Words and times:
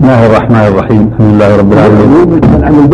بسم 0.00 0.08
الله 0.08 0.26
الرحمن 0.26 0.64
الرحيم؟ 0.70 1.02
الحمد 1.12 1.32
لله 1.32 1.56
رب 1.56 1.72
العالمين. 1.72 2.88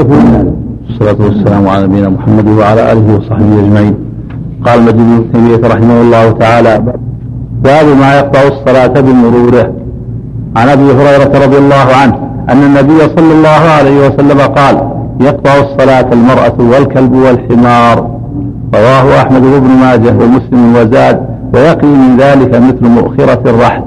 والصلاة 0.87 1.21
والسلام 1.26 1.68
على 1.68 1.86
نبينا 1.86 2.08
محمد 2.08 2.48
وعلى 2.58 2.92
آله 2.92 3.06
وصحبه 3.17 3.58
أجمعين. 3.62 3.94
قال 4.67 4.83
مجد 4.83 4.97
بن 4.97 5.33
تيمية 5.33 5.63
رحمه 5.75 6.00
الله 6.00 6.31
تعالى 6.31 6.73
باب 7.63 7.87
ما 8.00 8.11
يقطع 8.19 8.41
الصلاة 8.55 8.95
بمروره. 9.00 9.66
عن 10.57 10.69
أبي 10.69 10.89
هريرة 10.98 11.32
رضي 11.45 11.59
الله 11.59 11.87
عنه 12.00 12.16
أن 12.50 12.62
النبي 12.69 13.00
صلى 13.16 13.32
الله 13.36 13.62
عليه 13.79 13.96
وسلم 14.07 14.41
قال 14.41 14.75
يقطع 15.20 15.54
الصلاة 15.66 16.09
المرأة 16.12 16.59
والكلب 16.70 17.12
والحمار. 17.14 17.96
رواه 18.75 19.07
أحمد 19.23 19.43
بن 19.43 19.70
ماجه 19.84 20.14
ومسلم 20.23 20.77
وزاد 20.77 21.16
ويقي 21.54 21.86
من 21.86 22.16
ذلك 22.16 22.52
مثل 22.54 22.84
مؤخرة 22.98 23.43
الرحل. 23.50 23.82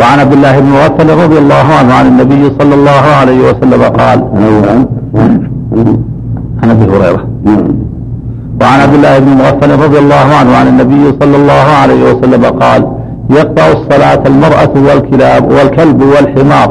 وعن 0.00 0.18
عبد 0.20 0.32
الله 0.32 0.58
بن 0.58 0.66
مغفل 0.66 1.08
رضي 1.24 1.38
الله 1.38 1.66
عنه 1.78 1.94
عن 1.94 2.06
النبي 2.06 2.52
صلى 2.60 2.74
الله 2.74 3.04
عليه 3.20 3.40
وسلم 3.48 3.82
قال 3.82 4.18
عن 6.62 6.70
أبي 6.70 6.84
هريرة. 6.92 7.22
وعن 8.60 8.80
عبد 8.80 8.94
الله 8.94 9.18
بن 9.18 9.30
مغفل 9.42 9.70
رضي 9.84 9.98
الله 9.98 10.26
عنه 10.40 10.56
عن 10.56 10.66
النبي 10.66 11.04
صلى 11.20 11.36
الله 11.36 11.66
عليه 11.82 12.12
وسلم 12.12 12.44
قال 12.44 12.92
يقطع 13.30 13.66
الصلاة 13.66 14.22
المرأة 14.26 14.74
والكلاب 14.86 15.52
والكلب 15.52 16.02
والحمار. 16.02 16.68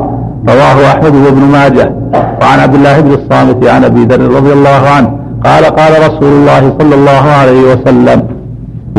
رواه 0.49 0.77
أحمد 0.91 1.15
وابن 1.15 1.41
ماجه. 1.41 1.95
وعن 2.41 2.59
عبد 2.59 2.75
الله 2.75 2.99
بن 3.01 3.11
الصامت 3.13 3.67
عن 3.67 3.83
أبي 3.83 4.05
ذر 4.05 4.21
رضي 4.35 4.53
الله 4.53 4.81
عنه 4.95 5.09
قال 5.45 5.65
قال 5.65 5.91
رسول 6.07 6.31
الله 6.39 6.73
صلى 6.79 6.95
الله 6.95 7.23
عليه 7.39 7.61
وسلم 7.73 8.36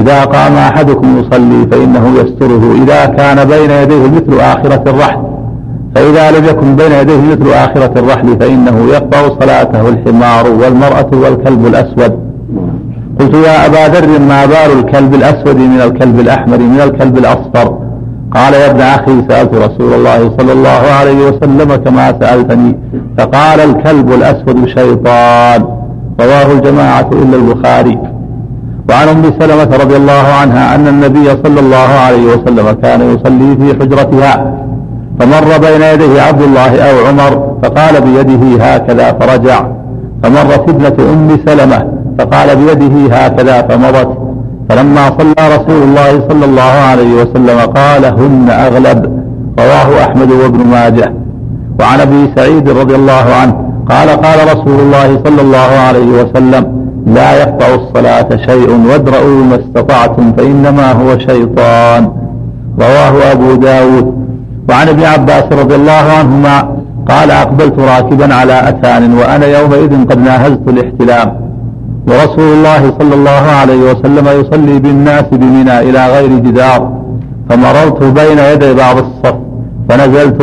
إذا 0.00 0.24
قام 0.24 0.52
أحدكم 0.52 1.18
يصلي 1.18 1.66
فإنه 1.70 2.14
يستره. 2.20 2.74
إذا 2.82 3.06
كان 3.06 3.48
بين 3.48 3.70
يديه 3.70 4.06
مثل 4.06 4.40
آخرة 4.40 4.82
الرحل. 4.90 5.20
فإذا 5.94 6.30
لم 6.30 6.44
يكن 6.44 6.76
بين 6.76 6.92
يديه 6.92 7.20
مثل 7.32 7.50
آخرة 7.52 7.98
الرحل 7.98 8.36
فإنه 8.40 8.86
يقطع 8.92 9.28
صلاته 9.40 9.88
الحمار 9.88 10.50
والمرأة 10.50 11.10
والكلب 11.12 11.66
الأسود. 11.66 12.18
قلت 13.20 13.34
يا 13.34 13.66
أبا 13.66 13.88
ذر 13.94 14.18
ما 14.18 14.46
بال 14.46 14.78
الكلب 14.78 15.14
الأسود 15.14 15.56
من 15.56 15.80
الكلب 15.80 16.20
الأحمر 16.20 16.58
من 16.58 16.80
الكلب 16.80 17.18
الأصفر؟ 17.18 17.78
قال 18.34 18.54
يا 18.54 18.70
ابن 18.70 18.80
أخي 18.80 19.22
سألت 19.28 19.54
رسول 19.54 19.92
الله 19.94 20.30
صلى 20.38 20.52
الله 20.52 20.82
عليه 21.00 21.26
وسلم 21.28 21.76
كما 21.76 22.14
سألتني. 22.20 22.78
فقال 23.18 23.60
الكلب 23.60 24.12
الأسود 24.12 24.68
شيطان. 24.68 25.64
رواه 26.20 26.52
الجماعة 26.52 27.10
إلا 27.12 27.36
البخاري. 27.36 27.98
وعن 28.88 29.08
أم 29.08 29.22
سلمة 29.40 29.76
رضي 29.82 29.96
الله 29.96 30.24
عنها 30.40 30.74
أن 30.74 30.88
النبي 30.88 31.28
صلى 31.44 31.60
الله 31.60 31.88
عليه 32.06 32.26
وسلم 32.26 32.70
كان 32.82 33.00
يصلي 33.00 33.56
في 33.60 33.80
حجرتها 33.80 34.54
فمر 35.20 35.58
بين 35.58 35.82
يديه 35.82 36.22
عبد 36.22 36.42
الله 36.42 36.80
أو 36.90 37.06
عمر 37.06 37.58
فقال 37.62 38.00
بيده 38.00 38.64
هكذا 38.64 39.12
فرجع. 39.12 39.66
فمرت 40.22 40.68
ابنة 40.68 40.96
أم 41.12 41.38
سلمة 41.46 41.84
فقال 42.18 42.56
بيده 42.56 43.16
هكذا 43.16 43.62
فمضت. 43.62 44.18
فلما 44.68 45.04
صلى 45.18 45.56
رسول 45.56 45.82
الله 45.82 46.28
صلى 46.28 46.44
الله 46.44 46.62
عليه 46.90 47.14
وسلم 47.14 47.58
قال 47.60 48.04
هن 48.04 48.50
أغلب 48.50 49.22
رواه 49.58 50.04
أحمد 50.04 50.30
وابن 50.30 50.66
ماجه. 50.66 51.12
وعن 51.80 52.00
أبي 52.00 52.30
سعيد 52.36 52.68
رضي 52.68 52.94
الله 52.94 53.26
عنه 53.42 53.54
قال 53.90 54.08
قال 54.08 54.38
رسول 54.56 54.80
الله 54.80 55.20
صلى 55.24 55.40
الله 55.40 55.70
عليه 55.88 56.06
وسلم 56.22 56.87
لا 57.14 57.40
يقطع 57.42 57.66
الصلاة 57.74 58.28
شيء 58.46 58.70
وادرؤوا 58.88 59.44
ما 59.50 59.54
استطعتم 59.54 60.32
فإنما 60.32 60.92
هو 60.92 61.18
شيطان. 61.18 62.12
رواه 62.80 63.32
أبو 63.32 63.54
داود. 63.54 64.14
وعن 64.68 64.88
ابن 64.88 65.04
عباس 65.04 65.44
رضي 65.52 65.74
الله 65.74 66.04
عنهما 66.18 66.56
قال 67.08 67.30
أقبلت 67.30 67.78
راكبا 67.78 68.34
على 68.34 68.68
أتان 68.68 69.14
وأنا 69.14 69.46
يومئذ 69.46 70.04
قد 70.04 70.18
ناهزت 70.18 70.68
الاحتلام. 70.68 71.28
ورسول 72.08 72.52
الله 72.52 72.92
صلى 72.98 73.14
الله 73.14 73.44
عليه 73.60 73.90
وسلم 73.90 74.26
يصلي 74.40 74.78
بالناس 74.78 75.24
بمنى 75.32 75.78
إلى 75.78 76.06
غير 76.06 76.38
جدار. 76.38 76.92
فمررت 77.48 78.02
بين 78.02 78.38
يدي 78.38 78.74
بعض 78.74 78.96
الصف 78.96 79.34
فنزلت 79.88 80.42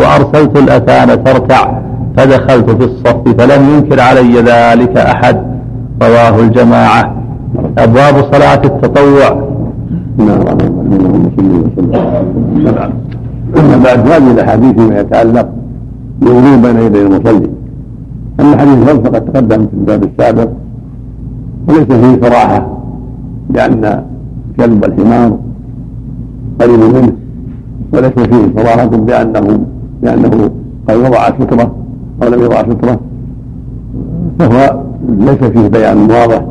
وأرسلت 0.00 0.56
الأتان 0.56 1.24
تركع. 1.24 1.72
فدخلت 2.16 2.70
في 2.70 2.84
الصف 2.84 3.22
فلم 3.38 3.74
ينكر 3.74 4.00
علي 4.00 4.34
ذلك 4.40 4.96
أحد. 4.96 5.56
رواه 6.02 6.40
الجماعة. 6.40 7.16
أبواب 7.78 8.14
صلاة 8.32 8.62
التطوع. 8.64 9.46
أما 13.56 13.76
بعد 13.84 14.08
هذه 14.08 14.30
الأحاديث 14.30 14.72
فيما 14.74 15.00
يتعلق 15.00 15.48
بالوضوء 16.20 16.56
بين 16.56 16.76
يدي 16.76 17.02
المصلي. 17.02 17.50
أما 18.40 18.56
حديث 18.56 18.78
الفرد 18.78 19.06
فقد 19.06 19.24
تقدم 19.24 19.66
في 19.66 19.74
الباب 19.74 20.04
السابق 20.04 20.48
وليس 21.68 21.84
فيه 21.84 22.20
صراحة 22.28 22.66
بأن 23.50 24.02
كلب 24.56 24.84
الحمار 24.84 25.38
قريب 26.60 26.80
منه 26.80 27.12
وليس 27.92 28.12
فيه 28.12 28.52
صراحة 28.56 28.86
بأنه 28.86 29.60
بأنه 30.02 30.50
قد 30.88 30.96
وضع 30.96 31.30
سترة 31.40 31.74
أو 32.22 32.28
لم 32.28 32.42
يضع 32.42 32.62
سترة 32.62 33.00
فهو 34.38 34.80
ليس 35.08 35.44
فيه 35.44 35.68
بيان 35.68 35.98
واضح. 35.98 36.44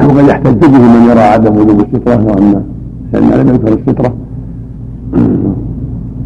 وقد 0.00 0.28
يحتج 0.28 0.58
به 0.58 0.78
من 0.78 1.08
يرى 1.10 1.20
عدم 1.20 1.56
وجوب 1.56 1.80
السترة 1.80 2.24
وأن 2.26 2.62
لأن 3.12 3.30
لم 3.30 3.48
يذكر 3.48 3.72
السترة 3.72 4.14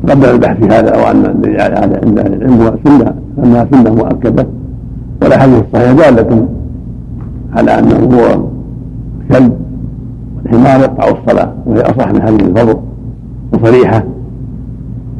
قبل 0.09 0.25
البحث 0.25 0.56
في 0.56 0.66
هذا 0.66 0.91
أو 0.91 1.10
أن 1.10 1.44
هذا 1.60 2.00
عند 2.04 2.19
العلم 2.19 2.78
سنة 2.84 3.14
أنها 3.44 3.69
سنة 3.70 3.94
مؤكدة. 3.94 4.47
والأحاديث 5.22 5.64
الصحيحة 5.64 5.92
دالة 5.92 6.48
على 7.53 7.78
أنه 7.78 7.97
هو 7.97 8.42
كلب 9.32 9.53
الحمار 10.47 10.80
يقطع 10.80 11.09
الصلاة 11.09 11.53
وهي 11.66 11.80
أصح 11.80 12.12
من 12.12 12.22
حديث 12.22 12.42
الفضل 12.42 12.76
وصريحة 13.53 14.04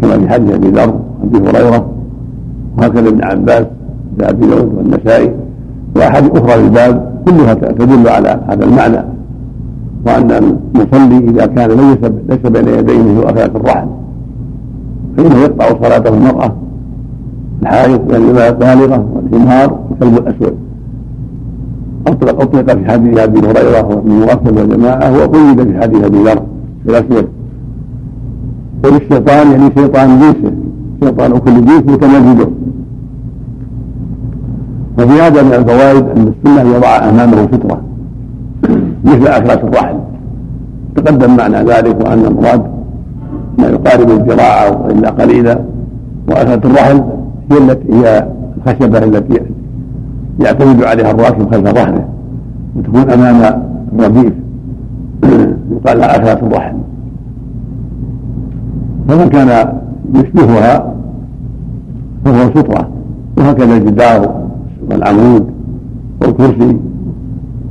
كما 0.03 0.19
في 0.19 0.29
حديث 0.29 0.55
أبي 0.55 0.69
ذر 0.69 0.95
وأبي 1.23 1.49
هريرة 1.49 1.91
وهكذا 2.79 3.09
ابن 3.09 3.25
عباس 3.25 3.67
أبي 4.21 4.47
داود 4.47 4.75
والنسائي. 4.75 5.33
واحاديث 5.99 6.31
أخرى 6.37 6.63
للباب 6.63 7.23
كلها 7.27 7.55
تدل 7.55 8.09
على 8.09 8.41
هذا 8.49 8.65
المعنى 8.65 9.05
وأن 10.07 10.31
المصلي 10.31 11.31
إذا 11.31 11.47
كان 11.47 11.71
ليس 11.71 12.11
ليس 12.29 12.53
بين 12.53 12.69
يديه 12.69 13.03
مثل 13.03 13.25
اخلاق 13.25 13.57
الرحل 13.57 13.89
فإنه 15.17 15.37
يقطع 15.37 15.69
صلاته 15.83 16.09
المرأة 16.17 16.53
الحائض 17.63 18.13
يعني 18.13 18.49
البالغة 18.49 19.07
والحمار 19.15 19.79
والكلب 19.91 20.19
الأسود. 20.19 20.55
اطلق 22.07 22.41
أطلق 22.41 22.73
في 22.73 22.91
حديث 22.91 23.19
أبي 23.19 23.39
هريرة 23.39 23.87
وابن 23.87 24.11
مغفل 24.11 24.59
وجماعه 24.59 25.19
وقيد 25.19 25.63
في 25.63 25.81
حديث 25.81 26.05
أبي 26.05 26.19
ذر 26.19 26.43
الأسود. 26.89 27.29
وللشيطان 28.85 29.51
يعني 29.53 29.71
شيطان 29.79 30.21
جنسه 30.21 30.53
شيطان 31.05 31.39
كل 31.39 31.65
جنس 31.65 31.83
متمجد 31.83 32.51
وفي 34.99 35.21
هذا 35.23 35.43
من 35.43 35.53
الفوائد 35.53 36.05
أن 36.17 36.33
السنة 36.33 36.77
يضع 36.77 37.09
أمامه 37.09 37.49
ستره 37.53 37.81
مثل 39.05 39.27
اكلات 39.27 39.65
الرحل 39.65 39.99
تقدم 40.97 41.37
معنى 41.37 41.57
ذلك 41.57 42.05
وأن 42.05 42.25
المراد 42.25 42.63
ما 43.59 43.67
يقارب 43.67 44.11
الذراع 44.11 44.69
والا 44.69 45.11
قليلا 45.11 45.59
واكلات 46.29 46.65
الرحل 46.67 47.03
هي 47.53 47.59
التي 47.59 47.93
هي 47.93 48.29
الخشبة 48.57 48.99
التي 48.99 49.41
يعتمد 50.41 50.85
عليها 50.85 51.11
الراكب 51.11 51.51
خلف 51.55 51.75
ظهره 51.75 52.09
وتكون 52.77 53.11
أمام 53.11 53.63
الرديف 53.99 54.33
يقال 55.73 55.99
لها 55.99 56.17
اكلات 56.17 56.43
الرحل 56.43 56.77
فمن 59.09 59.29
كان 59.29 59.73
يشبهها 60.15 60.95
فهو 62.25 62.51
ستره 62.51 62.89
وهكذا 63.39 63.77
الجدار. 63.77 64.48
والعمود 64.91 65.51
والكرسي 66.23 66.77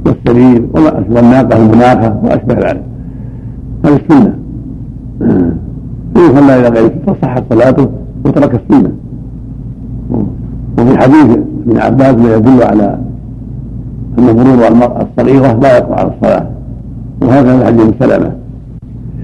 والسرير 0.05 0.67
والناقة 1.09 1.57
المناخة 1.57 2.19
وأشبه 2.23 2.53
ذلك. 2.53 2.83
هذه 3.85 3.95
السنة. 3.95 4.33
فإن 6.15 6.35
صلى 6.35 6.59
إلى 6.59 6.69
غير 6.69 6.91
فصحت 7.07 7.43
صلاته 7.49 7.87
وترك 8.25 8.61
السنة. 8.61 8.91
وفي 10.77 10.97
حديث 10.97 11.37
ابن 11.67 11.77
عباس 11.77 12.15
ما 12.15 12.35
يدل 12.35 12.63
على 12.63 12.99
أن 14.17 14.23
مرور 14.23 14.67
المرأة 14.67 15.07
الصغيرة 15.07 15.59
لا 15.61 15.77
يقطع 15.77 15.95
على 15.95 16.11
الصلاة. 16.15 16.47
وهكذا 17.21 17.65
حديث 17.65 17.89
سلمة. 17.99 18.31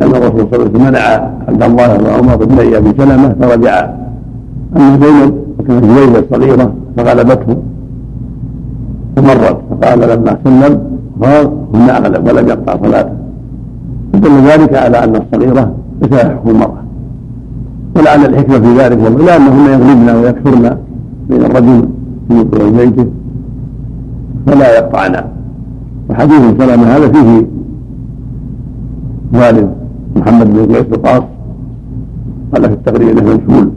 أن 0.01 0.07
الرسول 0.07 0.47
صلى 0.51 0.53
الله 0.53 0.53
عليه 0.53 0.71
وسلم 0.71 0.81
منع 0.81 0.99
عبد 1.47 1.63
الله 1.63 2.03
وعمر 2.03 2.35
بن 2.35 2.75
أبي 2.75 2.91
سلمة 2.97 3.35
فرجع. 3.41 3.89
أما 4.77 4.99
زينب 5.01 5.33
وكانت 5.59 5.85
زينب 5.85 6.15
الصغيرة 6.15 6.73
فغلبته. 6.97 7.57
فمرت 9.15 9.57
فقال 9.69 9.99
لما 9.99 10.37
سلم 10.43 10.81
قال 11.23 11.51
هن 11.73 11.89
أغلب 11.89 12.27
ولم 12.27 12.47
يقطع 12.47 12.77
صلاته. 12.83 13.13
فدل 14.13 14.31
ذلك 14.31 14.75
على 14.75 15.03
أن 15.03 15.15
الصغيرة 15.15 15.75
حكم 16.13 16.49
المرأة. 16.49 16.83
ولعل 17.95 18.25
الحكمة 18.25 18.59
في 18.59 18.77
ذلك 18.77 18.99
والله 19.03 19.25
لأنهن 19.25 19.65
يغلبن 19.73 20.09
ويكثرن 20.15 20.77
بين 21.29 21.41
الرجل 21.41 21.89
في 22.27 22.43
بيته. 22.77 23.07
فلا 24.47 24.77
يقطعن 24.77 25.23
وحديث 26.09 26.41
سلمة 26.59 26.85
هذا 26.95 27.07
فيه 27.11 27.45
والد 29.33 29.69
محمد 30.15 30.53
بن 30.53 30.75
قيس 30.75 30.85
القاص 30.91 31.23
قال 32.53 32.63
في 32.63 32.73
التقرير 32.73 33.11
انه 33.11 33.21
مجهول 33.21 33.69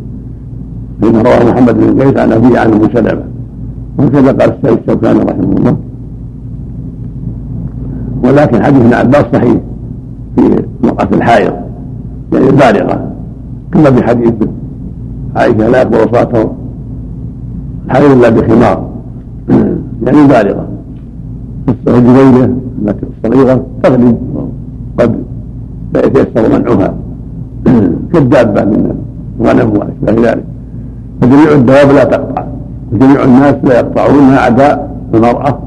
فإنه 1.03 1.23
رواه 1.23 1.53
محمد 1.53 1.75
بن 1.77 2.03
قيس 2.03 2.17
عن 2.17 2.33
أبيه 2.33 2.59
عن 2.59 2.73
أبو 2.73 2.87
سلمة. 2.95 3.23
وكذا 3.99 4.33
قال 4.33 4.43
السيد 4.43 4.79
الشوكاني 4.79 5.19
رحمه 5.19 5.53
الله. 5.57 5.77
ولكن 8.25 8.63
حديث 8.63 8.81
ابن 8.83 8.95
عباس 8.95 9.25
صحيح 9.33 9.57
في 10.37 10.65
مرأة 10.83 11.09
الحائض 11.13 11.53
يعني 12.33 12.49
البالغة. 12.49 13.11
كما 13.73 13.91
في 13.91 14.03
حديث 14.03 14.35
عائشة 15.37 15.69
لا 15.69 15.81
يقبل 15.81 15.99
صلاته. 15.99 16.53
الحائض 17.87 18.11
إلا 18.11 18.29
بخمار. 18.29 18.89
يعني 20.07 20.27
بالغة 20.29 20.67
الجبيلة 21.89 22.57
التي 22.83 23.07
الصغيرة 23.25 23.67
تغلب 23.83 24.19
قد 24.99 25.23
لا 25.95 26.07
يتيسر 26.07 26.59
منعها. 26.59 26.95
كالدابة 28.13 28.65
من 28.65 28.95
الغنم 29.41 29.71
وأشباه 29.71 30.31
ذلك. 30.31 30.45
فجميع 31.21 31.53
الدواب 31.53 31.89
لا 31.91 32.05
تقطع. 32.05 32.45
وجميع 32.93 33.25
الناس 33.25 33.55
لا 33.65 33.75
يقطعون 33.81 34.23
ما 34.31 34.39
عدا 34.39 34.89
المرأة 35.15 35.59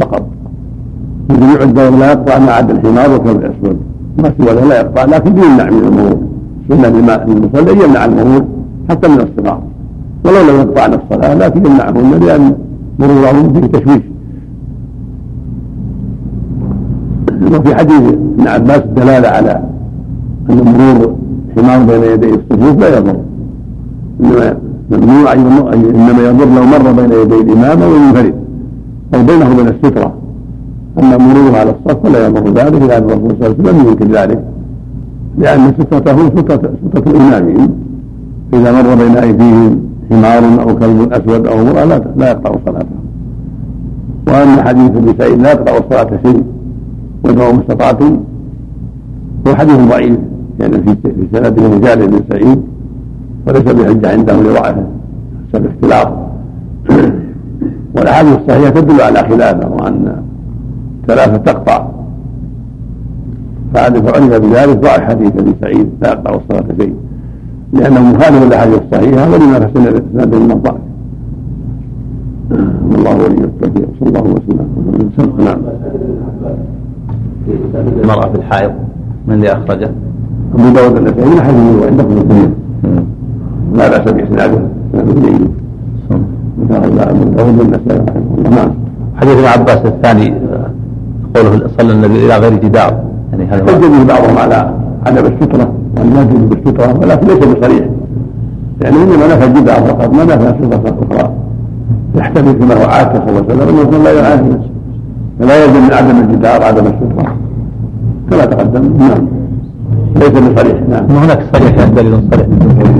فقط. 0.00 0.26
وجميع 1.30 1.62
الدواب 1.62 1.94
لا 1.98 2.12
يقطع 2.12 2.38
ما 2.38 2.52
عدا 2.52 2.72
الحمار 2.74 3.10
والكلب 3.10 3.36
الأسود 3.44 3.76
ما 4.18 4.32
سوى 4.38 4.68
لا 4.68 4.80
يقطع 4.80 5.04
لكن 5.04 5.30
يمنع 5.30 5.70
من 5.70 5.82
المرور 5.88 6.18
سنة 6.68 6.88
للمصلي 6.88 7.84
يمنع 7.84 8.04
المرور 8.04 8.44
حتى 8.90 9.08
من 9.08 9.20
الصغار 9.20 9.62
ولو 10.24 10.40
لم 10.50 10.60
يقطعن 10.60 10.94
الصلاة 10.94 11.34
لكن 11.34 11.66
يمنعهن 11.66 12.20
لأن 12.26 12.54
مرورهم 12.98 13.52
فيه 13.52 13.66
تشويش 13.66 14.02
وفي 17.52 17.74
حديث 17.74 18.02
ابن 18.02 18.48
عباس 18.48 18.80
دلالة 18.96 19.28
على 19.28 19.62
أن 20.50 20.56
مرور 20.64 21.16
حمار 21.56 21.78
بين 21.86 22.02
يدي 22.12 22.28
الصفوف 22.28 22.80
لا 22.80 22.98
يضر. 22.98 23.16
إنما 24.20 24.56
ممنوع 24.98 25.32
إنما 25.72 26.22
يضر 26.28 26.44
لو 26.44 26.64
مر 26.64 26.92
بين 26.92 27.12
يدي 27.12 27.40
الإمام 27.40 27.82
أو 27.82 27.96
المنفرد. 27.96 28.34
أو 29.14 29.22
بينه 29.22 29.50
وبين 29.52 29.68
السترة. 29.68 30.12
أما 30.98 31.16
مروره 31.16 31.56
على 31.56 31.70
الصف 31.70 32.02
فلا 32.02 32.26
يضر 32.26 32.48
ذلك 32.48 32.82
لأن 32.82 33.04
الرسول 33.04 33.30
صلى 33.40 33.46
الله 33.46 33.56
عليه 33.58 33.62
وسلم 33.62 33.88
ينكر 33.88 34.06
ذلك. 34.06 34.44
لأن 35.38 35.72
سترته 35.80 36.28
سترة 36.28 37.16
إمامهم 37.16 37.70
إذا 38.52 38.72
مر 38.72 38.94
بين 38.94 39.16
أيديهم 39.16 39.80
حمار 40.10 40.62
أو 40.62 40.76
كلب 40.76 41.12
أسود 41.12 41.46
أو 41.46 41.64
مرأة 41.64 41.84
لا, 41.84 42.02
لا 42.16 42.30
يقطع 42.30 42.52
صلاته. 42.66 42.96
وأما 44.28 44.62
حديث 44.62 44.90
ابن 44.90 45.14
سعيد 45.18 45.42
لا 45.42 45.52
يقطع 45.52 45.72
الصلاة 45.76 46.18
شيء 46.24 46.42
وادعوا 47.24 47.52
ما 47.52 47.60
استطعتم 47.60 48.20
هو 49.48 49.54
حديث 49.54 49.76
ضعيف. 49.76 50.18
يعني 50.60 50.72
في 50.82 50.96
في 51.02 51.26
سنده 51.32 51.66
رجال 51.76 52.08
بن 52.08 52.20
سعيد 52.30 52.62
وليس 53.46 53.62
بحجه 53.62 54.12
عندهم 54.12 54.42
لضعفه 54.42 54.84
حسب 55.48 55.64
الاختلاط 55.64 56.12
والأحاديث 57.96 58.38
الصحيحة 58.38 58.70
تدل 58.70 59.00
على 59.00 59.18
خلافه 59.18 59.68
وأن 59.68 60.22
ثلاثة 61.06 61.36
تقطع. 61.36 61.86
فعرف 63.74 64.14
علم 64.14 64.28
بذلك 64.28 64.76
ضعف 64.76 65.00
حديث 65.00 65.32
ابن 65.36 65.54
سعيد 65.60 65.90
لا 66.02 66.08
يقطع 66.08 66.34
الصلاه 66.34 66.76
شيء 66.80 66.94
لأنه 67.72 68.00
مخالف 68.00 68.42
للأحاديث 68.42 68.80
الصحيحة 68.82 69.30
ولما 69.30 69.60
في 69.60 70.02
سنده 70.12 70.38
من 70.38 70.50
الضعف 70.50 70.80
والله 72.90 73.14
ولي 73.14 73.44
التوفيق. 73.44 73.88
صلى 74.00 74.08
الله 74.08 74.20
وسلم. 74.20 75.44
نعم. 75.44 75.58
المرأة 78.02 78.28
في 78.28 78.38
الحائض 78.38 78.72
من 79.28 79.34
اللي 79.34 79.52
أخرجه؟ 79.52 79.90
أبو 80.54 80.74
داود 80.74 80.96
النسائي 80.96 81.30
من 81.30 81.40
حديث 81.40 81.86
عندكم 81.86 82.12
الاثنين 82.12 82.54
لا 83.74 83.88
بأس 83.88 84.12
بإسناده. 84.12 84.60
إسناد 84.94 85.24
جيد 85.24 85.50
أبو 86.70 87.24
داود 87.24 87.60
النسائي 87.60 87.98
رحمه 88.08 88.22
الله 88.38 88.50
نعم. 88.50 88.70
حديث 89.16 89.36
ابن 89.36 89.44
عباس 89.44 89.86
الثاني 89.86 90.34
قوله 91.34 91.68
صلى 91.78 91.92
النبي 91.92 92.26
إلى 92.26 92.36
غير 92.36 92.54
جدار. 92.54 93.00
يعني 93.30 93.44
هذا 93.50 93.62
به 93.62 94.04
بعضهم 94.08 94.38
على 94.38 94.70
عدم 95.06 95.26
السترة 95.26 95.72
وأن 95.96 96.10
لا 96.14 96.22
تجب 96.24 96.52
السترة 96.52 96.98
ولكن 97.00 97.26
ليس 97.26 97.38
بصريح. 97.38 97.84
يعني 98.82 98.96
إنما 98.96 99.26
نفى 99.26 99.44
الجدار 99.44 99.76
فقط 99.76 100.14
ما 100.14 100.24
نفى 100.24 100.48
السترة 100.50 100.94
أخرى 101.02 101.30
يحتمل 102.14 102.52
كما 102.52 102.74
هو 102.74 102.88
عاد 102.88 103.12
صلى 103.12 103.38
الله 103.38 103.44
عليه 103.50 103.62
وسلم 103.62 103.88
أنه 103.88 104.04
لا 104.04 104.12
يعاني 104.12 104.58
فلا 105.38 105.64
يلزم 105.64 105.82
من 105.84 105.92
عدم 105.92 106.20
الجدار 106.20 106.62
عدم 106.62 106.86
السترة 106.86 107.36
كما 108.30 108.44
تقدم. 108.44 108.84
نعم. 108.98 109.26
ليس 110.16 110.30
بصريح. 110.30 110.76
نعم. 110.90 111.04
هناك 111.10 111.40
صريح 111.52 111.88
دليل 111.88 112.14
صريح. 112.30 112.46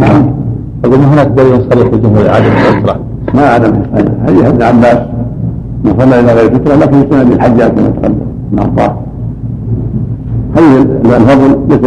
نعم. 0.00 0.41
أقول 0.84 0.98
هناك 0.98 1.26
دليل 1.26 1.60
صريح 1.72 1.88
في 1.88 1.94
الجمهور 1.96 2.28
عدم 2.28 2.46
السترة 2.52 3.00
ما 3.34 3.42
عدم 3.42 3.72
هذه 4.26 4.48
ابن 4.48 4.62
عباس 4.62 4.98
من 5.84 5.94
صلى 5.98 6.20
إلى 6.20 6.32
غير 6.32 6.54
سترة 6.54 6.74
لكن 6.74 7.10
سنة 7.10 7.22
الحجاج 7.34 7.70
كما 7.70 7.88
تقدم 7.88 8.26
مع 8.52 8.62
الله 8.64 8.96
هذه 10.56 10.82
الفضل 10.82 11.56
ليس 11.68 11.80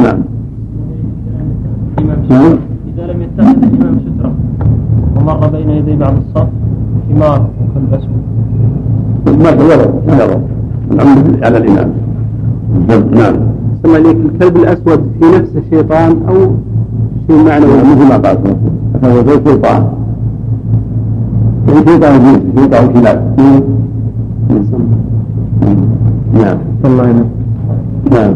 نعم. 0.00 0.18
نعم. 2.30 2.58
إذا 2.96 3.12
لم 3.12 3.22
يتخذ 3.22 3.56
الإمام 3.62 3.98
سترة 4.00 4.32
ومر 5.16 5.46
بين 5.48 5.70
يدي 5.70 5.96
بعض 5.96 6.14
الصف 6.16 6.48
حمار 7.10 7.46
وكلب 7.60 7.94
أسود. 7.94 8.22
ما 9.38 9.54
ما 9.54 10.14
يضر 10.14 10.40
العمد 10.92 11.44
على 11.44 11.58
الإمام. 11.58 11.92
نعم. 13.14 13.34
ثم 13.82 13.94
عليك 13.94 14.16
الكلب 14.16 14.56
الأسود 14.56 15.12
في 15.20 15.26
نفس 15.38 15.50
الشيطان 15.56 16.22
أو 16.28 16.34
شيء 17.26 17.44
معنوي 17.44 17.76
مثل 17.76 18.08
ما 18.08 18.16
قال 18.16 18.38
هو 19.04 19.22
زي 19.26 19.32
شيطان 19.46 19.86
شيطان 21.86 22.18
جنس 22.22 22.62
شيطان 22.62 22.92
كلاب 22.92 23.32
نعم. 26.34 26.58
الله 26.84 27.08
ينفع 27.08 27.24
نعم. 28.12 28.34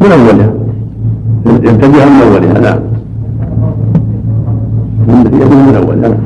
من 0.00 0.12
أولها؟ 0.12 0.52
ينتبه 1.46 2.04
من 2.04 2.22
أولها. 2.22 2.60
نعم. 2.60 2.80
يده 5.08 5.48
من 5.48 5.74
أولها. 5.76 6.16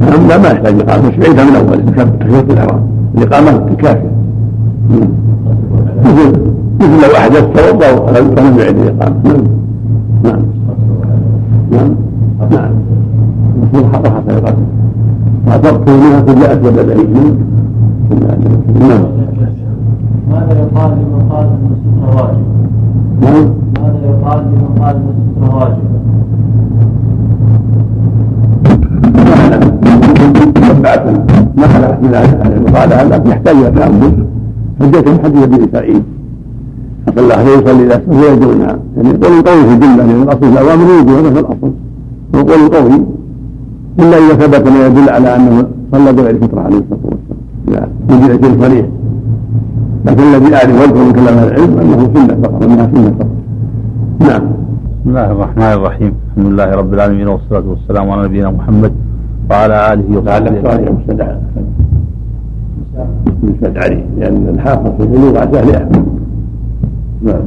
نعم. 0.00 0.28
لا 0.28 0.38
ما 0.38 0.48
يحتاج 0.48 0.80
إقامة 0.80 1.08
مش 1.08 1.16
بعيدها 1.16 1.44
من 1.44 1.56
أول 1.56 1.78
تكبيرة 2.18 2.40
الإحرام 2.40 2.97
الإقامة 3.18 3.74
كافية 3.78 4.10
مثل 6.04 6.32
مثل 6.80 7.08
لو 7.08 7.16
أحدث 7.16 7.44
توضأ 7.54 8.12
فلم 8.12 8.58
يعد 8.58 8.76
الإقامة. 8.78 9.14
نعم. 9.24 9.44
نعم. 10.24 10.42
نعم. 11.70 11.94
نعم. 12.50 12.70
المفروض 13.56 13.92
حركة 13.92 14.22
الإقامة 14.28 14.56
وأعتقد 15.46 15.90
منها 15.90 16.20
كل 16.20 16.42
أسود 16.42 16.72
بدني. 16.72 17.34
نعم. 18.88 19.04
ماذا 20.30 20.60
يقال 20.60 20.90
لمن 20.90 21.28
قال 21.30 21.46
أن 21.46 21.70
الستر 21.72 22.16
واجب؟ 22.16 22.44
نعم. 23.22 23.48
ماذا 23.82 23.98
يقال 24.10 24.38
لمن 24.38 24.82
قال 24.82 24.96
أن 24.96 25.08
الستر 25.08 25.56
واجب؟ 25.56 25.87
بعد 30.88 31.02
ما 31.56 31.66
خلقت 31.68 31.98
من 32.02 32.72
قال 32.76 32.92
هذا 32.92 33.22
يحتاج 33.30 33.56
إلى 33.56 33.70
تامل 33.70 34.26
حجة 34.80 35.22
حديث 35.22 35.42
ابن 35.42 35.68
سعيد. 35.72 36.02
صلى 37.06 37.20
الله 37.24 37.34
عليه 37.34 37.50
يصلي 37.58 37.82
إلى 37.86 37.94
السفر 37.94 38.32
يدعونا 38.32 38.78
يعني 38.96 39.10
قول 39.22 39.42
قوي 39.48 39.62
في 39.68 39.74
الجملة 39.74 40.04
لأن 40.06 40.22
الأصل 40.22 40.46
الأوامر 40.52 40.84
يوجد 40.92 41.10
هذا 41.10 41.30
في 41.34 41.40
الأصل. 41.40 41.72
وقول 42.34 42.68
قوي 42.76 43.04
إلا 43.98 44.16
إذا 44.18 44.34
ثبت 44.34 44.68
ما 44.68 44.86
يدل 44.86 45.08
على 45.10 45.36
أنه 45.36 45.66
صلى 45.92 46.12
بغير 46.12 46.38
فطرة 46.40 46.60
عليه 46.60 46.78
الصلاة 46.78 47.04
والسلام. 47.04 47.40
لا 47.68 47.88
وجد 48.10 48.44
شيء 48.44 48.60
صريح 48.62 48.86
لكن 50.06 50.22
الذي 50.22 50.54
أعرف 50.54 50.80
وأذكر 50.80 51.04
من 51.04 51.12
كلام 51.12 51.38
العلم 51.38 51.78
أنه 51.78 52.10
سنة 52.14 52.34
فقط 52.42 52.62
أنها 52.62 52.90
سنة 52.94 53.14
فقط. 53.18 53.26
نعم. 54.20 54.42
بسم 55.00 55.08
الله 55.10 55.30
الرحمن 55.32 55.72
الرحيم. 55.72 56.12
الحمد 56.36 56.52
لله 56.52 56.74
رب 56.74 56.94
العالمين 56.94 57.28
والصلاة 57.28 57.64
والسلام 57.68 58.10
على 58.10 58.22
نبينا 58.28 58.50
محمد 58.50 58.92
وعلى 59.50 59.92
آله 59.92 60.18
وصحبه 60.18 60.62
صالح 60.62 60.90
مستدعى 60.90 61.36
مستدعى 63.42 64.04
لأن 64.18 64.48
الحافظ 64.54 64.96
في 64.96 65.02
البلوغ 65.02 65.38
عن 65.38 65.52
سهل 65.52 65.74
أحمد 65.74 66.06
نعم. 67.22 67.42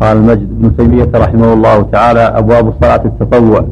قال 0.00 0.16
المجد 0.16 0.48
بن 0.60 0.76
تيمية 0.76 1.08
رحمه 1.14 1.52
الله 1.52 1.82
تعالى 1.82 2.20
أبواب 2.20 2.72
صلاة 2.80 3.02
التطوع. 3.04 3.64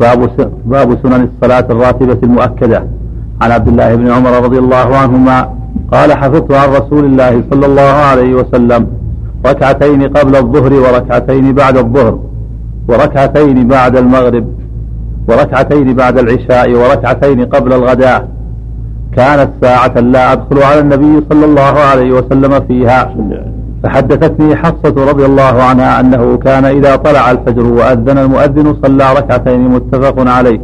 باب 0.00 0.30
باب 0.66 0.98
سنن 1.02 1.28
الصلاة 1.28 1.66
الراتبة 1.70 2.18
المؤكدة. 2.22 2.84
عن 3.42 3.50
عبد 3.50 3.68
الله 3.68 3.94
بن 3.94 4.10
عمر 4.10 4.44
رضي 4.44 4.58
الله 4.58 4.96
عنهما 4.96 5.48
قال 5.92 6.12
حفظت 6.12 6.52
عن 6.52 6.68
رسول 6.68 7.04
الله 7.04 7.42
صلى 7.50 7.66
الله 7.66 7.82
عليه 8.10 8.34
وسلم 8.34 8.86
ركعتين 9.46 10.02
قبل 10.02 10.36
الظهر 10.36 10.72
وركعتين 10.72 11.52
بعد 11.52 11.76
الظهر 11.76 12.18
وركعتين 12.88 13.68
بعد 13.68 13.96
المغرب. 13.96 14.44
وركعتين 15.28 15.94
بعد 15.94 16.18
العشاء 16.18 16.70
وركعتين 16.70 17.44
قبل 17.44 17.72
الغداء. 17.72 18.28
كانت 19.16 19.50
ساعة 19.62 20.00
لا 20.00 20.32
أدخل 20.32 20.62
على 20.62 20.80
النبي 20.80 21.26
صلى 21.30 21.44
الله 21.44 21.74
عليه 21.90 22.12
وسلم 22.12 22.60
فيها. 22.68 23.14
فحدثتني 23.82 24.56
حفصة 24.56 25.10
رضي 25.10 25.24
الله 25.24 25.62
عنها 25.62 26.00
أنه 26.00 26.36
كان 26.36 26.64
إذا 26.64 26.96
طلع 26.96 27.30
الفجر 27.30 27.64
وأذن 27.64 28.18
المؤذن 28.18 28.76
صلى 28.82 29.04
ركعتين 29.18 29.68
متفق 29.68 30.30
عليه. 30.30 30.60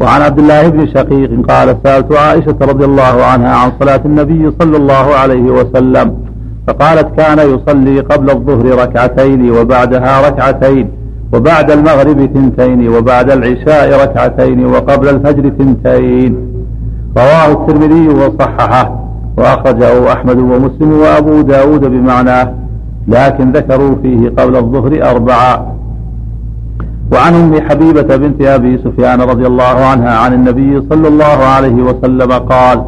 وعن 0.00 0.22
عبد 0.22 0.38
الله 0.38 0.68
بن 0.68 0.86
شقيق 0.86 1.30
قال 1.48 1.76
سألت 1.84 2.12
عائشة 2.12 2.56
رضي 2.62 2.84
الله 2.84 3.24
عنها 3.24 3.56
عن 3.56 3.72
صلاة 3.80 4.00
النبي 4.04 4.52
صلى 4.60 4.76
الله 4.76 5.14
عليه 5.14 5.42
وسلم 5.42 6.24
فقالت 6.66 7.08
كان 7.20 7.38
يصلي 7.38 8.00
قبل 8.00 8.30
الظهر 8.30 8.82
ركعتين 8.82 9.50
وبعدها 9.50 10.28
ركعتين. 10.28 10.90
وبعد 11.34 11.70
المغرب 11.70 12.30
ثنتين 12.34 12.88
وبعد 12.88 13.30
العشاء 13.30 14.02
ركعتين 14.02 14.66
وقبل 14.66 15.08
الفجر 15.08 15.50
ثنتين. 15.58 16.36
رواه 17.16 17.52
الترمذي 17.52 18.08
وصححه 18.08 19.00
وأخرجه 19.36 20.12
أحمد 20.12 20.38
ومسلم 20.38 20.92
وأبو 20.92 21.40
داود 21.40 21.80
بمعناه 21.80 22.54
لكن 23.08 23.52
ذكروا 23.52 23.94
فيه 24.02 24.28
قبل 24.28 24.56
الظهر 24.56 25.10
أربعة. 25.10 25.76
وعن 27.12 27.34
أم 27.34 27.60
حبيبة 27.68 28.16
بنت 28.16 28.42
أبي 28.42 28.78
سفيان 28.78 29.20
رضي 29.20 29.46
الله 29.46 29.76
عنها 29.90 30.18
عن 30.18 30.32
النبي 30.32 30.82
صلى 30.90 31.08
الله 31.08 31.38
عليه 31.56 31.82
وسلم 31.82 32.32
قال 32.32 32.84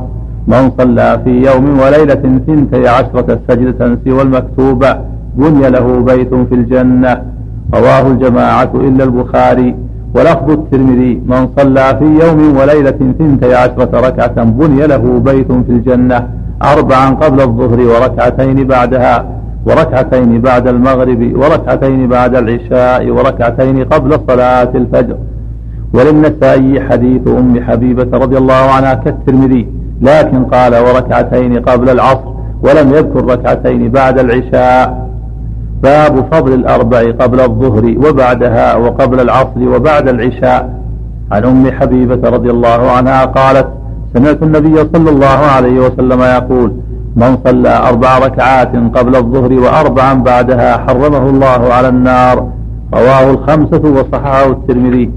من 0.46 0.70
صلى 0.78 1.20
في 1.24 1.30
يوم 1.30 1.80
وليلة 1.80 2.14
ثنتي 2.46 2.88
عشرة 2.88 3.40
سجدة 3.48 3.98
سوى 4.04 4.22
المكتوبة 4.22 4.96
بني 5.36 5.70
له 5.70 6.00
بيت 6.00 6.34
في 6.34 6.54
الجنة. 6.54 7.22
رواه 7.74 8.06
الجماعة 8.06 8.70
إلا 8.74 9.04
البخاري 9.04 9.74
ولفظ 10.14 10.50
الترمذي 10.50 11.22
من 11.26 11.48
صلى 11.56 11.96
في 11.98 12.26
يوم 12.26 12.56
وليلة 12.56 12.90
ثنتي 13.18 13.54
عشرة 13.54 14.00
ركعة 14.08 14.44
بني 14.44 14.86
له 14.86 15.20
بيت 15.24 15.52
في 15.52 15.70
الجنة 15.70 16.28
أربعا 16.62 17.10
قبل 17.10 17.40
الظهر 17.40 17.80
وركعتين 17.80 18.66
بعدها 18.66 19.26
وركعتين 19.66 20.40
بعد 20.40 20.68
المغرب 20.68 21.32
وركعتين 21.36 22.08
بعد 22.08 22.36
العشاء 22.36 23.10
وركعتين 23.10 23.84
قبل 23.84 24.20
صلاة 24.28 24.70
الفجر. 24.74 25.16
وللنسائي 25.94 26.80
حديث 26.80 27.28
أم 27.28 27.64
حبيبة 27.66 28.18
رضي 28.18 28.38
الله 28.38 28.70
عنها 28.76 28.94
كالترمذي 28.94 29.66
لكن 30.00 30.44
قال 30.44 30.74
وركعتين 30.74 31.58
قبل 31.58 31.88
العصر 31.90 32.28
ولم 32.62 32.90
يذكر 32.94 33.24
ركعتين 33.24 33.88
بعد 33.88 34.18
العشاء. 34.18 35.11
باب 35.82 36.24
فضل 36.32 36.52
الأربع 36.54 37.10
قبل 37.20 37.40
الظهر 37.40 37.94
وبعدها 38.08 38.76
وقبل 38.76 39.20
العصر 39.20 39.68
وبعد 39.74 40.08
العشاء. 40.08 40.82
عن 41.32 41.44
أم 41.44 41.70
حبيبة 41.70 42.30
رضي 42.30 42.50
الله 42.50 42.90
عنها 42.90 43.24
قالت 43.24 43.68
سمعت 44.14 44.42
النبي 44.42 44.76
صلى 44.94 45.10
الله 45.10 45.26
عليه 45.26 45.80
وسلم 45.80 46.20
يقول 46.22 46.72
من 47.16 47.38
صلى 47.44 47.88
أربع 47.88 48.18
ركعات 48.18 48.76
قبل 48.76 49.16
الظهر 49.16 49.52
وأربعا 49.52 50.14
بعدها 50.14 50.78
حرمه 50.78 51.30
الله 51.30 51.72
على 51.72 51.88
النار 51.88 52.48
رواه 52.94 53.30
الخمسة 53.30 53.82
وصححه 53.90 54.46
الترمذي. 54.50 55.10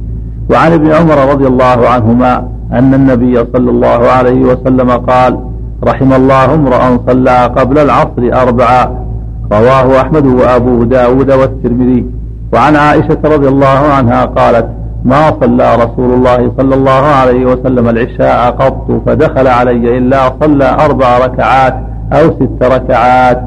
وعن 0.52 0.74
ابن 0.74 0.92
عمر 0.92 1.32
رضي 1.32 1.48
الله 1.48 1.90
عنهما 1.90 2.48
أن 2.74 2.94
النبي 2.94 3.46
صلى 3.54 3.70
الله 3.72 4.08
عليه 4.18 4.42
وسلم 4.42 4.92
قال 4.92 5.40
رحم 5.84 6.14
الله 6.14 6.54
امرأ 6.54 7.00
صلى 7.08 7.52
قبل 7.58 7.78
العصر 7.80 8.42
أربعا 8.42 9.05
رواه 9.52 10.02
أحمد 10.02 10.26
وأبو 10.26 10.84
داود 10.84 11.32
والترمذي. 11.32 12.06
وعن 12.54 12.76
عائشة 12.76 13.18
رضي 13.26 13.48
الله 13.48 13.68
عنها 13.68 14.26
قالت 14.26 14.68
ما 15.06 15.32
صلى 15.42 15.76
رسول 15.76 16.14
الله 16.14 16.52
صلى 16.58 16.76
الله 16.76 16.92
عليه 16.92 17.46
وسلم 17.46 17.90
العشاء 17.90 18.52
قط 18.52 18.92
فدخل 19.06 19.48
علي 19.48 19.98
إلا 19.98 20.32
صلى 20.42 20.78
أربع 20.86 21.18
ركعات 21.18 21.76
أو 22.14 22.32
ست 22.40 22.64
ركعات. 22.64 23.42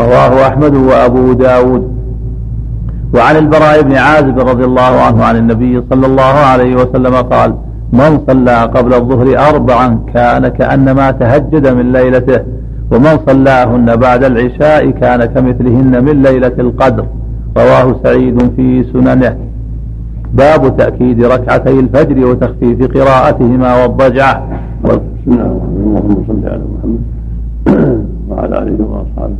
رواه 0.00 0.46
أحمد 0.48 0.74
وأبو 0.74 1.32
داود. 1.32 1.92
وعن 3.14 3.36
البراء 3.36 3.82
بن 3.82 3.96
عازب 3.96 4.38
رضي 4.38 4.64
الله 4.64 5.00
عنه 5.00 5.24
عن 5.24 5.36
النبي 5.36 5.82
صلى 5.90 6.06
الله 6.06 6.22
عليه 6.22 6.74
وسلم 6.74 7.14
قال 7.14 7.54
من 7.92 8.20
صلى 8.26 8.62
قبل 8.62 8.94
الظهر 8.94 9.48
أربعا 9.48 10.00
كان 10.14 10.48
كأنما 10.48 11.10
تهجد 11.10 11.68
من 11.68 11.92
ليلته. 11.92 12.40
ومن 12.92 13.18
صلاهن 13.26 13.96
بعد 13.96 14.24
العشاء 14.24 14.90
كان 14.90 15.24
كمثلهن 15.24 16.04
من 16.04 16.22
ليلة 16.22 16.52
القدر. 16.58 17.04
رواه 17.56 17.96
سعيد 18.04 18.38
في 18.56 18.84
سننه. 18.92 19.36
باب 20.34 20.76
تأكيد 20.76 21.24
ركعتي 21.24 21.80
الفجر 21.80 22.26
وتخفيف 22.26 22.96
قراءتهما 22.96 23.82
والضجعة. 23.82 24.42
بسم 24.84 25.00
الله 25.26 25.60
اللهم 25.76 26.24
صل 26.28 26.48
على 26.48 26.62
محمد 26.74 27.02
وعلى 28.28 28.58
آله 28.58 28.84
وأصحابه. 28.84 29.34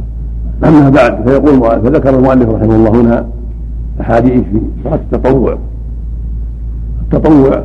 أما 0.64 0.90
بعد 0.90 1.28
فيقول 1.28 1.60
فذكر 1.82 2.18
المؤلف 2.18 2.48
رحمه 2.48 2.76
الله 2.76 2.90
هنا 2.90 3.26
أحاديث 4.00 4.42
في 4.42 4.60
صلاة 4.84 5.00
التطوع. 5.12 5.58
التطوع 7.02 7.64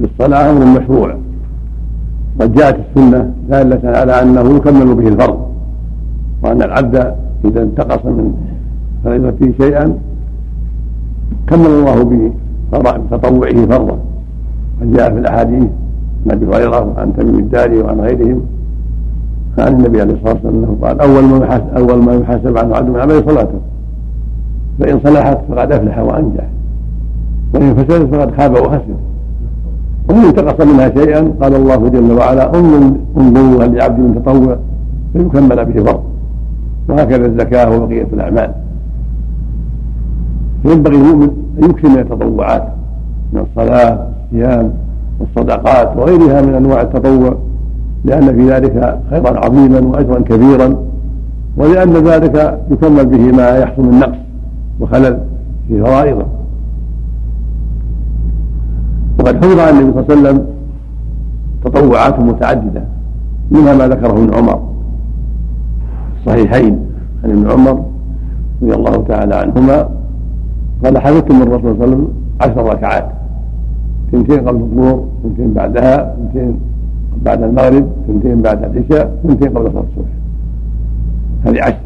بالصلاه 0.00 0.50
أمر 0.50 0.80
مشروع. 0.80 1.16
قد 2.40 2.52
جاءت 2.52 2.76
السنة 2.78 3.30
دالة 3.50 3.98
على 3.98 4.22
أنه 4.22 4.56
يكمل 4.56 4.94
به 4.94 5.08
الفرض 5.08 5.38
وأن 6.42 6.62
العبد 6.62 7.14
إذا 7.44 7.62
انتقص 7.62 8.06
من 8.06 8.34
فريضته 9.04 9.52
شيئا 9.60 9.98
كمل 11.46 11.66
الله 11.66 12.04
به 12.04 12.32
بتطوعه 12.72 13.66
فرضا. 13.66 13.98
قد 14.80 14.92
جاء 14.92 15.12
في 15.12 15.18
الأحاديث 15.18 15.62
عن 16.26 16.30
أبي 16.30 16.46
هريرة 16.46 16.94
وعن 16.96 17.16
تميم 17.16 17.38
الداري 17.38 17.78
وعن 17.78 18.00
غيرهم 18.00 18.40
عن 19.58 19.72
النبي 19.72 20.00
عليه 20.00 20.14
الصلاة 20.14 20.32
والسلام 20.32 20.54
انه 20.54 20.76
قال 20.82 21.00
أول 21.00 21.24
ما 21.24 21.44
يحاسب 21.44 21.68
أول 21.76 22.04
ما 22.04 22.14
يحاسب 22.14 22.58
عنه 22.58 22.76
عبد 22.76 22.88
من 22.88 23.00
عمله 23.00 23.20
صلاته. 23.20 23.60
فإن 24.80 25.00
صلحت 25.04 25.38
فقد 25.48 25.72
أفلح 25.72 25.98
وأنجح 25.98 26.44
وإن 27.54 27.74
فسدت 27.74 28.14
فقد 28.14 28.36
خاب 28.36 28.52
وخسر. 28.52 28.96
ومن 30.08 30.24
انتقص 30.24 30.66
منها 30.66 30.88
شيئا؟ 30.88 31.32
قال 31.40 31.54
الله 31.54 31.88
جل 31.88 32.12
وعلا 32.12 32.56
انظروا 33.16 33.64
هل 33.64 33.76
لعبد 33.76 34.22
تطوع 34.22 34.56
فيكمل 35.12 35.64
به 35.64 35.82
فرض 35.84 36.02
وهكذا 36.88 37.26
الزكاة 37.26 37.70
وبقية 37.70 38.06
الأعمال. 38.12 38.50
فينبغي 40.62 40.96
المؤمن 40.96 41.30
أن 41.58 41.70
يكثر 41.70 41.88
من 41.88 41.98
التطوعات 41.98 42.68
من 43.32 43.40
الصلاة 43.40 44.06
والصيام 44.32 44.72
والصدقات 45.20 45.96
وغيرها 45.96 46.42
من 46.42 46.54
أنواع 46.54 46.80
التطوع 46.80 47.34
لأن 48.04 48.36
في 48.36 48.50
ذلك 48.50 48.98
خيرا 49.10 49.44
عظيما 49.44 49.80
وأجرا 49.80 50.20
كبيرا 50.20 50.74
ولأن 51.56 51.92
ذلك 51.92 52.60
يكمل 52.70 53.06
به 53.06 53.32
ما 53.36 53.58
يحصل 53.58 53.82
من 53.82 53.98
نقص 53.98 54.18
وخلل 54.80 55.18
في 55.68 55.82
فرائضه. 55.82 56.26
وقد 59.18 59.36
حفظ 59.36 59.58
عن 59.58 59.74
النبي 59.78 59.92
صلى 59.92 60.00
الله 60.00 60.10
عليه 60.10 60.20
وسلم 60.20 60.46
تطوعات 61.64 62.20
متعددة 62.20 62.84
منها 63.50 63.74
ما 63.74 63.88
ذكره 63.88 64.12
ابن 64.12 64.34
عمر. 64.34 64.60
الصحيحين 66.20 66.78
عن 67.24 67.30
ابن 67.30 67.50
عمر 67.50 67.84
رضي 68.62 68.74
الله 68.74 69.04
تعالى 69.08 69.34
عنهما 69.34 69.88
قال 70.84 70.98
حدثت 70.98 71.30
من 71.32 71.42
الرسول 71.42 71.60
صلى 71.60 71.72
الله 71.72 71.84
عليه 71.84 71.94
وسلم 71.94 72.08
عشر 72.40 72.64
ركعات 72.72 73.08
اثنتين 74.08 74.48
قبل 74.48 74.60
الظهر 74.60 75.04
اثنتين 75.24 75.52
بعدها 75.52 76.14
اثنتين 76.14 76.56
بعد 77.24 77.42
المغرب 77.42 77.88
اثنتين 78.04 78.42
بعد 78.42 78.64
العشاء 78.64 79.18
اثنتين 79.24 79.48
قبل 79.48 79.72
صلاة 79.72 79.84
الصبح. 79.90 80.12
هذه 81.44 81.62
عشر. 81.62 81.84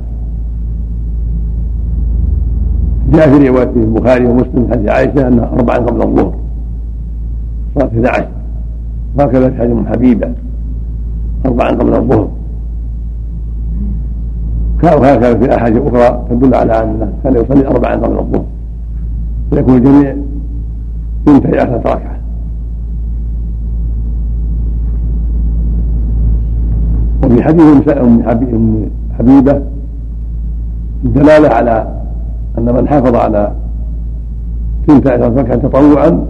جاء 3.12 3.30
في 3.30 3.48
رواية 3.48 3.70
البخاري 3.76 4.26
ومسلم 4.26 4.68
حديث 4.70 4.90
عائشة 4.90 5.28
أنها 5.28 5.50
اربعا 5.52 5.76
قبل 5.78 6.02
الظهر 6.02 6.32
صارت 7.78 7.92
11 7.92 8.26
وهكذا 9.18 9.50
في 9.50 9.58
حديث 9.58 9.86
حبيبه 9.86 10.32
أربعا 11.46 11.68
قبل 11.68 11.94
الظهر. 11.94 12.28
وهكذا 14.82 15.38
في 15.38 15.56
احاديث 15.56 15.82
أخرى 15.82 16.24
تدل 16.30 16.54
على 16.54 16.82
انه 16.82 17.12
كان 17.24 17.34
يصلي 17.36 17.66
أربعا 17.66 17.94
قبل 17.94 18.18
الظهر. 18.18 18.44
فيكون 19.50 19.76
الجميع 19.76 20.16
اثنتي 21.28 21.58
عشرة 21.58 21.78
ركعة. 21.78 22.18
وفي 27.24 27.42
حديث 27.42 27.88
أم 27.88 28.22
حبيبة 29.18 29.62
الدلاله 31.04 31.48
على 31.48 31.94
أن 32.58 32.74
من 32.74 32.88
حافظ 32.88 33.14
على 33.14 33.52
ثنتا 34.86 35.08
عشرة 35.08 35.40
ركعة 35.40 35.56
تطوعا 35.56 36.26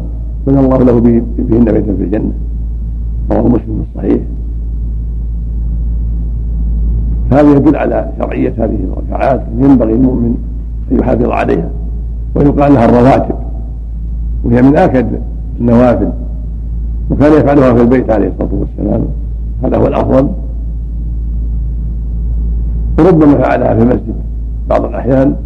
بنى 0.49 0.61
الله 0.61 0.78
له 0.78 1.00
بهن 1.38 1.64
بيتا 1.64 1.95
في 1.95 2.02
الجنة. 2.02 2.33
رواه 3.31 3.49
مسلم 3.49 3.85
في 3.85 3.90
الصحيح. 3.90 4.21
هذا 7.33 7.57
يدل 7.57 7.76
على 7.76 8.12
شرعية 8.19 8.55
هذه 8.59 8.78
الركعات. 8.93 9.43
ينبغي 9.59 9.93
المؤمن 9.93 10.35
أن 10.93 10.99
يحافظ 10.99 11.31
عليها. 11.31 11.71
ويقال 12.35 12.75
لها 12.75 12.85
الرواتب. 12.85 13.35
وهي 14.45 14.62
من 14.62 14.76
آكد 14.76 15.07
النوافل. 15.61 16.11
وكان 17.11 17.33
يفعلها 17.33 17.75
في 17.75 17.83
البيت 17.83 18.11
عليه 18.11 18.28
الصلاة 18.28 18.55
والسلام. 18.61 19.05
هذا 19.64 19.76
هو 19.76 19.87
الأفضل. 19.87 20.28
وربما 22.99 23.38
فعلها 23.38 23.75
في 23.75 23.83
المسجد 23.83 24.14
بعض 24.71 24.85
الأحيان. 24.85 25.37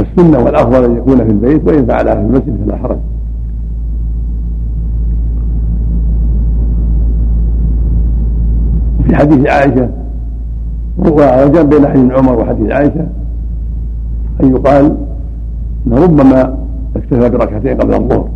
فالسنة 0.00 0.38
والأفضل 0.38 0.84
أن 0.84 0.96
يكون 0.96 1.16
في 1.16 1.30
البيت 1.30 1.68
وإن 1.68 1.86
فعلها 1.86 2.14
في 2.14 2.20
المسجد 2.20 2.56
فلا 2.64 2.76
حرج. 2.76 2.98
في 9.06 9.16
حديث 9.16 9.46
عائشة 9.48 9.88
وجاب 10.98 11.68
بين 11.68 11.88
حديث 11.88 12.12
عمر 12.12 12.40
وحديث 12.40 12.70
عائشة 12.70 13.06
أن 14.42 14.50
يقال 14.50 14.96
أنه 15.86 16.04
ربما 16.04 16.58
اكتفى 16.96 17.28
بركعتين 17.30 17.80
قبل 17.80 17.94
الظهر. 17.94 18.28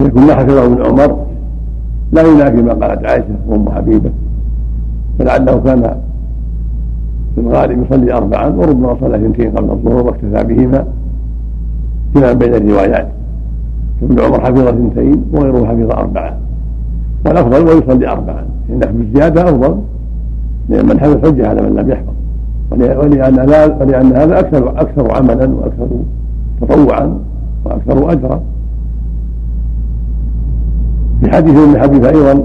يكون 0.00 0.26
ما 0.26 0.34
حفظه 0.34 0.64
ابن 0.64 0.86
عمر 0.86 1.26
لا 2.12 2.22
ينافي 2.22 2.62
ما 2.62 2.72
قالت 2.72 3.06
عائشة 3.06 3.36
وأم 3.48 3.70
حبيبة 3.70 4.10
فلعله 5.18 5.60
كان 5.60 5.96
في 7.34 7.40
الغالب 7.40 7.84
يصلي 7.84 8.12
أربعا 8.12 8.48
وربما 8.48 8.96
صلى 9.00 9.16
اثنتين 9.16 9.50
قبل 9.50 9.70
الظهر 9.70 10.06
واكتفى 10.06 10.44
بهما 10.44 10.84
فيما 12.12 12.32
بين 12.32 12.54
الروايات. 12.54 13.08
ابن 14.02 14.20
عمر 14.20 14.40
حفظ 14.40 14.58
اثنتين 14.60 15.24
وغيره 15.32 15.66
حفظ 15.66 15.98
أربعة 15.98 16.38
والأفضل 17.26 17.66
ويصلي 17.66 18.08
أربعا. 18.08 18.46
إنك 18.70 18.88
بالزيادة 18.88 19.42
أفضل 19.42 19.80
لأن 20.68 20.86
من 20.86 21.00
حفظ 21.00 21.26
حجة 21.26 21.48
على 21.48 21.62
من 21.62 21.76
لم 21.76 21.90
يحفظ. 21.90 22.14
ولأن 22.70 23.40
ولأن 23.80 24.12
هذا 24.12 24.40
أكثر 24.40 24.80
أكثر 24.80 25.16
عملا 25.16 25.54
وأكثر 25.54 25.88
تطوعا 26.60 27.18
وأكثر 27.64 28.12
أجرا. 28.12 28.42
في 31.22 31.30
حديث 31.30 31.58
أم 31.58 31.76
حبيبة 31.76 32.08
أيضا 32.08 32.44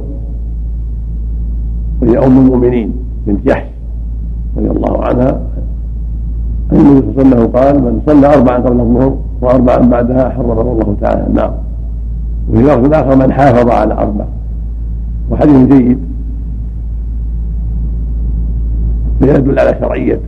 وهي 2.01 2.17
أم 2.17 2.37
المؤمنين 2.37 2.93
بنت 3.27 3.47
جحش 3.47 3.78
رضي 4.57 4.69
الله 4.69 5.03
عنها. 5.03 5.39
أن 6.71 6.77
النبي 6.77 6.99
صلى 6.99 7.21
الله 7.21 7.35
عليه 7.35 7.45
وسلم 7.45 7.47
قال 7.47 7.83
من 7.83 8.01
صلى 8.05 8.33
اربعا 8.35 8.57
قبل 8.57 8.79
الظهر 8.79 9.13
واربعا 9.41 9.77
بعدها 9.77 10.29
حرمه 10.29 10.61
الله 10.61 10.95
تعالى. 11.01 11.27
النار 11.27 11.53
وفي 12.49 12.63
لفظ 12.63 12.85
الآخر 12.85 13.15
من 13.15 13.31
حافظ 13.33 13.69
على 13.69 13.93
أربع. 13.93 14.25
وحديث 15.31 15.67
جيد. 15.67 15.99
يدل 19.21 19.59
على 19.59 19.77
شرعية 19.79 20.19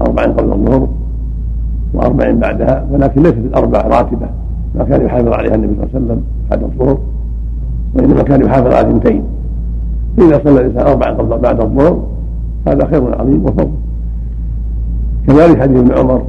أربع 0.00 0.22
قبل 0.22 0.52
الظهر 0.52 0.88
وأربع 1.94 2.30
بعدها 2.30 2.86
ولكن 2.92 3.22
ليست 3.22 3.36
الأربع 3.36 3.80
راتبة 3.80 4.26
ما 4.74 4.84
كان 4.84 5.06
يحافظ 5.06 5.28
عليها 5.28 5.54
النبي 5.54 5.74
صلى 5.74 5.84
الله 5.84 5.90
عليه 5.94 6.04
وسلم 6.04 6.22
بعد 6.50 6.62
الظهر 6.62 6.98
وإنما 7.94 8.22
كان 8.22 8.40
يحافظ 8.44 8.72
على 8.72 8.90
اثنتين. 8.90 9.22
فاذا 10.16 10.40
صلى 10.44 10.60
الإنسان 10.60 10.86
اربعا 10.86 11.10
قبل 11.10 11.38
بعد 11.38 11.60
الظهر 11.60 12.02
هذا 12.66 12.86
خير 12.86 13.20
عظيم 13.20 13.44
وفضل. 13.44 13.70
كذلك 15.26 15.60
حديث 15.60 15.78
ابن 15.78 15.98
عمر 15.98 16.22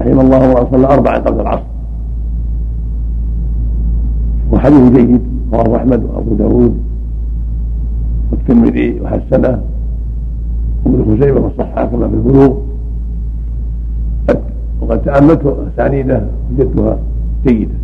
رحمه 0.00 0.20
الله 0.22 0.48
من 0.48 0.66
صلى 0.70 0.86
اربعا 0.86 1.18
قبل 1.18 1.40
العصر. 1.40 1.62
وحديث 4.52 4.92
جيد 4.92 5.22
رواه 5.52 5.76
أحمد 5.76 6.04
وأبو 6.04 6.34
داود 6.34 6.74
والترمذي 8.32 9.00
وحسنه 9.00 9.62
وابن 10.84 11.04
خزيمة 11.04 11.40
وصححه 11.46 11.84
كما 11.84 12.08
في 12.08 12.14
البلوغ 12.14 12.52
وقد 14.80 15.02
تأملت 15.02 15.56
أسانيده 15.74 16.26
وجدتها 16.50 16.98
جيدة. 17.46 17.74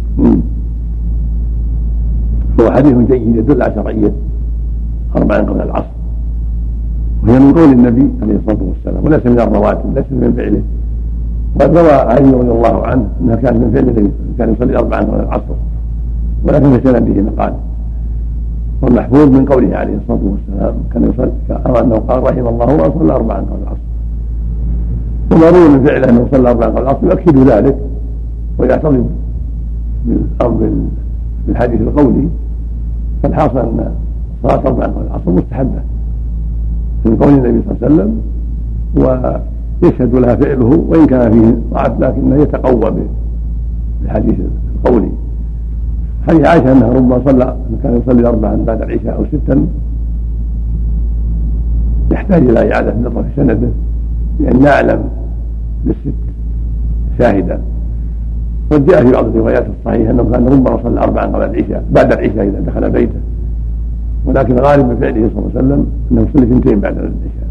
هو 2.60 2.70
حديث 2.70 2.96
جيد 2.96 3.36
يدل 3.36 3.62
على 3.62 3.74
شرعية 3.74 4.12
أربعا 5.16 5.38
قبل 5.38 5.60
العصر. 5.60 5.91
وهي 7.22 7.38
من 7.38 7.52
قول 7.52 7.72
النبي 7.72 8.10
عليه 8.22 8.36
الصلاة 8.36 8.62
والسلام 8.62 9.04
وليس 9.04 9.26
من 9.26 9.40
الرواتب 9.40 9.94
ليس 9.94 10.04
من 10.10 10.32
فعله. 10.36 10.62
وقد 11.56 11.76
روى 11.76 11.92
علي 11.92 12.30
رضي 12.30 12.50
الله 12.50 12.86
عنه 12.86 13.08
أنها 13.20 13.36
كانت 13.36 13.56
من 13.56 13.70
فعله 13.74 14.10
كان 14.38 14.52
يصلي 14.52 14.76
أربعا 14.78 15.00
قبل 15.00 15.20
العصر 15.20 15.54
ولكن 16.44 16.78
في 16.78 16.88
سنده 16.88 17.22
مقال. 17.22 17.54
والمحفوظ 18.82 19.28
من 19.36 19.44
قوله 19.44 19.76
عليه 19.76 19.96
الصلاة 19.96 20.20
والسلام 20.24 20.74
كان 20.92 21.02
يصلي 21.04 21.80
أنه 21.80 21.96
قال 21.96 22.22
رحم 22.22 22.46
الله 22.48 22.66
من 22.66 22.98
صلى 22.98 23.12
أربعا 23.12 23.38
قبل 23.38 23.62
العصر. 23.62 23.86
ومروي 25.32 25.68
من 25.68 25.84
فعله 25.84 26.08
أنه 26.08 26.28
صلى 26.32 26.50
اربعا 26.50 26.68
قبل 26.68 26.82
العصر 26.82 27.04
يؤكد 27.04 27.38
ذلك 27.38 27.76
ويعتضد 28.58 29.06
بالحديث 31.46 31.80
القولي 31.80 32.28
فالحاصل 33.22 33.58
أن 33.58 33.94
صلاة 34.42 34.66
اربعا 34.66 34.86
قبل 34.86 35.06
العصر 35.06 35.30
مستحبة. 35.30 35.82
من 37.04 37.16
قول 37.16 37.32
النبي 37.32 37.62
صلى 37.62 37.76
الله 37.76 37.78
عليه 37.82 37.94
وسلم 37.94 38.20
ويشهد 39.82 40.14
لها 40.14 40.34
فعله 40.34 40.84
وإن 40.88 41.06
كان 41.06 41.32
فيه 41.32 41.58
ضعف 41.72 42.00
لكنه 42.00 42.42
يتقوى 42.42 43.06
بالحديث 44.02 44.34
القولي 44.76 45.12
حديث 46.28 46.46
عائشة 46.46 46.72
أنها 46.72 46.88
ربما 46.88 47.20
صلى 47.24 47.56
كان 47.82 47.96
يصلي 47.96 48.28
اربعا 48.28 48.56
بعد 48.56 48.82
العشاء 48.82 49.16
أو 49.16 49.24
ستا 49.24 49.66
يحتاج 52.12 52.42
إلى 52.42 52.74
إعادة 52.74 52.92
النظر 52.92 53.22
في 53.22 53.28
سنده 53.36 53.68
لأن 54.40 54.62
نعلم 54.62 55.04
للست 55.84 56.18
شاهدا. 57.18 57.60
قد 58.70 58.86
جاء 58.86 59.04
في 59.04 59.12
بعض 59.12 59.26
الروايات 59.26 59.66
الصحيحة 59.78 60.10
أنه 60.10 60.22
كان 60.32 60.48
ربما 60.48 60.82
صلى 60.82 61.00
اربعا 61.00 61.26
قبل 61.26 61.44
العشاء 61.44 61.84
بعد 61.90 62.12
العشاء 62.12 62.48
إذا 62.48 62.60
دخل 62.60 62.90
بيته. 62.90 63.20
ولكن 64.26 64.54
غالب 64.54 64.86
من 64.88 64.96
فعله 64.96 65.28
صلى 65.28 65.38
الله 65.38 65.50
عليه 65.54 65.58
وسلم 65.58 65.86
أنه 66.12 66.22
يصلي 66.22 66.42
اثنتين 66.42 66.80
بعد 66.80 66.96
العشاء 66.96 67.48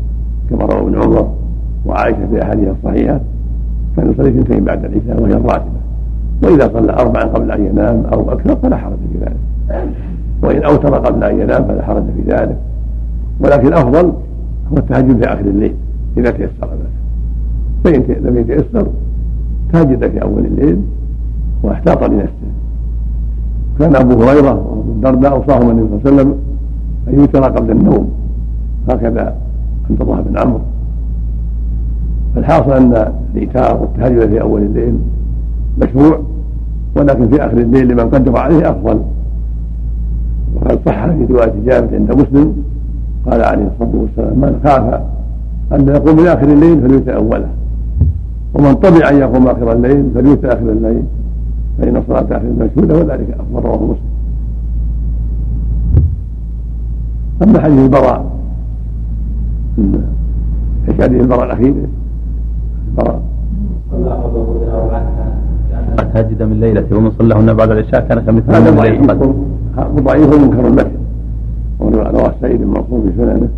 كما 0.49 0.65
روى 0.65 0.81
ابن 0.81 1.01
عمر 1.01 1.31
وعائشة 1.85 2.27
في 2.31 2.43
أحاديث 2.43 2.67
الصحيحة 2.67 3.19
كان 3.97 4.11
يصلي 4.11 4.29
اثنتين 4.29 4.63
بعد 4.63 4.85
العشاء 4.85 5.23
وهي 5.23 5.33
الراتبة. 5.33 5.81
وإذا 6.43 6.67
صلى 6.73 6.93
اربعا 6.93 7.23
قبل 7.23 7.51
أن 7.51 7.65
ينام 7.65 8.03
أو 8.13 8.31
أكثر 8.31 8.55
فلا 8.55 8.77
حرج 8.77 8.97
في 9.13 9.19
ذلك. 9.19 9.37
وإن 10.43 10.63
أوتر 10.63 10.95
قبل 10.95 11.23
أن 11.23 11.39
ينام 11.39 11.63
فلا 11.63 11.85
حرج 11.85 12.03
في 12.03 12.31
ذلك. 12.31 12.57
ولكن 13.39 13.67
الافضل 13.67 14.13
هو 14.71 14.77
التهجد 14.77 15.23
في 15.23 15.33
آخر 15.33 15.45
الليل 15.45 15.75
إذا 16.17 16.31
تيسر 16.31 16.49
ذلك. 16.61 16.91
فإن 17.83 18.25
لم 18.25 18.37
يتيسر 18.37 18.87
تهجد 19.73 20.11
في 20.11 20.21
أول 20.21 20.45
الليل 20.45 20.81
واحتاط 21.63 22.03
لنفسه. 22.03 22.51
كان 23.79 23.95
أبو 23.95 24.23
هريرة 24.23 24.53
وأبو 24.53 24.91
الدرداء 24.91 25.31
أوصاهم 25.31 25.69
النبي 25.69 25.87
صلى 25.87 25.97
الله 25.97 26.21
عليه 26.21 26.21
وسلم 26.21 26.50
أن 27.07 27.19
يوتر 27.19 27.43
قبل 27.43 27.71
النوم. 27.71 28.11
هكذا 28.89 29.35
عبد 29.89 30.01
الله 30.01 30.21
بن 30.21 30.37
عمرو. 30.37 30.59
فالحاصل 32.35 32.71
أن 32.71 33.13
الإيتار 33.33 33.81
والتهجد 33.81 34.29
في 34.29 34.41
أول 34.41 34.61
الليل 34.61 34.97
مشروع 35.81 36.19
ولكن 36.95 37.27
في 37.27 37.45
آخر 37.45 37.57
الليل 37.57 37.87
لمن 37.87 38.09
قدر 38.09 38.37
عليه 38.37 38.69
أفضل. 38.69 38.99
وقد 40.55 40.79
صح 40.85 41.05
في 41.05 41.25
رواية 41.29 41.53
جابر 41.65 41.95
عند 41.95 42.11
مسلم 42.11 42.55
قال 43.25 43.41
عليه 43.43 43.67
الصلاة 43.67 44.01
والسلام 44.01 44.37
من 44.39 44.59
خاف 44.63 45.01
أن 45.73 45.87
يقوم 45.87 46.15
من 46.15 46.27
آخر 46.27 46.43
الليل 46.43 46.81
فليوتر 46.81 47.15
أوله. 47.15 47.47
ومن 48.53 48.73
طمع 48.73 49.09
أن 49.09 49.15
يقوم 49.17 49.47
آخر 49.47 49.71
الليل 49.71 50.11
فليوتر 50.15 50.53
آخر 50.53 50.69
الليل. 50.69 51.03
فإن 51.77 52.03
صلاة 52.07 52.21
آخر 52.21 52.37
الليل 52.37 52.69
مشهوده 52.75 52.95
وذلك 52.95 53.37
أفضل 53.39 53.67
رواه 53.67 53.83
مسلم. 53.83 54.10
أما 57.43 57.61
حديث 57.61 57.79
البراء. 57.79 58.25
إيش 60.89 61.01
حديث 61.01 61.21
البراء 61.21 61.45
الأخير؟ 61.45 61.73
البراء. 62.87 63.21
تهجد 66.13 66.43
من 66.43 66.59
ليلته 66.59 66.97
ومن 66.97 67.11
صلىهن 67.19 67.53
بعد 67.53 67.71
العشاء 67.71 68.07
كان 68.07 68.19
كمثل 68.19 68.55
هذا 68.55 68.71
ضعيف 68.71 69.01
ضعيف 69.99 70.29
منكر 70.43 70.67
المتن 70.67 71.01
رواه 71.81 72.33
سعيد 72.41 72.61
المنصور 72.61 73.01
في 73.01 73.11
سننه. 73.17 73.49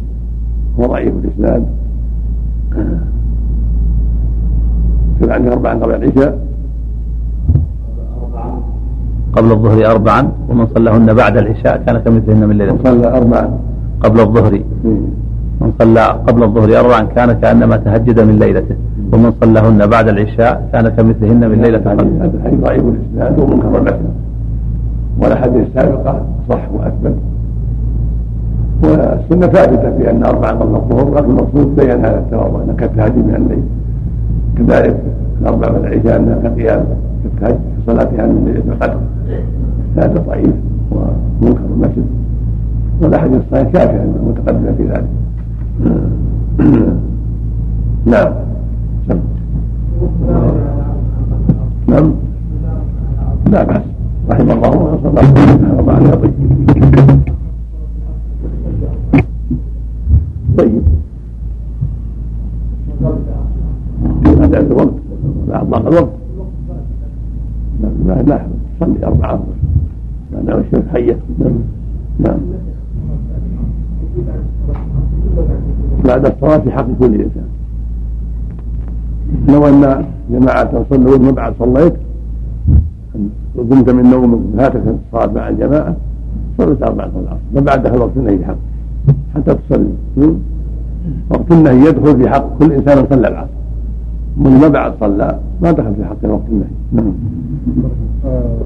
هو 0.79 0.85
ضعيف 0.85 1.13
الإسناد. 1.23 1.65
يكتب 5.15 5.31
عنه 5.31 5.51
أربعا 5.51 5.73
قبل 5.73 5.95
العشاء. 5.95 6.47
قبل 9.33 9.51
الظهر 9.51 9.91
أربعا 9.91 10.31
ومن 10.49 10.67
صلىهن 10.75 11.13
بعد 11.13 11.37
العشاء 11.37 11.83
كان 11.85 11.97
كمثلهن 11.97 12.49
من 12.49 12.57
ليلة. 12.57 12.77
صلى 12.83 13.17
أربعا. 13.17 13.72
قبل 14.03 14.19
الظهر. 14.19 14.53
من 15.61 15.71
صلى 15.79 16.05
قبل 16.27 16.43
الظهر 16.43 16.79
أربعا 16.79 17.01
كان 17.01 17.33
كأنما 17.33 17.77
تهجد 17.77 18.19
من 18.19 18.35
ليلته 18.39 18.75
ومن 19.13 19.31
صلىهن 19.41 19.87
بعد 19.87 20.07
العشاء 20.07 20.69
كان 20.73 20.87
كمثلهن 20.89 21.49
من 21.51 21.61
ليلة 21.61 21.79
هذا 21.79 22.31
الحديث 22.37 22.59
ضعيف 22.59 22.83
الإسناد 22.83 23.39
ومنكر 23.39 23.77
المتن 23.77 24.09
والأحاديث 25.19 25.67
السابقة 25.67 26.21
صح 26.49 26.63
وأثبت. 26.73 27.15
والسنة 28.83 29.47
ثابتة 29.47 29.97
في 29.97 30.11
أن 30.11 30.23
اربعا 30.25 30.51
قبل 30.51 30.75
الظهر 30.75 31.15
لكن 31.15 31.29
المقصود 31.29 31.75
بين 31.75 31.91
هذا 31.91 32.19
التواضع 32.19 32.63
إنك 32.63 32.75
كالتهجد 32.75 33.25
من 33.27 33.35
الليل. 33.35 33.63
كذلك 34.57 34.99
الاربع 35.41 35.71
والعشاء 35.71 36.17
أنها 36.17 36.35
كقيام 36.43 36.85
كالتهجد 37.23 37.59
في 37.75 37.91
صلاتها 37.91 38.25
من 38.25 38.45
ليلة 38.45 38.73
القدر. 38.73 38.99
هذا 39.97 40.23
ضعيف 40.27 40.55
ومنكر 40.91 41.65
المسجد 41.75 42.05
والاحاديث 43.03 43.41
الصحيحه 43.45 43.69
كافيه 43.71 44.05
متقدمه 44.27 44.71
في 44.77 44.83
ذلك. 44.83 45.09
نعم. 48.05 48.33
نعم. 51.87 52.13
لا 53.51 53.63
بأس. 53.63 53.81
رحم 54.29 54.51
الله. 54.51 54.69
وصلى 54.69 55.09
الله 55.09 56.01
وسلم. 56.01 57.23
طيب 60.57 60.83
طيب 64.25 64.41
هذا 64.41 64.59
الوقت 64.59 64.89
بعد 65.49 65.69
ضاق 65.69 65.87
الوقت 65.87 66.09
لا 68.05 68.21
لا 68.21 68.47
صلي 68.79 69.05
أربعة 69.05 69.43
لأنه 70.31 70.57
الشمس 70.57 70.83
حية 70.93 71.17
نعم 71.39 71.59
نعم 72.19 72.39
بعد 76.43 76.51
الصلاة 76.51 76.63
في 76.63 76.71
حق 76.71 76.87
كل 76.99 77.13
إنسان. 77.21 77.47
لو 79.47 79.67
أن 79.67 80.05
جماعة 80.31 80.85
صلوا 80.89 81.17
ما 81.17 81.31
بعد 81.31 81.53
صليت 81.59 81.93
قمت 83.57 83.89
من 83.89 84.11
نوم 84.11 84.53
فاتك 84.57 84.83
الصلاة 84.87 85.33
مع 85.33 85.49
الجماعة 85.49 85.95
صليت 86.57 86.83
أربعة 86.83 87.11
العصر 87.15 87.37
ما 87.55 87.61
بعد 87.61 87.83
دخل 87.83 87.97
وقت 87.97 88.17
النهي 88.17 88.45
حق 88.45 88.57
حتى 89.35 89.55
تصلي. 89.55 89.93
وقت 91.29 91.51
النهي 91.51 91.87
يدخل 91.87 92.17
في 92.17 92.29
حق 92.29 92.57
كل 92.59 92.71
إنسان 92.71 93.05
صلى 93.09 93.27
العصر 93.27 93.62
من 94.37 94.51
ما 94.61 94.67
بعد 94.67 94.93
صلى 94.99 95.39
ما 95.61 95.71
دخل 95.71 95.93
في 95.95 96.05
حق 96.05 96.23
وقت 96.23 96.47
النهي. 96.51 96.73
نعم. 96.91 97.13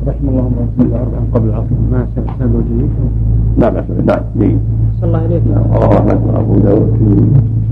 رحم 0.08 0.30
الله 0.30 0.42
من 0.42 0.68
صلى 0.78 1.00
قبل 1.34 1.50
العصر. 1.50 1.76
ما 1.92 2.06
سند 2.40 2.56
جيد. 2.70 2.90
لا 3.60 3.70
بأس 3.70 3.84
به 3.90 4.04
نعم 4.04 4.24
جيد. 4.40 4.60
صلى 5.02 5.08
الله 5.08 5.20
عليك. 5.20 5.42
نعم 5.54 5.64
رواه 5.74 5.98
أحمد 5.98 6.20
وأبو 6.28 6.54
داود 6.56 6.90
في 7.00 7.08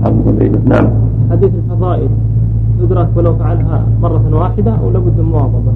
أصحاب 0.02 0.14
نعم. 0.68 0.86
حديث 1.30 1.50
الفضائل. 1.54 2.08
تدرك 2.80 3.08
ولو 3.16 3.36
فعلها 3.36 3.86
مرة 4.02 4.24
واحدة 4.32 4.72
أو 4.74 4.90
لابد 4.90 5.18
من 5.18 5.24
مواظبة؟ 5.24 5.72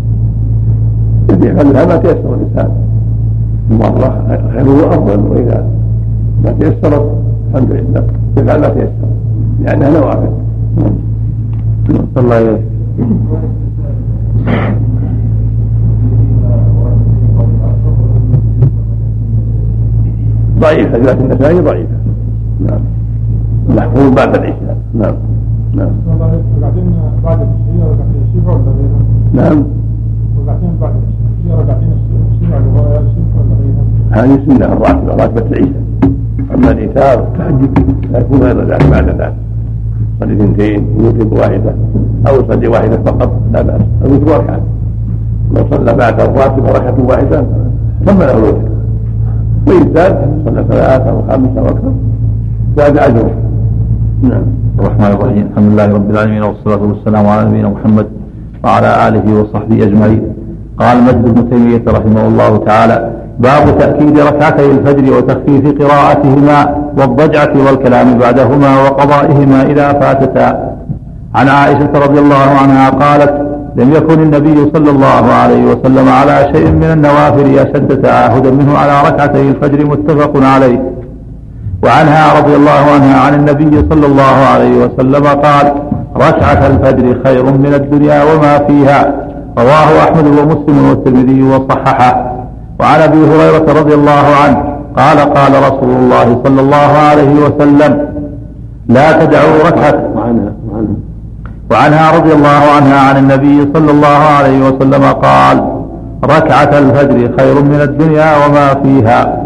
يفعلها 1.47 1.87
ما 1.87 1.97
تيسر 1.97 2.35
الإنسان. 2.35 2.71
مرة 3.71 4.11
خيره 4.53 4.89
أفضل 4.89 5.21
وإذا 5.31 5.69
ما 6.45 6.53
تيسرت 6.53 7.07
الحمد 7.49 7.71
لله. 7.71 8.07
يفعل 8.37 8.61
ما 8.61 8.69
تيسر. 8.69 9.11
لأنها 9.63 9.91
نوافل 10.01 10.33
الله 12.17 12.39
إليك 12.39 12.63
ضعيفة 20.61 20.99
رواية 20.99 21.21
النسائي 21.21 21.61
ضعيفة. 21.61 21.97
نعم. 22.61 22.81
محفوظ 23.69 24.15
بعد 24.15 24.37
العشاء. 24.37 24.77
نعم. 24.95 25.15
نعم. 25.75 25.91
ركعتين 26.59 26.93
بعد 27.25 27.39
الشيء 27.41 27.85
ركعتين 27.93 28.23
الشفع 28.29 28.53
ولا 28.53 28.73
غيرها؟ 28.79 29.03
نعم. 29.33 29.65
ركعتين 30.43 30.73
بعد 30.81 30.93
الشيء 30.95 31.59
ركعتين 31.59 31.93
الشفع 32.33 32.57
ولا 32.57 33.01
غيرها؟ 33.61 34.25
هذه 34.25 34.41
سنة 34.49 34.73
الراتبة 34.73 35.15
راتبة 35.15 35.47
العشاء. 35.47 35.83
أما 36.55 36.71
الإيثار 36.71 37.19
التهجد 37.23 37.79
فيكون 38.13 38.43
غير 38.43 38.65
ذلك 38.65 38.91
بعد 38.91 39.09
ذلك. 39.09 39.50
صلي 40.21 40.33
اثنتين 40.35 40.87
يوتر 41.01 41.25
بواحدة 41.25 41.75
أو 42.29 42.35
يصلي 42.41 42.69
واحدة 42.69 42.97
فقط 42.97 43.31
لا 43.53 43.63
بأس. 43.63 43.81
الوتر 44.05 44.39
ركعة 44.39 44.61
لو 45.55 45.63
صلى 45.71 45.93
بعد 45.95 46.21
الراتبة 46.21 46.69
ركعة 46.73 46.99
واحدة 47.09 47.45
تم 48.07 48.19
له 48.19 48.39
الوتر 48.39 48.71
وإن 49.67 49.95
زاد 49.95 50.43
صلى 50.45 50.65
ثلاثة 50.69 51.11
أو 51.11 51.23
خمسة 51.31 51.61
أو 51.61 51.67
أكثر. 51.67 51.93
زاد 52.77 52.99
أجره. 52.99 53.31
نعم. 54.23 54.43
الرحمن 54.79 55.07
الرحيم. 55.07 55.47
الحمد 55.51 55.73
لله 55.73 55.95
رب 55.95 56.11
العالمين 56.11 56.43
والصلاة 56.43 56.83
والسلام 56.83 57.27
على 57.27 57.49
نبينا 57.49 57.69
محمد 57.69 58.07
وعلى 58.65 59.09
آله 59.09 59.41
وصحبه 59.41 59.83
أجمعين. 59.83 60.23
قال 60.79 61.03
مجد 61.05 61.35
بن 61.35 61.51
تيمية 61.51 61.83
رحمه 61.89 62.27
الله 62.29 62.57
تعالى 62.57 63.11
باب 63.39 63.79
تأكيد 63.79 64.19
ركعتي 64.19 64.71
الفجر 64.71 65.17
وتخفيف 65.17 65.83
قراءتهما 65.83 66.80
والضجعة 66.99 67.53
والكلام 67.67 68.19
بعدهما 68.19 68.83
وقضائهما 68.83 69.63
إذا 69.63 69.93
فاتتا. 69.93 70.71
عن 71.35 71.49
عائشة 71.49 71.93
رضي 71.95 72.19
الله 72.19 72.49
عنها 72.63 72.91
قالت 72.91 73.51
لم 73.77 73.93
يكن 73.93 74.23
النبي 74.23 74.71
صلى 74.75 74.91
الله 74.91 75.33
عليه 75.33 75.65
وسلم 75.65 76.09
على 76.09 76.49
شيء 76.53 76.71
من 76.71 76.85
النوافل 76.85 77.59
أشد 77.59 78.03
تعاهدا 78.03 78.51
منه 78.51 78.79
على 78.79 79.09
ركعتي 79.09 79.41
الفجر 79.41 79.87
متفق 79.87 80.33
عليه. 80.37 80.93
وعنها 81.85 82.39
رضي 82.41 82.57
الله 82.57 82.83
عنها 82.95 83.21
عن 83.21 83.35
النبي 83.35 83.87
صلى 83.91 84.07
الله 84.07 84.37
عليه 84.55 84.85
وسلم 84.85 85.27
قال 85.27 85.73
ركعة 86.17 86.67
الفجر 86.67 87.17
خير 87.25 87.45
من 87.45 87.75
الدنيا 87.75 88.25
وما 88.25 88.59
فيها. 88.59 89.15
رواه 89.59 90.05
أحمد 90.05 90.27
ومسلم 90.27 90.89
والترمذي 90.89 91.43
وصححه. 91.43 92.33
وعن 92.81 93.01
أبي 93.01 93.19
هريرة 93.19 93.81
رضي 93.81 93.95
الله 93.95 94.25
عنه 94.45 94.70
قال 94.97 95.19
قال 95.19 95.53
رسول 95.53 95.91
الله 95.91 96.41
صلى 96.45 96.61
الله 96.61 96.77
عليه 97.11 97.35
وسلم 97.45 98.09
لا 98.89 99.25
تدعوا 99.25 99.59
ركعة. 99.67 100.11
وعنها 100.17 100.53
وعنها. 100.71 100.97
وعنها 101.71 102.19
رضي 102.19 102.33
الله 102.33 102.63
عنها 102.77 103.01
عن 103.09 103.17
النبي 103.17 103.69
صلى 103.75 103.91
الله 103.91 104.21
عليه 104.39 104.69
وسلم 104.69 105.05
قال 105.05 105.65
ركعة 106.25 106.79
الفجر 106.79 107.31
خير 107.39 107.63
من 107.63 107.81
الدنيا 107.81 108.47
وما 108.47 108.75
فيها. 108.75 109.43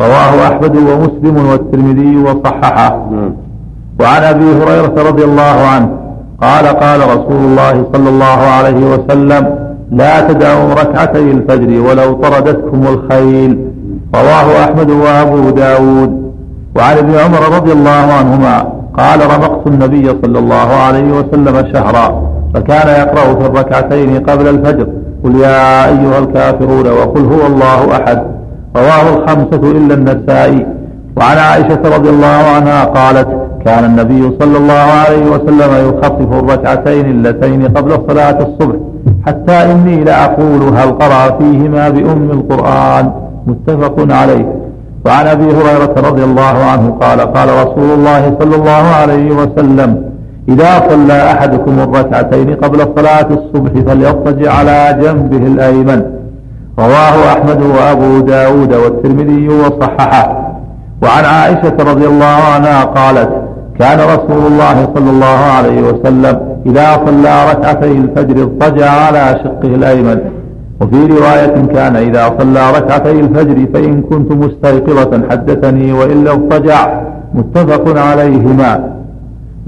رواه 0.00 0.46
أحمد 0.48 0.76
ومسلم 0.76 1.46
والترمذي 1.50 2.16
وصححه. 2.16 3.08
نعم. 3.10 3.32
وعن 4.00 4.22
أبي 4.22 4.44
هريرة 4.44 5.08
رضي 5.08 5.24
الله 5.24 5.42
عنه 5.42 5.88
قال 6.42 6.66
قال 6.66 7.00
رسول 7.00 7.40
الله 7.44 7.84
صلى 7.92 8.08
الله 8.08 8.24
عليه 8.24 8.94
وسلم 8.94 9.58
لا 9.90 10.20
تدعوا 10.32 10.74
ركعتي 10.74 11.30
الفجر 11.30 11.80
ولو 11.80 12.12
طردتكم 12.12 12.82
الخيل. 12.86 13.65
رواه 14.14 14.64
أحمد 14.64 14.90
وأبو 14.90 15.50
داود. 15.50 16.32
وعن 16.76 16.98
ابن 16.98 17.14
عمر 17.14 17.56
رضي 17.56 17.72
الله 17.72 18.06
عنهما 18.18 18.68
قال 18.98 19.20
رمقت 19.20 19.66
النبي 19.66 20.08
صلى 20.22 20.38
الله 20.38 20.68
عليه 20.86 21.12
وسلم 21.12 21.72
شهرا 21.72 22.22
فكان 22.54 22.88
يقرأ 22.88 23.34
في 23.34 23.46
الركعتين 23.46 24.18
قبل 24.18 24.48
الفجر. 24.48 24.86
قل 25.24 25.36
يا 25.40 25.86
أيها 25.88 26.18
الكافرون 26.18 26.86
وقل 26.88 27.24
هو 27.24 27.46
الله 27.46 27.96
أحد. 27.96 28.22
رواه 28.76 29.16
الخمسة 29.16 29.70
إلا 29.70 29.94
النسائي. 29.94 30.66
وعن 31.16 31.38
عائشة 31.38 31.96
رضي 31.96 32.10
الله 32.10 32.42
عنها 32.56 32.84
قالت 32.84 33.28
كان 33.64 33.84
النبي 33.84 34.36
صلى 34.40 34.58
الله 34.58 34.74
عليه 34.74 35.26
وسلم 35.30 35.88
يخفف 35.88 36.32
الركعتين 36.32 37.06
اللتين 37.10 37.68
قبل 37.68 37.98
صلاة 38.08 38.38
الصبح 38.46 38.76
حتى 39.26 39.72
إني 39.72 40.04
لأقول 40.04 40.62
هل 40.62 40.90
قرأ 40.92 41.38
فيهما 41.38 41.88
بأم 41.88 42.30
القرآن. 42.30 43.12
متفق 43.46 44.14
عليه. 44.14 44.46
وعن 45.06 45.26
أبي 45.26 45.44
هريرة 45.44 45.94
رضي 46.08 46.24
الله 46.24 46.56
عنه 46.70 46.90
قال 47.00 47.20
قال 47.20 47.48
رسول 47.48 47.90
الله 47.98 48.36
صلى 48.40 48.56
الله 48.56 48.84
عليه 49.00 49.30
وسلم 49.30 49.90
إذا 50.48 50.88
صلى 50.90 51.32
أحدكم 51.32 51.78
الركعتين 51.80 52.54
قبل 52.54 52.78
صلاة 52.96 53.28
الصبح 53.30 53.72
فليضطجع 53.86 54.52
على 54.52 54.98
جنبه 55.02 55.46
الأيمن. 55.46 56.02
رواه 56.78 57.32
أحمد 57.32 57.62
وأبو 57.62 58.20
داود 58.20 58.74
والترمذي 58.74 59.48
وصححه. 59.48 60.24
وعن 61.02 61.24
عائشة 61.24 61.76
رضي 61.80 62.06
الله 62.06 62.38
عنها 62.54 62.84
قالت 62.84 63.30
كان 63.78 63.98
رسول 63.98 64.46
الله 64.46 64.88
صلى 64.94 65.10
الله 65.10 65.38
عليه 65.56 65.82
وسلم 65.82 66.40
إذا 66.66 66.88
صلى 67.06 67.34
ركعتي 67.50 67.92
الفجر 67.92 68.42
اضطجع 68.42 68.90
على 68.90 69.40
شقه 69.44 69.68
الأيمن. 69.74 70.18
وفي 70.80 71.06
رواية 71.06 71.66
كان 71.74 71.96
إذا 71.96 72.34
صلى 72.38 72.70
ركعتي 72.76 73.10
الفجر 73.10 73.66
فإن 73.74 74.02
كنت 74.02 74.32
مستيقظة 74.32 75.12
حدثني 75.30 75.92
وإلا 75.92 76.32
اضطجع 76.32 77.00
متفق 77.34 77.98
عليهما. 78.00 78.96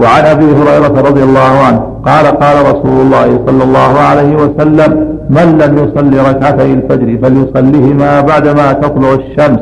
وعن 0.01 0.23
أبي 0.25 0.45
هريرة 0.45 1.01
رضي 1.09 1.23
الله 1.23 1.39
عنه 1.39 1.79
قال 2.05 2.25
قال 2.25 2.61
رسول 2.61 3.01
الله 3.01 3.39
صلى 3.47 3.63
الله 3.63 3.99
عليه 3.99 4.35
وسلم 4.35 4.91
من 5.29 5.57
لم 5.61 5.77
يصلي 5.77 6.19
ركعتي 6.29 6.73
الفجر 6.73 7.17
فليصليهما 7.21 8.21
بعدما 8.21 8.71
تطلع 8.73 9.13
الشمس. 9.13 9.59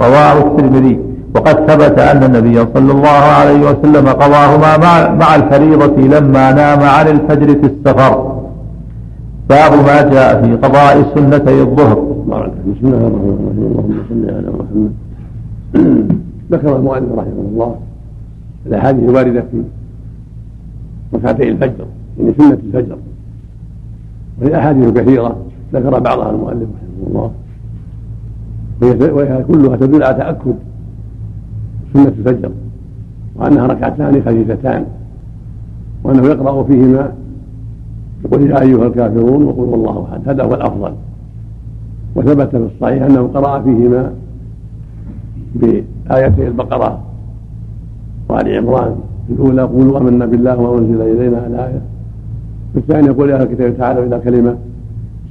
رواه 0.00 0.38
الترمذي. 0.38 0.98
وقد 1.34 1.56
ثبت 1.70 1.98
أن 1.98 2.24
النبي 2.24 2.58
صلى 2.74 2.92
الله 2.92 3.08
عليه 3.08 3.60
وسلم 3.70 4.08
قضاهما 4.08 4.76
مع, 4.76 5.14
مع 5.14 5.34
الفريضة 5.34 5.96
لما 6.18 6.52
نام 6.52 6.80
عن 6.82 7.08
الفجر 7.08 7.46
في 7.46 7.66
السفر. 7.72 8.35
باب 9.48 9.72
ما 9.72 10.02
جاء 10.02 10.42
في 10.42 10.56
قضاء 10.56 11.14
سنتي 11.14 11.62
الظهر 11.62 11.98
بسم 12.66 12.86
الله 12.86 13.06
الرحمن 13.06 13.36
الرحيم. 13.40 13.66
اللهم 13.70 14.02
صل 14.08 14.30
على 14.34 14.50
محمد. 14.58 14.92
ذكر 16.52 16.76
المؤلف 16.76 17.12
رحمه 17.12 17.44
الله 17.50 17.76
الأحاديث 18.66 19.08
الواردة 19.08 19.40
في 19.40 19.62
ركعتي 21.14 21.48
الفجر 21.48 21.86
يعني 22.18 22.32
سنة 22.38 22.58
الفجر. 22.66 22.96
وهي 24.42 24.58
أحاديث 24.58 24.88
كثيرة 24.90 25.36
ذكر 25.72 25.98
بعضها 26.00 26.30
المؤلف 26.30 26.68
رحمه 26.76 27.08
الله. 27.08 27.30
وهي 29.12 29.44
كلها 29.48 29.76
تدل 29.76 30.02
على 30.02 30.14
تأكد 30.14 30.56
سنة 31.94 32.12
الفجر 32.18 32.50
وأنها 33.36 33.66
ركعتان 33.66 34.22
خفيفتان 34.22 34.84
وأنه 36.04 36.26
يقرأ 36.26 36.62
فيهما 36.62 37.12
يقول 38.24 38.50
يا 38.50 38.60
أيها 38.60 38.86
الكافرون 38.86 39.42
وقل 39.42 39.74
الله 39.74 40.06
أحد. 40.10 40.28
هذا 40.28 40.44
هو 40.44 40.54
الأفضل. 40.54 40.92
وثبت 42.16 42.48
في 42.48 42.56
الصحيح 42.56 43.02
أنه 43.02 43.30
قرأ 43.34 43.62
فيهما 43.62 44.12
بآيتي 45.54 46.46
البقرة 46.46 47.00
وآل 48.28 48.56
عمران. 48.56 48.96
في 49.26 49.32
الأولى 49.32 49.62
قولوا 49.62 49.98
آمنا 49.98 50.26
بالله 50.26 50.60
وما 50.60 50.78
أنزل 50.78 51.00
إلينا 51.00 51.46
الآية 51.46 51.80
في 52.72 52.78
الثانية 52.78 53.06
يقول 53.06 53.30
يا 53.30 53.34
أهل 53.34 53.42
الكتاب 53.42 53.76
تعالوا 53.76 54.04
إلى 54.04 54.18
كلمة 54.18 54.56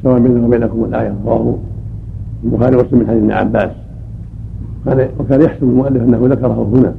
سواء 0.04 0.20
بيننا 0.20 0.48
وبينكم 0.48 0.84
الآية. 0.84 1.14
رواه 1.26 1.56
البخاري 2.44 2.76
ومسلم 2.76 3.00
من 3.00 3.08
حديث 3.08 3.22
ابن 3.22 3.32
عباس. 3.32 3.72
وكان 5.20 5.42
يحسب 5.42 5.64
المؤلف 5.64 6.04
أنه 6.04 6.20
ذكره 6.22 6.70
هنا. 6.74 6.94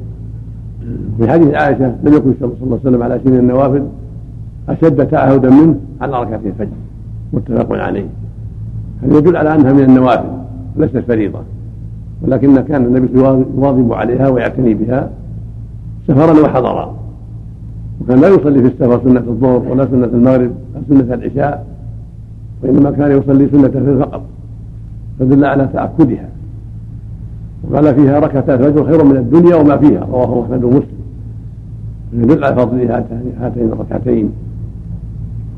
في 1.18 1.30
حديث 1.30 1.54
عائشة 1.54 1.94
لم 2.04 2.14
يكن 2.14 2.34
صلى 2.40 2.50
الله 2.62 2.78
عليه 2.78 2.88
وسلم 2.88 3.02
على 3.02 3.20
شيء 3.20 3.32
من 3.32 3.38
النوافل. 3.38 3.82
أشد 4.68 5.06
تعهدا 5.06 5.50
منه؟ 5.50 5.74
على 6.00 6.22
ركعتي 6.22 6.48
الفجر؟ 6.48 6.68
متفق 7.32 7.72
عليه. 7.72 8.06
هذا 9.02 9.18
يدل 9.18 9.36
على 9.36 9.54
أنها 9.54 9.72
من 9.72 9.82
النوافل؟ 9.82 10.28
ليست 10.76 10.98
فريضة. 10.98 11.40
ولكن 12.22 12.60
كان 12.60 12.84
النبي 12.84 13.18
يواظب 13.56 13.92
عليها 13.92 14.28
ويعتني 14.28 14.74
بها. 14.74 15.10
سفرا 16.08 16.40
وحضرا. 16.40 16.96
وكان 18.00 18.20
لا 18.20 18.28
يصلي 18.28 18.62
في 18.62 18.66
السفر 18.66 19.00
سنة 19.04 19.20
الظهر 19.20 19.62
ولا 19.70 19.86
سنة 19.86 20.04
المغرب 20.04 20.50
ولا 20.74 20.82
سنة 20.88 21.14
العشاء 21.14 21.66
وإنما 22.62 22.90
كان 22.90 23.10
يصلي 23.18 23.48
سنة 23.48 23.66
الفجر 23.66 23.98
فقط 23.98 24.22
فدل 25.20 25.44
على 25.44 25.68
تأكدها. 25.72 26.28
وقال 27.70 27.94
فيها 27.94 28.18
ركعتا 28.18 28.54
الفجر 28.54 28.84
خير 28.84 29.04
من 29.04 29.16
الدنيا 29.16 29.56
وما 29.56 29.76
فيها 29.76 30.00
رواه 30.00 30.44
أحمد 30.44 30.64
ومسلم. 30.64 31.06
يدل 32.12 32.44
على 32.44 32.56
فضل 32.56 32.90
هاتين 33.40 33.72
الركعتين. 33.72 34.32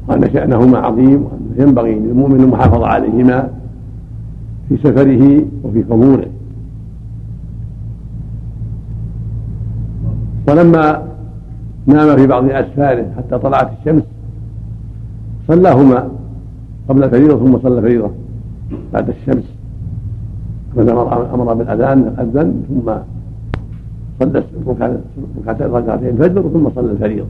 وأن 0.09 0.31
شأنهما 0.33 0.79
عظيم 0.79 1.23
وأن 1.23 1.55
ينبغي 1.59 1.95
للمؤمن 1.95 2.41
المحافظة 2.41 2.87
عليهما 2.87 3.51
في 4.69 4.77
سفره 4.77 5.45
وفي 5.65 5.85
حضوره 5.85 6.27
ولما 10.49 11.03
نام 11.87 12.17
في 12.17 12.27
بعض 12.27 12.51
أسفاره 12.51 13.07
حتى 13.17 13.39
طلعت 13.39 13.71
الشمس 13.79 14.03
صلاهما 15.49 16.09
قبل 16.89 17.05
الفريضة 17.05 17.39
ثم 17.39 17.59
صلى 17.59 17.79
الفريضة 17.79 18.11
بعد 18.93 19.09
الشمس. 19.09 19.45
أمر 21.35 21.55
بالأذان 21.55 22.15
أذن 22.19 22.63
ثم 22.69 22.93
صلى 24.21 24.45
ركعتين 25.61 26.09
الفجر 26.09 26.43
ثم 26.43 26.71
صلى 26.75 26.93
الفريضة. 26.93 27.27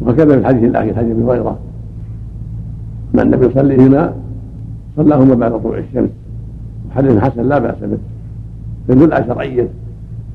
وهكذا 0.00 0.26
في 0.26 0.34
الحديث 0.34 0.64
الأخير 0.64 0.96
حديث 0.96 1.10
أبي 1.10 1.24
هريرة. 1.24 1.58
أن 3.14 3.20
النبي 3.20 3.46
يصليهما 3.46 4.12
صلاهما 4.96 5.34
بعد 5.34 5.62
طلوع 5.62 5.78
الشمس. 5.78 6.10
وحديث 6.90 7.18
حسن 7.18 7.48
لا 7.48 7.58
بأس 7.58 7.76
به. 7.82 7.98
يدل 8.88 9.12
على 9.12 9.24
شرعية 9.26 9.68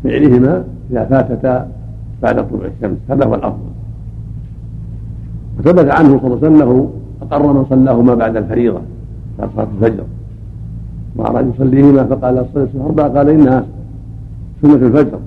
فعلهما 0.04 0.64
إذا 0.92 1.06
فاتتا 1.06 1.68
بعد 2.22 2.50
طلوع 2.50 2.66
الشمس. 2.66 2.98
هذا 3.10 3.26
هو 3.26 3.36
الأفضل. 3.36 3.70
وثبت 5.60 5.92
عنه 5.92 6.20
صلى 6.22 6.34
الله 6.34 6.46
عليه 6.46 6.48
وسلم 6.48 6.90
أقر 7.22 7.54
من 7.54 7.66
صلاهما 7.70 8.16
بعد 8.16 8.36
الفريضة 8.36 8.82
بعد 9.40 9.50
صلاة 9.56 9.68
الفجر. 9.78 10.04
وأراد 11.16 11.52
يصليهما 11.56 12.04
فقال 12.04 12.38
الصلاة 12.38 12.86
أربعة 12.86 13.10
قال 13.10 13.30
إنها 13.30 13.66
سنة 14.62 14.76
الفجر. 14.76 15.20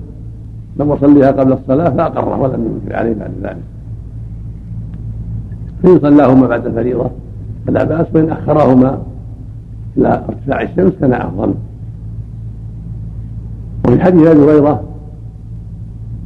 لم 0.79 0.91
أصليها 0.91 1.31
قبل 1.31 1.53
الصلاة 1.53 1.89
فأقره 1.89 2.41
ولم 2.41 2.79
ينكر 2.83 2.95
عليه 2.95 3.13
بعد 3.13 3.31
ذلك. 3.43 3.72
فإن 5.83 5.99
صلاهما 5.99 6.47
بعد 6.47 6.65
الفريضة 6.65 7.09
فلا 7.67 7.83
بأس 7.83 8.07
وإن 8.15 8.29
أخرهما 8.29 8.99
إلى 9.97 10.23
ارتفاع 10.29 10.61
الشمس 10.61 10.91
كان 11.01 11.13
أفضل 11.13 11.53
وفي 13.87 14.01
حديث 14.01 14.27
أبي 14.27 14.39
هريرة 14.39 14.83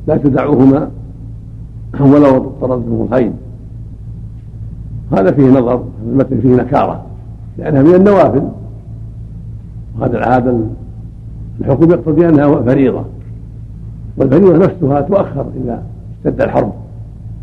لا 0.08 0.18
تدعوهما 0.18 0.90
ولو 2.00 2.52
طردتم 2.62 3.08
الخيل 3.10 3.34
هذا 5.12 5.32
فيه 5.32 5.50
نظر 5.50 5.84
المتن 6.08 6.40
فيه 6.42 6.56
نكارة 6.56 7.06
لأنها 7.58 7.82
من 7.82 7.96
النوافل. 7.96 8.44
وهذا 10.00 10.26
هذا 10.26 10.60
الحكم 11.62 11.92
يقتضي 11.92 12.30
أنها 12.30 12.62
فريضة. 12.62 13.06
والفريضة 14.18 14.58
نفسها 14.58 15.02
تؤخر 15.02 15.46
إذا 15.64 15.84
اشتد 16.18 16.42
الحرب 16.42 16.74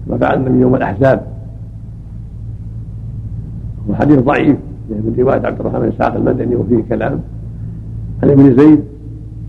كما 0.07 0.19
فعل 0.19 0.39
النبي 0.39 0.61
يوم 0.61 0.75
الأحزاب. 0.75 1.27
وحديث 3.89 4.19
ضعيف 4.19 4.57
من 4.91 5.15
رواية 5.19 5.47
عبد 5.47 5.61
الرحمن 5.61 5.89
اسحاق 5.89 6.15
المدني 6.15 6.57
وفيه 6.57 6.83
كلام 6.89 7.21
عن 8.23 8.31
ابن 8.31 8.57
زيد 8.57 8.81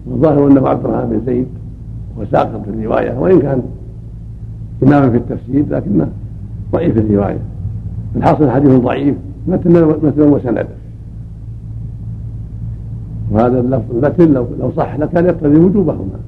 والظاهر 0.07 0.47
أنه 0.47 0.67
عبد 0.67 0.85
الرحمن 0.85 1.09
بن 1.09 1.25
زيد 1.25 1.47
وساقط 2.17 2.63
في 2.63 2.69
الرواية 2.69 3.19
وإن 3.19 3.39
كان 3.39 3.61
إماما 4.83 5.09
في 5.09 5.17
التفسير 5.17 5.65
لكنه 5.69 6.07
ضعيف 6.73 6.93
في 6.93 6.99
الرواية. 6.99 7.39
الحاصل 8.15 8.49
حديث 8.49 8.71
ضعيف 8.71 9.15
مثل 9.47 10.21
وسند. 10.21 10.67
وهذا 13.31 13.59
اللفظ 13.59 13.95
المتن 13.95 14.33
لو 14.33 14.47
لو 14.59 14.71
صح 14.71 14.95
لكان 14.95 15.25
يقتضي 15.25 15.59
وجوبهما. 15.59 16.19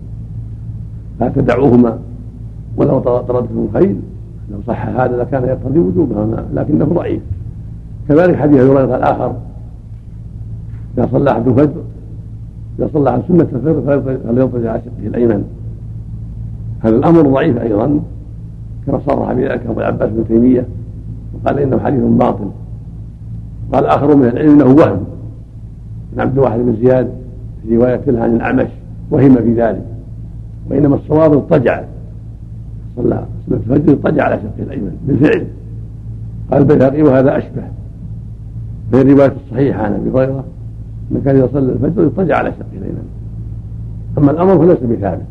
لا 1.19 1.29
تدعوهما 1.29 1.99
ولو 2.77 2.99
طردتم 2.99 3.67
الخيل 3.69 3.99
لو 4.51 4.57
صح 4.67 4.87
هذا 4.87 5.17
لكان 5.17 5.43
يقتضي 5.43 5.79
وجوبهما 5.79 6.45
لكنه 6.53 6.85
ضعيف. 6.85 7.21
كذلك 8.09 8.35
حديث 8.35 8.59
أبي 8.59 8.71
هريرة 8.71 8.95
الآخر. 8.95 9.35
إذا 10.97 11.09
صلى 11.11 11.31
احد 11.31 11.47
الفجر 11.47 11.81
إذا 12.79 12.89
صلى 12.93 13.09
عن 13.09 13.23
سنة 13.27 13.47
الفجر 13.53 14.01
فليضطجع 14.27 14.71
على 14.71 14.81
شقه 14.81 15.07
الأيمن. 15.07 15.43
هذا 16.79 16.95
الأمر 16.95 17.21
ضعيف 17.21 17.57
أيضا. 17.57 17.99
كما 18.87 18.99
صرح 19.07 19.33
بذلك 19.33 19.65
ابو 19.67 19.79
العباس 19.79 20.09
بن 20.09 20.27
تيمية 20.27 20.65
وقال 21.33 21.59
إنه 21.59 21.79
حديث 21.79 22.01
باطل. 22.01 22.49
قال 23.73 23.85
آخر 23.85 24.15
من 24.15 24.27
العلم 24.27 24.61
إنه 24.61 24.65
وهم. 24.65 25.03
من 26.13 26.19
عبد 26.19 26.37
الواحد 26.37 26.59
بن 26.59 26.75
زياد 26.75 27.09
في 27.63 27.77
رواية 27.77 28.01
له 28.07 28.21
عن 28.21 28.35
الأعمش 28.35 28.69
وهم 29.11 29.35
في 29.35 29.53
ذلك. 29.53 29.85
وإنما 30.69 30.95
الصواب 30.95 31.33
اضطجع 31.33 31.83
صلى 32.95 33.25
سنة 33.49 33.57
الفجر 33.57 33.93
اضطجع 33.93 34.23
على 34.23 34.35
شقه 34.35 34.63
الأيمن 34.63 34.97
بالفعل. 35.07 35.47
قال 36.51 36.61
البيهقي 36.61 37.01
وهذا 37.01 37.37
أشبه. 37.37 37.63
في 38.91 39.01
الرواية 39.01 39.33
الصحيحة 39.45 39.83
عن 39.83 39.93
أبي 39.93 40.09
هريرة 40.09 40.43
انه 41.11 41.21
كان 41.25 41.47
صلى 41.53 41.71
الفجر 41.71 42.03
يضطجع 42.03 42.37
على 42.37 42.51
شق 42.51 42.65
الايمن 42.73 43.07
أما 44.17 44.31
الأمر 44.31 44.57
فليس 44.57 44.97
بثابت. 44.97 45.25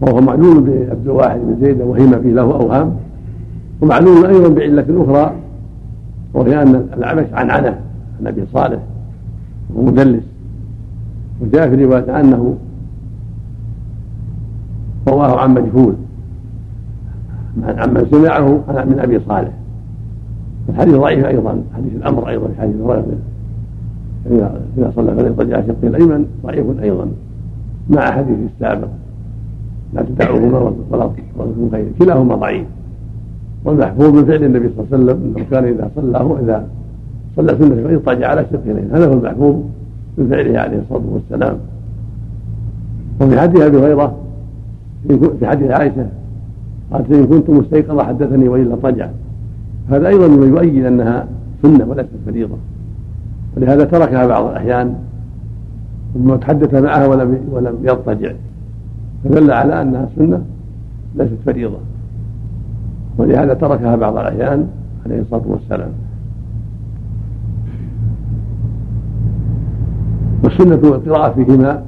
وهو 0.00 0.20
معلول 0.20 0.60
بعبد 0.60 1.06
الواحد 1.06 1.40
بن 1.40 1.56
زيد 1.60 1.80
وهم 1.80 2.22
فيه 2.22 2.32
له 2.32 2.42
أوهام 2.42 2.96
ومعلول 3.80 4.26
أيضا 4.26 4.48
بعلة 4.48 5.04
أخرى 5.04 5.34
وهي 6.34 6.62
أن 6.62 6.74
الأعمش 6.74 7.26
عن 7.32 7.50
عنه 7.50 7.80
عن 8.20 8.26
أبي 8.26 8.44
صالح 8.52 8.78
وهو 9.74 9.84
مدلس 9.84 10.24
وجاء 11.40 11.70
في 11.70 11.84
رواية 11.84 12.20
أنه 12.20 12.56
رواه 15.08 15.40
عن 15.40 15.54
مجهول 15.54 15.94
عمن 17.64 18.06
سمعه 18.10 18.48
من 18.84 18.98
أبي 18.98 19.20
صالح. 19.28 19.52
الحديث 20.68 20.94
ضعيف 20.94 21.26
أيضا 21.26 21.62
حديث 21.76 21.92
الأمر 21.96 22.28
أيضا 22.28 22.46
في 22.48 22.60
حديث 22.60 22.76
هريره 22.76 23.04
اذا 24.78 24.92
صلى 24.96 25.14
فليضطجع 25.14 25.60
شقه 25.60 25.76
الايمن 25.82 26.26
ضعيف 26.44 26.66
أيضا. 26.82 27.08
مع 27.90 28.10
حديث 28.10 28.36
السابق 28.54 28.88
لا 29.94 30.02
تدعوهما 30.02 30.58
ولا 30.58 30.72
تطلقوا 30.90 31.68
خير. 31.72 31.86
كلاهما 31.98 32.34
ضعيف. 32.34 32.64
والمحفوظ 33.64 34.14
من 34.14 34.24
فعل 34.24 34.44
النبي 34.44 34.68
صلى 34.68 34.84
الله 34.84 34.86
عليه 34.92 35.04
وسلم 35.04 35.34
إنه 35.36 35.46
كان 35.50 35.64
إذا 35.64 35.90
صلى 35.96 36.38
إذا 36.40 36.66
صلى 37.36 37.48
سنة 37.58 37.82
فليضطجع 37.82 38.28
على 38.28 38.46
شقه 38.52 38.70
الايمن 38.70 38.90
هذا 38.92 39.06
هو 39.06 39.12
المحفوظ 39.12 39.56
من 40.18 40.28
فعله 40.28 40.58
عليه 40.58 40.78
الصلاة 40.78 41.02
والسلام. 41.12 41.58
وفي 43.20 43.40
حديث 43.40 43.60
أبي 43.60 43.78
هريرة 43.78 44.16
في 45.38 45.46
حديث 45.46 45.70
عائشة 45.70 46.06
قالت 46.92 47.12
إن 47.12 47.26
كنت 47.26 47.50
مستيقظة 47.50 48.04
حدثني 48.04 48.48
وإلا 48.48 48.76
طجع 48.82 49.08
هذا 49.90 50.08
أيضا 50.08 50.28
مما 50.28 50.46
يؤيد 50.46 50.84
أنها 50.84 51.26
سنة 51.62 51.86
وليست 51.88 52.10
فريضة. 52.26 52.56
ولهذا 53.56 53.84
تركها 53.84 54.26
بعض 54.26 54.46
الأحيان. 54.46 54.94
ثم 56.14 56.36
تحدث 56.36 56.74
معها 56.74 57.06
ولم 57.06 57.38
ولم 57.50 57.74
يضطجع 57.82 58.32
فدل 59.24 59.50
على 59.50 59.82
أنها 59.82 60.08
سنة 60.16 60.42
ليست 61.14 61.36
فريضة. 61.46 61.78
ولهذا 63.18 63.54
تركها 63.54 63.96
بعض 63.96 64.16
الأحيان 64.16 64.66
عليه 65.06 65.20
الصلاة 65.20 65.42
والسلام. 65.46 65.90
والسنة 70.44 70.74
القراءه 70.74 71.32
فيهما 71.32 71.82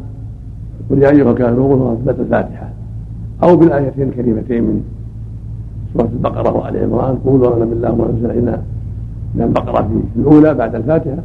قل 0.91 1.03
يا 1.03 1.11
أيها 1.11 1.31
الكافرون 1.31 1.93
أثبت 1.93 2.21
الفاتحة. 2.21 2.69
أو 3.43 3.57
بالآيتين 3.57 4.09
الكريمتين 4.09 4.63
من 4.63 4.85
سورة 5.95 6.09
البقرة 6.13 6.53
وآل 6.53 6.77
عمران. 6.77 7.17
قولوا 7.17 7.57
أنا 7.57 7.65
بالله 7.65 7.93
وما 7.93 8.11
أنزل 8.11 8.31
إلينا 8.31 8.63
من 9.35 9.43
البقره 9.43 9.89
في 10.15 10.21
الأولى 10.21 10.55
بعد 10.55 10.75
الفاتحة. 10.75 11.23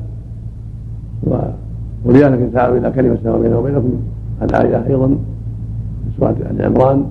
ولذلك 2.05 2.49
تعالوا 2.53 2.77
إلى 2.77 2.91
كلمة 2.91 3.17
سواء 3.23 3.41
بيننا 3.41 3.57
وبينكم. 3.57 3.93
الآية 4.41 4.87
أيضا 4.87 5.07
في 5.07 6.17
سورة 6.19 6.35
آل 6.51 6.65
عمران 6.65 7.05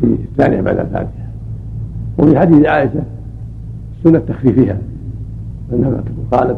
في 0.00 0.06
الثانية 0.06 0.60
بعد 0.60 0.78
الفاتحة. 0.78 1.28
وفي 2.18 2.38
حديث 2.38 2.66
عائشة 2.66 3.02
سنة 4.04 4.18
تخفيفها. 4.18 4.78
أنها 5.72 6.02
قالت 6.32 6.56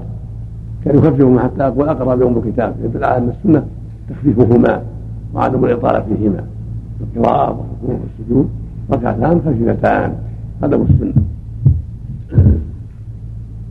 كان 0.84 0.98
يخففهما 0.98 1.42
حتى 1.42 1.62
أقول 1.62 1.88
أقرأ 1.88 2.14
بهم 2.14 2.38
الكتاب. 2.38 2.74
يدل 2.84 3.04
على 3.04 3.16
أن 3.16 3.28
السنة 3.28 3.66
تخفيفهما 4.10 4.82
وعدم 5.34 5.64
الإطالة 5.64 6.00
فيهما. 6.00 6.44
القراءة 7.00 7.48
والركوع 7.48 8.00
والسجود. 8.04 8.48
ركعتان 8.92 9.40
خفيفتان 9.46 10.14
هذا 10.62 10.76
هو 10.76 10.82
السنة. 10.82 11.12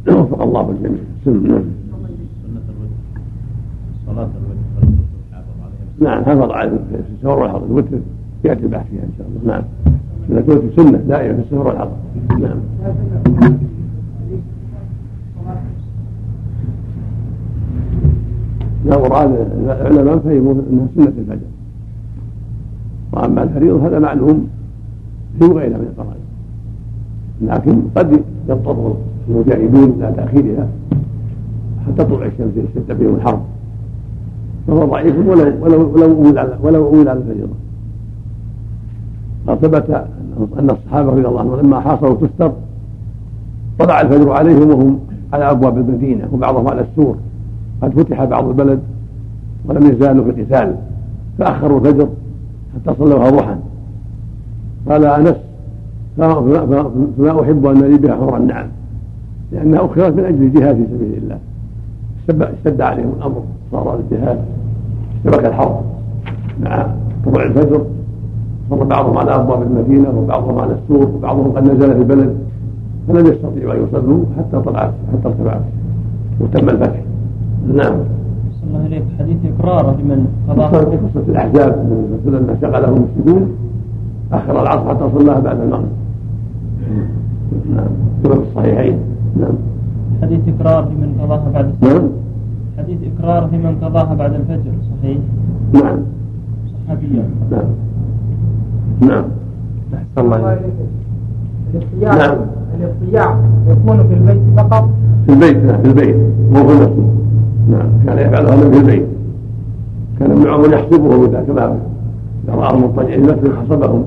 وفق 0.08 0.42
الله 0.42 0.70
الجميع. 0.70 1.62
صلاة 4.06 4.30
نعم. 6.02 6.26
حافظ 6.26 6.52
على 6.52 6.80
السهر 7.18 7.40
والحضر 7.40 7.66
الوتر 7.66 7.98
يأتي 8.46 8.64
البحث 8.64 8.90
فيها 8.90 9.04
إن 9.04 9.14
شاء 9.18 9.28
الله. 9.28 9.54
نعم. 9.54 9.64
من 10.30 10.38
الوتر 10.38 10.84
سنة 10.84 10.98
دائما 10.98 11.34
في 11.34 11.42
السهر 11.42 11.68
والحضر 11.68 11.96
نعم. 12.40 12.60
لا 18.86 18.98
مراد 18.98 19.48
العلماء 19.66 20.18
فهموا 20.18 20.54
إنها 20.72 20.88
سنة 20.96 21.14
الفجر. 21.18 21.48
وأما 23.14 23.44
الفريضة 23.44 23.88
هذا 23.88 24.00
معلوم. 24.00 24.50
في 25.40 25.46
غيرها 25.46 25.78
من 25.78 25.88
الفرائض 25.90 26.20
لكن 27.42 27.82
قد 27.96 28.22
يضطر 28.50 28.96
المجاهدون 29.30 29.84
إلى 29.84 30.14
تأخيرها 30.18 30.68
حتى 31.86 32.04
تطلع 32.04 32.26
الشمس 32.26 32.52
يشتد 32.56 33.00
بهم 33.00 33.16
الحرب. 33.16 33.42
فهو 34.68 34.86
ضعيف 34.86 35.16
ولو 35.18 35.66
ولو 35.66 35.94
ولو 35.94 36.16
أول 36.16 36.38
على 36.38 36.58
ولو 36.64 36.88
أول 36.88 37.10
على 37.10 37.20
الفريضة. 37.20 37.54
قد 39.48 39.58
ثبت 39.58 39.90
أن 40.60 40.70
الصحابة 40.70 41.12
رضي 41.12 41.28
الله 41.28 41.40
عنهم 41.40 41.60
لما 41.60 41.80
حاصروا 41.80 42.16
تستر 42.16 42.52
طلع 43.80 44.02
الفجر 44.02 44.32
عليهم 44.32 44.70
وهم 44.70 45.00
على 45.34 45.52
أبواب 45.52 45.78
المدينة 45.78 46.30
وبعضهم 46.34 46.68
على 46.68 46.82
السور. 46.82 47.16
قد 47.82 48.00
فتح 48.00 48.24
بعض 48.24 48.48
البلد 48.48 48.80
ولم 49.66 49.90
يزالوا 49.90 50.24
في 50.24 50.30
القتال. 50.30 50.76
فأخروا 51.38 51.80
الفجر 51.80 52.10
حتى 52.76 52.96
صلوها 53.00 53.30
ضحى. 53.30 53.56
قال 54.88 55.06
أنس 55.06 55.36
فما 56.18 57.42
أحب 57.42 57.66
أن 57.66 57.82
لي 57.82 57.98
بها 57.98 58.16
حور 58.16 58.38
النعم 58.38 58.68
لأنها 59.52 59.86
أخرت 59.86 60.14
من 60.16 60.26
أجل 60.26 60.44
الجهاد 60.44 60.76
في 60.76 60.86
سبيل 60.86 61.24
الله. 61.24 61.40
اشتد 62.30 62.82
عليهم 62.82 63.14
الأمر 63.18 63.44
صار 63.72 64.00
الجهاد. 64.00 64.40
اشتبك 65.18 65.46
الحرب 65.46 65.82
مع 66.64 66.88
طلوع 67.26 67.44
الفجر. 67.44 67.86
مر 68.72 68.84
بعضهم 68.84 69.18
على 69.18 69.36
أبواب 69.36 69.62
المدينة 69.62 70.20
وبعضهم 70.20 70.60
على 70.60 70.74
السوق 70.74 71.16
وبعضهم 71.16 71.52
قد 71.52 71.64
نزل 71.64 71.94
في 71.94 72.00
البلد. 72.00 72.38
فلم 73.08 73.26
يستطيعوا 73.26 73.74
أن 73.74 73.84
يصلوا 73.84 74.26
حتى 74.38 74.62
طلعت 74.62 74.94
حتى 75.14 75.28
ارتفعت 75.28 75.62
وتم 76.40 76.70
الفتح. 76.70 77.02
نعم. 77.74 77.96
الله 78.68 78.86
اليك 78.86 79.04
حديث 79.20 79.38
إقرار 79.60 79.96
لمن 80.00 80.28
قضى 80.50 80.64
قصه 80.64 81.26
الأحزاب 81.28 81.74
مثلا 82.26 82.40
ما 82.40 82.58
شغلهم 82.62 83.06
السجون 83.06 83.56
آخر 84.34 84.62
العصر 84.62 84.90
حتى 84.90 85.10
صلاها 85.18 85.40
بعد 85.40 85.60
المغرب. 85.60 85.90
نعم. 87.76 87.88
كما 88.24 88.36
في 88.36 88.42
الصحيحين. 88.50 88.98
نعم. 89.40 89.54
حديث 90.22 90.40
إقرار 90.48 90.90
لمن 90.90 91.18
قضاها 91.22 91.52
بعد 91.54 91.74
نعم. 91.82 92.10
حديث 92.78 92.98
إقرار 93.14 93.48
في 93.48 93.58
من 93.58 93.76
قضاها 93.82 94.14
بعد 94.14 94.34
الفجر. 94.34 94.72
صحيح؟ 95.02 95.18
نعم. 95.74 96.00
صحابية. 96.86 97.24
نعم. 97.52 97.70
نعم. 99.02 99.24
أحسن 99.94 100.26
الله 100.26 100.60
الاضطياع 101.74 102.28
نعم. 102.28 102.38
الاضطياع 102.80 103.38
يكون 103.68 104.08
في 104.08 104.14
البيت 104.14 104.42
فقط. 104.58 104.90
في 105.26 105.34
البيت 105.34 105.58
نعم 105.64 105.82
في 105.82 105.88
البيت. 105.88 106.16
مو 106.52 106.68
في 106.68 106.74
المسجد. 106.74 107.10
نعم. 107.70 107.90
كان 108.06 108.18
يفعل 108.18 108.46
هذا 108.46 108.70
في 108.70 108.78
البيت. 108.78 109.06
كان 110.20 110.32
ابن 110.32 110.48
عمر 110.48 110.74
يحسبه 110.74 111.26
اذا 111.26 111.42
كما 111.48 111.78
إذا 112.46 112.56
راهم 112.56 112.84
مضطجعين 112.84 113.24
في 113.24 113.32
المسجد 113.32 113.56
حسبهم. 113.56 114.04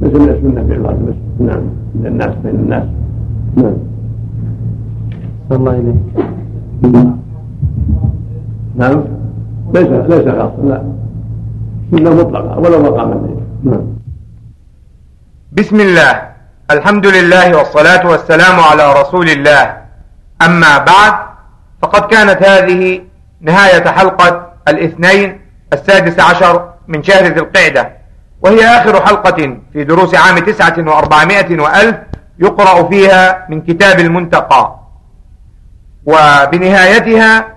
ليس 0.00 0.14
من 0.14 0.28
السنة 0.28 0.66
في 0.66 0.74
عباد 0.74 0.96
المسجد 0.96 1.40
نعم 1.40 1.62
من 1.94 2.06
الناس 2.06 2.34
بين 2.44 2.54
الناس. 2.54 2.84
نعم. 3.56 3.76
الله 5.52 5.72
إليك 5.72 5.96
نعم. 8.76 9.04
ليس 9.74 9.86
ليس 9.86 10.28
خاصا 10.28 10.62
لا. 10.64 10.82
سنة 11.90 12.10
مطلقة 12.14 12.58
ولو 12.58 12.82
مقام 12.82 13.12
الليل 13.12 13.36
نعم. 13.64 13.86
بسم 15.52 15.80
الله. 15.80 16.22
الحمد 16.70 17.06
لله 17.06 17.56
والصلاة 17.58 18.06
والسلام 18.10 18.60
على 18.60 18.92
رسول 19.00 19.28
الله. 19.28 19.76
أما 20.42 20.78
بعد 20.78 21.14
فقد 21.82 22.02
كانت 22.02 22.42
هذه 22.42 23.00
نهاية 23.40 23.84
حلقة 23.84 24.52
الاثنين 24.68 25.40
السادس 25.72 26.20
عشر 26.20 26.70
من 26.88 27.02
شهر 27.02 27.24
ذي 27.24 27.40
القعدة. 27.40 27.99
وهي 28.42 28.64
آخر 28.64 29.06
حلقة 29.06 29.58
في 29.72 29.84
دروس 29.84 30.14
عام 30.14 30.38
تسعة 30.38 30.74
وأربعمائة 30.78 31.60
وألف 31.60 31.96
يقرأ 32.38 32.88
فيها 32.88 33.46
من 33.48 33.60
كتاب 33.60 34.00
المنتقى. 34.00 34.80
وبنهايتها 36.06 37.54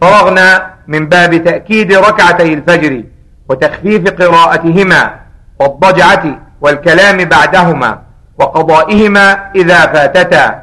فرغنا 0.00 0.70
من 0.86 1.08
باب 1.08 1.44
تأكيد 1.44 1.92
ركعتي 1.92 2.52
الفجر 2.52 3.04
وتخفيف 3.48 4.08
قراءتهما 4.08 5.20
والضجعة 5.60 6.24
والكلام 6.60 7.24
بعدهما 7.24 7.98
وقضائهما 8.38 9.50
إذا 9.54 9.86
فاتتا. 9.86 10.62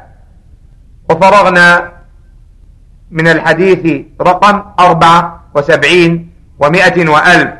وفرغنا 1.08 1.92
من 3.10 3.28
الحديث 3.28 4.04
رقم 4.20 4.62
أربعة 4.80 5.40
وسبعين 5.54 6.30
ومائة 6.58 7.08
وألف 7.08 7.50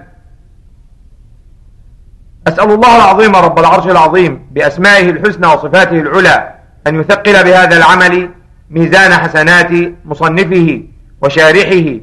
أسأل 2.49 2.71
الله 2.71 2.97
العظيم 2.97 3.37
رب 3.37 3.59
العرش 3.59 3.87
العظيم 3.87 4.47
بأسمائه 4.53 5.11
الحسنى 5.11 5.47
وصفاته 5.47 6.01
العلى 6.01 6.55
أن 6.87 7.01
يثقل 7.01 7.45
بهذا 7.45 7.77
العمل 7.77 8.31
ميزان 8.71 9.13
حسنات 9.13 9.71
مصنفه 10.05 10.83
وشارحه 11.23 12.01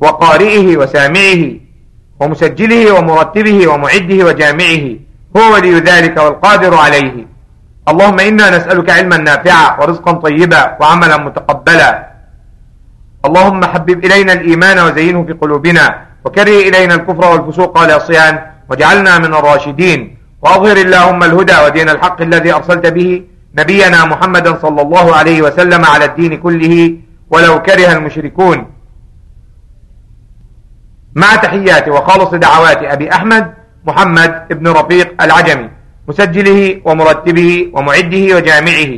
وقارئه 0.00 0.76
وسامعه 0.76 1.42
ومسجله 2.20 2.92
ومرتبه 2.94 3.68
ومعده 3.68 4.26
وجامعه 4.26 4.84
هو 5.36 5.54
ولي 5.54 5.74
ذلك 5.80 6.16
والقادر 6.16 6.74
عليه. 6.74 7.26
اللهم 7.88 8.20
إنا 8.20 8.56
نسألك 8.56 8.90
علما 8.90 9.16
نافعا 9.16 9.80
ورزقا 9.80 10.12
طيبا 10.12 10.76
وعملا 10.80 11.16
متقبلا. 11.16 12.10
اللهم 13.24 13.64
حبب 13.64 14.04
إلينا 14.04 14.32
الإيمان 14.32 14.78
وزينه 14.78 15.24
في 15.24 15.32
قلوبنا 15.32 16.00
وكره 16.24 16.68
إلينا 16.68 16.94
الكفر 16.94 17.24
والفسوق 17.32 17.78
والعصيان 17.80 18.38
واجعلنا 18.70 19.18
من 19.18 19.34
الراشدين. 19.34 20.16
وأظهر 20.42 20.76
اللهم 20.76 21.22
الهدى 21.22 21.56
ودين 21.64 21.88
الحق 21.88 22.22
الذي 22.22 22.52
أرسلت 22.52 22.86
به 22.86 23.22
نبينا 23.58 24.04
محمدا 24.04 24.58
صلى 24.62 24.82
الله 24.82 25.16
عليه 25.16 25.42
وسلم 25.42 25.84
على 25.84 26.04
الدين 26.04 26.36
كله 26.36 26.96
ولو 27.30 27.62
كره 27.62 27.92
المشركون. 27.92 28.66
مع 31.14 31.36
تحيات 31.36 31.88
وخالص 31.88 32.30
دعوات 32.34 32.82
أبي 32.82 33.12
أحمد 33.12 33.54
محمد 33.84 34.46
ابن 34.50 34.68
رفيق 34.68 35.22
العجمي 35.22 35.68
مسجله 36.08 36.80
ومرتبه 36.84 37.70
ومعده 37.72 38.36
وجامعه. 38.36 38.92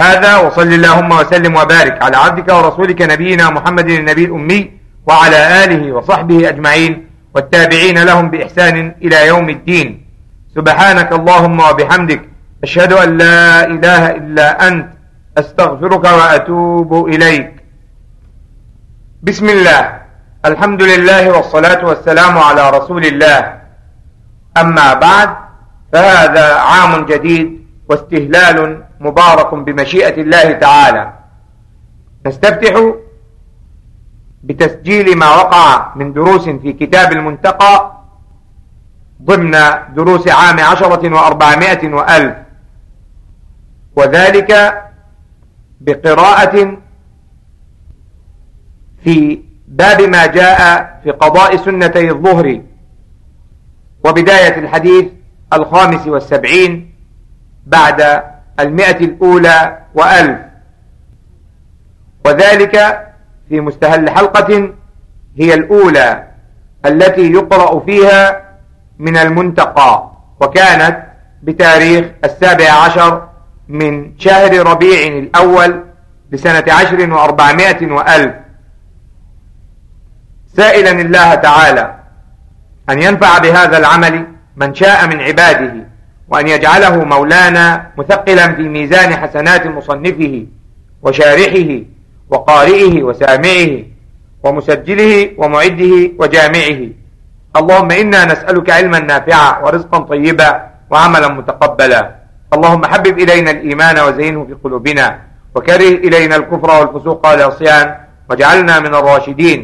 هذا 0.00 0.36
وصل 0.36 0.72
اللهم 0.72 1.12
وسلم 1.12 1.56
وبارك 1.56 2.02
على 2.02 2.16
عبدك 2.16 2.48
ورسولك 2.54 3.02
نبينا 3.02 3.50
محمد 3.50 3.90
النبي 3.90 4.24
الأمي 4.24 4.70
وعلى 5.06 5.64
آله 5.64 5.92
وصحبه 5.92 6.48
أجمعين. 6.48 7.13
والتابعين 7.34 7.98
لهم 7.98 8.30
بإحسان 8.30 8.94
إلى 9.02 9.26
يوم 9.26 9.48
الدين. 9.50 10.06
سبحانك 10.54 11.12
اللهم 11.12 11.60
وبحمدك 11.60 12.22
أشهد 12.62 12.92
أن 12.92 13.18
لا 13.18 13.66
إله 13.66 14.10
إلا 14.10 14.68
أنت 14.68 14.88
أستغفرك 15.38 16.04
وأتوب 16.04 17.08
إليك. 17.08 17.50
بسم 19.22 19.48
الله. 19.48 19.82
الحمد 20.44 20.82
لله 20.82 21.30
والصلاة 21.30 21.84
والسلام 21.84 22.38
على 22.38 22.70
رسول 22.70 23.04
الله. 23.04 23.60
أما 24.56 24.94
بعد 24.94 25.30
فهذا 25.92 26.54
عام 26.54 27.06
جديد 27.06 27.66
واستهلال 27.88 28.84
مبارك 29.00 29.54
بمشيئة 29.54 30.20
الله 30.20 30.52
تعالى. 30.52 31.12
نستفتح 32.26 32.74
بتسجيل 34.44 35.16
ما 35.18 35.28
وقع 35.28 35.94
من 35.96 36.12
دروس 36.12 36.48
في 36.48 36.72
كتاب 36.72 37.12
المنتقى 37.12 37.92
ضمن 39.22 39.56
دروس 39.94 40.28
عام 40.28 40.60
عشرة 40.60 41.14
وأربعمائة 41.14 41.94
وألف. 41.94 42.36
وذلك 43.96 44.82
بقراءة 45.80 46.78
في 49.04 49.42
باب 49.68 50.00
ما 50.00 50.26
جاء 50.26 50.60
في 51.04 51.10
قضاء 51.10 51.56
سنتي 51.56 52.10
الظهر 52.10 52.60
وبداية 54.04 54.58
الحديث 54.58 55.04
الخامس 55.52 56.06
والسبعين 56.06 56.94
بعد 57.66 58.22
المئة 58.60 59.04
الأولى 59.04 59.78
وألف. 59.94 60.38
وذلك 62.26 63.03
في 63.48 63.60
مستهل 63.60 64.10
حلقة 64.10 64.72
هي 65.36 65.54
الأولى 65.54 66.28
التي 66.86 67.32
يقرأ 67.32 67.80
فيها 67.80 68.44
من 68.98 69.16
المنتقى 69.16 70.10
وكانت 70.40 71.02
بتاريخ 71.42 72.06
السابع 72.24 72.70
عشر 72.70 73.28
من 73.68 74.18
شهر 74.18 74.66
ربيع 74.66 75.06
الأول 75.18 75.84
لسنة 76.32 76.64
عشر 76.68 77.12
وأربعمائة 77.12 77.92
وألف. 77.92 78.34
سائلا 80.56 80.90
الله 80.90 81.34
تعالى 81.34 81.94
أن 82.90 83.02
ينفع 83.02 83.38
بهذا 83.38 83.78
العمل 83.78 84.26
من 84.56 84.74
شاء 84.74 85.06
من 85.06 85.20
عباده 85.20 85.74
وأن 86.28 86.48
يجعله 86.48 87.04
مولانا 87.04 87.90
مثقلا 87.98 88.54
في 88.54 88.62
ميزان 88.68 89.16
حسنات 89.16 89.66
مصنفه 89.66 90.46
وشارحه 91.02 91.84
وقارئه 92.30 93.02
وسامعه 93.02 93.72
ومسجله 94.42 95.30
ومعده 95.38 95.94
وجامعه. 96.18 96.80
اللهم 97.56 97.90
إنا 97.90 98.24
نسألك 98.24 98.70
علما 98.70 98.98
نافعا 98.98 99.58
ورزقا 99.62 99.98
طيبا 99.98 100.50
وعملا 100.90 101.28
متقبلا. 101.28 102.14
اللهم 102.54 102.84
حبب 102.84 103.18
إلينا 103.18 103.50
الإيمان 103.50 103.98
وزينه 103.98 104.44
في 104.44 104.54
قلوبنا. 104.64 105.20
وكره 105.54 105.94
إلينا 106.06 106.36
الكفر 106.36 106.70
والفسوق 106.70 107.26
والعصيان. 107.26 107.86
واجعلنا 108.30 108.80
من 108.80 108.94
الراشدين. 108.94 109.60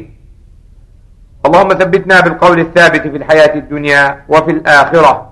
اللهم 1.46 1.68
ثبتنا 1.68 2.20
بالقول 2.20 2.60
الثابت 2.60 3.00
في 3.00 3.16
الحياة 3.16 3.54
الدنيا 3.54 4.24
وفي 4.28 4.50
الآخرة. 4.50 5.30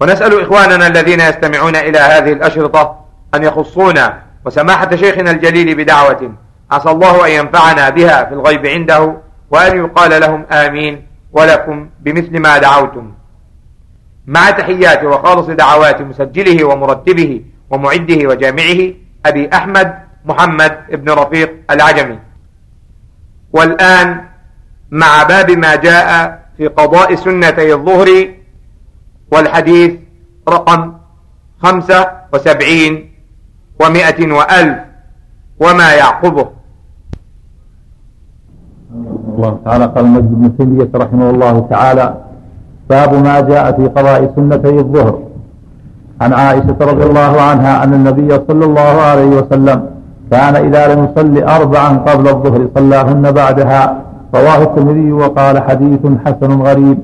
ونسأل 0.00 0.40
إخواننا 0.40 0.86
الذين 0.86 1.20
يستمعون 1.20 1.76
إلى 1.76 1.98
هذه 1.98 2.32
الأشرطة 2.32 3.04
أن 3.34 3.42
يخصونا 3.42 4.25
وسماحة 4.46 4.96
شيخنا 4.96 5.30
الجليل 5.30 5.74
بدعوة. 5.74 6.34
عسى 6.70 6.90
الله 6.90 7.26
أن 7.26 7.30
ينفعنا 7.30 7.88
بها 7.90 8.24
في 8.24 8.34
الغيب 8.34 8.66
عنده 8.66 9.16
وأن 9.50 9.78
يقال 9.78 10.20
لهم 10.20 10.46
آمين 10.52 11.06
ولكم 11.32 11.90
بمثل 12.00 12.38
ما 12.38 12.58
دعوتم. 12.58 13.12
مع 14.26 14.50
تحيات 14.50 15.04
وخالص 15.04 15.46
دعوات 15.46 16.00
مسجله 16.00 16.64
ومرتبه 16.64 17.44
ومعده 17.70 18.28
وجامعه 18.28 18.92
أبي 19.26 19.50
أحمد 19.52 19.98
محمد 20.24 20.78
بن 20.90 21.10
رفيق 21.10 21.54
العجمي. 21.70 22.18
والآن 23.52 24.24
مع 24.90 25.22
باب 25.22 25.50
ما 25.50 25.74
جاء 25.74 26.38
في 26.56 26.66
قضاء 26.66 27.14
سنتي 27.14 27.72
الظهر 27.72 28.28
والحديث 29.30 29.94
رقم 30.48 30.94
خمسة 31.62 32.10
وسبعين 32.32 33.15
ومائة 33.80 34.32
وألف 34.32 34.78
وما 35.60 35.88
يعقبه. 35.94 36.46
الله 39.36 39.58
تعالى 39.64 39.84
قال 39.84 40.04
المجد 40.04 40.32
بن 40.40 40.56
تيمية 40.56 40.90
رحمه 40.94 41.30
الله 41.30 41.66
تعالى 41.70 42.14
باب 42.90 43.14
ما 43.14 43.40
جاء 43.40 43.76
في 43.76 43.84
قضاء 43.88 44.32
سنتي 44.36 44.78
الظهر. 44.78 45.18
عن 46.20 46.32
عائشة 46.32 46.76
رضي 46.80 47.04
الله 47.04 47.40
عنها 47.40 47.84
أن 47.84 47.94
النبي 47.94 48.30
صلى 48.48 48.64
الله 48.64 48.94
عليه 49.10 49.26
وسلم 49.26 49.78
كان 50.30 50.56
إذا 50.56 50.94
لم 50.94 51.04
يصلي 51.04 51.40
أربعا 51.56 51.88
قبل 51.88 52.28
الظهر 52.28 52.68
صلاهن 52.74 53.32
بعدها. 53.32 54.02
رواه 54.34 54.62
الترمذي 54.62 55.12
وقال 55.12 55.62
حديث 55.62 56.00
حسن 56.26 56.62
غريب. 56.62 56.98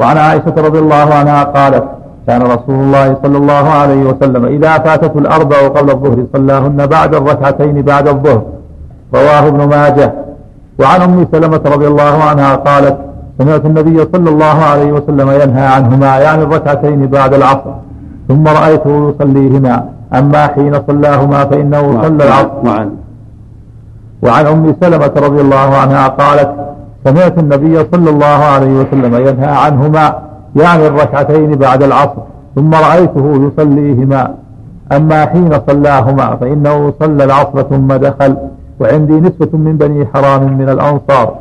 وعن 0.00 0.16
عائشة 0.16 0.54
رضي 0.58 0.78
الله 0.78 1.14
عنها 1.14 1.44
قالت 1.44 1.84
كان 2.26 2.42
رسول 2.42 2.74
الله 2.74 3.16
صلى 3.22 3.38
الله 3.38 3.70
عليه 3.70 4.02
وسلم 4.04 4.44
إذا 4.44 4.78
فاتته 4.78 5.18
الأربع 5.18 5.68
قبل 5.68 5.90
الظهر 5.90 6.26
صلاهن 6.32 6.86
بعد 6.86 7.14
الركعتين 7.14 7.82
بعد 7.82 8.08
الظهر. 8.08 8.42
رواه 9.14 9.48
ابن 9.48 9.68
ماجه. 9.68 10.14
وعن 10.80 11.00
أم 11.02 11.26
سلمة 11.32 11.60
رضي 11.66 11.86
الله 11.86 12.22
عنها 12.22 12.54
قالت 12.54 12.96
سمعت 13.38 13.64
النبي 13.64 13.98
صلى 14.12 14.30
الله 14.30 14.56
عليه 14.70 14.92
وسلم 14.92 15.30
ينهى 15.30 15.66
عنهما 15.66 16.18
يعني 16.18 16.42
الركعتين 16.42 17.06
بعد 17.06 17.34
العصر 17.34 17.70
ثم 18.28 18.48
رأيته 18.48 19.14
يصليهما. 19.14 19.84
أما 20.14 20.46
حين 20.46 20.74
صلاهما 20.86 21.44
فإنه 21.44 22.02
صلى 22.02 22.24
العصر. 22.24 22.86
وعن 24.22 24.46
أم 24.46 24.74
سلمة 24.80 25.12
رضي 25.16 25.40
الله 25.40 25.76
عنها 25.76 26.08
قالت 26.08 26.50
سمعت 27.04 27.38
النبي 27.38 27.86
صلى 27.92 28.10
الله 28.10 28.40
عليه 28.54 28.72
وسلم 28.80 29.14
ينهى 29.28 29.50
عنهما. 29.64 30.33
يعني 30.56 30.86
الركعتين 30.86 31.54
بعد 31.54 31.82
العصر 31.82 32.22
ثم 32.56 32.74
رأيته 32.74 33.50
يصليهما. 33.52 34.34
أما 34.92 35.26
حين 35.26 35.50
صلاهما 35.66 36.36
فإنه 36.36 36.92
صلى 37.00 37.24
العصر 37.24 37.62
ثم 37.62 37.88
دخل 37.92 38.36
وعندي 38.80 39.12
نسبة 39.12 39.58
من 39.58 39.76
بني 39.76 40.06
حرام 40.06 40.58
من 40.58 40.68
الأنصار. 40.68 41.34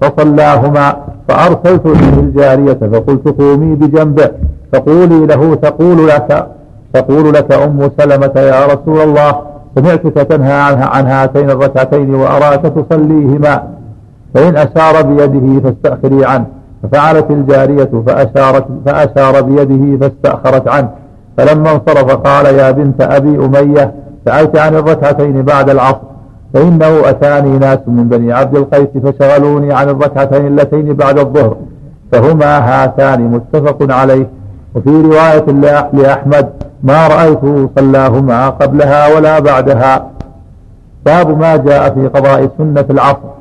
فصلاهما 0.00 0.96
فأرسلت 1.28 1.86
إليه 1.86 2.20
الجارية 2.20 2.72
فقلت 2.92 3.28
قومي 3.40 3.74
بجنبه 3.74 4.30
فقولي 4.72 5.26
له 5.26 5.54
تقول 5.54 6.08
لك 6.08 6.46
تقول 6.92 7.32
لك 7.32 7.52
أم 7.52 7.90
سلمة 7.98 8.32
يا 8.36 8.66
رسول 8.66 9.00
الله 9.00 9.40
سمعتك 9.76 10.14
تنهى 10.14 10.52
عنها 10.52 10.86
عن 10.86 11.06
هاتين 11.06 11.50
الركعتين 11.50 12.14
وأراك 12.14 12.62
تصليهما. 12.62 13.62
فإن 14.34 14.56
أشار 14.56 15.02
بيده 15.02 15.60
فاستأخري 15.60 16.24
عنه. 16.24 16.46
ففعلت 16.82 17.30
الجارية 17.30 17.90
فأشارت 18.06 18.66
فأشار 18.86 19.40
بيده 19.40 19.98
فاستأخرت 19.98 20.68
عنه. 20.68 20.90
فلما 21.36 21.72
انصرف 21.72 22.10
قال 22.10 22.46
يا 22.46 22.70
بنت 22.70 23.00
أبي 23.00 23.44
أمية 23.44 23.94
سألت 24.26 24.58
عن 24.58 24.74
الركعتين 24.74 25.42
بعد 25.42 25.70
العصر. 25.70 26.10
فإنه 26.54 27.08
أتاني 27.08 27.58
ناس 27.58 27.78
من 27.86 28.08
بني 28.08 28.32
عبد 28.32 28.56
القيس 28.56 28.88
فشغلوني 29.04 29.72
عن 29.72 29.88
الركعتين 29.88 30.46
اللتين 30.46 30.92
بعد 30.94 31.18
الظهر. 31.18 31.56
فهما 32.12 32.58
هاتان 32.58 33.20
متفق 33.22 33.94
عليه. 33.94 34.26
وفي 34.74 34.90
رواية 34.90 35.44
لأحمد 35.92 36.50
ما 36.82 37.06
رأيته 37.06 37.70
صلاهما 37.78 38.48
قبلها 38.48 39.16
ولا 39.16 39.38
بعدها. 39.38 40.06
باب 41.06 41.38
ما 41.38 41.56
جاء 41.56 41.94
في 41.94 42.08
قضاء 42.08 42.50
سنة 42.58 42.84
العصر. 42.90 43.39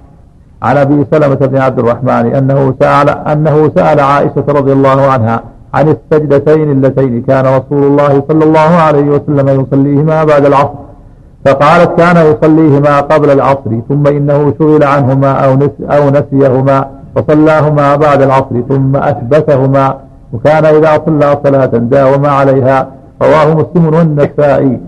عن 0.64 0.78
أبي 0.78 1.05
سلمة 1.12 1.36
بن 1.36 1.57
عبد 1.57 1.80
الرحمن 1.80 2.36
أنه 2.36 2.74
سأل, 2.80 3.10
أنه 3.10 3.72
سأل 3.76 3.99
عائشة 3.99 4.43
رضي 4.49 4.74
الله 4.74 5.07
عنها 5.07 5.43
عن 5.74 5.95
السجدتين 5.95 6.72
اللتين 6.72 7.22
كان 7.22 7.45
رسول 7.45 7.84
الله 7.84 8.24
صلى 8.28 8.43
الله 8.43 8.60
عليه 8.60 9.03
وسلم 9.03 9.62
يصليهما 9.62 10.24
بعد 10.24 10.45
العصر. 10.45 10.80
فقالت 11.45 11.97
كان 11.97 12.18
يصليهما 12.18 12.99
قبل 12.99 13.30
العصر 13.30 13.72
ثم 13.89 14.07
إنه 14.07 14.53
شغل 14.60 14.84
عنهما 14.84 15.32
أو, 15.32 15.55
نس 15.55 15.70
أو 15.82 16.10
نسيهما 16.10 16.86
فصلاهما 17.16 17.95
بعد 17.95 18.22
العصر 18.22 18.62
ثم 18.70 18.95
أثبتهما. 18.95 19.95
وكان 20.34 20.66
إذا 20.66 21.01
صلى 21.05 21.38
صلاة 21.43 21.66
داوم 21.66 22.26
عليها 22.26 22.88
رواه 23.22 23.53
مسلم 23.53 23.93
والنسائي. 23.95 24.80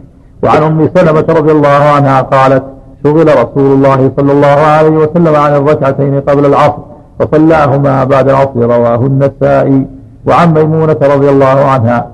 وعن 0.43 0.63
أم 0.63 0.89
سلمة 0.95 1.26
رضي 1.30 1.51
الله 1.51 1.84
عنها 1.95 2.22
قالت 2.22 2.63
شغل 3.03 3.27
رسول 3.27 3.73
الله 3.73 4.11
صلى 4.17 4.31
الله 4.31 4.47
عليه 4.47 4.89
وسلم 4.89 5.35
عن 5.35 5.55
الركعتين 5.55 6.21
قبل 6.21 6.45
العصر 6.45 6.81
فصلاهما 7.19 8.03
بعد 8.03 8.29
العصر 8.29 8.59
رواه 8.59 8.95
النسائي 8.95 9.87
وعن 10.27 10.53
ميمونة 10.53 10.97
رضي 11.01 11.29
الله 11.29 11.45
عنها 11.73 12.07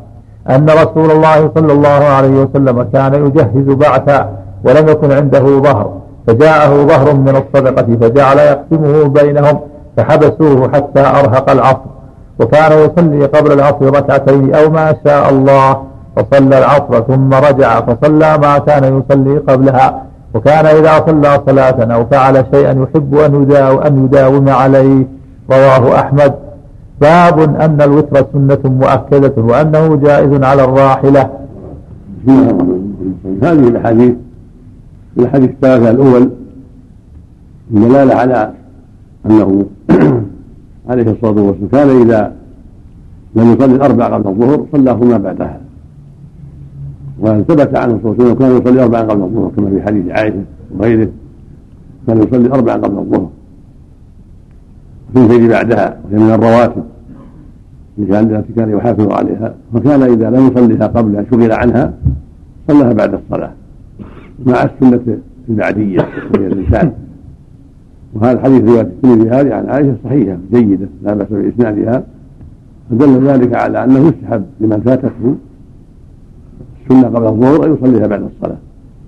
أن 0.50 0.70
رسول 0.70 1.12
الله 1.12 1.52
صلى 1.56 1.74
الله 1.74 1.90
عليه 1.90 2.44
وسلم 2.44 2.84
كان 2.94 3.14
يجهز 3.26 3.76
بعثا 3.76 4.30
ولم 4.64 4.90
يكن 4.90 5.12
عنده 5.12 5.40
ظهر 5.40 5.92
فجاءه 6.28 6.86
ظهر 6.86 7.14
من 7.14 7.36
الصدقة 7.36 7.98
فجعل 8.02 8.38
يقسمه 8.38 9.08
بينهم 9.08 9.60
فحبسوه 9.98 10.72
حتى 10.74 11.00
أرهق 11.00 11.50
العصر 11.50 11.90
وكان 12.40 12.72
يصلي 12.72 13.26
قبل 13.26 13.52
العصر 13.52 13.86
ركعتين 13.86 14.56
أو 14.56 14.70
ما 14.70 14.96
شاء 15.06 15.30
الله 15.30 15.84
فصلى 16.16 16.58
العصر 16.58 17.02
ثم 17.02 17.34
رجع 17.34 17.82
فصلى 17.82 18.38
ما 18.38 18.58
كان 18.58 18.84
يصلي 18.84 19.38
قبلها. 19.38 20.07
وكان 20.34 20.66
إذا 20.66 21.06
صلى 21.08 21.42
صلاة 21.46 21.94
أو 21.96 22.06
فعل 22.06 22.46
شيئا 22.54 22.72
يحب 22.84 23.16
أن 23.16 23.42
يداوم, 23.42 23.80
أن 23.80 24.06
يداوم 24.06 24.50
عليه 24.50 25.08
رواه 25.52 26.00
أحمد. 26.00 26.34
باب 27.02 27.40
أن 27.40 27.82
الوتر 27.82 28.26
سنة 28.34 28.60
مؤكدة 28.66 29.34
وأنه 29.38 29.96
جائز 29.96 30.44
على 30.44 30.64
الراحلة. 30.64 31.30
هذه 33.44 33.68
الأحاديث 33.68 34.16
الحديث 35.20 35.50
الثلاثة 35.50 35.92
الأول 35.92 36.30
دلالة 37.72 38.16
على 38.16 38.54
أنه 39.26 39.66
عليه 40.90 41.12
الصلاة 41.12 41.42
والسلام 41.42 41.70
كان 41.72 42.02
إذا 42.02 42.34
لم 43.36 43.54
يصلي 43.54 43.76
الأربع 43.76 44.06
قبل 44.06 44.28
الظهر 44.30 44.66
صلاهما 44.72 45.18
بعدها. 45.18 45.67
وثبت 47.20 47.76
عنه 47.76 48.00
صلى 48.04 48.12
الله 48.12 48.24
عليه 48.24 48.24
وسلم 48.24 48.34
كان 48.34 48.58
يصلي 48.58 48.84
أربعا 48.84 49.02
قبل 49.02 49.22
الظهر 49.24 49.52
كما 49.58 49.70
في 49.70 49.82
حديث 49.82 50.12
عائشة 50.12 50.44
وغيره. 50.78 51.10
كان 52.08 52.18
يصلي 52.18 52.50
أربعا 52.50 52.76
قبل 52.76 52.98
الظهر. 52.98 53.30
في 55.14 55.20
الليل 55.20 55.50
بعدها 55.50 55.98
وهي 56.06 56.24
من 56.24 56.32
الرواتب. 56.32 56.84
التي 58.00 58.54
كان 58.54 58.70
يحافظ 58.70 59.12
عليها. 59.12 59.56
وكان 59.74 60.02
إذا 60.02 60.30
لم 60.30 60.48
يصليها 60.48 60.88
قبل 60.88 61.26
شغل 61.32 61.52
عنها 61.52 61.94
صلاها 62.68 62.94
بعد 62.94 63.14
الصلاة. 63.14 63.52
مع 64.46 64.64
السنة 64.64 65.18
البعدية 65.50 66.00
وهي 66.34 66.48
اللسان 66.48 66.92
وهذا 68.14 68.32
الحديث 68.32 68.64
رواية 68.64 68.82
الترمذي 68.82 69.30
هذه 69.30 69.54
عن 69.54 69.70
عائشة 69.70 69.96
صحيحة 70.04 70.38
جيدة 70.54 70.88
لا 71.04 71.14
بأس 71.14 71.28
بإسنادها. 71.28 72.04
فدل 72.90 73.28
ذلك 73.28 73.56
على 73.56 73.84
أنه 73.84 74.00
يستحب 74.00 74.44
لمن 74.62 74.82
فاتته 74.82 75.36
السنة 76.92 77.08
قبل 77.08 77.28
الظهر 77.28 77.66
أن 77.66 77.74
يصليها 77.74 78.08
بعد 78.08 78.22
الصلاة. 78.24 78.58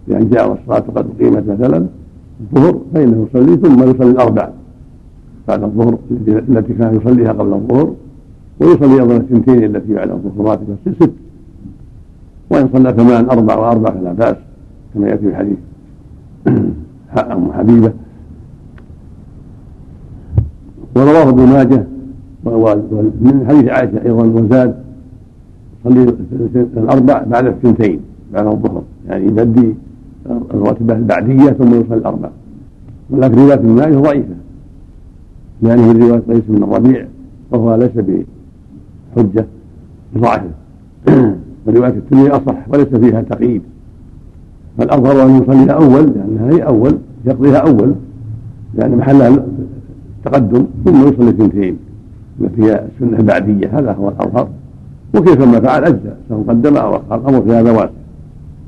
لأن 0.07 0.29
جاء 0.29 0.49
والصلاة 0.49 0.79
قد 0.95 1.05
أقيمت 1.19 1.43
مثلا 1.47 1.85
الظهر 2.41 2.79
فإنه 2.93 3.27
يصلي 3.29 3.57
ثم 3.57 3.83
يصلي 3.83 4.11
الأربع 4.11 4.49
بعد 5.47 5.63
الظهر 5.63 5.97
التي 6.27 6.73
كان 6.73 6.95
يصليها 6.95 7.31
قبل 7.31 7.53
الظهر 7.53 7.93
ويصلي 8.59 9.01
أيضا 9.01 9.17
الثنتين 9.17 9.63
التي 9.75 9.93
بعد 9.93 10.09
الظهر 10.11 10.49
راتبة 10.49 10.75
ست. 10.99 11.11
وإن 12.51 12.69
صلى 12.73 12.93
ثمان 12.93 13.29
أربع 13.29 13.55
وأربع 13.57 13.91
فلا 13.91 14.13
بأس 14.13 14.35
كما 14.93 15.07
يأتي 15.07 15.29
في 15.29 15.35
حديث 15.35 15.57
أم 17.33 17.51
حبيبة. 17.53 17.91
ورواه 20.95 21.29
ابن 21.29 21.43
ماجه 21.45 21.83
ومن 22.45 23.45
حديث 23.47 23.69
عائشة 23.69 24.01
أيضا 24.05 24.23
وزاد 24.23 24.88
صلي 25.83 26.03
الأربع 26.77 27.23
بعد 27.23 27.45
الثنتين 27.45 27.99
بعد 28.33 28.47
الظهر. 28.47 28.83
يعني 29.07 29.25
يبدي 29.25 29.75
الراتبة 30.53 30.95
البعدية 30.95 31.51
ثم 31.51 31.67
يصلي 31.67 31.97
الأربع. 31.97 32.29
ولكن 33.09 33.35
رواية 33.35 33.53
ابن 33.53 33.69
ماجه 33.69 33.95
ضعيفة. 33.95 34.35
لأنه 35.61 35.93
من 35.93 36.03
رواية 36.03 36.21
قيس 36.29 36.43
بن 36.47 36.63
الربيع 36.63 37.05
وهو 37.51 37.75
ليس 37.75 37.91
بحجة 39.15 39.45
ضعفه 40.17 40.49
ورواية 41.65 41.93
الترمذي 41.93 42.29
أصح 42.29 42.69
وليس 42.69 42.87
فيها 42.87 43.21
تقييد. 43.21 43.61
فالأظهر 44.77 45.25
أن 45.25 45.43
يصليها 45.43 45.71
أول 45.71 46.05
لأنها 46.05 46.49
هي 46.49 46.63
أول 46.63 46.97
يقضيها 47.25 47.57
أول. 47.57 47.93
لأن 48.73 48.97
محلها 48.97 49.45
تقدم 50.25 50.65
ثم 50.85 51.07
يصلي 51.07 51.29
اثنتين 51.29 51.77
التي 52.41 52.63
هي 52.63 52.85
السنة 52.95 53.19
البعدية 53.19 53.79
هذا 53.79 53.91
هو 53.91 54.09
الأظهر. 54.09 54.49
وكيفما 55.15 55.59
فعل 55.59 55.83
أجزاء 55.83 56.17
سواء 56.29 56.43
قدم 56.47 56.77
أو 56.77 56.95
أخر 56.95 57.15
الأمر 57.15 57.41
في 57.41 57.51
هذا 57.51 57.71
واسع 57.71 57.91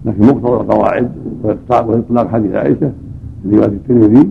لكن 0.06 0.26
مقتضى 0.26 0.54
القواعد 0.54 1.10
وإطلاق 1.44 2.28
حديث 2.28 2.56
عائشة 2.56 2.92
رواية 3.52 3.66
الترمذي 3.66 4.30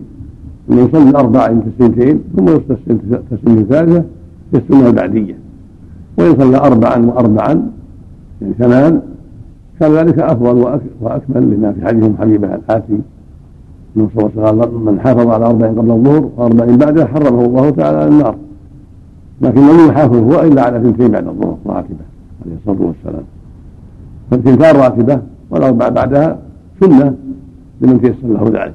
أنه 0.69 0.81
يصلي 0.81 1.09
الأربع 1.09 1.43
عند 1.43 1.63
السنتين 1.67 2.19
ثم 2.37 2.45
يصلي 2.45 2.77
التسليم 2.87 3.57
الثالثة 3.57 4.03
في 4.51 4.57
السنة 4.57 4.87
البعدية. 4.87 5.35
وإن 6.17 6.35
صلى 6.39 6.57
أربعا 6.57 7.05
وأربعا 7.05 7.71
يعني 8.41 8.53
ثمان 8.59 9.01
كان 9.79 9.91
ذلك 9.91 10.19
أفضل 10.19 10.79
وأكمل 11.01 11.41
لما 11.41 11.71
في 11.71 11.85
حديث 11.85 12.11
حبيبة 12.19 12.55
الآتي. 12.55 12.99
أنه 13.97 14.09
صلى 14.15 14.25
الله 14.25 14.47
عليه 14.47 14.59
وسلم 14.59 14.85
من 14.85 14.99
حافظ 14.99 15.27
على 15.27 15.45
أربع 15.45 15.67
قبل 15.67 15.91
الظهر 15.91 16.29
وأربع 16.37 16.65
بعده 16.65 17.05
حرمه 17.05 17.45
الله 17.45 17.69
تعالى 17.69 17.97
على 17.97 18.07
النار. 18.07 18.35
لكن 19.41 19.67
لم 19.67 19.89
يحافظ 19.89 20.15
هو 20.15 20.41
إلا 20.41 20.61
على 20.63 20.77
اثنتين 20.77 21.07
بعد 21.07 21.27
الظهر 21.27 21.57
راتبة 21.65 22.05
عليه 22.45 22.55
الصلاة 22.55 22.87
والسلام. 22.87 23.23
فالثنتان 24.31 24.75
راتبة 24.75 25.21
والأربع 25.49 25.89
بعدها 25.89 26.39
سنة 26.79 27.15
لمن 27.81 28.01
تيسر 28.01 28.27
له 28.27 28.63
ذلك. 28.63 28.73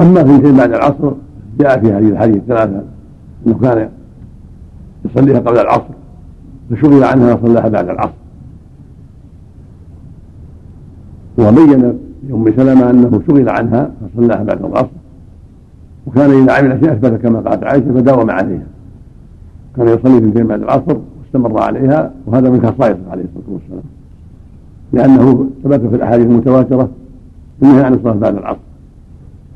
أما 0.00 0.20
اثنتين 0.20 0.56
بعد 0.56 0.72
العصر 0.72 1.12
جاء 1.58 1.80
في 1.80 1.92
هذه 1.92 2.08
الحديث 2.08 2.42
ثلاثة 2.48 2.82
أنه 3.46 3.58
كان 3.58 3.88
يصليها 5.04 5.38
قبل 5.38 5.58
العصر 5.58 5.94
فشغل 6.70 7.04
عنها 7.04 7.34
وصلاها 7.34 7.68
بعد 7.68 7.88
العصر. 7.88 8.18
وبين 11.38 11.98
لأم 12.28 12.52
سلمة 12.56 12.90
أنه 12.90 13.22
شغل 13.28 13.48
عنها 13.48 13.90
فصلاها 14.14 14.42
بعد 14.42 14.64
العصر. 14.64 14.97
وكان 16.08 16.30
إذا 16.30 16.52
عمل 16.52 16.80
شيء 16.80 16.92
أثبت 16.92 17.22
كما 17.22 17.40
قالت 17.40 17.64
عائشة 17.64 17.94
فداوم 17.94 18.30
عليها. 18.30 18.66
كان 19.76 19.88
يصلي 19.88 20.18
اثنتين 20.18 20.46
بعد 20.46 20.62
العصر 20.62 20.96
واستمر 21.18 21.62
عليها 21.62 22.12
وهذا 22.26 22.50
من 22.50 22.60
خصائصه 22.60 23.10
عليه 23.10 23.24
الصلاة 23.24 23.54
والسلام. 23.54 23.82
لأنه 24.92 25.50
ثبت 25.64 25.80
في 25.80 25.96
الأحاديث 25.96 26.26
المتواترة 26.26 26.88
النهي 27.62 27.84
عن 27.84 27.94
الصلاة 27.94 28.12
بعد 28.14 28.36
العصر 28.36 28.58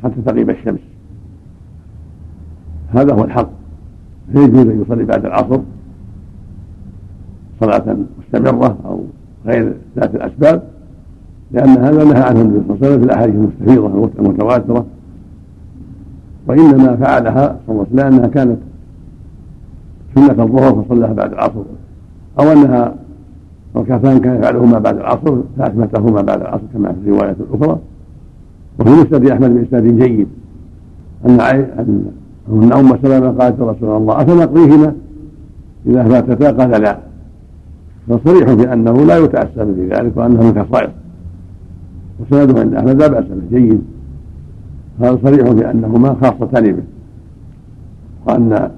حتى 0.05 0.23
تغيب 0.27 0.51
الشمس. 0.51 0.81
هذا 2.95 3.15
هو 3.15 3.25
الحق. 3.25 3.51
فيجوز 4.33 4.67
أن 4.67 4.83
يصلي 4.83 5.05
بعد 5.05 5.27
العصر 5.27 5.61
صلاة 7.61 7.97
مستمرة 8.19 8.77
أو 8.85 9.05
غير 9.47 9.75
ذات 9.97 10.15
الأسباب 10.15 10.63
لأن 11.51 11.69
هذا 11.69 12.05
نهى 12.05 12.23
عنه 12.23 12.41
النبي 12.41 12.61
صلى 12.69 12.75
الله 12.75 12.77
عليه 12.77 12.87
وسلم 12.87 12.99
في 12.99 13.05
الأحاديث 13.05 13.35
المستفيضة 13.35 14.11
المتواترة 14.19 14.87
وإنما 16.47 16.97
فعلها 16.97 17.57
وسلم 17.69 17.87
لأنها 17.93 18.27
كانت 18.27 18.59
سنة 20.15 20.45
الظهر 20.45 20.83
فصلىها 20.83 21.13
بعد 21.13 21.33
العصر 21.33 21.63
أو 22.41 22.53
أنها 22.53 22.95
ركعتان 23.77 24.19
كان 24.19 24.37
يفعلهما 24.39 24.79
بعد 24.79 24.97
العصر 24.97 25.37
فأثبتهما 25.59 26.23
بعد 26.23 26.41
العصر 26.41 26.63
كما 26.75 26.93
في 26.93 26.99
الرواية 27.11 27.37
الأخرى. 27.41 27.79
وفي 28.79 28.91
مسند 28.91 29.31
أحمد 29.31 29.51
بإسناد 29.55 29.99
جيد 29.99 30.29
أن 31.27 31.41
أن 31.41 32.73
أم 32.73 32.99
سلمة 33.03 33.31
قالت 33.31 33.59
يا 33.61 33.65
رسول 33.65 33.97
الله 33.97 34.23
أفنقضيهما؟ 34.23 34.93
إذا 35.87 36.05
فاتتا 36.05 36.51
قال 36.51 36.83
لا. 36.83 36.99
فصريح 38.09 38.53
في 38.53 38.73
أنه 38.73 38.93
لا 38.93 39.19
يتأسى 39.19 39.75
في 39.75 39.89
ذلك 39.91 40.17
وأنه 40.17 40.43
من 40.43 40.65
خصائص 40.65 40.91
وسنده 42.21 42.61
عند 42.61 42.75
أحمد 42.75 43.03
لا 43.03 43.07
بأس 43.09 43.25
به 43.25 43.59
جيد. 43.59 43.83
هذا 45.01 45.19
صريح 45.25 45.51
في 45.51 45.71
أنهما 45.71 46.17
خاصتان 46.23 46.73
به. 46.73 46.83
وأن 48.27 48.71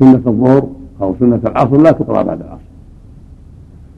سنة 0.00 0.22
الظهر 0.26 0.68
أو 1.02 1.14
سنة 1.20 1.40
العصر 1.46 1.76
لا 1.76 1.90
تقرأ 1.90 2.22
بعد 2.22 2.40
العصر. 2.40 2.64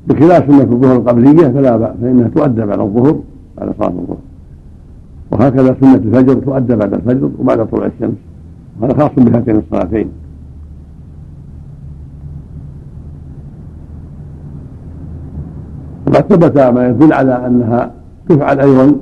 بخلاف 0.09 0.47
سنة 0.47 0.63
الظهر 0.63 0.97
القبلية 0.97 1.49
فلا 1.49 1.77
بأس 1.77 1.97
فإنها 2.01 2.29
تؤدى 2.29 2.63
بعد 2.63 2.81
الظهر 2.81 3.21
بعد 3.59 3.75
صلاة 3.79 3.89
الظهر. 3.89 4.19
وهكذا 5.31 5.77
سنة 5.81 5.95
الفجر 5.95 6.35
تؤدى 6.35 6.77
بعد 6.77 6.95
الفجر 6.95 7.31
وبعد 7.39 7.67
طلوع 7.67 7.87
الشمس. 7.87 8.17
وهذا 8.81 8.99
خاص 8.99 9.11
بهاتين 9.17 9.57
الصلاتين. 9.57 10.09
وقد 16.07 16.33
ثبت 16.33 16.59
ما 16.59 16.89
يدل 16.89 17.13
على 17.13 17.47
أنها 17.47 17.91
تفعل 18.29 18.61
أيضا 18.61 18.97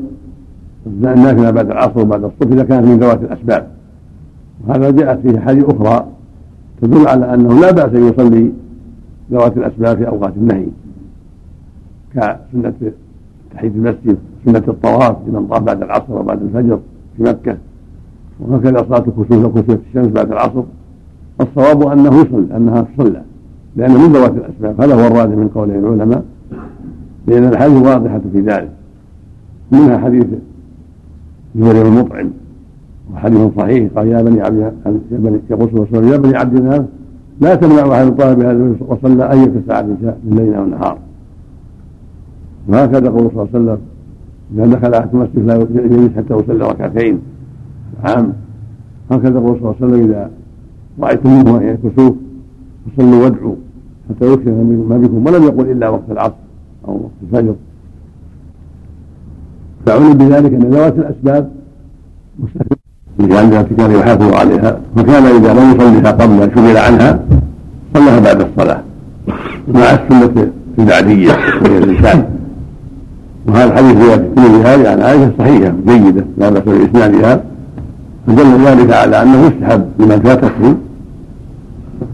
النافله 0.87 1.51
بعد 1.51 1.71
العصر 1.71 2.01
وبعد 2.01 2.25
الصبح 2.25 2.53
إذا 2.53 2.65
كانت 2.65 2.87
من 2.87 2.99
ذوات 2.99 3.23
الأسباب. 3.23 3.69
وهذا 4.67 4.91
جاءت 4.91 5.19
فيه 5.19 5.41
حديث 5.41 5.65
أخرى 5.65 6.07
تدل 6.83 7.09
على 7.09 7.35
أنه 7.35 7.61
لا 7.61 7.71
بأس 7.71 7.95
أن 7.95 8.09
يصلي 8.09 8.53
ذوات 9.33 9.57
الأسباب 9.57 9.97
في 9.97 10.09
أوقات 10.09 10.33
النهي. 10.37 10.67
كسنة 12.15 12.93
تحية 13.55 13.69
المسجد 13.69 14.17
سنة 14.45 14.63
الطواف 14.69 15.17
لمن 15.29 15.47
طاف 15.47 15.63
بعد 15.63 15.83
العصر 15.83 16.13
وبعد 16.13 16.43
الفجر 16.43 16.79
في 17.17 17.23
مكة. 17.23 17.57
وهكذا 18.41 18.87
صلاة 18.89 19.05
الكسوف 19.09 19.45
وكسوف 19.45 19.79
الشمس 19.89 20.07
بعد 20.07 20.33
العصر. 20.33 20.63
الصواب 21.41 21.83
أنه 21.83 22.21
يصلي 22.21 22.57
أنها 22.57 22.83
تصلى 22.83 23.23
لأنه 23.77 24.09
من 24.09 24.13
ذوات 24.13 24.33
الأسباب. 24.33 24.81
هذا 24.81 24.95
هو 24.95 25.07
الراجح 25.07 25.35
من 25.37 25.49
قول 25.49 25.71
العلماء 25.71 26.25
لأن 27.27 27.45
الحديث 27.45 27.83
واضحة 27.83 28.21
في 28.33 28.41
ذلك. 28.41 28.71
منها 29.73 29.99
حديث 29.99 30.27
جبير 31.57 31.87
المطعم 31.87 32.31
وحديث 33.15 33.41
صحيح 33.57 33.93
قال 33.97 34.09
يا 34.09 34.23
بني 34.23 34.41
عبد 34.41 34.59
يا 34.59 34.73
بني 35.11 35.41
يقول 35.51 35.69
صلى 35.71 35.77
الله 35.77 35.89
عليه 35.93 35.99
وسلم 35.99 36.13
يا 36.13 36.17
بني 36.17 36.37
عبد 36.37 36.57
الله 36.57 36.87
لا 37.41 37.55
تمنعوا 37.55 37.95
أحد 37.95 38.17
طالب 38.17 38.41
هذا 38.41 38.75
وصلى 38.89 39.33
اية 39.33 39.53
ساعة 39.69 39.83
من 39.83 40.15
الليل 40.31 40.55
أو 40.55 40.65
النهار 40.65 40.99
وهكذا 42.69 43.11
قول 43.11 43.31
صلى 43.35 43.43
الله 43.43 43.49
عليه 43.55 43.59
وسلم 43.59 43.79
إذا 44.55 44.67
دخل 44.67 44.95
أحد 44.95 45.09
المسجد 45.15 45.39
لا 45.47 45.55
يجلس 45.55 46.17
حتى 46.17 46.35
يصلي 46.35 46.69
ركعتين 46.69 47.19
نعم 48.05 48.33
هكذا 49.11 49.39
الرسول 49.39 49.61
صلى 49.61 49.71
الله 49.71 49.77
عليه 49.83 49.87
وسلم 49.87 50.11
إذا 50.11 50.31
رأيتموه 51.01 51.59
أن 51.61 51.79
الكسوف 51.85 52.15
فصلوا 52.87 53.25
وادعوا 53.25 53.55
حتى 54.09 54.33
يكثر 54.33 54.51
ما 54.89 54.99
بكم 54.99 55.27
ولم 55.27 55.43
يقل 55.43 55.71
إلا 55.71 55.89
وقت 55.89 56.11
العصر 56.11 56.35
أو 56.89 56.95
وقت 56.95 57.13
الفجر. 57.23 57.55
فعلم 59.87 60.13
بذلك 60.13 60.53
أن 60.53 60.71
ذوات 60.71 60.95
الأسباب. 60.99 61.51
مستحيل 62.39 62.79
لأن 63.19 63.67
كان 63.77 63.93
يحافظ 63.93 64.35
عليها. 64.35 64.79
فكان 64.97 65.25
إذا 65.25 65.53
لم 65.53 65.75
يصليها 65.75 66.11
قبل 66.11 66.51
شغل 66.55 66.77
عنها 66.77 67.21
صلىها 67.95 68.21
بعد 68.21 68.41
الصلاة. 68.41 68.83
مع 69.69 69.81
السنة 69.81 70.49
البعدية 70.79 71.33
وهي 71.63 71.79
الإنسان 71.79 72.25
وهذا 73.49 73.65
الحديث 73.65 74.15
الترمذي 74.15 74.63
هذه 74.63 74.91
عن 74.91 75.01
عائشة 75.01 75.33
صحيحة 75.39 75.73
جيدة 75.87 76.25
لا 76.39 76.51
بأس 76.51 76.63
بإسنادها. 76.63 77.41
فدل 78.27 78.65
ذلك 78.67 78.93
على 78.93 79.23
أنه 79.23 79.47
يستحب 79.47 79.85
لمن 79.99 80.21
فاتته 80.21 80.75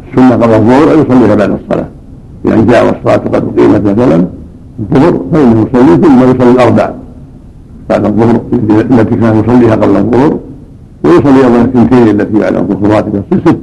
السنة 0.09 0.35
قبل 0.35 0.55
الظهر 0.55 0.95
أن 0.95 0.99
يصليها 0.99 1.35
بعد 1.35 1.51
الصلاة. 1.51 1.87
يعني 2.45 2.63
جاء 2.63 2.87
والصلاة 2.87 3.17
قد 3.17 3.35
أقيمت 3.35 3.83
مثلا 3.85 4.27
الظهر 4.81 5.21
فإنه 5.33 5.67
يصلي 5.73 5.97
ثم 5.97 6.31
يصلي 6.31 6.51
الأربع. 6.51 6.91
بعد 7.91 8.05
الظهر 8.05 8.41
التي 8.91 9.17
كان 9.17 9.33
يصليها 9.41 9.75
قبل 9.77 9.97
الظهر 9.97 10.39
ويصلي 11.05 11.45
أيضا 11.47 11.61
الثنتين 11.63 12.09
التي 12.09 12.39
بعد 12.39 12.55
الظهر 12.57 12.91
راتبة 12.95 13.23
ست 13.33 13.59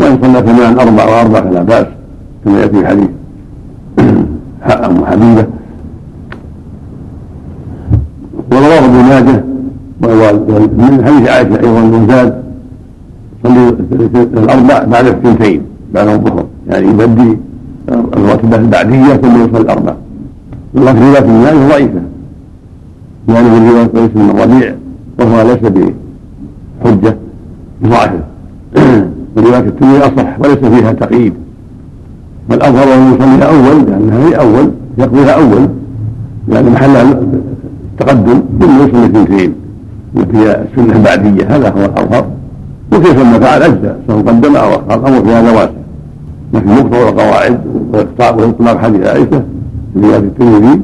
وإن 0.00 0.18
صلى 0.22 0.38
ثمان 0.46 0.78
أربع 0.78 1.04
وأربع 1.04 1.40
فلا 1.40 1.62
بأس 1.62 1.86
كما 2.44 2.60
يأتي 2.60 2.80
في 2.80 2.86
حديث 2.86 3.08
أم 4.86 5.04
حبيبة. 5.04 5.46
ورواه 8.52 8.84
ابن 8.84 8.98
ماجه 9.10 9.44
من 10.78 11.04
حديث 11.04 11.28
عائشة 11.28 11.60
أيضا 11.60 11.82
وزاد 11.96 12.42
صلي 13.44 13.68
الأربع 14.42 14.84
بعد 14.84 15.06
الثنتين 15.06 15.62
بعد 15.94 16.08
الظهر. 16.08 16.46
يعني 16.68 16.86
يبدي 16.86 17.38
الراتبة 17.88 18.56
البعدية 18.56 19.14
ثم 19.14 19.34
يصلي 19.44 19.60
الأربع. 19.60 19.94
والله 20.74 20.92
في 20.92 21.00
رواية 21.52 22.02
ضعيفة 23.28 23.48
يعني 23.48 23.60
من 23.60 23.70
رواية 23.70 23.86
قيس 23.86 24.10
بن 24.14 24.30
الربيع 24.30 24.74
وهو 25.18 25.42
ليس 25.42 25.92
بحجة 26.82 27.16
ضعفه 27.84 28.20
ورواية 29.36 29.58
الترمذي 29.58 29.98
أصح 29.98 30.40
وليس 30.40 30.58
فيها 30.58 30.92
تقييد. 30.92 31.32
والأظهر 32.50 32.94
أن 32.94 33.14
يصليها 33.14 33.44
أول 33.44 33.90
لأنها 33.90 34.28
هي 34.28 34.34
أول 34.34 34.70
يقضيها 34.98 35.30
أول 35.30 35.68
لأن 36.48 36.72
محلها 36.72 37.20
تقدم 37.98 38.42
ثم 38.60 38.84
يصلي 38.84 39.06
اثنتين 39.06 39.54
التي 40.16 40.36
هي 40.36 40.62
السنة 40.62 40.96
البعدية. 40.96 41.56
هذا 41.56 41.70
هو 41.70 41.84
الأظهر. 41.84 42.26
وكيف 42.92 43.24
ما 43.24 43.38
فعل 43.38 43.62
أجزاء؟ 43.62 44.00
سواء 44.08 44.18
قدم 44.18 44.56
أو 44.56 44.68
أخر 44.68 44.94
الأمر 44.94 45.24
في 45.24 45.30
هذا 45.30 45.50
واسع 45.50 45.70
لكن 46.54 46.68
مقتضى 46.68 47.08
القواعد 47.08 47.60
وإطلاق 48.20 48.78
حديث 48.78 49.06
عائشة 49.06 49.42
في 49.94 50.00
رواية 50.00 50.16
الترمذي 50.16 50.80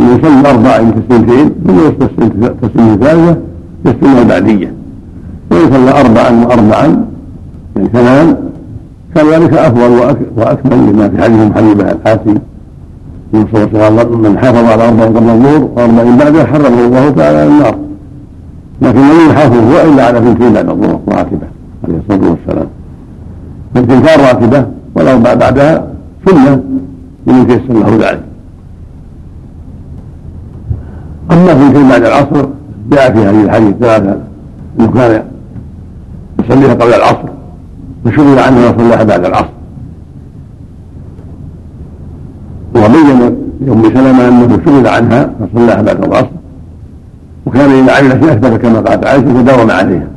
أن 0.00 0.06
يصلي 0.06 0.50
أربع 0.50 0.80
من 0.80 1.02
تسليمتين 1.08 1.50
ثم 1.66 1.78
يستسلم 1.78 2.54
تسليم 2.62 2.96
ثالثة 2.96 3.36
يسلم 3.86 4.18
البعدية 4.18 4.72
وإن 5.50 5.72
صلى 5.72 6.00
أربعا 6.00 6.44
وأربعا 6.44 7.04
يعني 7.76 7.88
ثمان 7.92 8.36
كان 9.14 9.26
ذلك 9.26 9.54
أفضل 9.54 10.16
وأكمل 10.36 10.92
لما 10.92 11.08
في 11.08 11.22
حديث 11.22 11.52
حبيبة 11.52 11.92
الحاسي 11.92 12.34
من 13.32 13.46
من 14.22 14.38
حافظ 14.38 14.64
على 14.64 14.88
أربع 14.88 15.04
قبل 15.04 15.30
الظهر 15.30 15.68
وأربع 15.76 16.16
بعده 16.24 16.46
حرمه 16.46 16.84
الله 16.84 17.10
تعالى 17.10 17.38
على 17.38 17.48
النار. 17.48 17.74
لكن 18.82 18.98
لم 18.98 19.30
يحافظ 19.30 19.74
إلا 19.74 20.06
على 20.06 20.18
اثنتين 20.18 20.52
بعد 20.52 20.68
الظهر 20.68 21.00
راتبة 21.08 21.46
عليه 21.84 21.98
الصلاة 21.98 22.30
والسلام. 22.30 22.66
فالتنتان 23.74 24.20
راتبة 24.20 24.66
والأربع 24.94 25.34
بعدها 25.34 25.86
سنة 26.26 26.62
لمن 27.26 27.46
تيسر 27.46 27.74
له 27.74 28.10
ذلك. 28.10 28.29
أما 31.32 31.52
اثنتين 31.52 31.88
بعد 31.88 32.04
العصر 32.04 32.46
جاء 32.90 33.12
في 33.12 33.18
هذه 33.18 33.44
الحديث 33.44 33.74
ثلاثة 33.80 34.16
أنه 34.80 34.92
كان 34.92 35.22
يصليها 36.44 36.74
قبل 36.74 36.94
العصر 36.94 37.28
فشغل 38.04 38.38
عنها 38.38 38.70
وصلاها 38.70 39.02
بعد 39.04 39.24
العصر. 39.24 39.50
وبين 42.76 43.36
لأم 43.60 43.82
سلمة 43.82 44.28
أنه 44.28 44.60
شغل 44.64 44.86
عنها 44.86 45.30
فصلاها 45.40 45.82
بعد 45.82 46.04
العصر 46.04 46.40
وكان 47.46 47.70
إذا 47.70 47.92
عمل 47.92 48.10
شيء 48.10 48.32
أثبت 48.32 48.60
كما 48.60 48.80
قالت 48.80 49.06
عائشة 49.06 49.42
تداوم 49.42 49.70
عليها. 49.70 50.08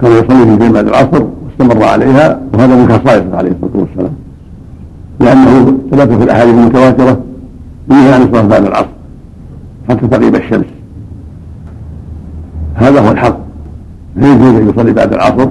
كان 0.00 0.12
يصلي 0.12 0.58
في 0.58 0.72
بعد 0.72 0.88
العصر 0.88 1.24
واستمر 1.44 1.84
عليها 1.84 2.40
وهذا 2.54 2.76
من 2.76 2.88
خصائصه 2.88 3.36
عليه 3.36 3.50
الصلاة 3.50 3.82
والسلام. 3.82 4.12
لأنه 5.20 5.78
ثبت 5.90 6.12
في 6.18 6.24
الأحاديث 6.24 6.54
المتواترة 6.54 7.20
نهي 7.88 8.12
عن 8.14 8.22
الصلاة 8.22 8.42
بعد 8.42 8.64
العصر. 8.64 8.93
حتى 9.88 10.06
تغيب 10.06 10.34
الشمس 10.36 10.66
هذا 12.74 13.00
هو 13.00 13.10
الحق. 13.10 13.38
لا 14.16 14.32
يجوز 14.32 14.54
أن 14.54 14.68
يصلي 14.68 14.92
بعد 14.92 15.12
العصر 15.12 15.48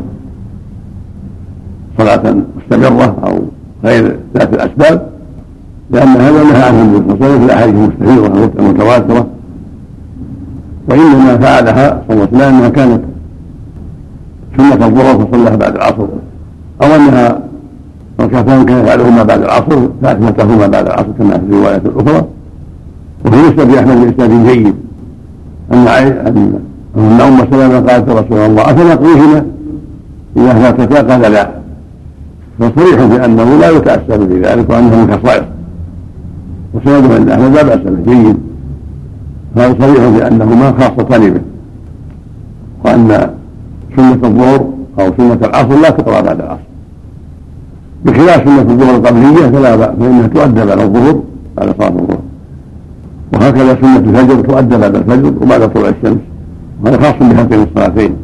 صلاة 1.97 2.35
مستمرة 2.57 3.15
أو 3.23 3.39
غير 3.83 4.19
ذات 4.37 4.53
الأسباب 4.53 5.09
لأن 5.91 6.07
هذا 6.07 6.43
نهى 6.43 6.63
عنه 6.63 6.81
النبي 6.81 6.97
صلى 6.97 7.13
الله 7.13 7.25
عليه 7.25 7.25
وسلم 7.25 7.39
في 7.39 7.45
الأحاديث 7.45 7.75
المستفيضة 7.75 8.51
المتواترة. 8.59 9.27
وإنما 10.89 11.37
فعلها 11.37 12.01
صلى 12.07 12.23
الله 12.23 12.27
عليه 12.27 12.37
وسلم 12.37 12.55
أنها 12.55 12.69
كانت 12.69 13.01
سنة 14.57 14.85
الظهر 14.87 15.25
فصلىها 15.25 15.55
بعد 15.55 15.75
العصر. 15.75 16.07
أو 16.83 16.95
أنها 16.95 17.39
ركعتان 18.19 18.65
كان 18.65 18.79
يفعلهما 18.79 19.23
بعد 19.23 19.41
العصر 19.41 19.87
فأثبتهما 20.01 20.67
بعد 20.67 20.85
العصر 20.85 21.07
كما 21.19 21.37
في 21.37 21.43
الرواية 21.49 21.77
الأخرى. 21.77 22.25
وفي 23.25 23.37
مسند 23.37 23.75
أحمد 23.75 23.97
بإسناد 23.97 24.47
جيد. 24.47 24.75
أن 25.73 25.87
أن 26.97 27.21
أم 27.21 27.37
سلمة 27.51 27.79
قالت 27.79 28.09
رسول 28.09 28.37
الله 28.37 28.61
أفنقضيهما 28.61 29.45
إذا 30.37 30.53
فاتتا 30.53 31.01
قال 31.01 31.21
لا. 31.21 31.51
فصريح 32.59 33.03
بأنه 33.05 33.59
لا 33.59 33.69
يتأثر 33.69 34.17
بذلك 34.17 34.69
وأنه 34.69 34.95
من 34.95 35.17
خصائص 35.17 35.43
وسند 36.73 37.11
عند 37.11 37.29
أحمد 37.29 37.55
لا 37.55 37.63
بأس 37.63 37.79
به 37.79 38.13
جيد. 38.13 38.37
هذا 39.57 39.75
صريح 39.79 40.09
بأنهما 40.09 40.71
خاصتان 40.71 41.29
به 41.33 41.41
وأن 42.85 43.29
سنة 43.95 44.19
الظهر 44.23 44.69
أو 44.99 45.11
سنة 45.17 45.39
العصر 45.43 45.79
لا 45.81 45.89
تقرأ 45.89 46.21
بعد 46.21 46.41
العصر. 46.41 46.67
بخلاف 48.05 48.43
سنة 48.43 48.61
الظهر 48.61 48.95
القبلية 48.95 49.47
فلا 49.51 49.75
بأس 49.75 49.89
فإنها 49.99 50.27
تؤدى 50.27 50.65
بعد 50.65 50.79
الظهر 50.79 51.19
بعد 51.57 51.75
صلاة 51.77 51.87
الظهر. 51.87 52.19
وهكذا 53.33 53.77
سنة 53.81 53.97
الفجر 53.97 54.41
تؤدى 54.41 54.77
بعد 54.77 54.95
الفجر 54.95 55.33
وبعد 55.41 55.73
طلوع 55.73 55.89
الشمس. 55.89 56.19
وهذا 56.83 56.97
خاص 56.97 57.15
بهاتين 57.19 57.63
الصلاتين. 57.63 58.15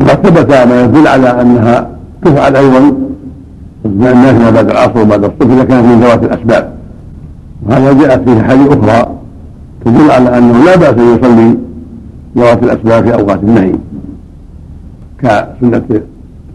وقد 0.00 0.26
ثبت 0.26 0.50
ما 0.52 0.82
يدل 0.82 1.08
على 1.08 1.40
أنها 1.40 1.90
تفعل 2.22 2.56
أيضا 2.56 2.92
النافله 3.84 4.50
بعد 4.50 4.70
العصر 4.70 5.02
وبعد 5.02 5.24
الصبح 5.24 5.52
إذا 5.54 5.64
كانت 5.64 5.84
من 5.86 6.00
ذوات 6.00 6.22
الأسباب. 6.24 6.72
وهذا 7.66 7.92
جاءت 7.92 8.28
فيه 8.28 8.42
حديث 8.42 8.68
أخرى 8.68 9.14
تدل 9.84 10.10
على 10.10 10.38
أنه 10.38 10.64
لا 10.64 10.76
بأس 10.76 10.94
أن 10.94 11.16
يصلي 11.16 11.56
ذوات 12.36 12.62
الأسباب 12.62 13.04
في 13.04 13.14
أوقات 13.14 13.42
النهي. 13.42 13.72
كسنة 15.18 16.02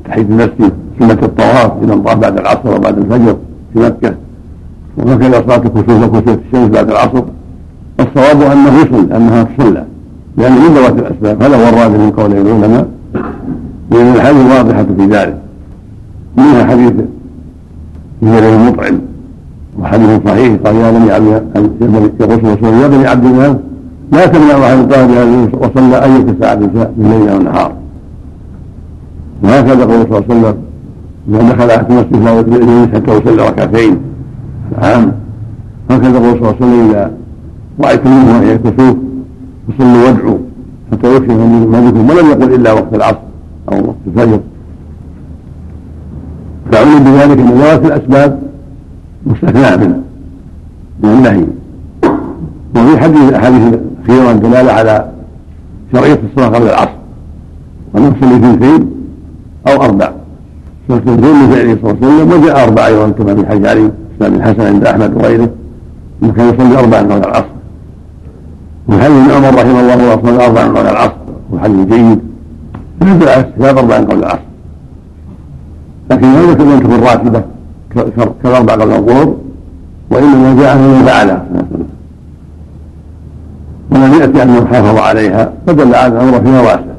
تحيه 0.06 0.22
المسجد 0.22 0.72
سنه 1.00 1.18
الطواف 1.24 1.72
اذا 1.84 1.96
طاف 1.96 2.18
بعد 2.18 2.40
العصر 2.40 2.76
وبعد 2.76 2.98
الفجر 2.98 3.38
في 3.74 3.80
مكة. 3.80 4.16
وهكذا 4.98 5.44
صلاة 5.48 5.58
الكسوف 5.58 6.04
وكسوف 6.04 6.38
الشمس 6.46 6.70
بعد 6.70 6.92
العصر. 6.92 7.24
الصواب 8.00 8.42
أنه 8.42 8.78
يصلي 8.78 9.18
أنها 9.18 9.44
تصلى 9.44 9.84
لأن 10.38 10.52
من 10.52 10.74
ذوات 10.76 11.00
الأسباب؟ 11.00 11.44
هذا 11.44 11.56
هو 11.56 11.70
الراجح 11.70 12.00
من 12.00 12.12
قول 12.12 12.32
العلماء. 12.32 12.88
لأن 13.92 14.14
الحديث 14.16 14.58
واضحه 14.58 14.84
في 14.84 15.06
ذلك. 15.06 15.38
منها 16.38 16.66
حديث 16.66 16.94
جبير 18.24 18.56
المطعم 18.56 19.00
وحديث 19.80 20.20
صحيح. 20.26 20.58
قال 20.66 20.76
يا 20.76 20.92
بني 20.92 21.12
عبد 21.12 21.44
يقول 21.82 22.44
رسول 22.44 22.74
يا 22.74 22.88
بني 22.88 23.08
عبد 23.08 23.26
الله 23.26 23.60
لا 24.12 24.26
تمنع 24.26 24.54
أحد 24.54 24.94
قال 24.94 25.50
وصلى 25.62 26.04
اية 26.04 26.36
ساعة 26.42 26.56
من 26.56 26.88
الليل 26.98 27.30
أو 27.30 27.38
النهار 27.38 27.72
وهكذا 29.44 29.86
قول 29.86 30.08
صلى 30.10 30.18
الله 30.18 30.24
عليه 30.30 30.36
وسلم 30.36 30.56
اذا 31.30 31.54
دخل 31.54 31.70
أحد 31.72 31.92
المسجد 31.92 32.24
لا 32.24 32.40
يجلس 32.40 32.96
حتى 32.96 33.12
يصلي 33.18 33.48
ركعتين 33.50 33.98
نعم 34.82 35.12
هكذا 35.90 36.20
قول 36.20 36.40
صلى 36.40 36.50
الله 36.50 36.56
عليه 36.62 36.66
وسلم 36.66 36.90
إذا 36.90 37.12
رايتم 37.84 38.12
منه 38.12 38.38
أن 38.38 38.44
يكسوه 38.44 38.98
فصلوا 39.68 40.06
وادعوا 40.06 40.38
حتى 40.92 41.16
يكشف 41.16 41.32
بكم. 41.32 42.10
ولم 42.10 42.30
يقل 42.30 42.54
إلا 42.54 42.74
وقت 42.74 42.94
العصر 42.94 43.18
أو 43.72 43.88
وقت 43.88 43.96
الفجر. 44.08 44.40
فعلم 46.72 47.04
بذلك 47.04 47.40
ان 47.40 47.50
ذوات 47.50 47.86
الأسباب 47.86 48.40
مستثنى 49.26 49.78
من 49.78 50.02
من 51.04 51.10
النهي. 51.10 51.46
وفي 52.76 52.98
حديث 52.98 53.34
احاديث 53.34 53.80
كثيره 54.04 54.32
دلالة 54.32 54.72
على 54.72 55.10
شرعية 55.94 56.20
الصلاة 56.30 56.50
قبل 56.50 56.68
العصر. 56.68 56.98
ونصلي 57.94 58.36
اثنتين 58.36 58.93
أربع. 59.68 60.12
صلاه 60.88 60.98
اثنتين 60.98 61.36
من 61.36 61.50
فعله 61.52 61.78
صلى 61.82 61.92
الله 61.92 61.98
عليه 62.02 62.16
وسلم 62.16 62.44
وجاء 62.44 62.64
أربع 62.64 62.88
أيضا 62.88 63.10
كما 63.10 63.36
في 63.36 63.48
حديث 63.48 63.66
علي 63.66 63.92
بن 64.20 64.36
الحسن 64.36 64.62
عند 64.62 64.86
أحمد 64.86 65.14
وغيره. 65.16 65.50
انه 66.24 66.34
كان 66.34 66.50
يصلي 66.50 66.80
اربعا 66.80 67.02
قبل 67.02 67.18
العصر. 67.18 67.54
وحديث 68.88 69.18
ابن 69.18 69.32
عمر 69.32 69.56
رحمه 69.56 69.80
الله 69.80 70.22
صلى 70.24 70.46
اربعا 70.46 70.64
قبل 70.64 70.88
العصر؟ 70.88 71.14
وحديث 71.54 71.88
جيد؟ 71.88 72.20
على 73.02 73.42
استحباب 73.42 73.78
اربعا 73.78 73.98
قبل 73.98 74.20
العصر. 74.20 74.40
لكن 76.12 76.28
لم 76.34 76.52
يكن 76.52 76.64
لم 76.70 76.80
تكن 76.80 77.00
راتبة 77.04 77.44
كالأربع 78.44 78.74
قبل 78.74 78.94
الظهر 78.94 79.36
وإنما 80.12 80.56
جاء 80.62 80.78
من 80.78 81.04
فعلها 81.06 81.46
ولم 83.92 84.14
يأتي 84.14 84.44
انه 84.44 84.66
حافظ 84.66 84.98
عليها 84.98 85.54
فدل 85.68 85.96
على 85.96 86.14
الامر 86.14 86.42
فيها 86.42 86.62
واسع 86.62 86.94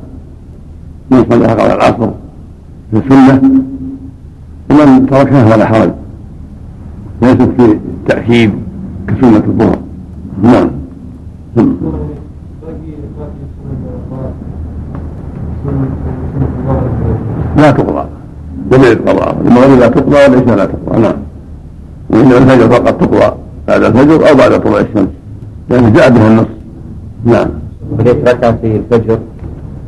من 1.10 1.24
صلىها 1.30 1.54
قبل 1.54 1.70
العصر. 1.70 2.10
في 2.94 3.00
السنة 3.00 3.42
ومن 4.70 5.06
تركها 5.06 5.44
فلا 5.44 5.66
حرج. 5.66 5.90
ليست 7.22 7.50
في 7.56 7.64
التاكيد 7.64 8.50
كسنة 9.08 9.36
الظهر. 9.36 9.78
نعم. 10.42 10.70
لا 17.56 17.70
تقضى. 17.70 18.04
جميع 18.70 18.92
القضاء 18.92 19.36
المغرب 19.46 19.78
لا 19.78 19.88
تقضى 19.88 20.16
والعشاء 20.16 20.56
لا 20.56 20.64
تقضى. 20.64 21.00
نعم. 21.02 21.16
وإنما 22.10 22.38
الفجر 22.38 22.68
فقط 22.68 23.00
تقضى. 23.00 23.34
بعد 23.68 23.82
الفجر 23.82 24.30
أو 24.30 24.34
بعد 24.36 24.60
طلوع 24.60 24.80
الشمس. 24.80 25.08
لأنه 25.70 25.90
جاء 25.90 26.10
بها 26.10 26.28
النص. 26.28 26.46
نعم. 27.24 27.48
وليس 27.98 28.16
ركعتي 28.28 28.76
الفجر؟ 28.76 29.18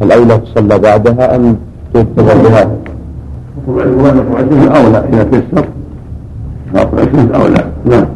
الأولى 0.02 0.38
تصلى 0.38 0.78
بعدها 0.78 1.36
أم 1.36 1.56
تكتب 1.94 2.24
بها؟ 2.24 2.70
طلوع 3.66 3.82
الشمس 3.84 4.68
أولى 4.76 4.98
إذا 5.12 5.22
تيسر. 5.24 5.66
طلوع 6.74 7.02
الشمس 7.02 7.30
أولى. 7.30 7.64
نعم. 7.84 8.06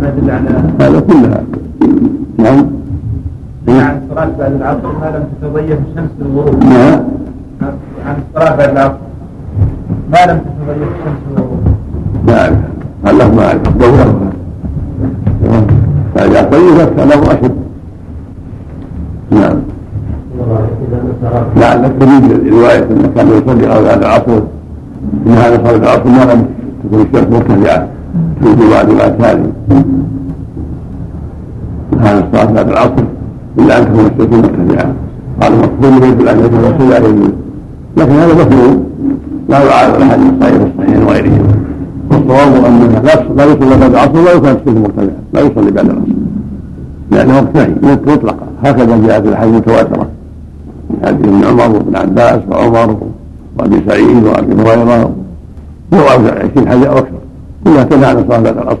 ما 0.00 0.08
يدل 0.08 0.30
على 0.30 0.50
هذا 0.80 1.00
كلها 1.00 1.44
نعم. 2.38 2.66
عن 3.68 4.02
الصلاة 4.02 4.30
بعد 4.38 4.52
العصر 4.52 4.92
ما 5.00 5.06
لم 5.16 5.24
تتضيف 5.42 5.78
الشمس 5.90 6.10
الغروب 6.20 6.64
نعم. 6.64 7.00
عن 8.06 8.16
الصلاة 8.28 8.56
بعد 8.56 8.70
العصر 8.70 8.94
ما 10.12 10.32
لم 10.32 10.38
تتضيف 10.38 10.88
الشمس 10.88 11.20
الغروب 11.30 11.60
ما 12.26 12.40
أعرف. 12.40 12.58
هل 13.04 13.34
ما 13.36 13.46
أعرف. 13.46 14.33
فإذا 16.34 16.50
طيبت 16.50 17.00
فله 17.00 17.32
أشد 17.32 17.54
نعم. 19.30 19.56
لعلك 21.56 21.92
تريد 22.00 22.52
رواية 22.54 22.84
أنه 22.90 23.08
كان 23.16 23.28
يصلي 23.28 23.66
بعد 23.66 24.02
العصر. 24.02 24.42
إن 25.26 25.32
هذا 25.32 25.56
صلاة 25.64 25.76
العصر 25.76 26.08
ما 26.08 26.32
لم 26.32 26.46
تكن 26.84 27.00
الشمس 27.00 27.32
مرتفعة 27.32 27.88
تريد 28.40 28.58
بعد 28.70 28.90
ما 28.90 29.04
هذه 29.04 29.52
هذا 32.00 32.24
الصلاة 32.26 32.52
بعد 32.52 32.68
العصر 32.68 33.04
إلا 33.58 33.78
أن 33.78 33.84
تكون 33.84 34.04
الشمس 34.06 34.32
مرتفعة 34.32 34.92
قال 35.40 35.52
المقصود 35.52 36.02
يريد 36.02 36.28
أن 36.28 36.44
يكون 36.44 36.58
الرسول 36.58 36.92
عليه 36.92 37.28
لكن 37.96 38.12
هذا 38.12 38.34
مفهوم. 38.34 38.84
لا 39.48 39.58
يعارض 39.58 40.02
أحد 40.02 40.18
الصحيح 40.20 40.62
الصحيحين 40.62 41.02
وغيرهما 41.02 41.54
والصواب 42.10 42.64
أنها 42.64 43.00
لا 43.36 43.44
يصلي 43.44 43.78
بعد 43.80 43.90
العصر 43.90 44.18
ولا 44.18 44.32
يكون 44.32 44.48
الشمس 44.48 44.76
مرتفعة 44.76 45.16
لا 45.34 45.40
يصلي 45.40 45.70
بعد 45.70 45.84
العصر. 45.84 46.13
لأنه 47.10 47.36
وقت 47.36 47.56
نهي 47.56 47.74
مطلقة 47.82 48.46
هكذا 48.64 49.06
جاءت 49.06 49.26
الأحاديث 49.26 49.54
المتواترة 49.54 50.08
من 50.90 51.06
حديث 51.06 51.26
ابن 51.26 51.44
عمر 51.44 51.76
وابن 51.76 51.96
عباس 51.96 52.40
وعمر 52.50 52.96
وأبي 53.58 53.82
سعيد 53.88 54.24
وأبي 54.24 54.52
هريرة. 54.62 55.10
وابو 55.92 56.28
عشرين 56.28 56.68
حديث 56.68 56.86
أو 56.86 56.98
أكثر. 56.98 57.18
كلها 57.64 57.84
تنهى 57.84 58.06
عن 58.06 58.18
الصلاه 58.18 58.40
بعد 58.40 58.58
العصر. 58.58 58.78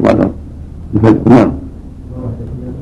وبعد 0.00 0.28
الفجر. 0.94 1.18
نعم. 1.26 1.50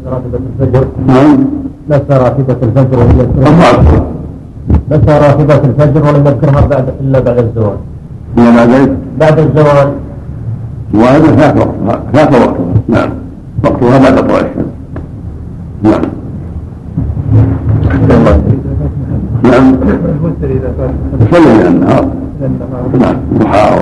راتبة 0.06 0.38
الفجر 0.60 0.86
نعم. 1.06 1.44
ليس 1.90 2.00
راتبة 2.10 2.56
الفجر 2.62 2.98
ولم 2.98 3.18
يذكرها. 3.20 4.04
ليس 4.90 5.08
راتبة 5.08 5.54
الفجر 5.54 6.06
ولم 6.06 6.26
يذكرها 6.26 6.66
بعد 6.66 6.84
إلا 7.00 7.20
بعد 7.20 7.38
الزوال. 7.38 7.76
إلا 8.38 8.56
بعد 8.56 8.70
ذلك 8.70 8.96
بعد 9.20 9.38
الزوال. 9.38 9.92
وهذا 10.94 11.36
فات 11.36 11.56
وقتها 11.56 12.00
فات 12.12 12.32
وقتها 12.34 12.64
نعم. 12.88 13.10
وقتها 13.64 13.98
بعد 13.98 14.26
طلوع 14.26 14.38
الشمس 14.40 14.79
نعم. 15.82 16.00
نعم. 19.44 19.74
الوتر 19.74 20.50
اذا 20.50 20.72
فات 20.78 20.90
يصلي 21.20 21.54
من 21.54 21.66
النهار 21.66 22.08
نعم. 23.00 23.16
ضحى 23.38 23.80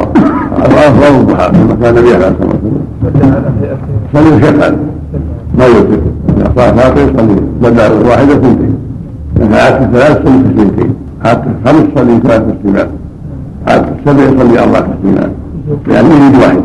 وافضل 0.61 1.20
الضحى 1.20 1.49
كما 1.51 1.74
كان 1.82 1.96
النبي 1.96 2.14
عليه 2.14 2.28
الصلاة 2.28 2.59
والسلام. 3.05 3.76
يصلي 4.14 4.36
وشغل 4.36 4.76
ما 5.59 5.64
يوتر 5.64 5.99
اذا 6.36 6.49
فاطر 6.57 7.01
يصلي 7.01 7.36
بدل 7.62 8.07
واحدة 8.09 8.32
اثنتين 8.34 8.74
اذا 9.40 9.57
عادت 9.62 9.96
ثلاث 9.96 10.16
صلي 10.24 10.42
تسليمتين 10.42 10.94
عادت 11.24 11.44
خمس 11.64 11.84
صلي 11.96 12.20
ثلاث 12.20 12.42
تسليمات 12.42 12.88
عادت 13.68 13.88
سبع 14.07 14.22
يصلي 14.22 14.62
أربع 14.62 14.80
تسليمات 14.80 15.30
يعني 15.88 16.09
يريد 16.09 16.34
واحدة. 16.42 16.62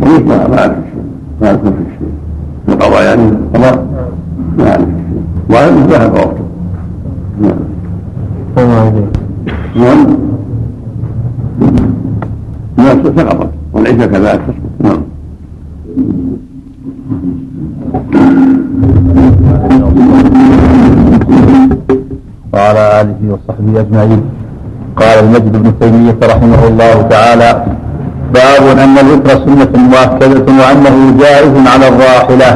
ومثلها 0.00 0.48
ما 0.48 0.58
اعرف 0.60 0.74
شيء 0.92 1.02
ما 1.40 1.46
اعرف 1.48 1.60
في 1.60 1.84
شيء 1.98 2.08
القضاء 2.68 3.02
يعني 3.04 3.22
القضاء 3.28 3.86
ما 4.58 4.68
اعرف 4.70 4.80
شيء 4.80 5.22
وهذا 5.50 5.86
ذهب 5.86 6.12
وقته 6.14 6.44
نعم. 7.40 7.58
نعم 9.76 10.06
نعم 12.76 13.02
سقطت 13.16 13.50
والعشاء 13.72 14.06
كذلك. 14.06 14.40
تسقط 14.40 14.80
نعم. 14.80 15.02
وعلى 22.52 23.00
آله 23.00 23.20
وصحبه 23.32 23.80
أجمعين. 23.80 24.22
قال 24.96 25.16
المجد 25.24 25.52
بن 25.62 25.72
تيمية 25.80 26.16
رحمه 26.22 26.68
الله 26.68 27.02
تعالى 27.02 27.50
باب 28.38 28.64
أن 28.84 28.94
الوتر 29.04 29.34
سنة 29.46 29.72
مؤكدة 29.94 30.46
وأنه 30.60 30.96
جائز 31.22 31.54
على 31.72 31.86
الراحلة. 31.88 32.50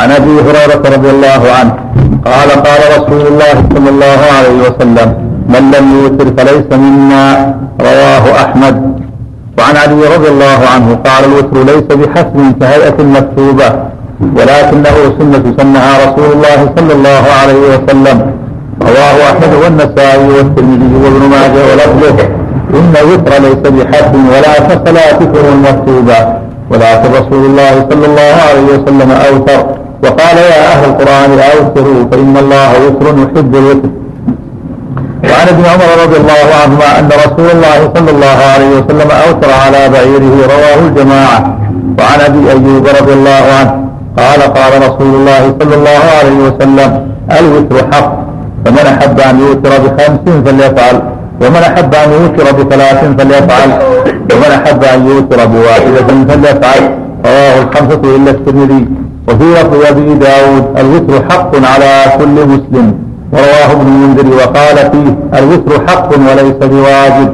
عن 0.00 0.10
أبي 0.10 0.34
هريرة 0.46 0.82
رضي 0.94 1.10
الله 1.10 1.42
عنه 1.58 1.74
قال 2.30 2.48
قال 2.66 2.80
رسول 2.96 3.22
الله 3.30 3.54
صلى 3.74 3.90
الله 3.94 4.20
عليه 4.36 4.58
وسلم 4.66 5.08
من 5.52 5.62
لم 5.74 5.84
يوتر 5.98 6.26
فليس 6.36 6.68
منا. 6.84 7.24
رواه 7.88 8.24
أحمد. 8.44 8.76
وعن 9.58 9.76
علي 9.76 10.00
رضي 10.16 10.28
الله 10.34 10.60
عنه 10.74 10.88
قال 11.06 11.22
الوتر 11.28 11.56
ليس 11.70 11.88
بحسب 12.00 12.36
كهيئة 12.60 12.98
مكتوبة 13.16 13.68
ولكنه 14.36 14.96
سنة 15.18 15.44
سنها 15.58 15.92
رسول 16.04 16.28
الله 16.36 16.58
صلى 16.76 16.92
الله 16.98 17.24
عليه 17.40 17.62
وسلم. 17.72 18.18
رواه 18.82 19.18
أحمد 19.30 19.52
والنسائي 19.62 20.28
والترمذي 20.36 20.96
وابن 21.04 21.22
ماجه 21.34 21.60
ولفظه. 21.70 22.16
إن 22.74 22.94
الوتر 23.02 23.32
ليس 23.42 23.62
بحسب 23.76 24.14
ولا 24.14 24.54
كصلاتكم 24.68 25.42
المكتوبة 25.52 26.18
ولكن 26.70 27.08
رسول 27.12 27.44
الله 27.46 27.86
صلى 27.90 28.06
الله 28.06 28.34
عليه 28.48 28.66
وسلم 28.74 29.10
أوتر. 29.10 29.66
وقال 30.04 30.36
يا 30.36 30.72
أهل 30.72 30.84
القرآن 30.90 31.30
أوتروا 31.38 32.04
فإن 32.10 32.36
الله 32.36 32.70
وتر 32.86 33.06
يحب 33.06 33.54
الوتر. 33.56 33.88
وعن 35.24 35.48
ابن 35.48 35.64
عمر 35.72 36.02
رضي 36.04 36.16
الله 36.16 36.46
عنهما 36.62 36.98
أن 36.98 37.08
رسول 37.08 37.50
الله 37.50 37.78
صلى 37.96 38.10
الله 38.10 38.38
عليه 38.54 38.70
وسلم 38.78 39.10
أوتر 39.26 39.50
على 39.64 39.88
بعيره 39.88 40.34
رواه 40.54 40.78
الجماعة. 40.88 41.58
وعن 41.98 42.20
أبي 42.20 42.50
أيوب 42.50 42.86
رضي 43.00 43.12
الله 43.12 43.42
عنه 43.58 43.72
قال 44.16 44.40
قال 44.42 44.72
رسول 44.82 45.14
الله 45.14 45.54
صلى 45.60 45.74
الله 45.74 46.02
عليه 46.18 46.38
وسلم 46.46 46.90
الوتر 47.38 47.76
حق 47.92 48.12
فمن 48.64 48.86
أحب 48.86 49.20
أن 49.20 49.40
يوتر 49.40 49.70
بخمس 49.70 50.24
فليفعل. 50.44 51.02
ومن 51.40 51.62
أحب 51.70 51.94
أن 51.94 52.10
يوتر 52.12 52.46
بثلاث 52.58 53.00
فليفعل. 53.18 53.70
ومن 54.30 54.50
أحب 54.58 54.84
أن 54.84 55.06
يوتر 55.06 55.46
بواحدة 55.46 56.08
فليفعل. 56.28 56.82
رواه 57.26 57.62
الخمسة 57.62 58.16
إلا 58.16 58.30
الترمذي. 58.30 58.88
وفي 59.28 59.44
لفظ 59.44 59.86
أبي 59.90 60.14
داود 60.14 60.64
الوتر 60.78 61.14
حق 61.30 61.52
على 61.72 61.92
كل 62.18 62.36
مسلم. 62.52 62.94
ورواه 63.32 63.72
ابن 63.72 63.86
المنذر 63.86 64.26
وقال 64.36 64.76
فيه 64.92 65.38
الوتر 65.38 65.72
حق 65.88 66.10
وليس 66.12 66.58
بواجب. 66.72 67.28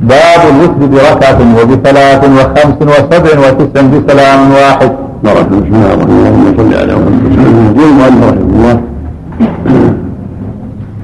باب 0.00 0.40
الوتر 0.52 0.82
بركعة 0.92 1.40
وبثلاث 1.58 2.22
وخمس 2.24 2.78
وسبع 2.82 3.32
وتسع 3.42 3.82
بسلام 3.92 4.52
واحد. 4.52 4.92
بارك 5.24 5.46
بسم 5.46 5.74
الله 5.74 5.94
الرحمن 5.94 6.26
الرحيم 6.26 6.54
صل 6.58 6.72
على 6.80 6.92
محمد 6.94 7.22
وسلم 7.26 7.76
المؤلف 7.78 8.24
رحمه 8.24 8.50
الله 8.54 8.80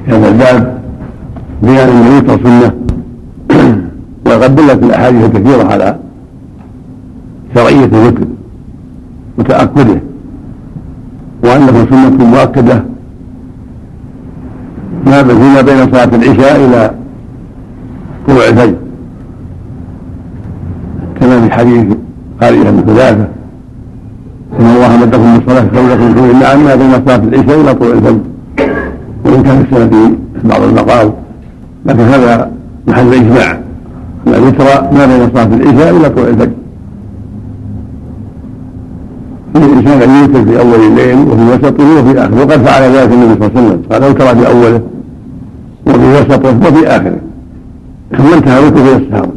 هذا 0.08 0.28
الباب 0.28 0.77
بيان 1.68 1.88
النبي 1.88 2.42
سنة. 2.44 2.72
وقد 4.26 4.56
دلت 4.56 4.82
الأحاديث 4.82 5.24
الكثيرة 5.24 5.64
على 5.72 5.96
شرعية 7.54 7.84
الذكر 7.84 8.24
وتاكده 9.38 10.00
وأنه 11.44 11.86
سنة 11.90 12.24
مؤكدة. 12.24 12.82
ما 15.06 15.24
فيما 15.24 15.60
بين 15.60 15.92
صلاة 15.92 16.04
العشاء 16.04 16.56
إلى 16.64 16.90
طلوع 18.28 18.48
الفجر 18.48 18.74
كما 21.20 21.40
في 21.40 21.50
حديث 21.54 21.84
خالد 22.40 22.66
بن 22.66 22.92
حذافه 22.92 23.28
إن 24.60 24.66
الله 24.66 24.96
مدكم 24.96 25.22
من 25.34 25.40
صلاة 25.46 25.66
قولكم 25.76 26.14
كل 26.14 26.38
نعم 26.40 26.64
ما 26.64 26.74
بين 26.74 26.92
صلاة 27.06 27.16
العشاء 27.16 27.60
إلى 27.60 27.74
طلوع 27.74 27.92
الفجر 27.92 28.20
وإن 29.24 29.42
كان 29.42 29.66
السنة 29.70 29.88
في 30.42 30.48
بعض 30.48 30.62
المقام 30.62 31.12
لكن 31.88 32.00
هذا 32.00 32.50
محل 32.88 33.14
إجماع. 33.14 33.60
ان 34.26 34.34
الوتر 34.34 34.64
ما 34.92 35.06
بين 35.06 35.30
صلاه 35.34 35.44
العشاء 35.44 35.96
إلى 35.96 36.10
طلوع 36.10 36.28
الفجر. 36.28 36.50
الإنسان 39.56 40.02
ان 40.02 40.10
يوتر 40.10 40.44
في 40.44 40.60
أول 40.60 40.80
الليل 40.80 41.18
وفي 41.18 41.42
وسطه 41.42 42.00
وفي 42.00 42.18
آخره. 42.18 42.36
وقد 42.38 42.58
فعل 42.66 42.82
ذلك 42.82 43.12
النبي 43.12 43.34
صلى 43.34 43.46
الله 43.46 43.50
عليه 43.56 43.68
وسلم. 43.68 43.82
قال 43.92 44.02
اوتر 44.02 44.26
في 44.26 44.46
أوله 44.46 44.80
وفي 45.86 46.20
وسطه 46.20 46.68
وفي 46.68 46.86
آخره. 46.86 47.18
ثم 48.18 48.34
انتهى 48.34 48.66
وتره 48.66 48.80
إلى 48.80 48.96
السهر 48.96 49.28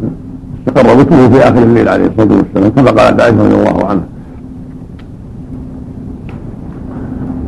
استقر 0.67 0.99
وتره 0.99 1.29
في 1.29 1.39
آخر 1.39 1.63
الليل 1.63 1.89
عليه 1.89 2.05
الصلاة 2.05 2.37
والسلام. 2.37 2.71
كما 2.71 2.91
قالت 2.91 3.21
عائشه 3.21 3.43
رضي 3.43 3.55
الله 3.55 3.85
عنها 3.85 4.03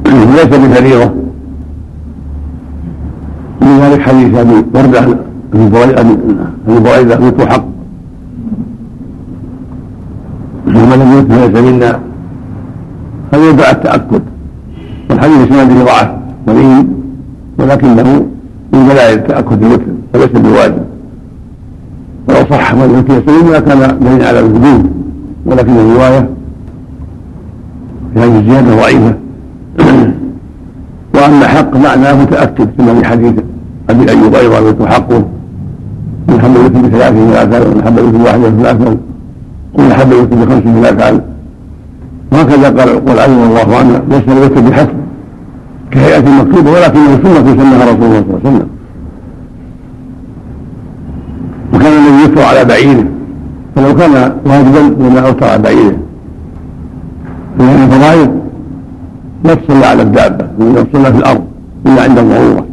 ليس 0.35 0.45
بفريضة. 0.45 1.22
من 3.63 3.79
ذلك 3.79 4.01
حديث 4.01 4.35
أبي 4.35 4.65
برده 4.73 5.17
ابي 5.53 6.17
بريده 6.67 7.19
مثل 7.19 7.47
حق. 7.49 7.65
ومن 10.67 10.97
لم 10.99 11.11
يمت 11.13 11.31
فليس 11.31 11.63
منا 11.63 11.99
هذا 13.33 13.49
يدعى 13.49 13.71
التأكد. 13.71 14.21
والحديث 15.09 15.37
اسناده 15.47 15.83
ضعف 15.83 16.09
ولين 16.47 16.87
ولكنه 17.59 18.25
من 18.73 18.87
دلائل 18.87 19.27
تاكد 19.27 19.63
الوتر 19.63 19.91
فليس 20.13 20.31
بواجب. 20.45 20.83
ولو 22.27 22.45
صح 22.49 22.75
من 22.75 22.95
اوتي 22.95 23.25
سليم 23.25 23.57
كان 23.67 23.99
دليل 23.99 24.23
على 24.23 24.39
الوجوب 24.39 24.91
ولكن 25.45 25.71
الرواية 25.71 26.29
في 28.13 28.19
هذه 28.19 28.39
الزيادة 28.39 28.75
ضعيفة. 28.75 29.13
وأن 31.15 31.43
حق 31.43 31.75
معناه 31.77 32.21
متأكد 32.21 32.69
كما 32.77 32.99
في 32.99 33.05
حديث 33.05 33.33
أبي 33.93 34.09
أيوب 34.11 34.35
أيضا 34.35 34.59
مثل 34.59 34.87
حقه. 34.87 35.23
من 36.29 36.41
حب 36.41 36.55
الوتر 36.55 36.79
بثلاث 36.81 37.13
فلا 37.13 37.45
فعل 37.51 37.63
ومن 37.67 37.97
الوتر 37.97 38.17
بواحدة 38.17 38.49
فلا 38.49 38.73
فعل 38.77 38.97
ومن 39.73 39.93
حب 39.93 40.11
الوتر 40.11 40.35
بخمس 40.35 40.63
فلا 40.63 40.91
فعل 40.97 41.21
وهكذا 42.31 42.67
قال 42.69 43.19
علي 43.19 43.33
رضي 43.33 43.61
الله 43.61 43.69
عنه 43.77 44.01
ليس 44.09 44.27
الوتر 44.27 44.61
بحسب 44.61 44.97
كهيئة 45.91 46.29
مكتوبة 46.29 46.71
ولكنه 46.71 47.19
سنة 47.23 47.45
سنها 47.59 47.85
رسول 47.91 48.03
الله 48.03 48.23
صلى 48.23 48.37
الله 48.37 48.39
عليه 48.45 48.49
وسلم. 48.49 48.67
وكان 51.73 51.91
الذي 51.91 52.23
يترى 52.23 52.43
على 52.43 52.65
بعيره. 52.65 53.05
فلو 53.75 53.95
كان 53.95 54.13
واجبا 54.45 55.03
لما 55.03 55.19
اوتر 55.27 55.45
على 55.47 55.61
بعيره. 55.61 55.97
فإن 57.59 57.83
الفرائض 57.83 58.31
لا 59.43 59.53
تصلى 59.53 59.85
على 59.85 60.01
الدابة 60.01 60.45
ولا 60.59 60.81
تصلى 60.83 61.13
في 61.13 61.17
الأرض 61.17 61.43
إلا 61.85 62.01
عند 62.03 62.17
الضرورة. 62.17 62.65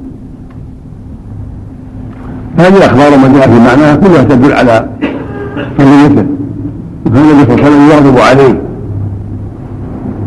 هذه 2.59 2.77
الأخبار 2.77 3.15
وما 3.15 3.29
جاء 3.29 3.49
في 3.49 3.59
معناها 3.59 3.97
كلها 3.97 4.23
تدل 4.23 4.53
على 4.53 4.87
فضيلته 5.79 6.27
وكان 7.07 7.23
النبي 7.23 7.45
صلى 7.45 7.55
الله 7.55 7.65
عليه 7.65 7.77
وسلم 7.77 7.91
يغضب 7.91 8.19
عليه 8.19 8.61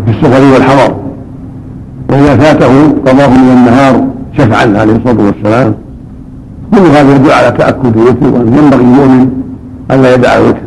في 0.05 0.11
السفر 0.11 0.53
والحضر 0.53 0.95
وإذا 2.09 2.38
فاته 2.38 2.89
قضاه 3.05 3.28
من 3.28 3.57
النهار 3.57 4.07
شفعا 4.38 4.80
عليه 4.80 4.95
الصلاة 4.95 5.26
والسلام. 5.26 5.74
كل 6.71 6.80
هذا 6.80 7.15
يدل 7.15 7.32
على 7.32 7.51
تأكد 7.51 7.97
الوتر 7.97 8.28
وأن 8.34 8.47
ينبغي 8.47 8.82
المؤمن 8.82 9.30
ألا 9.91 10.15
يدع 10.15 10.38
الوتر 10.38 10.61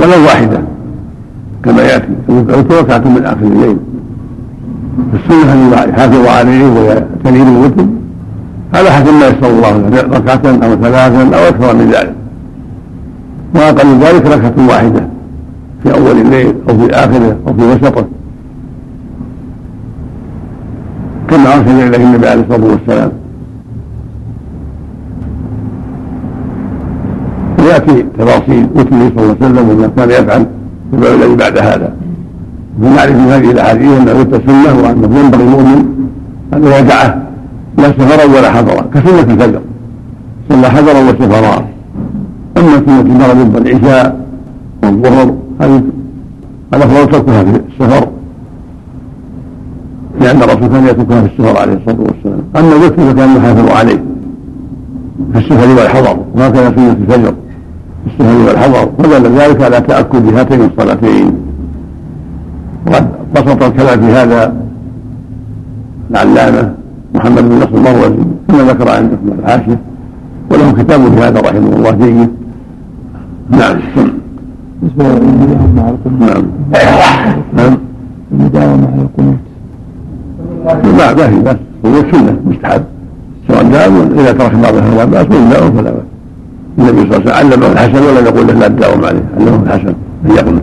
ولو 0.00 0.22
واحدة 0.24 0.60
كما 1.64 1.82
يأتي 1.82 2.08
الوتر 2.28 2.78
ركعة 2.78 2.98
من 2.98 3.24
آخر 3.24 3.42
الليل. 3.42 3.76
السنة 5.14 5.52
أن 5.52 5.90
يحافظ 5.90 6.26
عليه 6.26 6.64
ويعتني 6.64 7.44
بالوتر 7.44 7.86
هذا 8.74 8.90
حسب 8.90 9.14
ما 9.14 9.26
يسر 9.26 9.50
الله 9.50 9.76
له 9.76 10.00
ركعة 10.02 10.40
أو 10.44 10.76
ثلاثا 10.76 11.36
أو 11.36 11.48
أكثر 11.48 11.74
من 11.76 11.90
ذلك. 11.90 12.14
وأقل 13.54 13.98
ذلك 13.98 14.26
ركعة 14.26 14.68
واحدة 14.68 15.08
في 15.82 15.94
أول 15.94 16.20
الليل 16.20 16.54
أو 16.68 16.78
في 16.78 16.90
آخره 16.90 17.36
أو 17.48 17.54
في 17.54 17.64
وسطه. 17.64 18.04
كما 21.30 21.54
أرسل 21.54 21.70
إليه 21.70 22.04
النبي 22.04 22.28
عليه 22.28 22.42
الصلاة 22.42 22.66
والسلام. 22.70 23.10
ويأتي 27.58 28.04
تفاصيل 28.18 28.66
وتره 28.74 29.12
صلى 29.16 29.22
الله 29.22 29.36
عليه 29.40 29.46
وسلم 29.46 29.68
وما 29.68 29.90
كان 29.96 30.10
يفعل 30.10 30.46
في 30.90 31.14
الذي 31.14 31.36
بعد 31.36 31.58
هذا. 31.58 31.92
ونعرف 32.82 33.12
من 33.12 33.28
هذه 33.30 33.50
الأحاديث 33.50 34.00
ان 34.00 34.08
الوتر 34.08 34.40
سنه 34.46 34.82
وانه 34.82 35.18
ينبغي 35.18 35.42
المؤمن 35.42 35.84
أن 36.54 36.64
يدعه 36.64 37.25
لا 37.78 37.84
سفرا 37.84 38.38
ولا 38.38 38.50
حضرا 38.50 38.82
كسنه 38.94 39.20
الفجر. 39.20 39.60
صلى 40.50 40.68
حضرا 40.68 40.98
وسفرا 40.98 41.66
أما 42.58 42.82
سنه 42.86 43.00
المغرب 43.00 43.54
والعشاء 43.54 44.26
والظهر 44.84 45.34
هذه 45.60 45.82
الأفضل 46.74 47.10
تركها 47.12 47.44
في 47.44 47.60
السفر 47.68 48.08
لأن 50.20 50.42
الرسول 50.42 50.68
كان 50.68 50.84
يتركها 50.86 51.20
في 51.20 51.26
السفر 51.26 51.60
عليه 51.60 51.72
الصلاة 51.72 52.00
والسلام. 52.00 52.42
أما 52.56 52.76
الوتر 52.76 52.96
فكان 52.96 53.36
يحافظ 53.36 53.70
عليه 53.70 54.02
في 55.32 55.38
السفر 55.38 55.68
والحضر. 55.68 56.18
وهكذا 56.34 56.76
سنه 56.76 56.92
الفجر 56.92 57.34
في 58.04 58.10
السفر 58.20 58.46
والحضر. 58.46 58.90
ودل 58.98 59.38
ذلك 59.38 59.62
على 59.62 59.80
تأكد 59.80 60.34
هاتين 60.34 60.60
الصلاتين. 60.60 61.32
وقد 62.86 63.08
بسط 63.34 63.62
الكلام 63.62 64.00
في 64.00 64.06
هذا 64.06 64.54
العلامة 66.10 66.74
محمد 67.16 67.48
بن 67.48 67.56
نصر 67.56 67.74
المروزي 67.74 68.24
كما 68.48 68.62
ذكر 68.62 68.88
عن 68.88 69.04
ابن 69.04 69.38
الحاشية 69.38 69.78
وله 70.50 70.72
كتاب 70.72 71.00
في 71.00 71.20
هذا 71.20 71.40
رحمه 71.40 71.76
الله 71.76 71.90
جيد. 71.90 72.30
نعم. 73.50 73.76
بالنسبة 74.82 75.04
للمداومة 75.04 75.74
مع 75.76 75.88
القنوت 75.88 76.20
نعم. 76.20 76.44
نعم. 77.56 77.78
المداومة 78.32 78.88
على 78.92 79.02
القنوت 79.02 79.38
لا 80.98 81.14
ما 81.14 81.26
في 81.30 81.42
بس 81.42 81.56
هو 81.86 82.02
سنة 82.12 82.36
مستحب. 82.46 82.82
سواء 83.48 83.62
دام 83.62 84.18
إذا 84.18 84.32
ترك 84.32 84.54
بعضها 84.54 84.80
فلا 84.80 85.04
بأس 85.04 85.26
وإن 85.30 85.48
داوم 85.48 85.72
فلا 85.76 85.90
بأس 85.90 86.02
النبي 86.78 87.12
صلى 87.12 87.16
الله 87.16 87.32
عليه 87.32 87.48
وسلم 87.48 87.64
علمه 87.64 87.72
الحسن 87.72 88.02
ولا 88.06 88.20
يقول 88.20 88.46
له 88.46 88.52
لا 88.52 88.68
تداوم 88.68 89.04
عليه. 89.04 89.22
علمه 89.36 89.62
الحسن. 89.62 89.94
أن 90.24 90.30
يقنط 90.30 90.62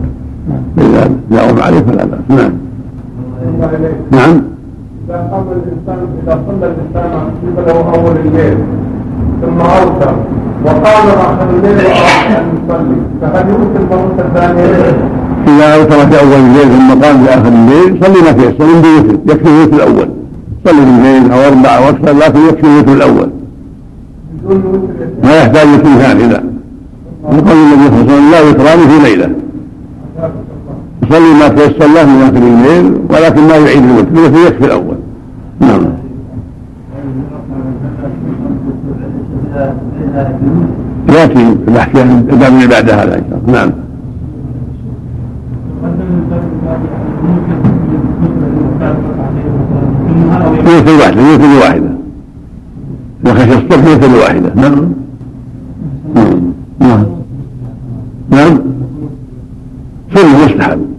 فإذا 0.76 1.10
داوم 1.30 1.60
عليه 1.60 1.80
فلا 1.80 2.04
بأس. 2.04 2.20
نعم. 2.28 2.52
نعم. 4.12 4.53
إذا 5.08 5.28
قام 5.32 5.44
الإنسان 5.52 5.98
إذا 6.22 6.34
صلى 6.46 6.66
الإنسان 6.72 7.10
قبله 7.56 7.94
أول 7.94 8.16
الليل 8.24 8.58
ثم 9.42 9.60
أوتر 9.60 10.14
وقام 10.64 11.08
آخر 11.08 11.50
الليل 11.50 11.76
وأراد 11.76 12.30
أن 12.36 12.44
يصلي. 12.54 12.96
فهل 13.20 13.48
يؤتي 13.48 13.78
المرة 13.80 14.14
الثانية؟ 14.18 14.96
إذا 15.48 15.74
أوتر 15.74 15.98
في 16.06 16.20
أول 16.20 16.40
الليل 16.46 16.68
ثم 16.68 16.90
قام 17.02 17.24
في 17.24 17.28
آخر 17.34 17.48
الليل 17.48 18.04
صلي 18.04 18.22
ما 18.22 18.32
تيسر 18.32 18.64
من 18.64 18.82
بوتر 18.82 19.32
يكفي 19.32 19.48
الوتر 19.48 19.76
الأول. 19.76 20.08
صلي 20.66 20.82
اثنين 20.82 21.32
أو 21.32 21.38
أربعة 21.40 21.70
أو 21.70 21.88
أكثر 21.88 22.12
لكن 22.12 22.40
يكفي 22.48 22.66
الوتر 22.66 22.92
الأول. 22.92 23.30
ما 25.24 25.36
يحتاج 25.36 25.68
وتر 25.68 25.84
ثاني 25.84 26.28
لا. 26.28 26.44
يقول 27.32 27.56
النبي 27.56 27.86
صلى 27.88 28.00
الله 28.00 28.12
عليه 28.12 28.14
وسلم 28.14 28.30
لا 28.30 28.40
وتران 28.42 28.78
في 28.88 29.08
ليلة. 29.08 29.30
يصلي 31.02 31.34
ما 31.40 31.48
تيسر 31.48 31.86
له 31.94 32.06
من 32.06 32.22
آخر 32.22 32.36
الليل 32.36 32.94
ولكن 33.10 33.42
ما 33.48 33.56
يعيد 33.56 33.84
الوتر 33.84 34.08
الوتر 34.14 34.46
يكفي 34.46 34.64
الأول. 34.64 34.93
نعم. 35.60 35.84
يأتي 41.08 41.48
البحث 41.68 41.96
عن 41.96 42.26
الباب 42.30 42.52
اللي 42.52 42.66
بعد 42.66 42.90
هذا. 42.90 43.22
نعم. 43.46 43.70
يوتر 50.66 50.92
واحدة 50.92 51.22
يوتر 51.22 51.44
واحدة 51.44 51.94
خشي 53.26 53.54
الصبح 53.54 53.86
يوتر 53.86 54.16
واحدة 54.16 54.54
نعم. 54.54 54.92
نعم. 56.14 56.52
نعم. 56.80 57.06
نعم. 58.30 58.58
سنة 60.14 60.44
مستحب 60.46 60.94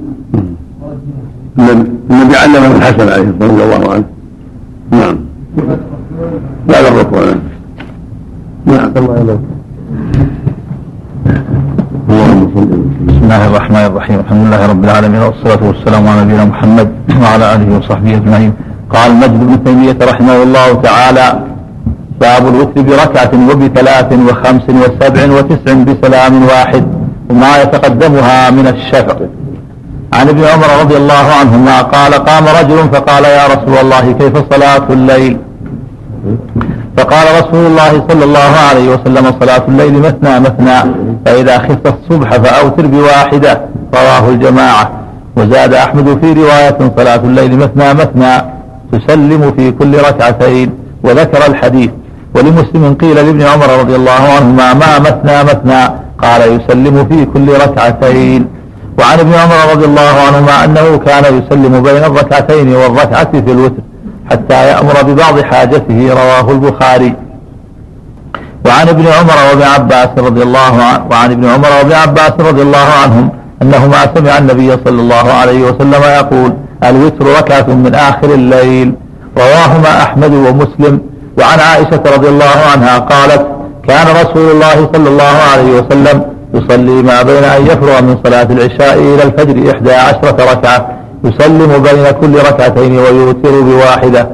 الحسن 2.75 3.09
عليه 3.09 3.33
رضي 3.41 3.63
الله 3.63 3.91
عنه 3.93 4.03
نعم. 4.91 5.17
بعد 6.67 6.85
الركوع 6.85 7.21
نعم. 8.65 8.91
الله 8.97 9.39
اللهم 12.09 12.41
صل 12.55 12.71
بسم 13.07 13.23
الله 13.23 13.47
الرحمن 13.47 13.85
الرحيم. 13.89 14.19
الحمد 14.19 14.41
لله 14.45 14.61
رب 14.65 14.83
العالمين 14.83 15.21
والصلاة 15.21 15.61
والسلام 15.67 16.07
على 16.07 16.21
نبينا 16.23 16.45
محمد 16.45 16.89
وعلى 17.21 17.45
آله 17.55 17.77
وصحبه 17.77 18.11
أجمعين. 18.15 18.53
قال 18.89 19.09
مجد 19.21 19.39
بن 19.47 19.63
تيمية 19.63 19.97
رحمه 20.11 20.43
الله 20.43 20.73
تعالى 20.73 21.27
باب 22.21 22.43
الوتر 22.47 22.81
بركعة 22.81 23.33
وبثلاث 23.49 24.09
وخمس 24.27 24.65
وسبع 24.69 25.21
وتسع 25.35 25.73
بسلام 25.87 26.33
واحد 26.43 26.85
وما 27.29 27.51
يتقدمها 27.61 28.49
من 28.57 28.67
الشفع 28.67 29.17
عن 30.19 30.29
ابن 30.29 30.43
عمر 30.43 30.69
رضي 30.81 30.97
الله 30.97 31.25
عنهما 31.39 31.81
قال 31.81 32.13
قام 32.13 32.45
رجل 32.59 32.77
فقال 32.93 33.23
يا 33.23 33.45
رسول 33.47 33.77
الله 33.83 34.11
كيف 34.11 34.35
صلاة 34.53 34.85
الليل؟ 34.89 35.37
فقال 36.97 37.25
رسول 37.39 37.65
الله 37.65 37.91
صلى 38.09 38.23
الله 38.25 38.53
عليه 38.69 38.87
وسلم 38.93 39.25
صلاة 39.39 39.63
الليل 39.67 39.93
مثنى 39.93 40.39
مثنى 40.39 40.77
فإذا 41.25 41.57
خفت 41.57 41.93
الصبح 41.95 42.29
فأوتر 42.29 42.85
بواحدة 42.87 43.61
رواه 43.93 44.29
الجماعة. 44.29 44.91
وزاد 45.37 45.73
أحمد 45.73 46.17
في 46.21 46.33
رواية 46.33 46.77
صلاة 46.97 47.21
الليل 47.29 47.57
مثنى 47.57 47.93
مثنى 47.93 48.33
تسلم 48.91 49.53
في 49.57 49.71
كل 49.71 49.97
ركعتين 49.97 50.69
وذكر 51.03 51.41
الحديث. 51.47 51.91
ولمسلم 52.35 52.95
قيل 53.01 53.15
لابن 53.15 53.41
عمر 53.41 53.79
رضي 53.79 53.95
الله 53.95 54.21
عنهما 54.35 54.73
ما 54.73 54.99
مثنى 54.99 55.43
مثنى؟ 55.43 55.83
قال 56.23 56.41
يسلم 56.55 57.05
في 57.09 57.25
كل 57.25 57.47
ركعتين. 57.49 58.47
وعن 58.99 59.19
ابن 59.19 59.33
عمر 59.33 59.71
رضي 59.71 59.85
الله 59.85 60.13
عنهما 60.27 60.65
أنه 60.65 60.97
كان 60.97 61.23
يسلم 61.23 61.83
بين 61.83 62.03
الركعتين 62.03 62.75
والركعة 62.75 63.31
في 63.31 63.51
الوتر 63.51 63.83
حتى 64.31 64.67
يأمر 64.67 65.01
ببعض 65.03 65.41
حاجته 65.41 66.09
رواه 66.09 66.51
البخاري. 66.51 67.13
وعن 68.65 68.89
ابن 68.89 69.05
عمر 69.07 69.37
وابن 69.49 69.63
عباس 69.63 70.09
رضي 70.17 70.43
الله 70.43 70.83
عنه 70.83 71.05
وعن 71.11 71.31
ابن 71.31 71.45
عمر 71.45 71.67
وابن 71.77 71.93
عباس 71.93 72.33
رضي 72.39 72.61
الله 72.61 72.87
عنهم 73.03 73.29
أنهما 73.61 73.97
سمع 74.15 74.37
النبي 74.37 74.71
صلى 74.85 75.01
الله 75.01 75.33
عليه 75.33 75.61
وسلم 75.63 76.03
يقول 76.03 76.53
الوتر 76.83 77.25
ركعة 77.39 77.67
من 77.67 77.95
آخر 77.95 78.33
الليل. 78.33 78.93
رواهما 79.37 80.03
أحمد 80.03 80.33
ومسلم. 80.33 80.99
وعن 81.39 81.59
عائشة 81.59 82.03
رضي 82.15 82.27
الله 82.27 82.57
عنها 82.71 82.97
قالت 82.97 83.47
كان 83.87 84.07
رسول 84.07 84.51
الله 84.51 84.89
صلى 84.93 85.09
الله 85.09 85.35
عليه 85.53 85.71
وسلم 85.79 86.34
يصلي 86.55 87.03
ما 87.09 87.21
بين 87.21 87.43
أن 87.43 87.61
يفرغ 87.65 88.01
من 88.01 88.17
صلاة 88.23 88.47
العشاء 88.55 88.93
إلى 88.99 89.23
الفجر 89.23 89.71
إحدى 89.71 89.93
عشرة 89.93 90.37
ركعة 90.51 90.87
يسلم 91.23 91.83
بين 91.87 92.05
كل 92.21 92.35
ركعتين 92.49 92.99
ويوتر 92.99 93.61
بواحدة. 93.61 94.29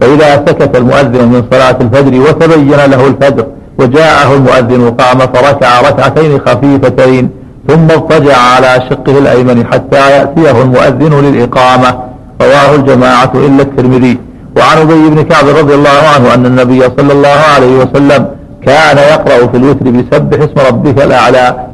فإذا 0.00 0.30
سكت 0.46 0.76
المؤذن 0.76 1.28
من 1.28 1.44
صلاة 1.52 1.76
الفجر 1.80 2.20
وتبين 2.20 2.80
له 2.92 3.06
الفجر 3.06 3.46
وجاءه 3.78 4.34
المؤذن 4.34 4.90
قام 4.90 5.18
فركع 5.18 5.80
ركعتين 5.80 6.40
خفيفتين 6.46 7.30
ثم 7.68 7.84
اضطجع 7.90 8.36
على 8.36 8.82
شقه 8.90 9.18
الأيمن 9.18 9.66
حتى 9.66 10.10
يأتيه 10.10 10.62
المؤذن 10.62 11.20
للإقامة. 11.24 11.98
رواه 12.42 12.74
الجماعة 12.74 13.32
إلا 13.34 13.62
الترمذي. 13.62 14.18
وعن 14.56 14.78
أبي 14.78 15.08
بن 15.10 15.22
كعب 15.22 15.48
رضي 15.48 15.74
الله 15.74 16.00
عنه 16.14 16.34
أن 16.34 16.46
النبي 16.46 16.80
صلى 16.80 17.12
الله 17.12 17.38
عليه 17.54 17.76
وسلم 17.78 18.26
كان 18.66 18.98
يقرأ 18.98 19.46
في 19.46 19.56
الوتر 19.56 19.90
بسبح 19.90 20.38
اسم 20.38 20.66
ربك 20.68 21.02
الأعلى 21.02 21.66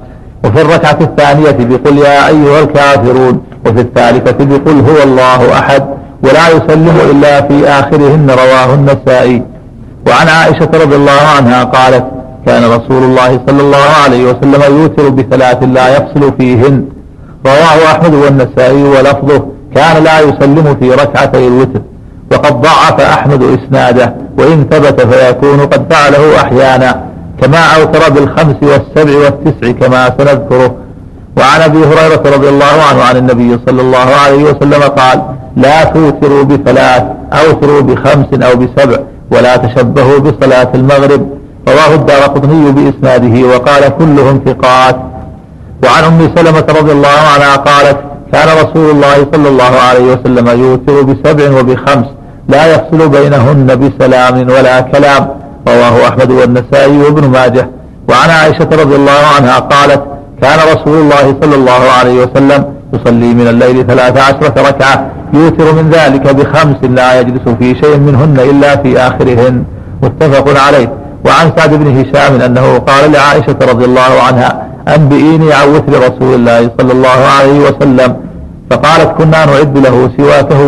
وفي 0.45 0.61
الركعة 0.61 0.99
الثانية 1.01 1.51
بقل 1.51 1.99
يا 1.99 2.29
أيها 2.29 2.61
الكافرون 2.61 3.43
وفي 3.67 3.81
الثالثة 3.81 4.45
بقل 4.45 4.81
هو 4.81 5.03
الله 5.03 5.59
أحد 5.59 5.83
ولا 6.25 6.49
يسلم 6.49 6.97
إلا 7.11 7.41
في 7.49 7.69
آخرهن 7.69 8.31
رواه 8.31 8.75
النسائي. 8.75 9.43
وعن 10.07 10.29
عائشة 10.29 10.71
رضي 10.75 10.97
الله 10.97 11.21
عنها 11.37 11.65
قالت 11.65 12.05
كان 12.47 12.65
رسول 12.65 13.03
الله 13.03 13.41
صلى 13.47 13.63
الله 13.63 13.89
عليه 14.05 14.25
وسلم 14.25 14.81
يوتر 14.81 15.09
بثلاث 15.09 15.63
لا 15.63 15.97
يفصل 15.97 16.33
فيهن. 16.39 16.85
رواه 17.47 17.93
أحمد 17.93 18.15
والنسائي 18.15 18.83
ولفظه 18.83 19.43
كان 19.75 20.05
لا 20.05 20.21
يسلم 20.21 20.77
في 20.81 20.91
ركعتي 20.91 21.47
الوتر 21.47 21.81
وقد 22.33 22.61
ضعف 22.61 23.01
أحمد 23.01 23.43
إسناده. 23.43 24.22
وإن 24.39 24.67
ثبت 24.71 25.01
فيكون 25.01 25.61
قد 25.61 25.93
فعله 25.93 26.37
أحيانا 26.41 27.03
كما 27.43 27.59
أوتر 27.59 28.11
بالخمس 28.11 28.57
والسبع 28.63 29.19
والتسع 29.19 29.71
كما 29.81 30.11
سنذكره. 30.19 30.75
وعن 31.39 31.61
أبي 31.61 31.79
هريرة 31.79 32.23
رضي 32.37 32.49
الله 32.49 32.77
عنه 32.91 33.03
عن 33.03 33.17
النبي 33.17 33.59
صلى 33.67 33.83
الله 33.83 34.09
عليه 34.25 34.43
وسلم 34.45 34.83
قال 34.83 35.23
لا 35.57 35.85
توتروا 35.85 36.43
بثلاث 36.43 37.03
أوتروا 37.33 37.81
بخمس 37.81 38.27
أو 38.43 38.57
بسبع 38.57 38.97
ولا 39.31 39.57
تشبهوا 39.57 40.19
بصلاة 40.19 40.69
المغرب. 40.75 41.29
رواه 41.69 41.95
الدار 41.95 42.23
قطني 42.23 42.73
بإسناده 42.73 43.49
وقال 43.49 43.89
كلهم 43.99 44.41
ثقات. 44.47 44.97
وعن 45.85 46.05
أم 46.05 46.31
سلمة 46.37 46.67
رضي 46.81 46.93
الله 46.93 47.19
عنها 47.35 47.57
قالت 47.57 47.99
كان 48.33 48.49
رسول 48.65 48.91
الله 48.91 49.27
صلى 49.33 49.49
الله 49.49 49.73
عليه 49.89 50.13
وسلم 50.13 50.61
يوتر 50.61 51.03
بسبع 51.03 51.61
وبخمس 51.61 52.07
لا 52.49 52.67
يفصل 52.75 53.09
بينهن 53.09 53.67
بسلام 53.67 54.35
ولا 54.51 54.81
كلام. 54.81 55.29
رواه 55.69 56.09
أحمد 56.09 56.31
والنسائي 56.31 56.99
وابن 56.99 57.29
ماجه. 57.29 57.69
وعن 58.09 58.31
عائشة 58.31 58.69
رضي 58.83 58.97
الله 58.97 59.21
عنها 59.37 59.59
قالت 59.59 60.03
كان 60.43 60.59
رسول 60.75 61.01
الله 61.01 61.37
صلى 61.43 61.55
الله 61.55 61.83
عليه 61.99 62.23
وسلم 62.25 62.65
يصلي 62.95 63.35
من 63.35 63.47
الليل 63.49 63.87
ثلاث 63.87 64.19
عشرة 64.19 64.55
ركعة. 64.69 65.11
يوتر 65.35 65.73
من 65.73 65.91
ذلك 65.91 66.35
بخمس 66.35 66.77
لا 66.83 67.21
يجلس 67.21 67.49
في 67.59 67.75
شيء 67.75 67.97
منهن 67.97 68.41
إلا 68.51 68.77
في 68.77 68.99
آخرهن. 68.99 69.65
متفق 70.03 70.61
عليه. 70.67 70.93
وعن 71.27 71.53
سعد 71.57 71.75
بن 71.75 72.01
هشام 72.01 72.41
أنه 72.41 72.79
قال 72.79 73.13
لعائشة 73.13 73.57
رضي 73.71 73.85
الله 73.85 74.13
عنها 74.27 74.67
أنبئيني 74.97 75.53
عن 75.53 75.69
وتر 75.69 75.93
رسول 75.99 76.35
الله 76.35 76.71
صلى 76.79 76.93
الله 76.93 77.19
عليه 77.39 77.61
وسلم. 77.61 78.17
فقالت 78.71 79.11
كنا 79.19 79.45
نعد 79.47 79.79
له 79.79 80.11
سواكه 80.17 80.61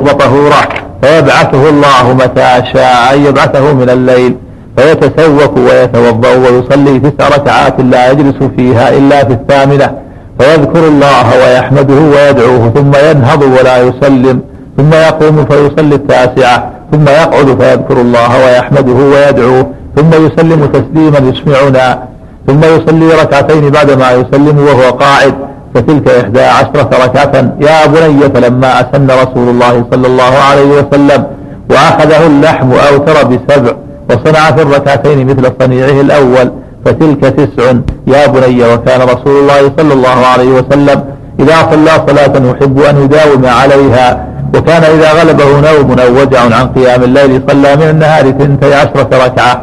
وطهورا 0.00 0.62
فيبعثه 1.02 1.68
الله 1.68 2.12
متى 2.14 2.62
شاء 2.72 3.14
أن 3.14 3.24
يبعثه 3.26 3.72
من 3.72 3.90
الليل 3.90 4.36
فيتسوك 4.76 5.56
ويتوضأ 5.56 6.28
ويصلي 6.28 6.98
تسع 6.98 7.28
ركعات 7.28 7.80
لا 7.80 8.10
يجلس 8.10 8.36
فيها 8.56 8.96
إلا 8.98 9.24
في 9.24 9.32
الثامنة. 9.32 9.90
فيذكر 10.38 10.88
الله 10.88 11.26
ويحمده 11.42 11.94
ويدعوه 11.94 12.72
ثم 12.74 12.92
ينهض 13.10 13.42
ولا 13.42 13.78
يسلم 13.78 14.40
ثم 14.76 14.92
يقوم 14.92 15.44
فيصلي 15.44 15.94
التاسعة 15.94 16.70
ثم 16.92 17.08
يقعد 17.08 17.62
فيذكر 17.62 18.00
الله 18.00 18.44
ويحمده 18.44 18.92
ويدعوه 18.92 19.66
ثم 19.96 20.10
يسلم 20.26 20.66
تسليما 20.66 21.18
يسمعنا 21.18 22.02
ثم 22.46 22.60
يصلي 22.64 23.22
ركعتين 23.22 23.70
بعدما 23.70 24.12
يسلم 24.12 24.58
وهو 24.58 24.90
قاعد. 24.90 25.34
فتلك 25.74 26.08
إحدى 26.08 26.42
عشرة 26.42 26.90
ركعة. 27.04 27.34
يا 27.60 27.86
بني 27.86 28.20
فلما 28.34 28.80
أسن 28.80 29.10
رسول 29.10 29.48
الله 29.48 29.84
صلى 29.90 30.06
الله 30.06 30.32
عليه 30.50 30.70
وسلم 30.78 31.24
وأخذه 31.70 32.26
اللحم 32.26 32.72
أوتر 32.72 33.16
بسبع 33.24 33.72
وصنع 34.10 34.50
في 34.50 34.62
الركعتين 34.62 35.26
مثل 35.26 35.52
صنيعه 35.60 36.00
الأول 36.00 36.52
فتلك 36.84 37.20
تسع. 37.20 37.72
يا 38.06 38.26
بني 38.26 38.74
وكان 38.74 39.00
رسول 39.00 39.36
الله 39.42 39.72
صلى 39.78 39.92
الله 39.92 40.26
عليه 40.32 40.50
وسلم 40.58 41.04
إذا 41.40 41.56
صلى 41.70 41.90
صلاة 42.08 42.50
يحب 42.50 42.80
أن 42.80 43.02
يداوم 43.04 43.46
عليها. 43.46 44.26
وكان 44.54 44.82
إذا 44.82 45.12
غلبه 45.12 45.44
نوم 45.44 45.98
أو 45.98 46.20
وجع 46.20 46.40
عن 46.40 46.66
قيام 46.76 47.02
الليل 47.02 47.42
صلى 47.48 47.76
من 47.76 47.88
النهار 47.90 48.30
ثنتي 48.30 48.74
عشرة 48.74 49.10
ركعة. 49.24 49.62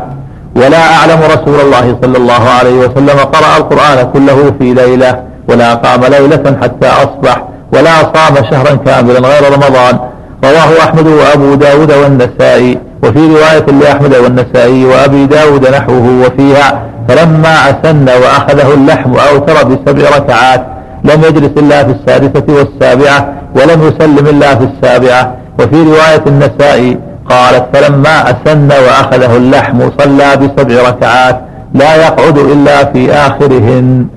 ولا 0.56 0.84
أعلم 0.96 1.20
رسول 1.36 1.60
الله 1.66 1.98
صلى 2.02 2.18
الله 2.18 2.44
عليه 2.60 2.76
وسلم 2.84 3.20
قرأ 3.20 3.58
القرآن 3.58 4.12
كله 4.14 4.54
في 4.60 4.74
ليلة. 4.74 5.35
ولا 5.50 5.74
قام 5.74 6.02
ليلة 6.02 6.58
حتى 6.62 6.88
أصبح 6.88 7.44
ولا 7.74 7.96
صام 8.16 8.36
شهرا 8.52 8.76
كاملا 8.76 9.20
غير 9.20 9.54
رمضان. 9.54 10.00
رواه 10.44 10.84
أحمد 10.84 11.08
وأبو 11.08 11.56
داود 11.56 11.92
والنسائي 11.92 12.78
وفي 13.04 13.20
رواية 13.20 13.66
لأحمد 13.82 14.16
والنسائي 14.16 14.86
وأبي 14.86 15.26
داود 15.26 15.68
نحوه 15.68 16.26
وفيها 16.26 16.82
فلما 17.08 17.70
أسن 17.70 18.10
وأخذه 18.10 18.74
اللحم 18.74 19.14
أوتر 19.16 19.54
بسبع 19.54 20.18
ركعات 20.18 20.66
لم 21.04 21.24
يجلس 21.24 21.52
إلا 21.58 21.84
في 21.84 21.92
السادسة 21.92 22.44
والسابعة 22.50 23.34
ولم 23.56 23.88
يسلم 23.88 24.28
إلا 24.28 24.56
في 24.56 24.64
السابعة. 24.64 25.36
وفي 25.60 25.76
رواية 25.76 26.24
النسائي 26.28 27.00
قالت 27.30 27.66
فلما 27.74 28.30
أسن 28.30 28.70
وأخذه 28.72 29.38
اللحم 29.38 29.90
صلى 30.00 30.36
بسبع 30.36 30.90
ركعات 30.90 31.42
لا 31.74 31.96
يقعد 31.96 32.38
إلا 32.38 32.86
في 32.86 33.12
آخرهن. 33.14 34.08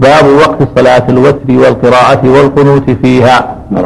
باب 0.00 0.24
وقت 0.24 0.68
صلاة 0.78 1.08
الوتر 1.08 1.50
والقراءة 1.50 2.28
والقنوت 2.28 2.90
فيها. 2.90 3.56
أما 3.72 3.82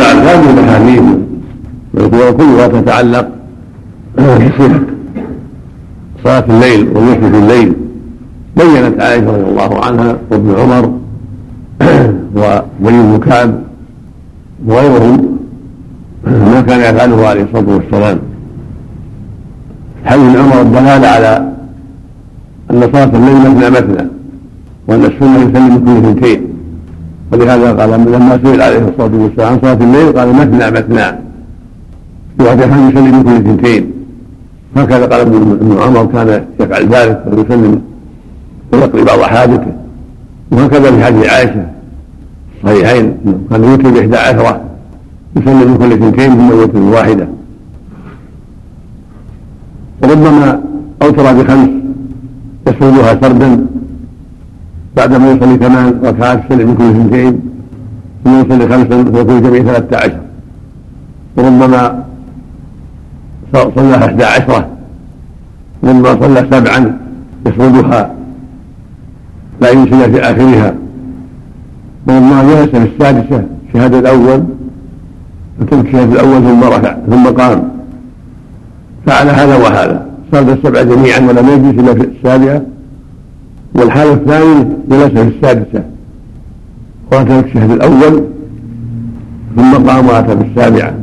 بعد 0.00 0.16
هذه 0.16 0.50
الأحاديث 0.50 1.02
وكلها 1.94 2.66
تتعلق 2.68 3.28
بصفة 4.18 4.80
صلاة 6.24 6.44
الليل 6.48 6.88
والوتر 6.88 7.30
في 7.30 7.38
الليل. 7.38 7.72
بينت 8.56 9.00
عائشة 9.00 9.26
رضي 9.26 9.50
الله 9.50 9.84
عنها 9.84 10.16
وابن 10.30 10.54
عمر 10.60 10.92
وولي 12.36 13.02
بن 13.02 13.54
وغيرهم 14.66 15.38
ما 16.24 16.60
كان 16.60 16.80
يفعله 16.94 17.26
عليه 17.28 17.42
الصلاة 17.42 17.74
والسلام. 17.74 18.18
حديث 20.04 20.36
عمر 20.36 20.60
الدلاله 20.60 21.06
على 21.08 21.43
أن 22.70 22.80
صلاة 22.92 23.04
الليل 23.04 23.36
مثنى 23.50 23.70
مثنى 23.70 24.08
وأن 24.88 25.04
السنة 25.04 25.38
يسلم 25.38 25.74
من 25.74 25.84
كل 25.84 26.08
اثنتين 26.08 26.40
ولهذا 27.32 27.72
قال 27.72 27.90
لما 27.90 28.40
سئل 28.44 28.62
عليه 28.62 28.78
الصلاة 28.78 29.22
والسلام 29.22 29.52
عن 29.52 29.58
صلاة 29.60 29.74
الليل 29.74 30.18
قال 30.18 30.28
مثنى 30.28 30.70
مثنى 30.70 31.18
في 32.38 32.44
واحد 32.44 32.58
يسلم 32.58 33.16
من 33.16 33.22
كل 33.22 33.30
اثنتين 33.30 33.90
هكذا 34.76 35.06
قال 35.06 35.20
ابن 35.20 35.76
عمر 35.80 36.06
كان 36.06 36.44
يفعل 36.60 36.88
ذلك 36.88 37.24
ويسلم 37.26 37.82
ويقضي 38.72 39.04
بعض 39.04 39.20
حاجته. 39.20 39.72
وهكذا 40.50 40.90
في 40.90 41.04
حديث 41.04 41.26
عائشة. 41.26 41.66
الصحيحين 42.56 43.14
كان 43.50 43.64
يوتر 43.64 43.90
بإحدى 43.90 44.16
عشرة 44.16 44.60
يسلم 45.36 45.70
من 45.70 45.76
كل 45.78 45.92
اثنتين 45.92 46.30
ثم 46.30 46.50
يوتر 46.50 46.78
بواحدة. 46.78 47.28
وربما 50.02 50.60
أوتر 51.02 51.32
بخمس. 51.32 51.68
يسردها 52.68 53.20
سردا 53.20 53.66
بعدما 54.96 55.30
يصلي 55.30 55.56
ثمان 55.56 56.00
ركعات 56.04 56.44
يسلم 56.44 56.68
من 56.68 56.76
كل 56.76 56.84
اثنتين 56.84 57.40
ثم 58.24 58.40
يصلي 58.40 58.68
خمسا 58.68 59.04
فيكون 59.04 59.36
الجميع 59.36 59.62
ثلاثة 59.62 59.96
عشر. 59.96 60.20
وربما 61.36 62.04
صلى 63.52 63.96
إحدى 63.96 64.24
عشرة 64.24 64.68
ثم 65.82 66.04
صلى 66.04 66.46
سبعا 66.50 66.98
يسردها 67.46 68.14
لا 69.60 69.70
ينسي 69.70 70.10
في 70.12 70.20
آخرها. 70.20 70.74
وربما 72.06 72.42
جلس 72.42 72.70
في 72.70 72.88
السادسة 72.92 73.44
الشهادة 73.68 73.98
الأول 73.98 74.44
فترك 75.60 75.86
الشهادة 75.86 76.12
الأول 76.12 76.42
ثم 76.42 76.64
رفع 76.64 76.96
ثم 77.10 77.26
قام. 77.26 77.70
فعل 79.06 79.28
هذا 79.28 79.56
وهذا. 79.56 80.13
صلى 80.32 80.52
السبع 80.52 80.82
جميعا 80.82 81.20
ولم 81.20 81.48
يجلس 81.48 81.80
إلا 81.80 81.94
في 81.94 82.08
السابعة. 82.16 82.62
والحالة 83.74 84.12
الثانية 84.12 84.78
جلس 84.88 85.04
في 85.06 85.22
السادسة. 85.22 85.84
وأتى 87.12 87.40
الشهادة 87.40 87.74
الأول 87.74 88.24
ثم 89.56 89.74
قام 89.74 90.06
وأتى 90.06 90.34
بالسابعة 90.34 90.94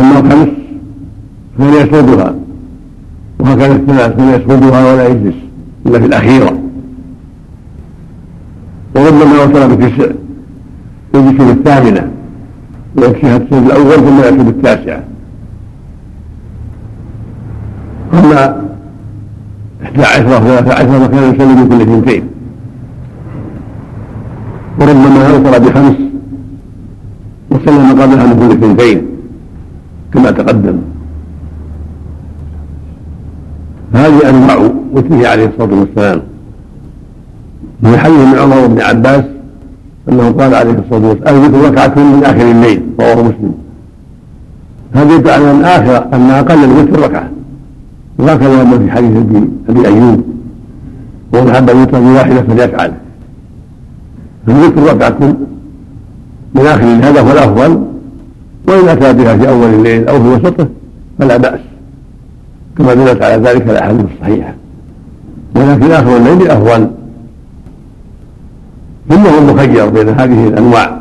أما 0.00 0.18
الخمس 0.18 0.48
فهل 1.58 1.74
يسردها. 1.74 2.34
وهكذا 3.40 3.72
الثلاث 3.76 4.16
فهل 4.16 4.40
يسردها 4.40 4.92
ولا 4.92 5.08
يجلس 5.08 5.34
إلا 5.86 5.98
في 5.98 6.06
الأخيرة. 6.06 6.58
وربما 8.96 9.44
وصل 9.44 9.76
بتسع 9.76 10.10
يجلس 11.14 11.42
بالثامنة 11.42 12.10
ويكفيها 12.96 13.36
السجد 13.36 13.52
الأول 13.52 13.96
ثم 13.96 14.18
يأتي 14.18 14.42
بالتاسعة. 14.42 15.04
أما 18.12 18.62
إحدى 19.82 20.02
عشرة 20.02 20.36
وثلاثة 20.36 20.74
عشرة 20.74 20.98
فكان 21.06 21.34
يصلي 21.34 21.54
من 21.54 21.68
كل 21.68 21.80
اثنتين. 21.80 22.24
وربما 24.80 25.26
أوصل 25.26 25.60
بخمس 25.60 25.96
وسلم 27.50 28.02
قبلها 28.02 28.26
من 28.26 28.36
كل 28.38 28.50
اثنتين 28.56 29.06
كما 30.14 30.30
تقدم. 30.30 30.78
هذه 33.94 34.28
أنواع 34.28 34.70
وتره 34.92 35.28
عليه 35.28 35.46
الصلاة 35.46 35.80
والسلام. 35.80 36.20
من 37.82 37.96
حديث 37.96 38.18
ابن 38.18 38.38
عمر 38.38 38.58
وابن 38.58 38.80
عباس 38.80 39.24
أنه 40.08 40.30
قال 40.30 40.54
عليه 40.54 40.70
الصلاة 40.72 41.08
والسلام 41.08 41.44
الوتر 41.44 41.68
ركعة 41.68 41.94
من 41.98 42.24
آخر 42.24 42.50
الليل 42.50 42.82
رواه 43.00 43.22
مسلم. 43.22 43.54
هذا 44.94 45.14
يدل 45.14 45.30
على 45.30 45.50
ان 45.50 45.64
آخر 45.64 46.14
أن 46.14 46.30
أقل 46.30 46.64
الوتر 46.64 47.00
ركعة. 47.00 47.28
وهكذا 48.18 48.64
ما 48.64 48.78
في 48.78 48.90
حديث 48.90 49.16
ابي 49.68 49.86
أيوب. 49.86 50.22
ومن 51.32 51.48
احب 51.50 51.70
الوتر 51.70 52.00
بواحده 52.00 52.42
فليفعل. 52.42 52.92
الوتر 54.48 54.82
ركعه 54.82 55.36
من 56.54 56.66
آخر 56.66 56.84
هذا 56.84 57.20
هو 57.20 57.32
الأفضل. 57.32 57.82
وإن 58.68 58.88
أتى 58.88 59.12
بها 59.12 59.36
في 59.36 59.48
أول 59.48 59.74
الليل 59.74 60.08
أو 60.08 60.22
في 60.22 60.28
وسطه 60.28 60.68
فلا 61.18 61.36
بأس. 61.36 61.60
كما 62.78 62.94
دلت 62.94 63.22
على 63.22 63.48
ذلك 63.48 63.70
الأحاديث 63.70 64.06
الصحيحة. 64.14 64.54
ولكن 65.56 65.90
آخر 65.90 66.16
الليل 66.16 66.50
أفضل. 66.50 66.90
ثم 69.08 69.26
هو 69.26 69.54
مخير 69.54 69.88
بين 69.88 70.08
هذه 70.08 70.48
الأنواع. 70.48 70.98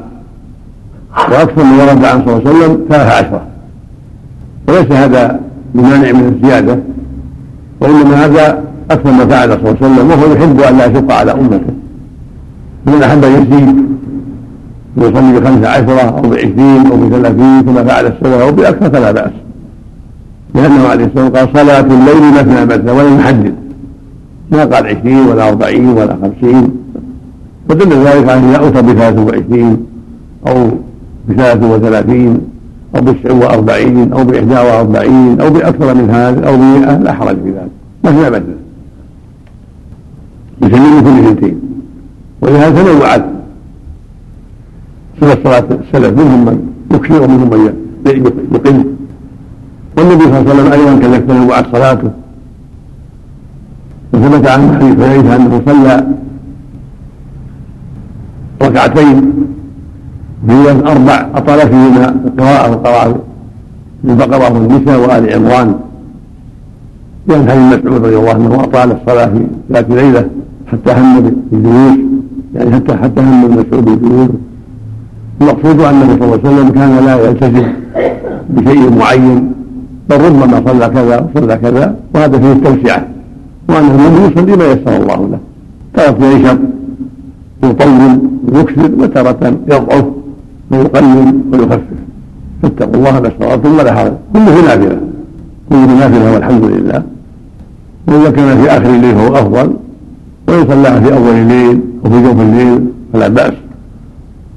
وأكثر 1.31 1.63
من 1.63 1.79
ورد 1.79 2.05
عن 2.05 2.25
صلى 2.25 2.37
الله 2.37 2.49
عليه 2.49 2.59
وسلم 2.59 2.85
ثلاث 2.89 3.25
عشرة. 3.25 3.47
وليس 4.67 4.91
هذا 4.91 5.39
بمانع 5.75 6.11
من 6.11 6.33
الزيادة. 6.35 6.79
وإنما 7.81 8.25
هذا 8.25 8.63
أكثر 8.91 9.11
ما 9.11 9.25
فعل 9.25 9.49
صلى 9.49 9.59
الله 9.59 9.77
عليه 9.81 9.85
وسلم 9.85 10.09
وهو 10.09 10.33
يحب 10.33 10.61
أن 10.61 10.77
لا 10.77 10.85
يشق 10.85 11.11
على 11.11 11.31
أمته. 11.31 11.73
فمن 12.85 13.03
أحب 13.03 13.23
أن 13.23 13.31
يزيد 13.31 13.75
ويصلي 14.97 15.39
بخمس 15.39 15.65
عشرة 15.65 16.01
أو 16.01 16.21
بعشرين 16.21 16.87
أو 16.91 16.97
بثلاثين 16.97 17.61
كما 17.61 17.83
فعل 17.83 18.05
السلف 18.05 18.41
أو 18.41 18.51
بأكثر 18.51 18.89
فلا 18.89 19.11
بأس. 19.11 19.31
لأنه 20.55 20.87
عليه 20.87 21.03
والسلام 21.03 21.29
قال 21.35 21.49
صلاة 21.53 21.79
الليل 21.79 22.33
مثنى 22.33 22.65
مثنى 22.65 22.91
ولم 22.91 23.19
يحدد 23.19 23.55
ما 24.51 24.65
قال 24.65 24.87
عشرين 24.87 25.27
ولا 25.27 25.49
أربعين 25.49 25.89
ولا 25.89 26.17
خمسين. 26.21 26.71
ودل 27.69 27.89
ذلك 27.89 28.29
على 28.29 28.39
إذا 28.49 28.57
أوتى 28.57 28.81
بثلاث 28.81 29.19
وعشرين 29.19 29.85
أو 30.47 30.69
بثلاث 31.29 31.63
وثلاثين. 31.63 32.50
أو 32.95 33.01
بتسع 33.01 33.33
وأربعين 33.33 34.13
أو 34.13 34.23
بإحدى 34.23 34.53
وأربعين 34.53 35.41
أو 35.41 35.49
بأكثر 35.49 35.93
من 35.93 36.09
هذا 36.09 36.47
أو 36.47 36.57
بمئة 36.57 36.97
لا 36.97 37.13
حرج 37.13 37.35
في 37.35 37.51
ذلك. 37.51 37.71
مثنى 38.03 38.29
مثنى 38.29 38.55
يسلم 40.61 41.01
كل 41.01 41.25
اثنتين 41.25 41.61
ولهذا 42.41 42.83
تنوعت 42.83 43.25
صفة 45.21 45.43
صلاة 45.43 45.65
السلف 45.71 46.19
منهم 46.19 46.45
من 46.45 46.67
يكثر 46.93 47.21
ومنهم 47.23 47.49
من 47.49 47.73
يقل 48.55 48.85
والنبي 49.97 50.23
صلى 50.23 50.39
الله 50.39 50.51
عليه 50.51 50.53
وسلم 50.53 50.71
أيضا 50.71 50.99
كذلك 50.99 51.23
تنوعت 51.27 51.65
صلاته. 51.71 52.11
وثبت 54.13 54.47
عن 54.47 54.75
حديث 54.75 55.05
حذيفة 55.05 55.35
أنه 55.35 55.61
صلى 55.65 56.07
ركعتين 58.61 59.33
في 60.47 60.71
أربع 60.71 61.27
أطال 61.35 61.59
فيهما 61.59 62.15
القراءة 62.25 62.71
وقراءة 62.71 63.15
البقرة 64.05 64.53
والنساء 64.53 64.99
وآل 64.99 65.33
عمران. 65.33 65.75
لأن 67.27 67.49
حديث 67.49 67.79
مسعود 67.79 68.05
رضي 68.05 68.17
الله 68.17 68.33
عنه 68.33 68.63
أطال 68.63 68.91
الصلاة 68.91 69.25
في 69.25 69.45
ذات 69.71 69.89
ليلة 69.89 70.27
حتى 70.71 70.91
هم 70.91 71.19
بالجلوس 71.19 71.97
يعني 72.55 72.75
حتى 72.75 72.93
حتى 72.93 73.21
هم 73.21 73.43
مسعود 73.45 73.85
بالجلوس 73.85 74.29
المقصود 75.41 75.81
النبي 75.81 76.13
صلى 76.13 76.25
الله 76.25 76.39
عليه 76.45 76.55
وسلم 76.55 76.69
كان 76.69 77.05
لا 77.05 77.15
يلتزم 77.15 77.67
بشيء 78.49 78.97
معين 78.99 79.51
بل 80.09 80.21
ربما 80.21 80.61
صلى 80.65 80.87
كذا 80.87 81.29
وصلى 81.35 81.57
كذا 81.57 81.95
وهذا 82.15 82.39
فيه 82.39 82.51
التوسعة 82.51 83.07
وأنه 83.69 84.07
النبي 84.07 84.33
يصلي 84.33 84.55
ما 84.57 84.65
يسر 84.65 84.95
الله 85.03 85.29
له. 85.31 85.39
تارة 85.93 86.25
ينشط 86.25 86.57
يطول 87.63 88.19
ويكثر 88.53 88.91
وتارة 88.99 89.57
يضعف. 89.67 90.05
ويقلل 90.71 91.41
ويخفف 91.51 91.99
فاتقوا 92.63 92.95
الله 92.95 93.19
ما 93.19 93.27
استطعتم 93.27 93.77
ولا 93.79 93.93
حرج 93.93 94.13
كله 94.33 94.61
نافلة. 94.61 94.99
كله 95.69 95.85
نافلة 95.85 96.33
والحمد 96.33 96.63
لله. 96.63 97.03
وإذا 98.07 98.29
كان 98.31 98.61
في 98.61 98.69
آخر 98.69 98.89
الليل 98.89 99.15
فهو 99.15 99.35
أفضل. 99.35 99.73
وإن 100.47 100.67
صلاها 100.67 100.99
في 100.99 101.13
أول 101.13 101.35
الليل 101.35 101.81
أو 102.05 102.11
في 102.11 102.23
جوف 102.23 102.41
الليل 102.41 102.85
فلا 103.13 103.27
بأس. 103.27 103.53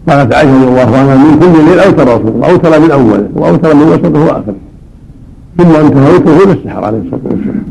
قالت 0.08 0.34
عائشه 0.34 0.56
رضي 0.56 0.68
الله 0.68 0.96
عنها 0.98 1.16
من 1.16 1.38
كل 1.40 1.64
ليل 1.70 1.78
اوتر 1.78 2.02
رسول 2.02 2.28
الله. 2.28 2.50
اوتر 2.50 2.80
من 2.80 2.90
أوله 2.90 3.28
واوتر 3.34 3.74
من 3.74 3.82
وسطه 3.82 4.24
واخره 4.24 4.54
ثم 5.58 5.74
انتهى 5.84 6.14
وتره 6.14 6.52
السحر 6.52 6.84
عليه 6.84 6.98
الصلاة 6.98 7.20
والسلام. 7.24 7.64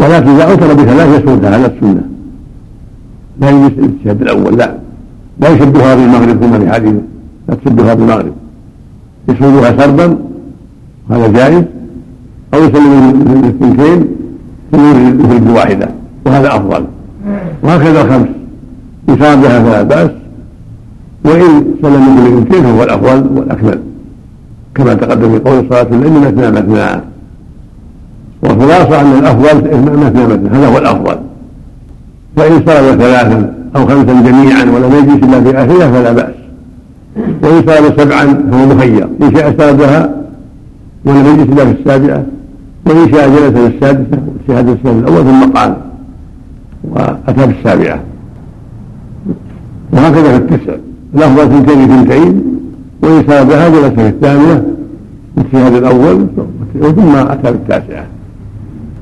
ولكن 0.00 0.28
إذا 0.28 0.44
أوتر 0.50 0.74
بثلاث 0.74 1.22
يسودها 1.22 1.56
هذا 1.56 1.66
السنة. 1.66 2.09
لا 3.40 3.50
يجلس 3.50 3.78
الاجتهاد 3.78 4.22
الأول 4.22 4.58
لا. 4.58 4.76
لا 5.40 5.48
يشدها 5.48 5.94
بالمغرب 5.94 6.40
كما 6.40 6.58
في 6.58 7.00
لا 7.48 7.54
تشدها 7.54 7.94
بالمغرب 7.94 8.32
يسودها 9.28 9.76
سردا 9.78 10.18
هذا 11.10 11.28
جائز. 11.28 11.64
أو 12.54 12.58
يسلم 12.64 13.22
الاثنتين 13.26 14.06
ثم 14.72 14.90
يفرد 14.90 15.44
بواحدة 15.44 15.88
وهذا 16.26 16.48
أفضل. 16.48 16.84
وهكذا 17.62 18.02
الخمس 18.02 18.28
صام 19.20 19.40
بها 19.40 19.62
فلا 19.62 19.82
بأس. 19.82 20.10
وإن 21.24 21.64
سلم 21.82 22.18
اثنتين 22.18 22.62
فهو 22.62 22.82
الأفضل 22.82 23.38
والأكمل. 23.38 23.80
كما 24.74 24.94
تقدم 24.94 25.32
في 25.32 25.38
قول 25.38 25.66
صلاة 25.68 25.86
الليل 25.92 26.12
مثنى 26.12 26.50
مثنى. 26.50 27.00
والخلاصة 28.42 29.00
أن 29.00 29.18
الأفضل 29.18 29.56
مثنى 30.02 30.26
مثنى 30.26 30.48
هذا 30.48 30.66
هو 30.66 30.78
الأفضل. 30.78 31.29
فإن 32.40 32.62
صلى 32.66 32.96
ثلاثا 32.98 33.54
أو 33.76 33.86
خمسا 33.86 34.12
جميعا 34.12 34.64
ولم 34.64 34.92
يجلس 34.98 35.24
إلا 35.24 35.40
في 35.40 35.50
آخرها 35.58 35.90
فلا 35.90 36.12
بأس. 36.12 36.34
وإن 37.42 37.62
صلى 37.66 38.04
سبعا 38.04 38.24
فهو 38.50 38.66
مخير 38.66 39.08
إن 39.22 39.36
شاء 39.36 39.54
سردها 39.58 40.14
ولم 41.04 41.26
يجلس 41.26 41.52
إلا 41.52 41.64
في 41.64 41.80
السابعة. 41.80 42.24
وإن 42.86 43.12
شاء 43.12 43.28
جلس 43.28 43.58
في 43.58 43.66
السادسة 43.66 44.18
شهادة 44.48 44.72
السنة 44.72 44.98
الأول 44.98 45.24
ثم 45.24 45.50
قام 45.50 45.76
وأتى 46.84 47.46
بالسابعة 47.46 48.00
وهكذا 49.92 50.22
في 50.22 50.36
التسع. 50.36 50.74
الأفضل 51.14 51.42
اثنتين 51.42 51.80
اثنتين 51.80 52.42
وإن 53.02 53.24
سردها 53.26 53.68
جلس 53.68 53.94
في 54.00 54.08
الثامنة 54.08 54.64
الشهاد 55.38 55.74
الأول 55.74 56.26
ثم 56.82 57.16
أتى 57.16 57.52
بالتاسعة 57.52 58.06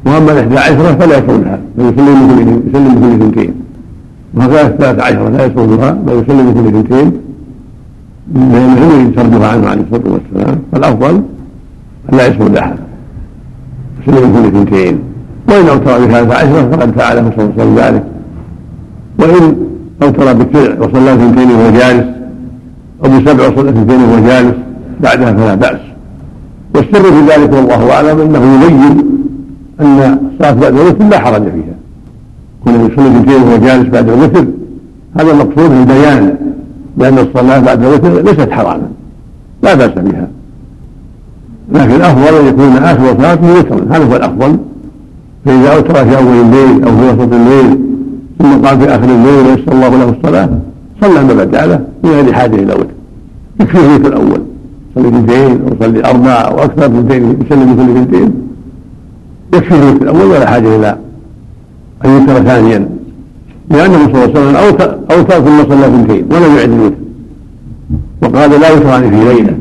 وأما 0.07 0.33
الإحدى 0.33 0.59
عشرة 0.59 0.95
فلا 1.01 1.19
يصومها 1.19 1.59
بل 1.79 1.85
يسلم 1.85 2.29
بكل 2.29 2.69
يسلم 2.69 2.95
بكل 2.95 3.13
اثنتين 3.25 3.55
وهكذا 4.35 4.67
الثلاثة 4.67 5.03
عشرة 5.03 5.29
لا 5.29 5.45
يصومها 5.47 5.91
بل 5.91 6.13
يسلم 6.13 6.51
بكل 6.51 6.69
اثنتين 6.69 7.13
لأنه 8.35 9.03
لم 9.03 9.13
سردها 9.17 9.49
عنه 9.49 9.69
عليه 9.69 9.83
الصلاة 9.83 10.13
والسلام 10.13 10.59
فالأفضل 10.73 11.23
أن 12.13 12.19
لا 12.19 12.27
يصوم 12.27 12.49
لها 12.49 12.77
يسلم 14.07 14.33
بكل 14.33 14.47
اثنتين 14.47 14.99
وإن 15.49 15.69
أوتر 15.69 16.07
بثلاثة 16.07 16.35
عشرة 16.35 16.71
فقد 16.71 16.91
فعله 16.91 17.33
صلى 17.37 17.45
الله 17.45 17.53
عليه 17.55 17.63
وسلم 17.63 17.79
ذلك. 17.79 18.05
وإن 19.19 19.57
أوتر 20.03 20.33
بالتسع 20.33 20.79
وصلى 20.81 21.15
اثنتين 21.15 21.51
وهو 21.51 21.71
جالس 21.71 22.07
أو 23.05 23.09
بسبع 23.11 23.49
وصلى 23.49 23.71
اثنتين 23.71 24.01
وهو 24.03 24.27
جالس 24.27 24.55
بعدها 25.01 25.33
فلا 25.33 25.55
بأس. 25.55 25.81
والسر 26.75 27.03
في 27.03 27.21
ذلك 27.21 27.53
والله 27.53 27.93
أعلم 27.93 28.21
أنه 28.21 28.65
يبين 28.65 29.08
أن 29.81 30.19
الصلاة 30.33 30.53
بعد 30.53 30.77
الوتر 30.77 31.05
لا 31.09 31.19
حرج 31.19 31.43
فيها. 31.43 31.75
كون 32.65 32.75
يصلي 32.75 33.09
اثنتين 33.09 33.43
وهو 33.43 33.57
جالس 33.57 33.89
بعد 33.89 34.09
الوتر 34.09 34.45
هذا 35.21 35.31
المقصود 35.33 35.71
البيان 35.71 36.35
لأن 36.99 37.19
الصلاة 37.19 37.59
بعد 37.59 37.85
الوتر 37.85 38.23
ليست 38.23 38.51
حراما 38.51 38.89
لا 39.63 39.75
بأس 39.75 39.91
بها. 39.91 40.29
لكن 41.73 41.91
الأفضل 41.91 42.35
أن 42.39 42.47
يكون 42.47 42.77
آخر 42.77 43.17
صلاته 43.19 43.59
وترا 43.59 43.87
هذا 43.91 44.05
هو 44.05 44.17
الأفضل. 44.17 44.57
فإذا 45.45 45.77
أوتر 45.77 45.95
في 45.95 46.17
أول 46.17 46.41
الليل 46.41 46.85
أو 46.85 46.97
في 46.97 47.03
وسط 47.09 47.33
الليل 47.33 47.79
ثم 48.39 48.67
قام 48.67 48.81
في 48.81 48.89
آخر 48.89 49.05
الليل 49.05 49.47
ويسر 49.47 49.73
الله 49.73 49.89
له 49.89 50.15
الصلاة 50.19 50.49
صلى 51.01 51.25
ما 51.25 51.35
بعد 51.35 51.55
له 51.55 51.81
من 52.05 52.11
غير 52.11 52.33
حاجة 52.33 52.55
إلى 52.55 52.73
وتر. 52.73 52.95
يكفيه 53.61 53.79
الوتر 53.79 54.09
الأول. 54.09 54.43
يصلي 54.97 55.09
اثنتين 55.09 55.61
أو 55.61 55.75
يصلي 55.75 56.05
أربعة 56.11 56.33
أو 56.33 56.59
أكثر 56.59 56.87
اثنتين 56.87 57.23
يسلم 57.23 57.75
كل 57.77 57.91
اثنتين 57.91 58.48
يكفيه 59.55 59.77
الوتر 59.77 60.03
الأول 60.03 60.27
ولا 60.27 60.47
حاجة 60.47 60.77
إلى 60.77 60.99
أن 62.05 62.11
يوتر 62.11 62.43
ثانيا؟ 62.43 62.89
لأنه 63.71 63.99
صلى 63.99 64.07
الله 64.07 64.21
عليه 64.21 64.31
وسلم 64.41 64.57
أوتر 64.57 64.99
أوتر 65.11 65.41
ثم 65.41 65.69
صلى 65.69 65.87
اثنتين 65.87 66.25
ولم 66.31 66.57
يعد 66.57 66.71
الوتر 66.71 66.95
وقال 68.23 68.61
لا 68.61 68.69
يوتران 68.69 69.11
في 69.11 69.25
ليلة. 69.25 69.55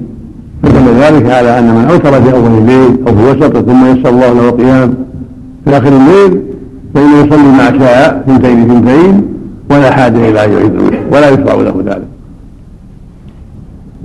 فدل 0.63 0.87
ذلك 0.99 1.31
على 1.31 1.59
أن 1.59 1.75
من 1.75 1.85
أوتر 1.91 2.21
في 2.21 2.33
أول 2.33 2.51
الليل 2.51 3.07
أو 3.07 3.15
في 3.15 3.23
وسطه 3.23 3.61
ثم 3.61 3.85
يسر 3.85 4.09
الله 4.09 4.33
له 4.33 4.49
القيام 4.49 4.93
في 5.65 5.77
آخر 5.77 5.87
الليل 5.87 6.41
فإنه 6.93 7.17
يصلي 7.17 7.51
ما 7.51 7.79
شاء 7.79 8.23
اثنتين 8.27 8.61
اثنتين 8.61 9.23
ولا 9.71 9.91
حاجة 9.91 10.29
إلى 10.29 10.45
أن 10.45 10.51
يعيد 10.51 10.73
الوتر 10.75 10.97
ولا 11.11 11.29
يشرع 11.29 11.53
له 11.53 11.83
ذلك. 11.85 12.07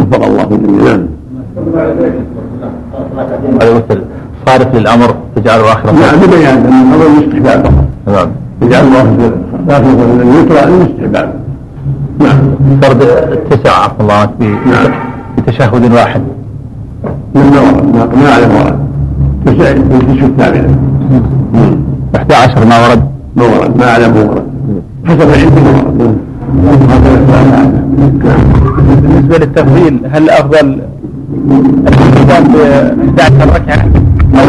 وفق 0.01 0.25
الله 0.25 0.45
جميعا 0.45 1.09
الوتر 3.63 4.03
صارف 4.47 4.75
للأمر 4.75 5.15
تجعله 5.37 5.73
آخر 5.73 5.93
نعم 5.93 6.17
ببيان 6.17 6.57
أن 6.57 6.93
الأمر 6.93 7.07
الاستحباب. 7.07 7.73
نعم. 8.07 8.29
يجعل 8.63 8.85
الله 8.85 9.33
داخل 9.69 9.85
اليسرى 10.23 10.65
الاستحباب. 10.65 11.35
نعم. 12.19 12.39
فرد 12.83 13.03
التسع 13.03 13.85
عفوا 13.85 14.01
الله 14.01 14.15
عنك 14.15 14.31
نعم. 14.41 14.93
في 15.37 15.43
تشهد 15.47 15.93
واحد. 15.93 16.23
من 17.35 17.43
ما 17.95 18.07
ما 18.23 18.31
عليه 18.31 18.47
ورد 18.47 18.79
تسع 19.47 19.71
التسع 19.71 20.27
الثامنة 20.27 20.79
11 22.17 22.67
ما 22.67 22.89
ورد؟ 22.89 23.03
ما 23.37 23.45
ورد 23.45 23.77
ما 23.77 23.87
عليه 23.87 24.07
ورد. 24.07 24.43
حسب 25.05 25.21
العلم 25.21 25.55
ما 25.55 26.05
ورد. 26.05 26.19
نعم 27.53 27.73
بالنسبة 29.03 29.39
للتفضيل 29.39 30.01
هل 30.13 30.31
أفضل 30.31 30.81
الإنسان 31.89 32.45
ب 32.45 32.57
11 33.21 33.55
ركعة؟ 33.55 33.85
أو 34.35 34.47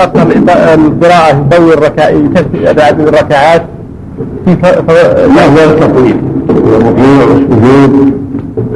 قصر 0.00 0.26
القراءة 0.74 1.46
يطول 1.50 1.82
ركع 1.82 2.08
يكثر 2.08 2.82
عدد 2.82 3.00
الركعات 3.00 3.62
في. 4.44 4.56
لا 5.36 5.46
هو 5.46 5.70
التطويل 5.70 6.16
والركوع 6.48 7.24
والسجود 7.30 8.12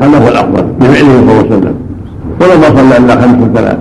هذا 0.00 0.18
هو 0.18 0.28
الأفضل. 0.28 0.64
بفعله 0.80 1.08
صلى 1.08 1.20
الله 1.20 1.36
عليه 1.38 1.56
وسلم. 1.56 1.74
ولو 2.40 2.58
ما 2.60 2.68
صلى 2.76 2.96
إلا 2.96 3.14
خمس 3.20 3.48
وثلاث. 3.48 3.78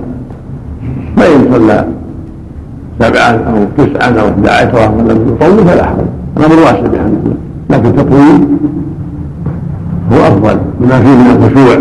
فان 1.18 1.54
صلى 1.54 1.86
أو 3.48 3.66
تسعا 3.78 4.10
أو 4.22 4.28
إحدى 4.28 4.50
عشره 4.50 4.96
ولم 4.98 5.20
يطول 5.28 5.68
فلا 5.68 5.86
حرج. 5.86 6.06
الامر 6.38 6.56
واسع 6.56 6.80
بحمد 6.80 7.20
الله 7.24 7.38
لكن 7.70 7.86
التطويل 7.86 8.48
هو 10.12 10.28
أفضل. 10.28 10.58
بما 10.80 11.00
فيه 11.00 11.10
من 11.10 11.32
الخشوع 11.38 11.78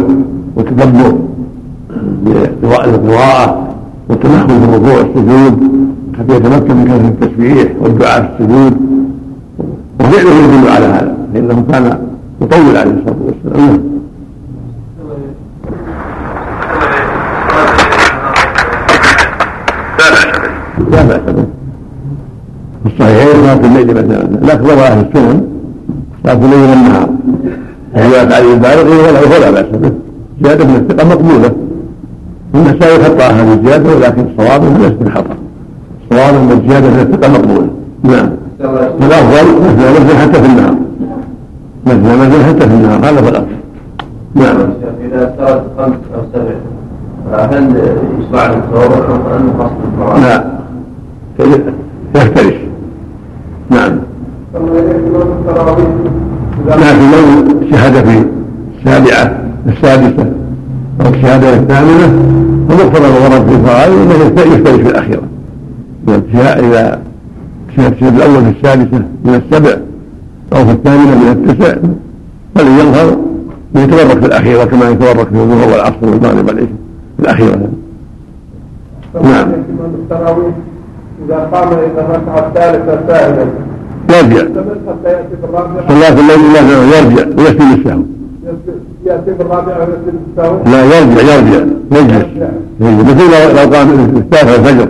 والتدبر 0.57 1.15
للقراءه 2.27 3.70
والتمكن 4.11 4.59
في 4.61 4.65
الركوع 4.65 4.93
والسجود 4.93 5.71
حتى 6.19 6.37
يتمكن 6.37 6.77
من 6.77 6.85
كثره 6.85 7.09
التسبيح 7.09 7.69
والدعاء 7.81 8.23
في 8.23 8.43
السجود. 8.43 8.77
وفعله 10.01 10.31
يدل 10.31 10.69
على 10.69 10.87
هذا 10.87 11.15
فانه 11.35 11.65
كان 11.73 11.99
يطول 12.43 12.77
عليه 12.77 12.91
الصلاة 12.91 13.17
والسلام. 13.27 13.91
لا 20.91 21.03
بأس 21.03 21.21
به. 21.27 21.45
في 22.83 22.87
الصحيحين 22.87 23.43
صلاه 23.43 23.55
الليل 23.55 23.89
مثلا. 23.91 24.23
لكن 24.43 24.65
روى 24.65 24.83
أهل 24.83 25.07
السنن 25.07 25.43
صلاه 26.25 26.35
الليل 26.35 26.71
والنهار. 26.71 27.09
وزيادة 27.97 28.37
عليه 28.37 28.55
البالغ 28.55 28.87
ولا 29.37 29.51
بأس 29.51 29.67
به. 29.67 29.93
زيادة 30.43 30.65
من 30.65 30.77
الثقة 30.77 31.09
مقبولة. 31.09 31.70
النسائي 32.55 33.05
خطا 33.05 33.25
هذه 33.25 33.53
الزياده 33.53 33.97
ولكن 33.97 34.25
الصواب 34.27 34.65
انه 34.65 34.79
ليس 34.79 35.13
خطا 35.15 35.37
الصواب 36.11 36.35
إن 36.35 36.51
الزيادة 36.51 36.91
من 36.91 37.01
الثقة 37.01 37.33
مقبوله 37.33 37.71
نعم. 38.03 38.31
والافضل 39.01 39.47
مثل 39.63 40.05
مثل 40.05 40.17
حتى 40.17 40.43
في 40.43 40.47
النهار. 40.47 40.75
مثل 41.87 42.19
مثل 42.19 42.45
حتى 42.45 42.69
في 42.69 42.75
النهار. 42.75 42.99
هذا 42.99 43.21
هو 43.21 43.29
الافضل 43.29 43.47
نعم. 44.35 44.57
إذا 45.05 45.35
صارت 45.39 45.63
خمس 45.79 45.97
أو 46.15 46.21
سبع 46.35 46.55
هل 47.33 47.77
يشرع 48.21 48.47
التصور 48.47 49.07
أو 49.09 49.37
أن 49.37 49.53
فصل 49.59 50.03
القرآن؟ 50.03 50.23
لا. 50.23 50.45
يفترش. 52.15 52.55
نعم. 53.71 53.99
لكن 56.67 57.11
لو 57.11 57.49
شهد 57.71 58.05
في 58.05 58.25
السابعة 58.79 59.41
السادسة 59.67 60.40
أو 61.01 61.11
الشهادة 61.15 61.55
الثامنة 61.55 62.07
فمقتضى 62.69 63.07
الغرض 63.07 63.49
في 63.49 63.55
الفرائض 63.57 63.93
أنه 63.93 64.15
يفترش 64.15 64.81
في 64.81 64.91
الأخيرة. 64.91 65.23
إذا 66.09 67.01
الشهد 67.69 68.17
الأول 68.17 68.45
في 68.45 68.51
السادسة 68.51 69.03
من 69.25 69.35
السبع 69.35 69.77
أو 70.53 70.65
في 70.65 70.71
الثامنة 70.71 71.19
من 71.19 71.29
التسع 71.29 71.75
فليظهر 72.55 73.17
ويتبرك 73.75 74.21
في 74.21 74.27
الأخيرة 74.27 74.65
كما 74.65 74.89
يتبرك 74.89 75.29
في 75.29 75.35
الظهر 75.35 75.69
والعصر 75.73 75.97
والمغرب 76.03 76.49
والعشاء 76.49 76.69
في 77.17 77.23
الأخيرة. 77.23 77.69
نعم. 79.25 79.49
التراويح 79.95 80.55
إذا 81.27 81.37
قام 81.37 81.69
إلى 81.69 82.01
الركعة 82.01 82.49
الثالثة 82.49 83.01
سائلا 83.09 83.47
يرجع. 84.11 84.47
صلاة 85.89 86.13
الليل 86.21 86.41
يرجع 86.93 87.25
ويسلم 87.39 87.73
السهو 87.73 88.03
السهو 90.31 90.57
لا 90.65 90.85
يرجع 90.85 91.23
يرجع 91.23 91.65
يجلس 91.93 92.27
يجلس. 92.81 93.05
مثل 93.11 93.25
لو 93.57 93.75
قام 93.75 93.89
الثالثة 94.17 94.55
الفجر 94.57 94.89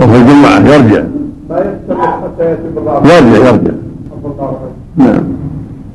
أو 0.00 0.06
في 0.06 0.16
الجمعة 0.16 0.58
يرجع. 0.58 1.02
لا 1.50 1.58
يستمر 1.58 2.06
حتى 2.06 2.44
يأتي 2.44 2.62
بالرابعة 2.74 3.12
يرجع 3.12 3.50
يرجع. 3.50 3.72
نعم. 4.96 5.22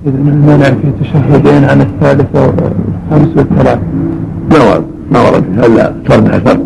إذا 0.06 0.18
المنع 0.18 0.70
في 0.70 0.92
تشهدين 1.02 1.64
عن 1.64 1.82
الثالثة 1.82 2.42
والخامس 2.42 3.38
والثلاث. 3.38 3.80
ما 4.52 4.60
ورد 4.70 4.84
ما 5.12 5.22
ورد 5.22 5.44
هلا 5.58 5.94
فرد 6.06 6.28
حسب 6.30 6.60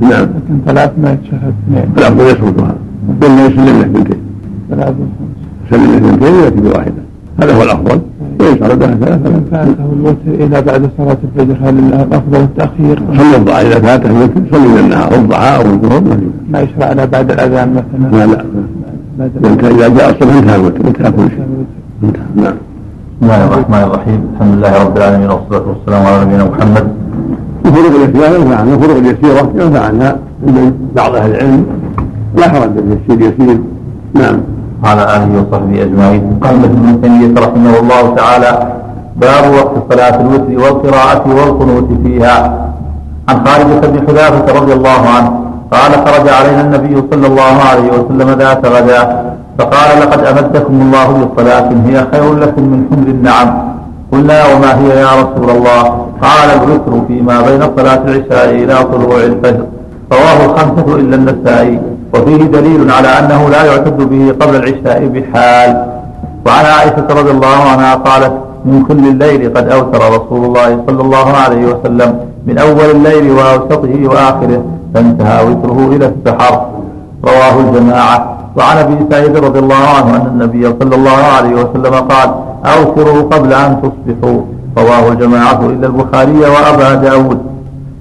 نعم. 0.00 0.22
لكن 0.22 0.60
ثلاث 0.66 0.90
ما 1.02 1.12
يتشهد 1.12 1.54
اثنين. 1.68 1.92
الأفضل 1.98 2.24
يسردها 2.24 2.74
قلنا 3.22 3.46
يسلم 3.46 3.66
له 3.66 3.80
اثنتين 3.80 4.22
ثلاث 4.70 4.94
وخمس. 5.00 5.36
يسلم 5.66 5.90
له 5.90 5.96
اثنتين 5.96 6.34
ويأتي 6.34 6.60
بواحدة. 6.60 7.02
هذا 7.40 7.54
هو 7.56 7.62
الأفضل. 7.62 8.00
وإن 8.40 8.58
سردها 8.58 8.94
ثلاثة 8.94 9.40
فاته 9.52 9.92
الوتر 9.92 10.44
إلى 10.44 10.62
بعد 10.62 10.90
صلاة 10.98 11.16
الفجر 11.24 11.56
هل 11.62 11.78
الأفضل 11.78 12.40
التأخير 12.40 13.02
صلي 13.16 13.36
الضحى 13.36 13.66
إذا 13.66 13.80
فاته 13.80 14.10
الوتر 14.10 14.40
صلي 14.52 14.68
من 14.68 14.78
النهار 14.78 15.14
الضحى 15.14 15.56
أو 15.56 15.60
الظهر 15.60 16.00
ما 16.00 16.16
في 16.16 16.26
ما 16.50 16.60
يشرع 16.60 16.92
له 16.92 17.04
بعد 17.04 17.30
الأذان 17.30 17.74
مثلا 17.74 18.16
لا 18.16 18.26
لا 19.18 19.70
إذا 19.70 19.88
جاء 19.88 20.10
الصبح 20.10 20.34
انتهى 20.34 20.56
الوتر 20.56 20.88
انتهى 20.88 21.10
كل 21.10 21.28
شيء 21.30 22.12
نعم 22.36 22.54
بسم 23.20 23.30
الله 23.30 23.44
الرحمن 23.44 23.82
الرحيم 23.82 24.20
الحمد 24.34 24.54
لله 24.54 24.84
رب 24.84 24.96
العالمين. 24.96 25.30
والصلاة 25.30 25.64
والسلام 25.68 26.06
على 26.06 26.24
نبينا 26.24 26.44
محمد 26.44 26.88
الفروق 27.66 27.86
اليسيرة 27.86 28.36
ينفع 28.36 28.56
عنها 28.56 28.74
الفروق 28.74 28.96
اليسيرة 28.96 29.52
ينفع 29.54 29.80
عنها 29.80 30.18
بعض 30.96 31.14
أهل 31.14 31.30
العلم 31.30 31.66
لا 32.36 32.48
حرج 32.48 32.70
في 33.06 33.12
يسير 33.12 33.58
نعم. 34.14 34.40
وعلى 34.82 35.02
آله 35.16 35.30
وصحبه 35.38 35.82
أجمعين. 35.82 36.22
قال 36.44 36.54
ابن 36.64 37.00
تيمية 37.02 37.34
رحمه 37.44 37.74
الله 37.82 38.14
تعالى 38.20 38.52
باب 39.16 39.44
وقت 39.58 39.74
صلاة 39.92 40.16
الوتر 40.20 40.52
والقراءة 40.62 41.24
والقنوت 41.36 41.88
فيها. 42.04 42.36
عن 43.28 43.36
خالد 43.46 43.86
بن 43.86 43.96
حذافة 44.08 44.46
رضي 44.60 44.72
الله 44.72 45.02
عنه 45.14 45.30
قال 45.74 45.92
خرج 46.06 46.26
علينا 46.28 46.60
النبي 46.60 46.94
صلى 47.10 47.26
الله 47.26 47.54
عليه 47.70 47.88
وسلم 47.92 48.28
ذات 48.38 48.66
غدا 48.66 49.02
فقال 49.58 50.00
لقد 50.00 50.20
أمدكم 50.24 50.74
الله 50.80 51.06
بالصلاة 51.18 51.68
هي 51.86 51.96
خير 52.12 52.34
لكم 52.34 52.62
من 52.62 52.80
حمر 52.90 53.08
النعم. 53.08 53.48
قلنا 54.12 54.38
وما 54.50 54.70
هي 54.80 54.88
يا 55.00 55.12
رسول 55.22 55.50
الله؟ 55.56 55.82
قال 56.22 56.48
الوتر 56.58 56.92
فيما 57.08 57.36
بين 57.46 57.62
صلاة 57.76 58.02
العشاء 58.08 58.50
إلى 58.50 58.74
طلوع 58.92 59.16
الفجر. 59.16 59.64
رواه 60.12 60.38
الخمسة 60.44 60.96
إلا 60.96 61.16
النسائي. 61.16 61.80
وفيه 62.14 62.36
دليل 62.36 62.90
على 62.90 63.08
أنه 63.08 63.48
لا 63.48 63.64
يعتد 63.64 63.98
به 64.10 64.34
قبل 64.40 64.54
العشاء 64.56 65.06
بحال. 65.06 65.70
وعن 66.46 66.64
عائشة 66.64 67.06
رضي 67.20 67.30
الله 67.30 67.60
عنها 67.72 67.94
قالت 67.94 68.32
من 68.64 68.82
كل 68.88 68.98
الليل 68.98 69.52
قد 69.56 69.68
أوتر 69.68 69.98
رسول 69.98 70.44
الله 70.44 70.84
صلى 70.86 71.00
الله 71.00 71.28
عليه 71.44 71.66
وسلم 71.66 72.18
من 72.46 72.58
أول 72.58 72.90
الليل 72.90 73.30
وأوسطه 73.30 74.08
وآخره 74.08 74.64
فانتهى 74.94 75.44
وتره 75.46 75.88
إلى 75.96 76.12
السحر. 76.12 76.66
رواه 77.24 77.60
الجماعة. 77.60 78.36
وعن 78.56 78.76
أبي 78.76 78.96
سعيد 79.10 79.36
رضي 79.36 79.58
الله 79.58 79.84
عنه 79.96 80.16
أن 80.16 80.26
النبي 80.26 80.74
صلى 80.80 80.94
الله 80.96 81.20
عليه 81.36 81.54
وسلم 81.54 81.94
قال 81.94 82.28
اوتروا 82.64 83.22
قبل 83.22 83.52
أن 83.52 83.82
تصبحوا. 83.82 84.40
رواه 84.78 85.08
الجماعة 85.08 85.60
إلا 85.66 85.86
البخاري 85.86 86.40
وأبا 86.40 86.94
داود. 86.94 87.38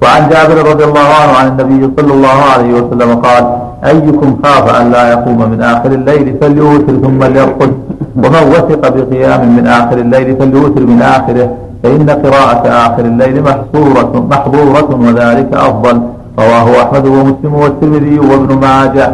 وعن 0.04 0.30
جابر 0.30 0.70
رضي 0.72 0.84
الله 0.84 1.10
عنه 1.22 1.34
عن 1.40 1.48
النبي 1.48 1.92
صلى 1.98 2.14
الله 2.14 2.38
عليه 2.54 2.74
وسلم 2.74 3.16
قال 3.16 3.59
أيكم 3.86 4.38
خاف 4.44 4.82
أن 4.82 4.92
لا 4.92 5.10
يقوم 5.12 5.52
من 5.52 5.62
آخر 5.62 5.92
الليل 5.92 6.36
فليوتر 6.42 6.94
ثم 7.04 7.24
ليرقد. 7.24 7.74
ومن 8.16 8.44
وثق 8.54 8.84
بقيام 8.98 9.56
من 9.56 9.68
آخر 9.68 9.98
الليل 9.98 10.36
فليوتر 10.40 10.82
من 10.82 11.02
آخره. 11.02 11.50
فإن 11.84 12.10
قراءة 12.10 12.68
آخر 12.68 13.06
الليل 13.06 13.44
محضورة 13.44 14.28
محضورة 14.32 14.90
وذلك 15.06 15.54
أفضل. 15.54 16.02
رواه 16.40 16.84
أحمد 16.84 17.06
ومسلم 17.08 17.54
والترمذي 17.54 18.20
وابن 18.20 18.56
ماجه. 18.56 19.08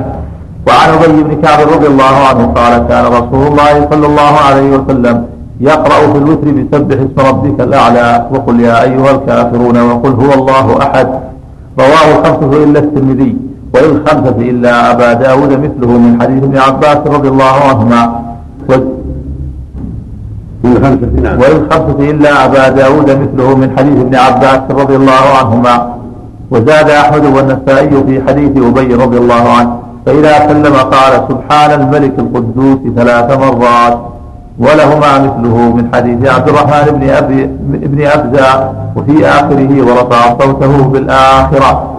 وعن 0.68 0.90
أبي 1.04 1.24
بن 1.24 1.42
كعب 1.42 1.60
رضي 1.74 1.88
الله 1.88 2.16
عنه 2.30 2.46
قال 2.46 2.88
كان 2.88 3.06
رسول 3.06 3.48
الله 3.48 3.88
صلى 3.92 4.06
الله 4.06 4.34
عليه 4.48 4.78
وسلم 4.78 5.26
يقرأ 5.62 6.00
في 6.12 6.18
الوتر 6.18 6.48
بسبح 6.52 6.98
اسم 7.06 7.28
ربك 7.30 7.62
الأعلى. 7.62 8.28
وقل 8.32 8.60
يا 8.60 8.84
أيها 8.84 9.12
الكافرون 9.12 9.78
وقل 9.90 10.12
هو 10.12 10.34
الله 10.34 10.66
أحد. 10.82 11.08
رواه 11.80 12.08
الخمسة 12.16 12.64
إلا 12.64 12.80
الترمذي. 12.80 13.45
وللخمسة 13.76 14.38
إلا 14.40 14.92
أبا 14.92 15.14
داود 15.14 15.52
مثله 15.52 15.92
من 15.98 16.22
حديث 16.22 16.44
ابن 16.44 16.58
عباس 16.58 16.98
رضي 17.08 17.28
الله 17.28 17.56
عنهما. 17.70 18.02
نعم. 21.24 21.40
وللخمسة 21.40 22.00
إلا 22.12 22.46
أبا 22.46 22.70
داود 22.70 23.10
مثله 23.12 23.56
من 23.56 23.70
حديث 23.78 24.00
ابن 24.00 24.16
عباس 24.16 24.60
رضي 24.72 24.96
الله 24.96 25.24
عنهما. 25.40 25.96
وزاد 26.52 26.90
أحمد 26.90 27.26
والنسائي 27.26 28.04
في 28.08 28.24
حديث 28.28 28.52
أبي 28.64 28.94
رضي 28.94 29.18
الله 29.18 29.50
عنه. 29.58 29.80
فإذا 30.06 30.48
سلم 30.48 30.76
قال 30.76 31.14
سبحان 31.30 31.82
الملك 31.82 32.14
القدوس 32.20 32.80
ثلاث 32.96 33.40
مرات. 33.40 33.98
ولهما 34.60 35.20
مثله 35.20 35.58
من 35.78 35.90
حديث 35.94 36.30
عبد 36.30 36.50
الرحمن 36.50 36.86
بن 36.96 37.10
أبي 37.10 37.44
ابن 37.88 38.06
أبزة 38.08 38.70
وفي 38.96 39.28
آخره 39.28 39.72
ورفع 39.88 40.22
صوته 40.40 40.84
بالآخرة. 40.84 41.95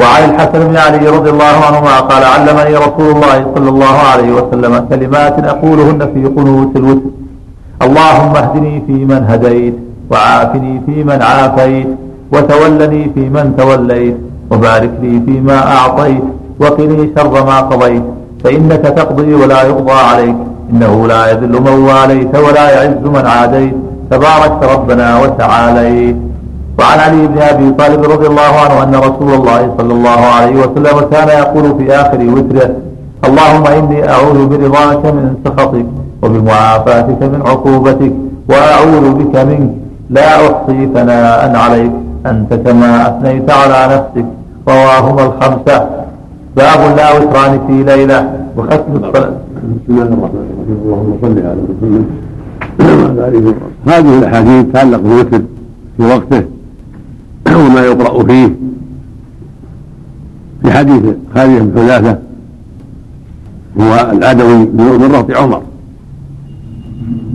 وعن 0.00 0.22
الحسن 0.30 0.60
بن 0.68 0.76
علي 0.76 1.08
رضي 1.08 1.30
الله 1.30 1.56
عنهما 1.68 2.00
قال 2.10 2.22
علمني 2.34 2.74
رسول 2.86 3.08
الله 3.16 3.46
صلى 3.54 3.68
الله 3.74 3.96
عليه 4.12 4.30
وسلم 4.38 4.72
كلمات 4.90 5.36
أقولهن 5.44 6.00
في 6.14 6.20
قنوت 6.36 6.72
الوتر. 6.76 7.10
اللهم 7.86 8.32
اهدني 8.42 8.82
فيمن 8.86 9.22
هديت 9.30 9.74
وعافني 10.10 10.80
فيمن 10.86 11.22
عافيت 11.22 11.88
وتولني 12.32 13.02
فيمن 13.14 13.46
توليت 13.58 14.16
وبارك 14.50 14.90
لي 15.02 15.20
فيما 15.26 15.58
أعطيت 15.76 16.24
وقني 16.60 17.10
شر 17.16 17.34
ما 17.46 17.60
قضيت 17.60 18.02
فإنك 18.44 18.84
تقضي 18.98 19.34
ولا 19.34 19.62
يقضى 19.62 19.92
عليك 20.10 20.36
إنه 20.72 21.06
لا 21.06 21.30
يذل 21.30 21.54
من 21.66 21.76
واليت 21.90 22.34
ولا 22.46 22.66
يعز 22.74 23.04
من 23.16 23.26
عاديت 23.26 23.74
تباركت 24.10 24.60
ربنا 24.74 25.08
وتعاليت 25.22 26.16
وعن 26.78 26.98
علي 26.98 27.26
بن 27.26 27.38
أبي 27.38 27.70
طالب 27.70 28.00
رضي 28.14 28.26
الله 28.26 28.52
عنه 28.62 28.82
أن 28.82 28.94
رسول 28.94 29.30
الله 29.34 29.74
صلى 29.78 29.92
الله 29.92 30.20
عليه 30.36 30.54
وسلم 30.62 30.96
كان 31.12 31.28
يقول 31.28 31.78
في 31.78 31.84
آخر 32.02 32.20
وتره 32.34 32.70
اللهم 33.28 33.64
إني 33.78 33.98
أعوذ 34.14 34.38
برضاك 34.46 35.04
من 35.16 35.34
سخطك 35.44 35.86
وبمعافاتك 36.22 37.20
من 37.22 37.40
عقوبتك 37.46 38.12
وأعوذ 38.50 39.04
بك 39.18 39.34
منك 39.36 39.70
لا 40.10 40.28
أحصي 40.46 40.88
ثناء 40.94 41.56
عليك 41.56 41.92
أنت 42.26 42.54
كما 42.54 42.90
أثنيت 43.08 43.50
على 43.50 43.80
نفسك. 43.94 44.26
رواهما 44.68 45.22
الخمسة. 45.28 45.76
باب 46.56 46.80
لا 46.96 47.06
وتران 47.16 47.60
في 47.66 47.82
ليلة 47.90 48.18
وختم 48.56 48.92
الصلاة. 48.96 49.32
بسم 49.76 49.88
الله 49.88 50.02
الرحمن 50.02 50.44
الرحيم. 50.52 50.78
اللهم 50.84 51.10
صل 51.22 51.36
على 51.48 51.60
محمد 51.68 52.04
هذه 53.86 54.18
الأحاديث 54.18 54.64
تتعلق 54.66 55.00
بالوتر 55.00 55.42
في 55.96 56.02
وقته. 56.12 56.42
وما 57.52 57.80
يقرأ 57.80 58.22
فيه 58.24 58.54
في 60.62 60.72
حديث 60.72 61.02
خالد 61.34 61.74
بن 61.74 61.82
حذافه 61.82 62.18
هو 63.80 64.10
العدوي 64.12 64.58
من 64.58 65.10
رهط 65.12 65.30
عمر. 65.30 65.62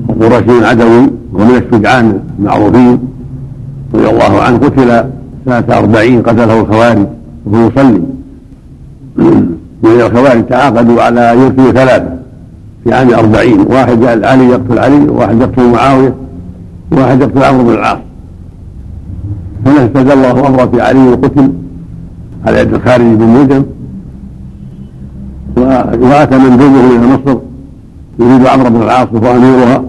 وقرشي 0.08 0.66
عدوي 0.66 1.10
ومن 1.34 1.56
الشجعان 1.56 2.20
المعروفين 2.40 3.00
رضي 3.94 4.10
الله 4.10 4.42
عنه 4.42 4.58
قتل 4.58 5.04
سنة 5.46 5.78
أربعين 5.78 6.22
قتلة 6.22 6.62
الخوارج 6.62 7.06
وهو 7.46 7.68
يصلي. 7.68 8.02
من 9.84 10.02
الخوارج 10.02 10.46
تعاقدوا 10.46 11.02
على 11.02 11.22
يرثوا 11.22 11.72
ثلاثة 11.72 12.20
في 12.84 12.94
عام 12.94 13.14
أربعين 13.14 13.60
واحد 13.60 14.04
علي 14.04 14.50
يقتل 14.50 14.80
علي 14.80 15.10
وواحد 15.10 15.42
يقتل 15.42 15.72
معاوية 15.72 16.16
وواحد 16.92 17.22
يقتل 17.22 17.44
عمرو 17.44 17.64
بن 17.64 17.74
العاص. 17.74 18.09
فنفذ 19.66 20.12
الله 20.12 20.48
أمره 20.48 20.66
في 20.66 20.82
علي 20.82 21.08
وقتل 21.10 21.52
على 22.46 22.60
يد 22.60 22.74
الخارج 22.74 23.06
بن 23.06 23.28
ملجم 23.28 23.64
وأتى 26.08 26.38
من 26.38 26.58
دونه 26.58 26.80
إلى 26.96 27.08
مصر 27.08 27.38
يريد 28.20 28.48
عمرو 28.48 28.70
بن 28.70 28.82
العاص 28.82 29.08
وهو 29.14 29.36
أميرها 29.36 29.84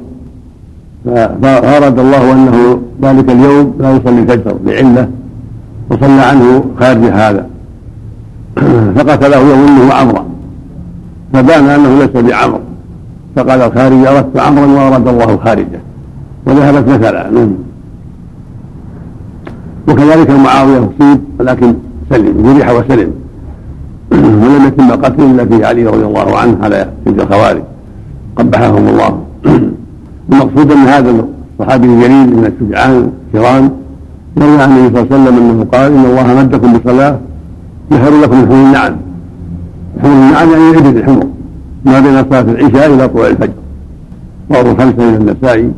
فأراد 1.43 1.99
الله 1.99 2.33
أنه 2.33 2.81
ذلك 3.03 3.31
اليوم 3.31 3.75
لا 3.81 3.91
يصلي 3.97 4.21
الفجر 4.21 4.57
لعلة 4.65 5.09
وصلى 5.91 6.23
عنه 6.23 6.65
خارج 6.81 7.05
هذا. 7.05 7.47
فقتله 8.97 9.39
يظنه 9.39 9.93
عمرا 9.93 10.25
فبان 11.33 11.65
أنه 11.65 11.99
ليس 11.99 12.25
بعمر 12.25 12.61
فقال 13.37 13.61
الخارج 13.63 14.07
أردت 14.07 14.37
عمرا 14.39 14.67
وأراد 14.67 15.09
الله 15.09 15.37
خارجه. 15.37 15.81
وذهبت 16.47 16.89
مثلا 16.89 17.49
وكذلك 19.91 20.31
معاوية 20.31 20.79
اصيب 20.79 21.21
ولكن 21.41 21.75
سلم 22.11 22.43
جرح 22.43 22.71
وسلم. 22.71 23.11
ولم 24.43 24.67
يتم 24.67 24.91
قتل 24.91 25.23
إلا 25.23 25.45
في 25.45 25.65
علي 25.65 25.87
رضي 25.87 26.05
الله 26.05 26.39
عنه 26.39 26.59
على 26.63 26.89
يد 27.07 27.21
الخوارج. 27.21 27.63
قبحهم 28.37 28.89
الله. 28.89 29.21
المقصود 30.33 30.73
أن 30.73 30.79
هذا 30.79 31.25
الصحابي 31.61 31.87
الجليل 31.87 32.37
من 32.37 32.53
الشجعان 32.53 33.11
الكرام 33.35 33.71
يروي 34.37 34.63
عن 34.63 34.71
النبي 34.71 34.89
صلى 34.89 35.03
الله 35.03 35.17
عليه 35.17 35.23
وسلم 35.23 35.51
أنه 35.51 35.65
قال 35.65 35.93
إن 35.93 36.05
الله 36.05 36.43
مدكم 36.43 36.73
بصلاة 36.73 37.19
يحر 37.93 38.11
لكم 38.23 38.41
الحمر 38.41 38.55
النعم. 38.55 38.97
الحمر 39.97 40.13
النعم 40.13 40.51
يعني 40.51 40.71
الإبل 40.71 40.99
الحمر. 40.99 41.27
ما 41.85 42.01
بين 42.01 42.25
صلاة 42.31 42.41
العشاء 42.41 42.95
إلى 42.95 43.09
طلوع 43.09 43.27
الفجر. 43.27 43.53
رواه 44.51 44.73
الخمسه 44.73 45.11
من 45.11 45.15
النسائي. 45.15 45.71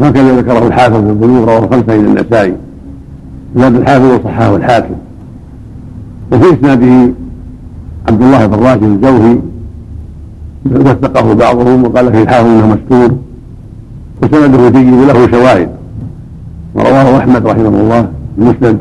هكذا 0.00 0.36
ذكره 0.36 0.66
الحافظ 0.66 1.04
في 1.04 1.10
البلوغ 1.10 1.44
رواه 1.44 1.58
الخمسه 1.58 1.98
من 1.98 2.04
النسائي. 2.04 2.54
زاد 3.58 3.74
الحافظ 3.76 4.04
وصححه 4.04 4.56
الحاكم 4.56 4.94
وفي 6.32 6.54
اسناده 6.54 7.12
عبد 8.08 8.22
الله 8.22 8.46
بن 8.46 8.54
راشد 8.54 8.82
الجوهي 8.82 9.38
وثقه 10.66 11.34
بعضهم 11.34 11.84
وقال 11.84 12.12
فيه 12.12 12.22
الحافظ 12.22 12.46
إنه 12.46 12.66
مستور 12.66 13.10
وسنده 14.22 14.68
جيد 14.68 14.94
له 14.94 15.30
شواهد. 15.30 15.68
ورواه 16.74 17.18
أحمد 17.18 17.46
رحمه 17.46 17.68
الله 17.68 18.08
المسند 18.38 18.78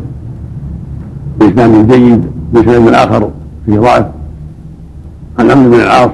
بإسناد 1.39 1.91
جيد 1.91 2.25
بإسناد 2.53 2.93
آخر 2.93 3.29
فيه 3.65 3.79
ضعف. 3.79 4.05
عن 5.39 5.51
عمرو 5.51 5.69
بن 5.69 5.79
العاص 5.79 6.11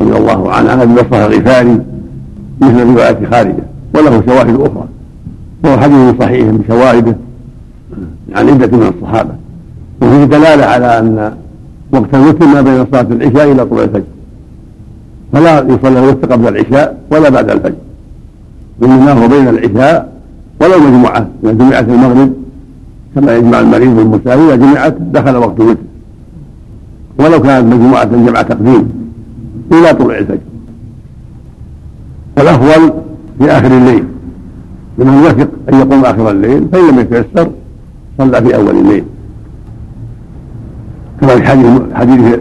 رضي 0.00 0.16
الله 0.16 0.52
عنه 0.52 0.70
عن 0.70 0.80
أبي 0.80 0.94
بصرة 0.94 1.26
الغفاري 1.26 1.80
مثل 2.60 2.86
رواية 2.94 3.26
خارجة 3.30 3.64
وله 3.94 4.22
شواهد 4.26 4.60
أخرى. 4.60 4.88
وهو 5.64 5.78
حديث 5.78 6.14
صحيح 6.20 6.48
بشواهده 6.50 7.16
عن 8.34 8.48
عدة 8.48 8.76
من 8.76 8.92
الصحابة. 8.96 9.34
وفيه 10.02 10.24
دلالة 10.24 10.64
على 10.64 10.98
أن 10.98 11.32
وقت 11.92 12.14
الوتر 12.14 12.46
ما 12.46 12.62
بين 12.62 12.86
صلاة 12.92 13.06
العشاء 13.10 13.52
إلى 13.52 13.66
طلوع 13.66 13.84
الفجر. 13.84 14.04
فلا 15.32 15.60
يصلى 15.60 15.98
الوتر 15.98 16.32
قبل 16.32 16.48
العشاء 16.48 16.98
ولا 17.10 17.28
بعد 17.28 17.50
الفجر. 17.50 17.74
إنما 18.82 19.12
هو 19.12 19.28
بين 19.28 19.48
العشاء 19.48 20.12
ولو 20.60 20.78
مجموعة. 20.78 21.28
إذا 21.44 21.52
جمعت 21.52 21.88
المغرب 21.88 22.32
كما 23.14 23.36
يجمع 23.36 23.60
المريض 23.60 23.98
والمسافر 23.98 24.46
إذا 24.48 24.56
جمعت 24.56 24.96
دخل 25.00 25.36
وقت 25.36 25.60
الوتر. 25.60 25.80
ولو 27.18 27.42
كانت 27.42 27.74
مجموعة 27.74 28.04
جمع 28.04 28.42
تقديم 28.42 28.88
إلى 29.72 29.94
طلوع 29.94 30.18
الفجر. 30.18 30.38
والافضل 32.36 32.92
في 33.38 33.50
آخر 33.50 33.66
الليل. 33.78 34.04
لمن 34.98 35.22
وثق 35.22 35.48
أن 35.72 35.78
يقوم 35.78 36.04
آخر 36.04 36.30
الليل 36.30 36.68
فإن 36.72 36.88
لم 36.90 36.98
يتيسر 36.98 37.50
صلى 38.18 38.42
في 38.42 38.56
أول 38.56 38.76
الليل. 38.76 39.04
كما 41.20 41.36
في 41.36 41.42
حديث 41.42 41.80
حديث 41.94 42.38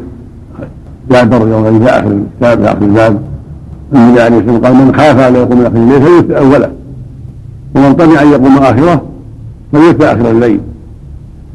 جابر 1.11 1.41
رضي 1.41 1.55
الله 1.55 1.67
عنه 1.67 1.79
في 1.79 1.89
آخر 1.89 2.11
الكتاب 2.11 2.59
في 2.59 2.71
آخر 2.71 2.81
الباب 2.85 3.21
النبي 3.93 4.21
عليه 4.21 4.37
الصلاة 4.37 4.53
والسلام 4.53 4.65
قال 4.65 4.87
من 4.87 4.95
خاف 4.95 5.19
أن 5.19 5.35
يقوم 5.35 5.61
آخر 5.61 5.75
الليل 5.75 6.01
فليوتر 6.01 6.37
اوله 6.37 6.71
ومن 7.75 7.93
طمع 7.93 8.21
أن 8.21 8.27
يقوم 8.31 8.57
آخره 8.57 9.01
فليوتر 9.71 10.05
آخر 10.05 10.29
الليل 10.29 10.59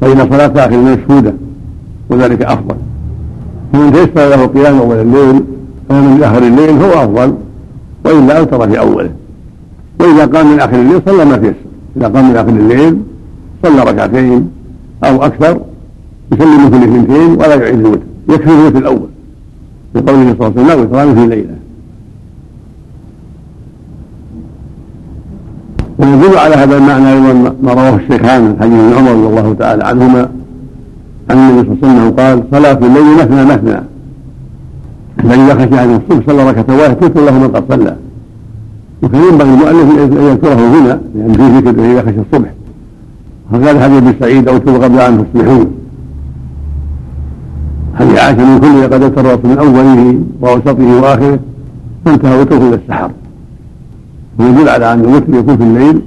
فإن 0.01 0.29
صلاة 0.29 0.65
آخر 0.65 0.75
الليل 0.75 0.99
مشهودة 0.99 1.33
وذلك 2.09 2.41
أفضل. 2.41 2.75
فمن 3.73 3.91
تيسر 3.93 4.29
له 4.29 4.45
قيام 4.45 4.79
أول 4.79 4.95
الليل 4.95 5.43
فمن 5.89 6.23
آخر 6.23 6.37
الليل 6.37 6.69
هو 6.69 7.03
أفضل 7.03 7.33
وإلا 8.05 8.39
اوتر 8.39 8.67
في 8.69 8.79
أوله. 8.79 9.09
وإذا 9.99 10.25
قام 10.25 10.51
من 10.51 10.59
آخر 10.59 10.75
الليل 10.75 11.01
صلى 11.05 11.25
ما 11.25 11.37
تيسر 11.37 11.53
إذا 11.97 12.07
قام 12.07 12.29
من 12.29 12.35
آخر 12.35 12.49
الليل 12.49 12.97
صلى 13.63 13.83
ركعتين 13.83 14.49
أو 15.03 15.23
أكثر 15.23 15.61
يسلم 16.33 16.69
كل 16.69 16.83
اثنتين 16.83 17.31
ولا 17.31 17.55
يعيد 17.55 17.79
الوتر. 17.79 18.01
يكفي 18.29 18.49
الوتر 18.49 18.77
الأول. 18.77 19.09
لقوله 19.95 20.35
صلى 20.39 20.47
الله 20.47 20.71
عليه 20.71 20.83
وسلم 20.83 21.15
في 21.15 21.35
ليلة 21.35 21.55
ويدل 25.99 26.37
على 26.37 26.55
هذا 26.55 26.77
المعنى 26.77 27.13
أيضا 27.13 27.55
ما 27.63 27.73
رواه 27.73 27.95
الشيخان 27.95 28.41
من 28.43 28.57
حديث 28.59 28.79
ابن 28.79 28.93
عمر 28.93 29.11
رضي 29.11 29.27
الله 29.27 29.53
تعالى 29.53 29.83
عنهما 29.83 30.29
عن 31.29 31.37
النبي 31.37 31.69
صلى 31.81 31.91
الله 31.91 32.01
عليه 32.01 32.01
وسلم 32.01 32.19
قال 32.19 32.43
صلاة 32.51 32.87
الليل 32.87 33.17
مثنى 33.17 33.45
مثنى 33.45 33.81
فإذا 35.17 35.55
خشي 35.55 35.75
احد 35.75 35.89
الصبح 35.89 36.25
صلى 36.27 36.49
ركعه 36.49 36.77
واحدة 36.77 36.93
تذكر 36.93 37.25
له 37.25 37.39
من 37.39 37.47
قد 37.47 37.63
صلى. 37.69 37.95
وكان 39.03 39.21
ينبغي 39.23 39.49
المؤلف 39.53 39.99
أن 39.99 40.27
يذكره 40.27 40.53
هنا 40.53 41.01
لأن 41.15 41.33
فيه 41.33 41.69
ذكر 41.69 41.91
اذا 41.91 42.01
خشي 42.01 42.19
الصبح. 42.19 42.49
وقال 43.51 43.79
حديث 43.79 43.97
أبي 43.97 44.13
سعيد 44.19 44.47
أو 44.47 44.57
قبل 44.57 44.99
ان 44.99 45.25
تصبحون 45.33 45.71
حديث 47.99 48.19
عائشه 48.19 48.45
من 48.45 48.59
كل 48.59 48.93
قد 48.93 49.03
اوتر 49.03 49.47
من 49.47 49.57
أوله 49.57 50.19
وأوسطه 50.41 51.01
وآخره؟ 51.01 51.39
فانتهى 52.05 52.41
وتره 52.41 52.57
إلى 52.57 52.75
السحر. 52.75 53.11
ويدل 54.39 54.69
على 54.69 54.93
أن 54.93 54.99
الوتر 54.99 55.33
يكون 55.39 55.57
في 55.57 55.63
الليل 55.63 56.01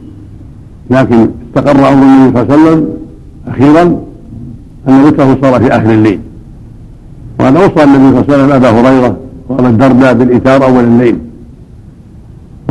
لكن 0.91 1.29
استقر 1.49 1.93
أمر 1.93 2.03
النبي 2.03 2.33
صلى 2.33 2.43
الله 2.43 2.53
عليه 2.53 2.63
وسلم 2.63 2.89
أخيرا 3.49 3.83
أن 4.89 5.05
وتره 5.05 5.39
صار 5.43 5.61
في 5.61 5.69
آخر 5.69 5.91
الليل. 5.91 6.21
وقد 7.41 7.57
أوصى 7.57 7.85
النبي 7.85 8.09
صلى 8.09 8.21
الله 8.21 8.25
عليه 8.29 8.35
وسلم 8.35 8.53
أبا 8.53 8.71
هريرة 8.71 9.17
وأبا 9.49 9.69
الدرداء 9.69 10.15
بالإيثار 10.15 10.65
أول 10.65 10.85
الليل. 10.85 11.19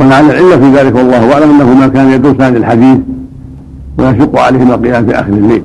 ولعل 0.06 0.30
العلة 0.30 0.56
في 0.56 0.78
ذلك 0.78 0.94
والله 0.94 1.32
أعلم 1.32 1.50
أنه 1.50 1.74
ما 1.74 1.88
كان 1.88 2.10
يدرسان 2.10 2.56
الحديث 2.56 2.98
ويشق 3.98 4.38
عليهما 4.38 4.74
القيام 4.74 5.06
في 5.06 5.20
آخر 5.20 5.32
الليل. 5.32 5.62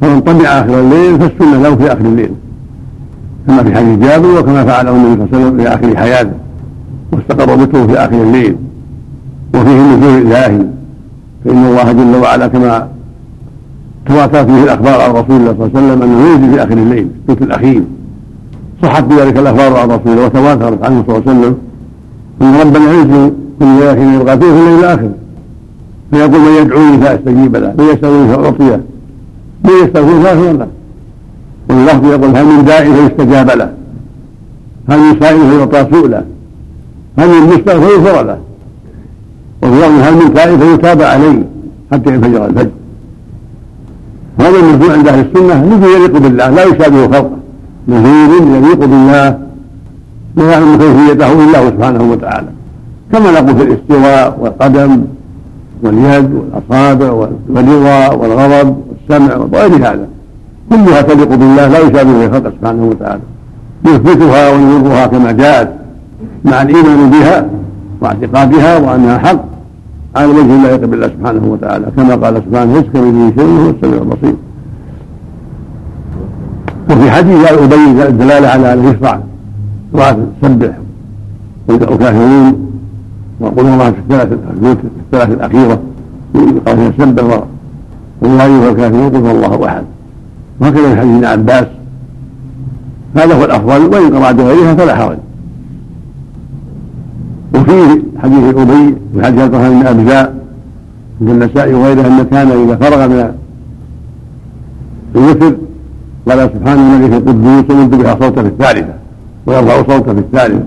فمن 0.00 0.20
طمع 0.20 0.44
آخر 0.44 0.80
الليل 0.80 1.18
فالسنة 1.18 1.62
له 1.62 1.76
في 1.76 1.92
آخر 1.92 2.00
الليل. 2.00 2.30
كما 3.46 3.62
في 3.62 3.74
حديث 3.74 3.98
جابر 3.98 4.40
وكما 4.40 4.64
فعله 4.64 4.90
النبي 4.90 5.14
صلى 5.14 5.24
الله 5.24 5.36
عليه 5.36 5.46
وسلم 5.46 5.58
في 5.58 5.68
آخر 5.68 5.96
حياته. 5.96 6.32
واستقر 7.12 7.56
بكره 7.56 7.86
في 7.86 7.98
آخر 7.98 8.22
الليل. 8.22 8.56
وفيه 9.54 9.80
النزول 9.80 10.22
الالهي 10.22 10.66
فإن 11.44 11.64
الله 11.64 11.92
جل 11.92 12.16
وعلا 12.22 12.46
كما 12.46 12.88
تواتر 14.06 14.44
فيه 14.44 14.62
الأخبار 14.62 15.00
عن 15.00 15.10
رسول 15.10 15.36
الله 15.36 15.54
صلى 15.58 15.66
الله 15.66 15.70
عليه 15.74 15.86
وسلم 15.86 16.02
أنه 16.02 16.28
ينزل 16.28 16.54
في 16.54 16.62
آخر 16.62 16.72
الليل 16.72 17.08
الثلث 17.28 17.42
الأخير. 17.42 17.82
صحت 18.82 19.04
بذلك 19.04 19.38
الأخبار 19.38 19.76
عن 19.76 19.88
رسول 19.88 20.12
الله 20.12 20.24
وتواترت 20.24 20.84
عنه 20.84 21.04
صلى 21.06 21.16
الله 21.16 21.28
عليه 21.28 21.40
وسلم. 21.40 21.56
ان 22.42 22.54
ينزل 22.54 23.32
كل 23.58 23.66
ليله 23.66 23.94
حين 23.94 24.14
يبقى 24.20 24.38
فيه 24.38 24.46
في 24.46 24.52
الليل 24.52 24.78
الآخر. 24.78 25.10
فيقول 26.10 26.40
من 26.40 26.56
يدعوني 26.60 26.98
فأستجيب 26.98 27.56
له 27.56 27.74
من 27.78 27.84
يسالني 27.84 28.36
فأعطيه 28.36 28.80
من 29.64 29.70
يستغفر 29.84 30.20
فأغفر 30.22 30.52
له. 30.52 30.68
واللفظ 31.70 32.06
يقول 32.06 32.36
هل 32.36 32.44
من 32.44 32.64
داعي 32.64 32.94
فيستجاب 32.94 33.50
له 33.50 33.72
هل 34.88 34.98
من 34.98 35.20
سائل 35.20 35.40
فيعطى 35.50 35.90
سؤله 35.92 36.24
هل 37.18 37.28
من 37.28 37.46
مستغفر 37.46 37.88
فيغفر 37.88 38.22
له. 38.22 38.38
وفي 39.62 39.84
هل 39.84 40.14
من 40.14 40.34
تائب 40.34 40.60
فيتاب 40.60 41.02
عليه 41.02 41.42
حتى 41.92 42.10
ينفجر 42.10 42.46
الفجر. 42.46 42.70
هذا 44.40 44.56
النزول 44.58 44.90
عند 44.90 45.08
أهل 45.08 45.26
السنة 45.26 45.64
نزول 45.64 45.94
يليق 45.94 46.18
بالله 46.18 46.50
لا 46.50 46.64
يشابه 46.64 47.06
خلقه. 47.06 47.30
نزول 47.88 48.56
يليق 48.56 48.78
بالله. 48.78 49.38
لا 50.36 50.50
يعلم 50.52 50.76
كيفيته 50.76 51.32
الا 51.32 51.44
الله 51.44 51.70
سبحانه 51.70 52.02
وتعالى. 52.12 52.48
كما 53.12 53.30
نقول 53.30 53.56
في 53.56 53.62
الاستواء 53.62 54.38
والقدم 54.40 55.04
واليد 55.82 56.30
والأصابع 56.34 57.10
والرضا 57.48 58.10
والغضب 58.10 58.76
والسمع 58.88 59.36
وغير 59.36 59.76
هذا. 59.76 60.06
كلها 60.70 61.02
تليق 61.02 61.28
بالله 61.28 61.68
لا 61.68 61.78
يشابه 61.78 62.28
خلقه 62.28 62.52
سبحانه 62.60 62.84
وتعالى. 62.84 63.20
يثبتها 63.86 64.50
ويمرها 64.50 65.06
كما 65.06 65.32
جاءت 65.32 65.68
مع 66.44 66.62
الإيمان 66.62 67.10
بها 67.10 67.46
واعتقادها 68.00 68.78
وأنها 68.78 69.18
حق 69.18 69.44
على 70.16 70.26
وجه 70.26 70.62
لا 70.62 70.70
يقبل 70.70 70.86
بالله 70.86 71.08
سبحانه 71.08 71.44
وتعالى. 71.52 71.86
كما 71.96 72.14
قال 72.14 72.42
سبحانه 72.46 72.72
ليس 72.72 72.84
كمثله 72.84 73.32
شيء 73.36 73.46
وهو 73.46 73.70
السميع 73.70 74.02
البصير. 74.02 74.34
وفي 76.90 77.10
حديث 77.10 77.52
ابي 77.52 78.08
الدلالة 78.08 78.48
على 78.48 78.72
ان 78.72 78.84
يشرع 78.88 79.20
صلاه 79.92 80.16
تسبح 80.42 80.72
والكافرون 81.68 82.72
وقل 83.40 83.66
الله 83.66 83.90
في 83.90 83.98
الثلاث 83.98 84.28
في 84.28 84.76
الثلاث 85.06 85.30
الأخيرة 85.30 85.80
فيها 86.32 86.92
سبح 86.98 87.42
ويا 88.22 88.44
أيها 88.44 88.70
الكافرون 88.70 89.10
قل 89.10 89.30
الله 89.30 89.66
أحد. 89.66 89.84
وهكذا 90.60 90.94
في 90.94 91.00
حديث 91.00 91.14
ابن 91.14 91.24
عباس. 91.24 91.66
هذا 93.16 93.34
هو 93.34 93.44
الأفضل 93.44 93.94
وإن 93.94 94.16
قرأ 94.16 94.32
بغيرها 94.32 94.74
فلا 94.74 94.94
حرج. 94.94 95.18
وفيه 97.54 98.02
حديث 98.22 98.56
أبي 98.56 98.94
في 99.14 99.24
حديث 99.24 99.40
عبد 99.40 99.54
الرحمن 99.54 99.80
بن 99.80 99.86
ابزاء 99.86 100.34
عند 101.20 101.30
النسائي 101.30 101.74
وغيره 101.74 102.06
إن 102.06 102.22
كان 102.30 102.50
إذا 102.50 102.76
فرغ 102.76 103.08
من 103.08 103.34
الوتر 105.16 105.56
قال 106.28 106.50
سبحان 106.54 106.78
الملك 106.78 107.12
القدوس 107.12 107.70
ومد 107.70 107.90
بها 107.90 108.14
صوته 108.20 108.42
في 108.42 108.48
الثالثة. 108.48 108.94
ويرفع 109.46 109.76
صوته 109.76 110.14
في 110.14 110.20
الثالثه 110.20 110.62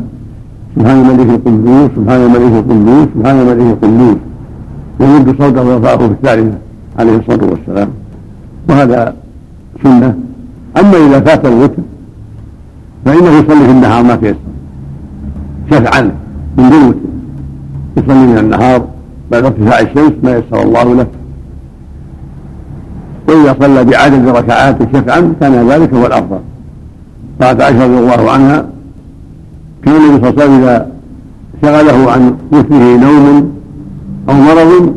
سبحان 0.76 1.02
الملك 1.02 1.30
القدوس 1.30 1.91
سبحان 1.95 2.22
الملك 2.22 2.53
القدوس 2.53 3.07
سبحان 3.15 3.39
الملك 3.39 3.77
القدوس. 3.84 4.18
يمد 4.99 5.35
صوته 5.41 5.64
ويرفعه 5.64 5.97
في 5.97 6.06
الثالثه 6.06 6.57
عليه 6.99 7.18
الصلاة 7.18 7.49
والسلام. 7.49 7.89
وهذا 8.69 9.14
سنة. 9.84 10.15
أما 10.77 10.97
إذا 10.97 11.19
فات 11.19 11.45
الوتر 11.45 11.84
فإنه 13.06 13.30
يصلي 13.30 13.65
في 13.65 13.72
النهار 13.72 14.03
ما 14.03 14.15
تيسر 14.15 14.35
شفعا 15.72 16.02
من 16.57 16.69
دون 16.69 16.84
وتر. 16.88 16.99
يصلي 17.97 18.27
من 18.27 18.38
النهار 18.38 18.85
بعد 19.31 19.45
ارتفاع 19.45 19.80
الشمس 19.80 20.14
ما 20.23 20.31
يسر 20.31 20.61
الله 20.64 20.95
له. 20.95 21.07
وإذا 23.27 23.56
صلى 23.60 23.84
بعدد 23.84 24.27
ركعات 24.27 24.77
شفعا 24.93 25.34
كان 25.39 25.69
ذلك 25.69 25.93
هو 25.93 26.06
الأفضل. 26.06 26.39
قالت 27.41 27.62
عائشة 27.62 27.86
رضي 27.86 27.99
الله 27.99 28.32
عنها 28.32 28.66
كان 29.86 29.95
النبي 29.95 30.22
صلى 30.22 30.30
الله 30.30 30.44
عليه 30.44 30.44
وسلم 30.44 30.64
إذا 30.64 30.88
شغله 31.62 32.12
عن 32.12 32.36
وتره 32.52 32.98
نوم 32.98 33.52
أو 34.30 34.34
مرض 34.34 34.94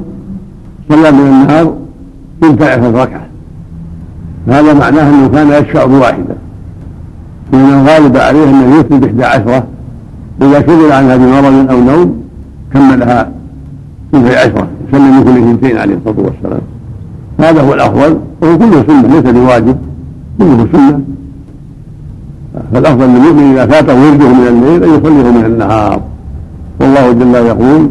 صلى 0.89 1.13
من 1.13 1.21
النهار 1.21 1.75
ينفع 2.43 2.75
ركعة. 2.75 3.27
هذا 4.49 4.75
معناه 4.75 5.09
أنه 5.09 5.29
كان 5.29 5.49
يشفع 5.49 5.85
بواحدة. 5.85 6.35
لأن 7.53 7.81
الغالب 7.81 8.17
عليه 8.17 8.51
انه 8.51 8.77
يوتر 8.77 8.97
بإحدى 8.97 9.25
عشرة 9.25 9.67
إذا 10.43 10.67
شغل 10.67 10.93
عنها 10.93 11.17
بمرض 11.17 11.71
أو 11.71 11.81
نوم 11.81 12.23
كملها 12.73 13.31
اثنتي 14.15 14.37
عشرة 14.37 14.69
يسلم 14.89 15.17
من 15.17 15.25
كل 15.25 15.39
اثنتين 15.39 15.79
عليه 15.79 15.95
الصلاة 15.95 16.27
والسلام. 16.27 16.61
هذا 17.41 17.63
هو 17.63 17.75
الأفضل 17.75 18.19
وهو 18.43 18.59
كله 18.59 18.85
سنة 18.87 19.09
ليس 19.09 19.23
بواجب 19.23 19.77
كله 20.39 20.69
سنة. 20.73 21.01
فالأفضل 22.73 23.05
للمؤمن 23.05 23.53
إذا 23.53 23.67
فاته 23.67 23.95
ورده 23.95 24.29
من 24.29 24.47
الليل 24.49 24.85
أن 24.85 24.91
يصليه 24.91 25.31
من 25.31 25.45
النهار. 25.45 26.01
والله 26.81 27.13
جل 27.13 27.35
يقول 27.35 27.91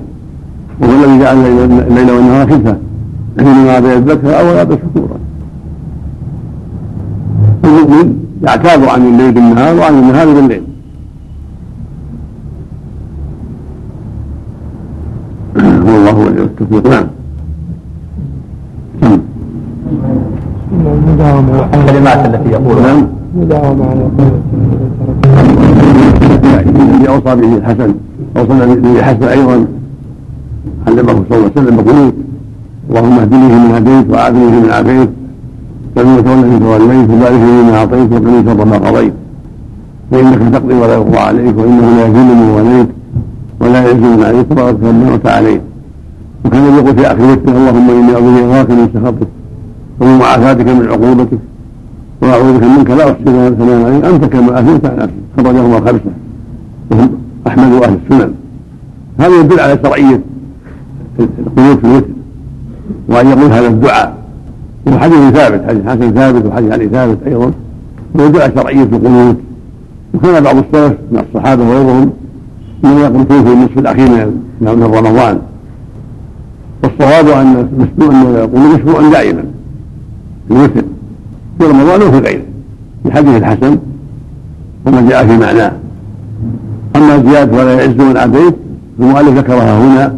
وهو 0.79 1.03
الذي 1.03 1.19
جعل 1.19 1.37
الليل 1.37 2.11
والنهار 2.11 2.47
خلفه 2.47 2.77
حينما 3.39 3.77
يذكر 3.77 4.39
أو 4.39 4.45
لا 4.53 4.63
شكورا 4.63 5.17
المؤمن 7.63 8.17
يعتاد 8.43 8.83
عن 8.83 9.07
الليل 9.07 9.31
بالنهار 9.31 9.75
وعن 9.75 9.93
النهار 9.99 10.33
بالليل. 10.33 10.63
والله 15.87 16.11
هو 16.11 16.27
التوفيق. 16.27 16.87
نعم. 16.87 17.07
الكلمات 21.73 22.25
التي 22.25 22.49
يقولها. 22.49 23.16
على 23.35 24.09
الذي 26.81 27.09
اوصى 27.09 27.35
به 27.35 27.57
الحسن 27.57 27.93
اوصى 28.37 28.75
به 28.75 28.99
الحسن 28.99 29.23
أيضا 29.23 29.65
علمه 30.87 31.13
صلى 31.29 31.37
الله 31.37 31.51
عليه 31.55 31.61
وسلم 31.61 31.75
يقول 31.79 32.13
اللهم 32.89 33.19
اهدني 33.19 33.49
فيمن 33.49 33.71
هديت 33.75 34.11
وعافني 34.11 34.51
فيمن 34.51 34.69
عافيت 34.69 35.09
ومن 35.97 36.23
تولني 36.23 36.59
توليت 36.59 37.09
وبارك 37.09 37.31
لي 37.31 37.39
فيما 37.39 37.77
أعطيت 37.77 38.11
وقني 38.13 38.45
شر 38.45 38.65
ما 38.65 38.77
قضيت. 38.77 39.13
فانك 40.11 40.53
تقضي 40.53 40.73
ولا 40.73 40.93
يقضى 40.93 41.17
عليك 41.17 41.57
وإنه 41.57 41.85
لا 41.97 42.05
يذل 42.05 42.29
من 42.41 42.49
وليت 42.57 42.89
ولا 43.61 43.79
يعز 43.83 43.93
من 43.93 44.23
عليك 44.23 44.47
تبارك 44.47 44.75
ربنا 44.83 45.31
عليك. 45.37 45.61
وكان 46.45 46.63
يقول 46.77 46.95
في 46.97 47.07
آخر 47.07 47.37
اللهم 47.47 47.89
إني 47.89 48.11
أعوذ 48.15 48.63
بك 48.63 48.69
من 48.71 48.89
سخطك 48.93 49.27
ومن 49.99 50.17
معافاتك 50.19 50.67
من 50.67 50.87
عقوبتك. 50.91 51.39
واعوذ 52.27 52.57
بك 52.57 52.63
منك 52.63 52.89
لا 52.89 53.03
احصي 53.11 53.23
ثناء 53.55 53.85
عليك 53.85 54.05
أنت 54.05 54.25
كما 54.25 54.59
اثنيت 54.59 54.85
على 54.85 54.95
نفسك 54.95 55.13
خرجهما 55.37 55.79
خمسه 55.79 56.11
وهم 56.91 57.09
أحمد 57.47 57.71
وأهل 57.73 57.97
السنن. 58.05 58.33
هذا 59.19 59.39
يدل 59.39 59.59
على 59.59 59.79
شرعية 59.83 60.21
القنوت 61.19 61.79
في 61.79 61.85
الوتر 61.85 62.07
وأن 63.09 63.27
يقول 63.27 63.51
هذا 63.51 63.67
الدعاء. 63.67 64.17
وهو 64.85 64.99
حديث 64.99 65.17
ثابت 65.17 65.61
حديث 65.67 65.85
حسن 65.87 66.13
ثابت 66.13 66.45
وحديث 66.45 66.71
علي 66.71 66.89
ثابت 66.89 67.17
أيضا. 67.27 67.51
ويدل 68.15 68.41
على 68.41 68.51
شرعية 68.55 68.83
القنوت 68.83 69.37
وكان 70.13 70.43
بعض 70.43 70.55
السلف 70.57 70.97
من 71.11 71.19
الصحابة 71.29 71.63
وغيرهم 71.63 72.11
من 72.83 72.91
يقنطون 72.91 73.43
في 73.43 73.53
النصف 73.53 73.77
الأخير 73.77 74.27
من 74.61 74.83
رمضان. 74.83 75.39
والصواب 76.83 77.27
أن 77.27 77.67
القنوت 77.97 78.79
مشروع 78.81 79.09
دائما 79.09 79.43
في 80.47 80.53
الوتر. 80.53 80.83
في 81.59 81.65
رمضان 81.65 82.01
وفي 82.01 82.19
غيره. 82.19 82.43
في 83.03 83.11
حديث 83.11 83.35
الحسن 83.35 83.77
وما 84.85 85.09
جاء 85.09 85.27
في 85.27 85.37
معناه. 85.37 85.71
أما 86.95 87.17
زياده 87.17 87.57
ولا 87.57 87.73
يعز 87.73 87.95
من 87.95 88.17
عبيد 88.17 88.53
المؤلف 88.99 89.37
ذكرها 89.37 89.79
هنا. 89.79 90.15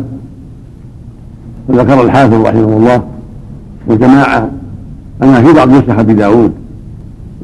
وذكر 1.67 2.01
الحافظ 2.01 2.33
رحمه 2.33 2.77
الله. 2.77 3.03
وجماعه 3.87 4.49
انها 5.23 5.41
في 5.41 5.53
بعض 5.53 5.69
نسخ 5.69 5.99
أبي 5.99 6.13
داود. 6.13 6.51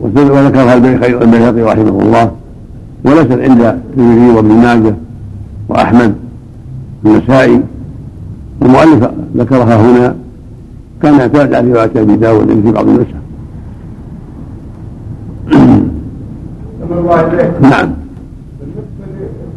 وذكرها 0.01 0.75
البيهقي 0.75 1.61
رحمه 1.61 2.01
الله. 2.01 2.31
وليست 3.05 3.31
عند 3.31 3.61
الترمذي 3.61 4.29
وابن 4.35 4.51
ماجه 4.51 4.95
وأحمد 5.69 6.15
النسائي 7.05 7.61
المؤلف 8.61 9.09
ذكرها 9.37 9.75
هنا. 9.75 10.15
كان 11.01 11.13
يعتمد 11.19 11.53
على 11.53 11.71
روايه 11.71 11.91
أبي 11.95 12.15
داود 12.15 12.47
في 12.63 12.71
بعض 12.71 12.87
النسخ. 12.87 13.24
نعم. 17.61 17.89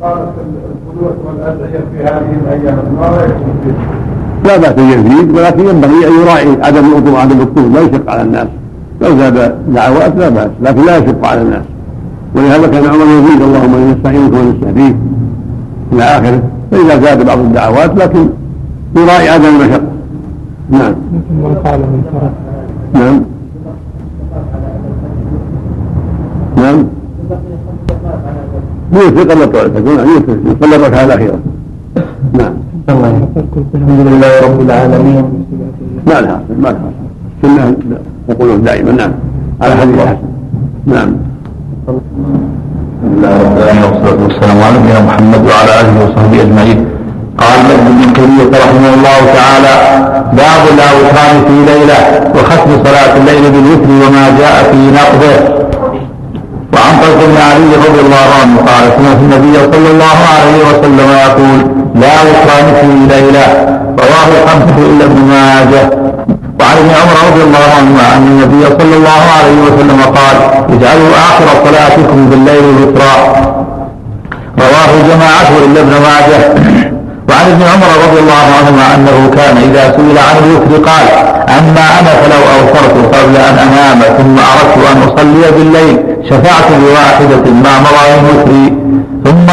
قالت 0.02 0.32
القدوة 0.88 1.16
والأدعية 1.26 1.78
في 1.92 2.04
هذه 2.04 2.32
الأيام 2.42 2.76
ما 3.00 3.10
فيه 3.64 3.72
لا 4.44 4.56
بأس 4.56 4.78
يزيد 4.78 5.30
ولكن 5.36 5.60
ينبغي 5.60 6.08
أن 6.08 6.12
يراعي 6.22 6.62
عدم 6.62 6.86
الوضوء 6.86 7.12
وعدم 7.12 7.40
الطول 7.40 7.72
لا 7.72 7.80
يشق 7.80 8.10
على 8.10 8.22
الناس. 8.22 8.46
لو 9.00 9.18
زاد 9.18 9.54
دعوات 9.74 10.16
لا 10.16 10.28
بأس 10.28 10.50
لكن 10.62 10.84
لا 10.84 10.96
يشق 10.96 11.26
على 11.26 11.42
الناس. 11.42 11.62
ولهذا 12.34 12.66
كان 12.66 12.86
عمر 12.86 13.04
يزيد 13.04 13.42
اللهم 13.42 13.74
إنا 13.74 13.94
نستعينك 13.94 14.32
ونستهديك 14.32 14.96
إلى 15.92 16.02
آخره. 16.02 16.42
فإذا 16.70 17.00
زاد 17.00 17.26
بعض 17.26 17.38
الدعوات 17.38 17.98
لكن 17.98 18.28
يراعي 18.96 19.28
عدم 19.28 19.44
المشقة. 19.44 19.82
نعم. 20.70 20.94
من 21.30 21.56
قال 21.64 21.80
من 21.80 22.02
ترك 22.12 22.32
نعم. 22.94 23.04
نعم. 23.04 23.20
يوتر 28.92 29.30
قبل 29.30 29.42
الطلوع 29.42 29.64
تكون 29.64 29.98
يوتر 29.98 30.36
يصلي 30.46 30.76
الركعة 30.76 31.04
الأخيرة 31.04 31.38
نعم. 32.32 32.52
الحمد 32.88 34.06
لله 34.06 34.32
رب 34.46 34.60
العالمين. 34.60 35.24
ما 36.06 36.12
لها 36.20 36.40
ما 36.62 36.68
لها. 36.68 36.90
السنة 37.44 37.76
يقولون 38.28 38.62
دائما 38.62 38.92
نعم. 38.92 39.12
على 39.62 39.74
حديث 39.76 39.94
الحسن 39.94 40.16
نعم. 40.86 41.10
بسم 41.88 43.14
الله 43.16 43.36
الرحمن 43.40 43.56
الرحيم 43.56 43.82
والصلاة 43.84 44.22
والسلام 44.22 44.56
على 44.62 44.78
نبينا 44.78 45.00
محمد 45.00 45.42
وعلى 45.48 45.72
آله 45.80 45.94
وصحبه 46.04 46.42
أجمعين. 46.42 46.86
قال 47.38 47.58
ابن 47.70 48.12
تيمية 48.12 48.50
رحمه 48.64 48.94
الله 48.94 49.18
تعالى 49.38 49.74
باب 50.40 50.62
الأوتار 50.74 51.32
في 51.46 51.54
ليلة 51.70 51.98
وختم 52.34 52.70
صلاة 52.84 53.12
الليل 53.20 53.44
بالوتر 53.52 53.90
وما 54.02 54.24
جاء 54.38 54.72
في 54.72 54.80
نقضه. 54.98 55.67
وعن 56.88 57.00
طلق 57.00 57.24
بن 57.26 57.36
علي 57.50 57.72
رضي 57.86 58.00
الله 58.00 58.26
عنه 58.40 58.56
قال 58.70 58.84
سمعت 58.96 59.16
النبي 59.16 59.58
صلى 59.72 59.90
الله 59.90 60.18
عليه 60.34 60.58
وسلم 60.68 61.08
يقول 61.26 61.58
لا 62.02 62.14
وتران 62.22 62.66
في 62.80 62.86
ليلة 63.14 63.46
رواه 63.98 64.28
الخمسة 64.38 64.76
إلا 64.90 65.04
ابن 65.04 65.20
ماجه. 65.32 65.82
وعن 66.60 66.76
ابن 66.76 66.90
عمر 67.00 67.16
رضي 67.28 67.42
الله 67.42 67.66
عنهما 67.78 68.16
أن 68.16 68.26
النبي 68.26 68.66
صلى 68.66 68.96
الله 68.96 69.22
عليه 69.38 69.58
وسلم 69.66 70.00
قال 70.18 70.36
اجعلوا 70.74 71.10
آخر 71.28 71.46
صلاتكم 71.64 72.30
بالليل 72.30 72.64
وترا 72.82 73.14
رواه 74.58 74.90
جماعة 75.08 75.50
إلا 75.64 75.80
ابن 75.80 75.94
ماجه. 76.08 76.40
وعن 77.28 77.46
ابن 77.52 77.62
عمر 77.62 77.90
رضي 78.04 78.20
الله 78.20 78.44
عنهما 78.58 78.94
أنه 78.94 79.30
كان 79.36 79.56
إذا 79.56 79.84
سئل 79.96 80.18
عن 80.18 80.36
الوتر 80.44 80.90
قال 80.90 81.06
أما 81.58 81.84
أنا 82.00 82.10
فلو 82.20 82.42
أوترت 82.56 83.14
قبل 83.14 83.36
أن 83.36 83.58
أنام 83.68 84.00
ثم 84.18 84.36
أردت 84.38 84.76
أن 84.92 85.02
أصلي 85.08 85.50
بالليل 85.56 85.96
شفعت 86.30 86.68
بواحدة 86.80 87.50
ما 87.64 87.72
مضى 87.84 88.04
من 88.16 88.28
وتري 88.30 88.78
ثم. 89.24 89.48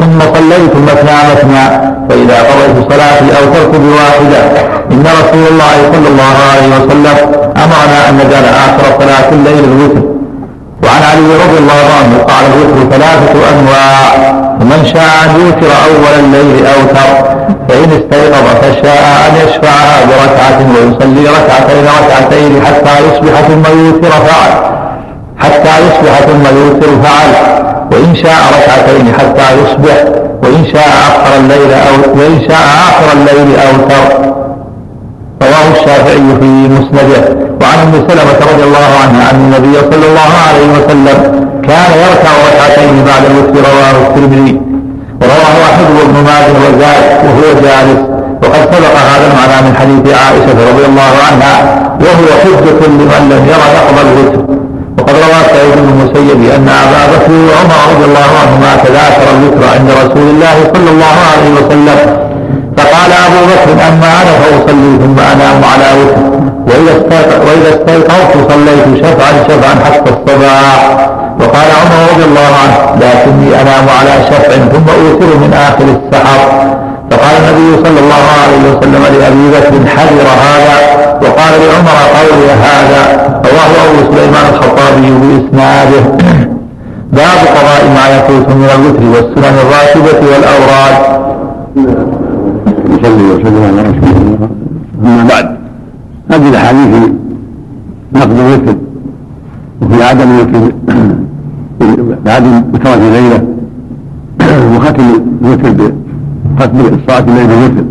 ثم 0.00 0.20
صليت 0.34 0.76
مثنى 0.76 1.18
مثنى 1.32 1.64
فإذا 2.08 2.36
قضيت 2.48 2.92
صلاتي 2.92 3.38
أوترت 3.38 3.76
بواحدة 3.76 4.40
إن 4.92 5.02
رسول 5.02 5.46
الله 5.52 5.74
صلى 5.92 6.08
الله 6.08 6.34
عليه 6.52 6.66
وسلم 6.76 7.16
أمرنا 7.56 8.08
أن 8.08 8.14
نجعل 8.14 8.44
آخر 8.44 9.00
صلاة 9.00 9.28
الليل 9.32 9.64
الوتر 9.64 10.05
وعن 10.86 11.02
علي 11.10 11.30
رضي 11.44 11.58
الله 11.58 11.84
عنه 11.98 12.18
قال 12.30 12.44
الوتر 12.52 12.96
ثلاثة 12.96 13.32
أنواع. 13.52 14.36
فمن 14.60 14.86
شاء 14.86 15.12
أن 15.24 15.40
يوتر 15.40 15.70
أول 15.86 16.24
الليل 16.24 16.66
أوتر 16.66 17.36
فإن 17.68 17.90
استيقظ 17.90 18.46
فشاء 18.62 19.28
أن 19.28 19.48
يشفعها 19.48 20.04
بركعة 20.06 20.58
ويصلي 20.74 21.28
ركعتين 21.38 21.84
ركعتين 21.84 22.62
حتى 22.66 22.94
يصبح 23.06 23.40
ثم 23.40 23.78
يوتر 23.78 24.10
فعل 24.10 24.52
حتى 25.38 25.74
يصبح 25.86 26.20
ثم 26.20 26.56
يوتر 26.56 26.88
فعل. 27.02 27.56
وإن 27.92 28.16
شاء 28.16 28.38
ركعتين 28.56 29.14
حتى 29.18 29.54
يصبح 29.62 30.04
وإن 30.42 30.64
شاء 30.72 30.88
آخر 30.88 31.36
الليل 31.40 31.72
أو 31.72 32.20
وإن 32.20 32.40
شاء 32.48 32.66
آخر 32.88 33.12
الليل 33.12 33.56
أوتر 33.56 34.32
رواه 35.42 35.80
الشافعي 35.80 36.36
في 36.40 36.68
مسنده. 36.68 37.45
وعن 37.60 37.78
أم 37.84 37.92
سلمة 38.08 38.40
رضي 38.52 38.64
الله 38.68 38.90
عنها 39.02 39.30
أن 39.30 39.36
النبي 39.44 39.74
صلى 39.90 40.06
الله 40.10 40.32
عليه 40.48 40.68
وسلم 40.76 41.18
كان 41.68 41.90
يركع 42.04 42.32
ركعتين 42.48 43.04
بعد 43.08 43.22
الوتر 43.30 43.68
رواه 43.70 43.96
الترمذي. 44.06 44.60
ورواه 45.20 45.56
أحمد 45.70 45.88
بن 46.10 46.16
ماجه 46.28 46.56
وزاد 46.64 47.02
وهو 47.24 47.46
جالس. 47.64 48.00
وقد 48.42 48.62
سبق 48.72 48.94
هذا 49.10 49.26
المعنى 49.30 49.56
من 49.66 49.72
حديث 49.80 50.04
عائشة 50.20 50.58
رضي 50.70 50.84
الله 50.90 51.12
عنها 51.26 51.54
وهو 52.04 52.28
حجة 52.42 52.80
لمن 52.86 53.22
لم 53.32 53.42
ير 53.52 53.62
نقض 53.76 53.96
الوتر. 54.06 54.42
وقد 54.98 55.14
روى 55.24 55.40
سعيد 55.52 55.76
بن 55.76 55.88
المسيب 55.94 56.40
أن 56.56 56.68
أبا 56.84 57.02
بكر 57.12 57.32
وعمر 57.48 57.80
رضي 57.92 58.04
الله 58.10 58.30
عنهما 58.42 58.70
تذاكر 58.84 59.26
الوتر 59.36 59.62
عند 59.74 59.88
رسول 60.02 60.26
الله 60.34 60.56
صلى 60.74 60.90
الله 60.94 61.16
عليه 61.32 61.50
وسلم 61.58 62.25
فقال 62.76 63.10
أبو 63.26 63.40
بكر 63.50 63.72
أما 63.88 64.08
أنا 64.22 64.32
فأصلي 64.40 64.98
ثم 65.02 65.18
أنام 65.32 65.64
على 65.72 65.88
وتر 66.00 66.22
وإذا 66.66 66.92
وإذا 67.46 67.68
استيقظت 67.68 68.52
صليت 68.52 69.04
شفعا 69.04 69.32
شفعا 69.48 69.74
حتى 69.84 70.10
الصباح. 70.10 70.80
وقال 71.40 71.68
عمر 71.80 72.12
رضي 72.12 72.24
الله 72.24 72.50
عنه 72.62 72.76
لكني 73.00 73.62
أنام 73.62 73.86
على 73.98 74.24
شفع 74.30 74.48
ثم 74.48 74.88
أوتر 74.88 75.30
من 75.42 75.52
آخر 75.54 75.84
السحر. 75.96 76.40
فقال 77.10 77.34
النبي 77.40 77.88
صلى 77.88 78.00
الله 78.00 78.24
عليه 78.42 78.62
وسلم 78.70 79.02
لأبي 79.18 79.48
بكر 79.48 79.88
حذر 79.96 80.28
هذا. 80.46 80.76
وقال 81.22 81.52
لعمر 81.60 81.98
قولي 82.16 82.50
هذا. 82.50 83.02
رواه 83.44 83.72
أبو 83.86 84.12
سليمان 84.12 84.46
الخطابي 84.52 85.10
بإسناده. 85.20 86.02
باب 87.12 87.38
الأحاديث 88.26 88.48
من 88.48 88.68
الوتر 88.74 89.04
والسنن 89.14 89.56
الراتبة 89.64 90.20
والأوراد. 90.32 90.96
يصلي 92.96 93.32
وسلم 93.32 93.62
على 93.62 93.82
رسول 93.82 94.16
الله. 94.16 94.48
أما 95.04 95.24
بعد 95.28 95.56
هذه 96.30 96.48
الأحاديث 96.48 96.86
في 96.94 97.12
نقد 98.14 98.30
الوتر 98.30 98.76
وفي 99.82 100.02
عدم 100.02 100.28
الوتر 100.30 100.72
بعدم 102.24 102.60
بترك 102.72 102.98
ليلة 102.98 103.44
وختم 104.76 105.04
الوتر 105.44 105.92
بختم 106.58 106.78
الصلاة 106.80 107.24
الليل 107.28 107.46
بالوتر. 107.46 107.84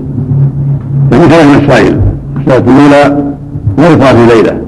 يعني 1.11 1.23
ثلاث 1.29 1.63
مسائل 1.63 1.99
الصلاة 2.37 2.57
الأولى 2.57 3.03
غير 3.79 3.99
صلاة 3.99 4.27
ليلة 4.35 4.61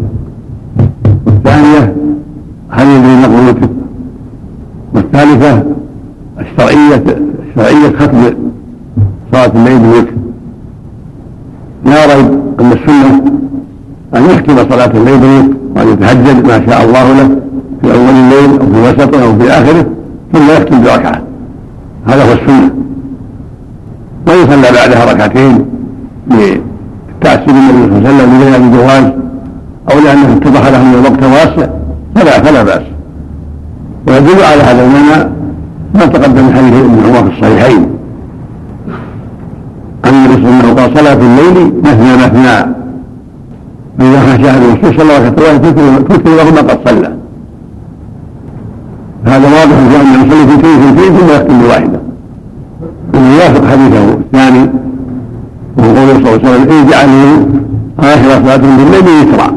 والثانية 1.26 1.96
هل 2.70 2.88
يدري 2.88 3.16
نقل 3.22 3.34
الوتر؟ 3.34 3.70
والثالثة 4.94 5.64
الشرعية 6.40 7.04
الشرعية 7.50 7.98
ختم 8.00 8.18
صلاة 9.32 9.52
الليل 9.56 9.80
بالوتر. 9.80 10.17
ريب 12.16 12.40
أن 12.60 12.72
السنة 12.72 13.22
أن 14.16 14.26
يختم 14.26 14.70
صلاة 14.70 14.92
الليل 14.96 15.54
وأن 15.76 15.88
يتهجد 15.88 16.48
ما 16.48 16.66
شاء 16.66 16.86
الله 16.86 17.14
له 17.14 17.30
في 17.82 17.94
أول 17.94 18.10
الليل 18.10 18.60
أو 18.60 18.74
في 18.74 18.82
وسطه 18.82 19.24
أو 19.24 19.40
في 19.40 19.52
آخره 19.52 19.86
ثم 20.34 20.52
يختم 20.52 20.82
بركعة. 20.82 21.22
هذا 22.08 22.24
هو 22.24 22.34
السنة. 22.34 22.72
ويصلى 24.28 24.72
بعدها 24.78 25.14
ركعتين 25.14 25.66
لتأسير 26.28 27.50
النبي 27.50 27.90
صلى 27.90 27.98
الله 27.98 28.10
عليه 28.10 28.18
وسلم 28.18 28.36
لبيان 28.36 28.64
الجواز 28.64 29.04
أو 29.92 30.00
لأنه 30.00 30.38
اتضح 30.38 30.68
له 30.68 30.82
أن 30.82 30.94
الوقت 30.94 31.24
واسع 31.24 31.70
فلا 32.16 32.42
فلا 32.44 32.64
بأس. 32.64 32.84
ويدل 34.08 34.44
على 34.44 34.62
هذا 34.62 34.86
المعنى 34.86 35.30
ما 35.96 36.06
تقدم 36.06 36.46
من 36.46 36.54
حديث 36.54 36.74
ابن 36.74 37.00
عمر 37.06 37.32
في 37.32 37.38
الصحيحين. 37.38 37.97
عليه 40.46 40.58
وسلم 40.58 40.80
قال 40.80 40.98
صلاة 40.98 41.14
الليل 41.14 41.74
مثنى 41.84 42.14
مثنى 42.26 42.58
فإذا 44.00 44.20
خشى 44.20 44.50
أحد 44.50 44.62
الرسول 44.62 45.00
صلى 45.00 45.14
عليه 45.14 45.30
وسلم 45.30 46.04
تذكر 46.10 46.30
له 46.30 46.52
ما 46.52 46.62
قد 46.62 46.80
صلى. 46.90 47.12
هذا 49.26 49.46
واضح 49.46 49.78
في 49.90 50.02
أنه 50.02 50.26
يصلي 50.26 50.48
في 50.48 50.58
كيف 50.58 51.00
في 51.00 51.20
ثم 51.20 51.30
يختم 51.36 51.60
بواحدة 51.62 52.00
ويوافق 53.14 53.66
حديثه. 53.68 54.14
الثاني 54.14 54.70
وهو 55.78 55.96
قوله 55.96 56.14
صلى 56.14 56.36
الله 56.36 56.50
عليه 56.50 56.62
وسلم 56.62 56.88
اجعلوا 56.88 57.38
آخر 58.00 58.46
صلاة 58.46 58.58
بالليل 58.58 59.28
يسرع 59.28 59.52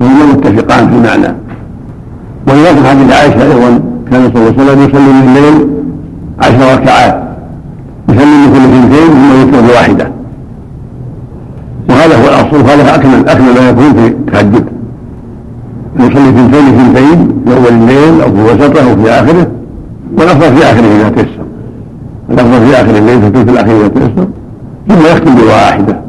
وهما 0.00 0.24
متفقان 0.32 0.88
في 0.88 0.94
المعنى 0.94 1.34
ويوافق 2.48 2.86
حديث 2.86 3.12
عائشة 3.12 3.42
أيضا 3.42 3.80
كان 4.10 4.30
صلى 4.34 4.48
الله 4.48 4.54
عليه 4.58 4.62
وسلم 4.62 4.82
يصلي 4.88 5.12
من 5.12 5.28
الليل 5.28 5.68
عشر 6.40 6.74
ركعات. 6.74 7.24
يصلي 8.08 8.24
من 8.24 8.52
كل 8.52 8.58
اثنتين 8.58 9.08
ثم 9.08 9.48
يترك 9.48 9.64
بواحدة 9.64 10.06
وهذا 11.88 12.16
هو 12.16 12.28
الأصل 12.28 12.56
وهذا 12.56 12.94
أكمل 12.94 13.28
أكمل 13.28 13.54
ما 13.54 13.68
يكون 13.68 13.92
في 13.94 14.06
التهجد. 14.06 14.64
يصلي 15.96 16.28
اثنتين 16.28 16.66
اثنتين 16.66 17.42
في 17.46 17.56
أول 17.56 17.68
الليل 17.68 18.22
أو 18.22 18.28
في 18.34 18.42
وسطه 18.42 18.90
أو 18.90 18.96
في 19.02 19.10
آخره 19.10 19.46
والأفضل 20.18 20.56
في 20.56 20.64
آخره 20.64 20.86
إذا 20.86 21.08
تيسر. 21.08 21.44
الأفضل 22.30 22.66
في 22.66 22.74
آخر 22.74 22.96
الليل 22.96 23.20
في 23.20 23.26
الثلث 23.26 23.48
الأخير 23.48 23.76
إذا 23.76 23.88
تيسر 23.88 24.28
ثم 24.88 25.00
يختم 25.06 25.34
بواحدة. 25.34 26.00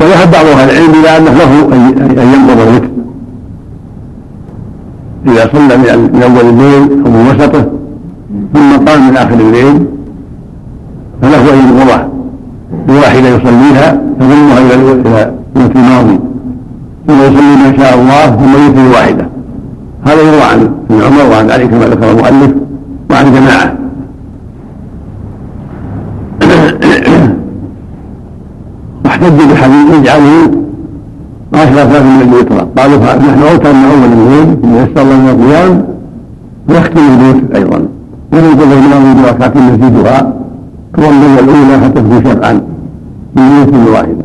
وذهب 0.00 0.30
بعض 0.30 0.46
أهل 0.46 0.70
العلم 0.70 0.90
إلى 1.00 1.16
أنه 1.16 1.30
له 1.30 1.74
ان 2.22 2.28
ينقض 2.34 2.60
الوتر. 2.60 2.88
إذا 5.26 5.50
صلى 5.52 5.76
من 5.76 6.22
أول 6.22 6.46
الليل 6.48 6.82
أو 7.06 7.10
من 7.10 7.26
وسطه 7.30 7.64
ثم 8.54 8.84
قام 8.84 9.08
من 9.08 9.16
آخر 9.16 9.34
الليل 9.34 9.86
فله 11.22 11.54
أن 11.54 11.58
ينقضه. 11.58 12.11
بواحده 12.88 13.28
يصليها 13.28 14.00
تضمها 14.20 14.58
إلى 14.58 14.74
الوتر 14.74 15.30
الماضي. 15.56 16.18
ثم 17.06 17.14
يصلي 17.14 17.56
ما 17.56 17.76
شاء 17.78 17.94
الله 17.94 18.26
ثم 18.26 18.52
يوتر 18.62 18.86
واحدة. 18.94 19.26
هذا 20.06 20.22
يروى 20.22 20.42
عن 20.42 20.70
ابن 20.90 21.02
عمر 21.02 21.30
وعن 21.30 21.50
علي 21.50 21.66
كما 21.66 21.86
ذكر 21.86 22.10
المؤلف 22.10 22.52
وعن 23.10 23.32
جماعة. 23.34 23.76
واحتجوا 29.04 29.46
بحديث 29.52 29.94
اجعله 30.00 30.50
عشر 31.54 31.72
ثلاث 31.72 32.02
من 32.02 32.22
الوتر 32.22 32.66
قالوا 32.78 32.98
نحن 32.98 33.42
اوترنا 33.42 33.86
أول 33.90 34.04
الليل 34.12 34.48
يسر 34.64 35.02
الله 35.02 35.16
من 35.16 35.28
القيام 35.28 35.84
ويختم 36.68 37.00
البيت 37.00 37.56
أيضا. 37.56 37.88
وننقض 38.32 38.72
الماضي 38.72 39.22
بركعة 39.22 39.52
نزيدها 39.58 40.32
تولي 40.96 41.40
الأولى 41.40 41.84
حتى 41.84 42.00
تكون 42.00 42.24
شفعا 42.24 42.60
من 43.36 43.64
بيت 43.64 43.88
واحدة. 43.88 44.21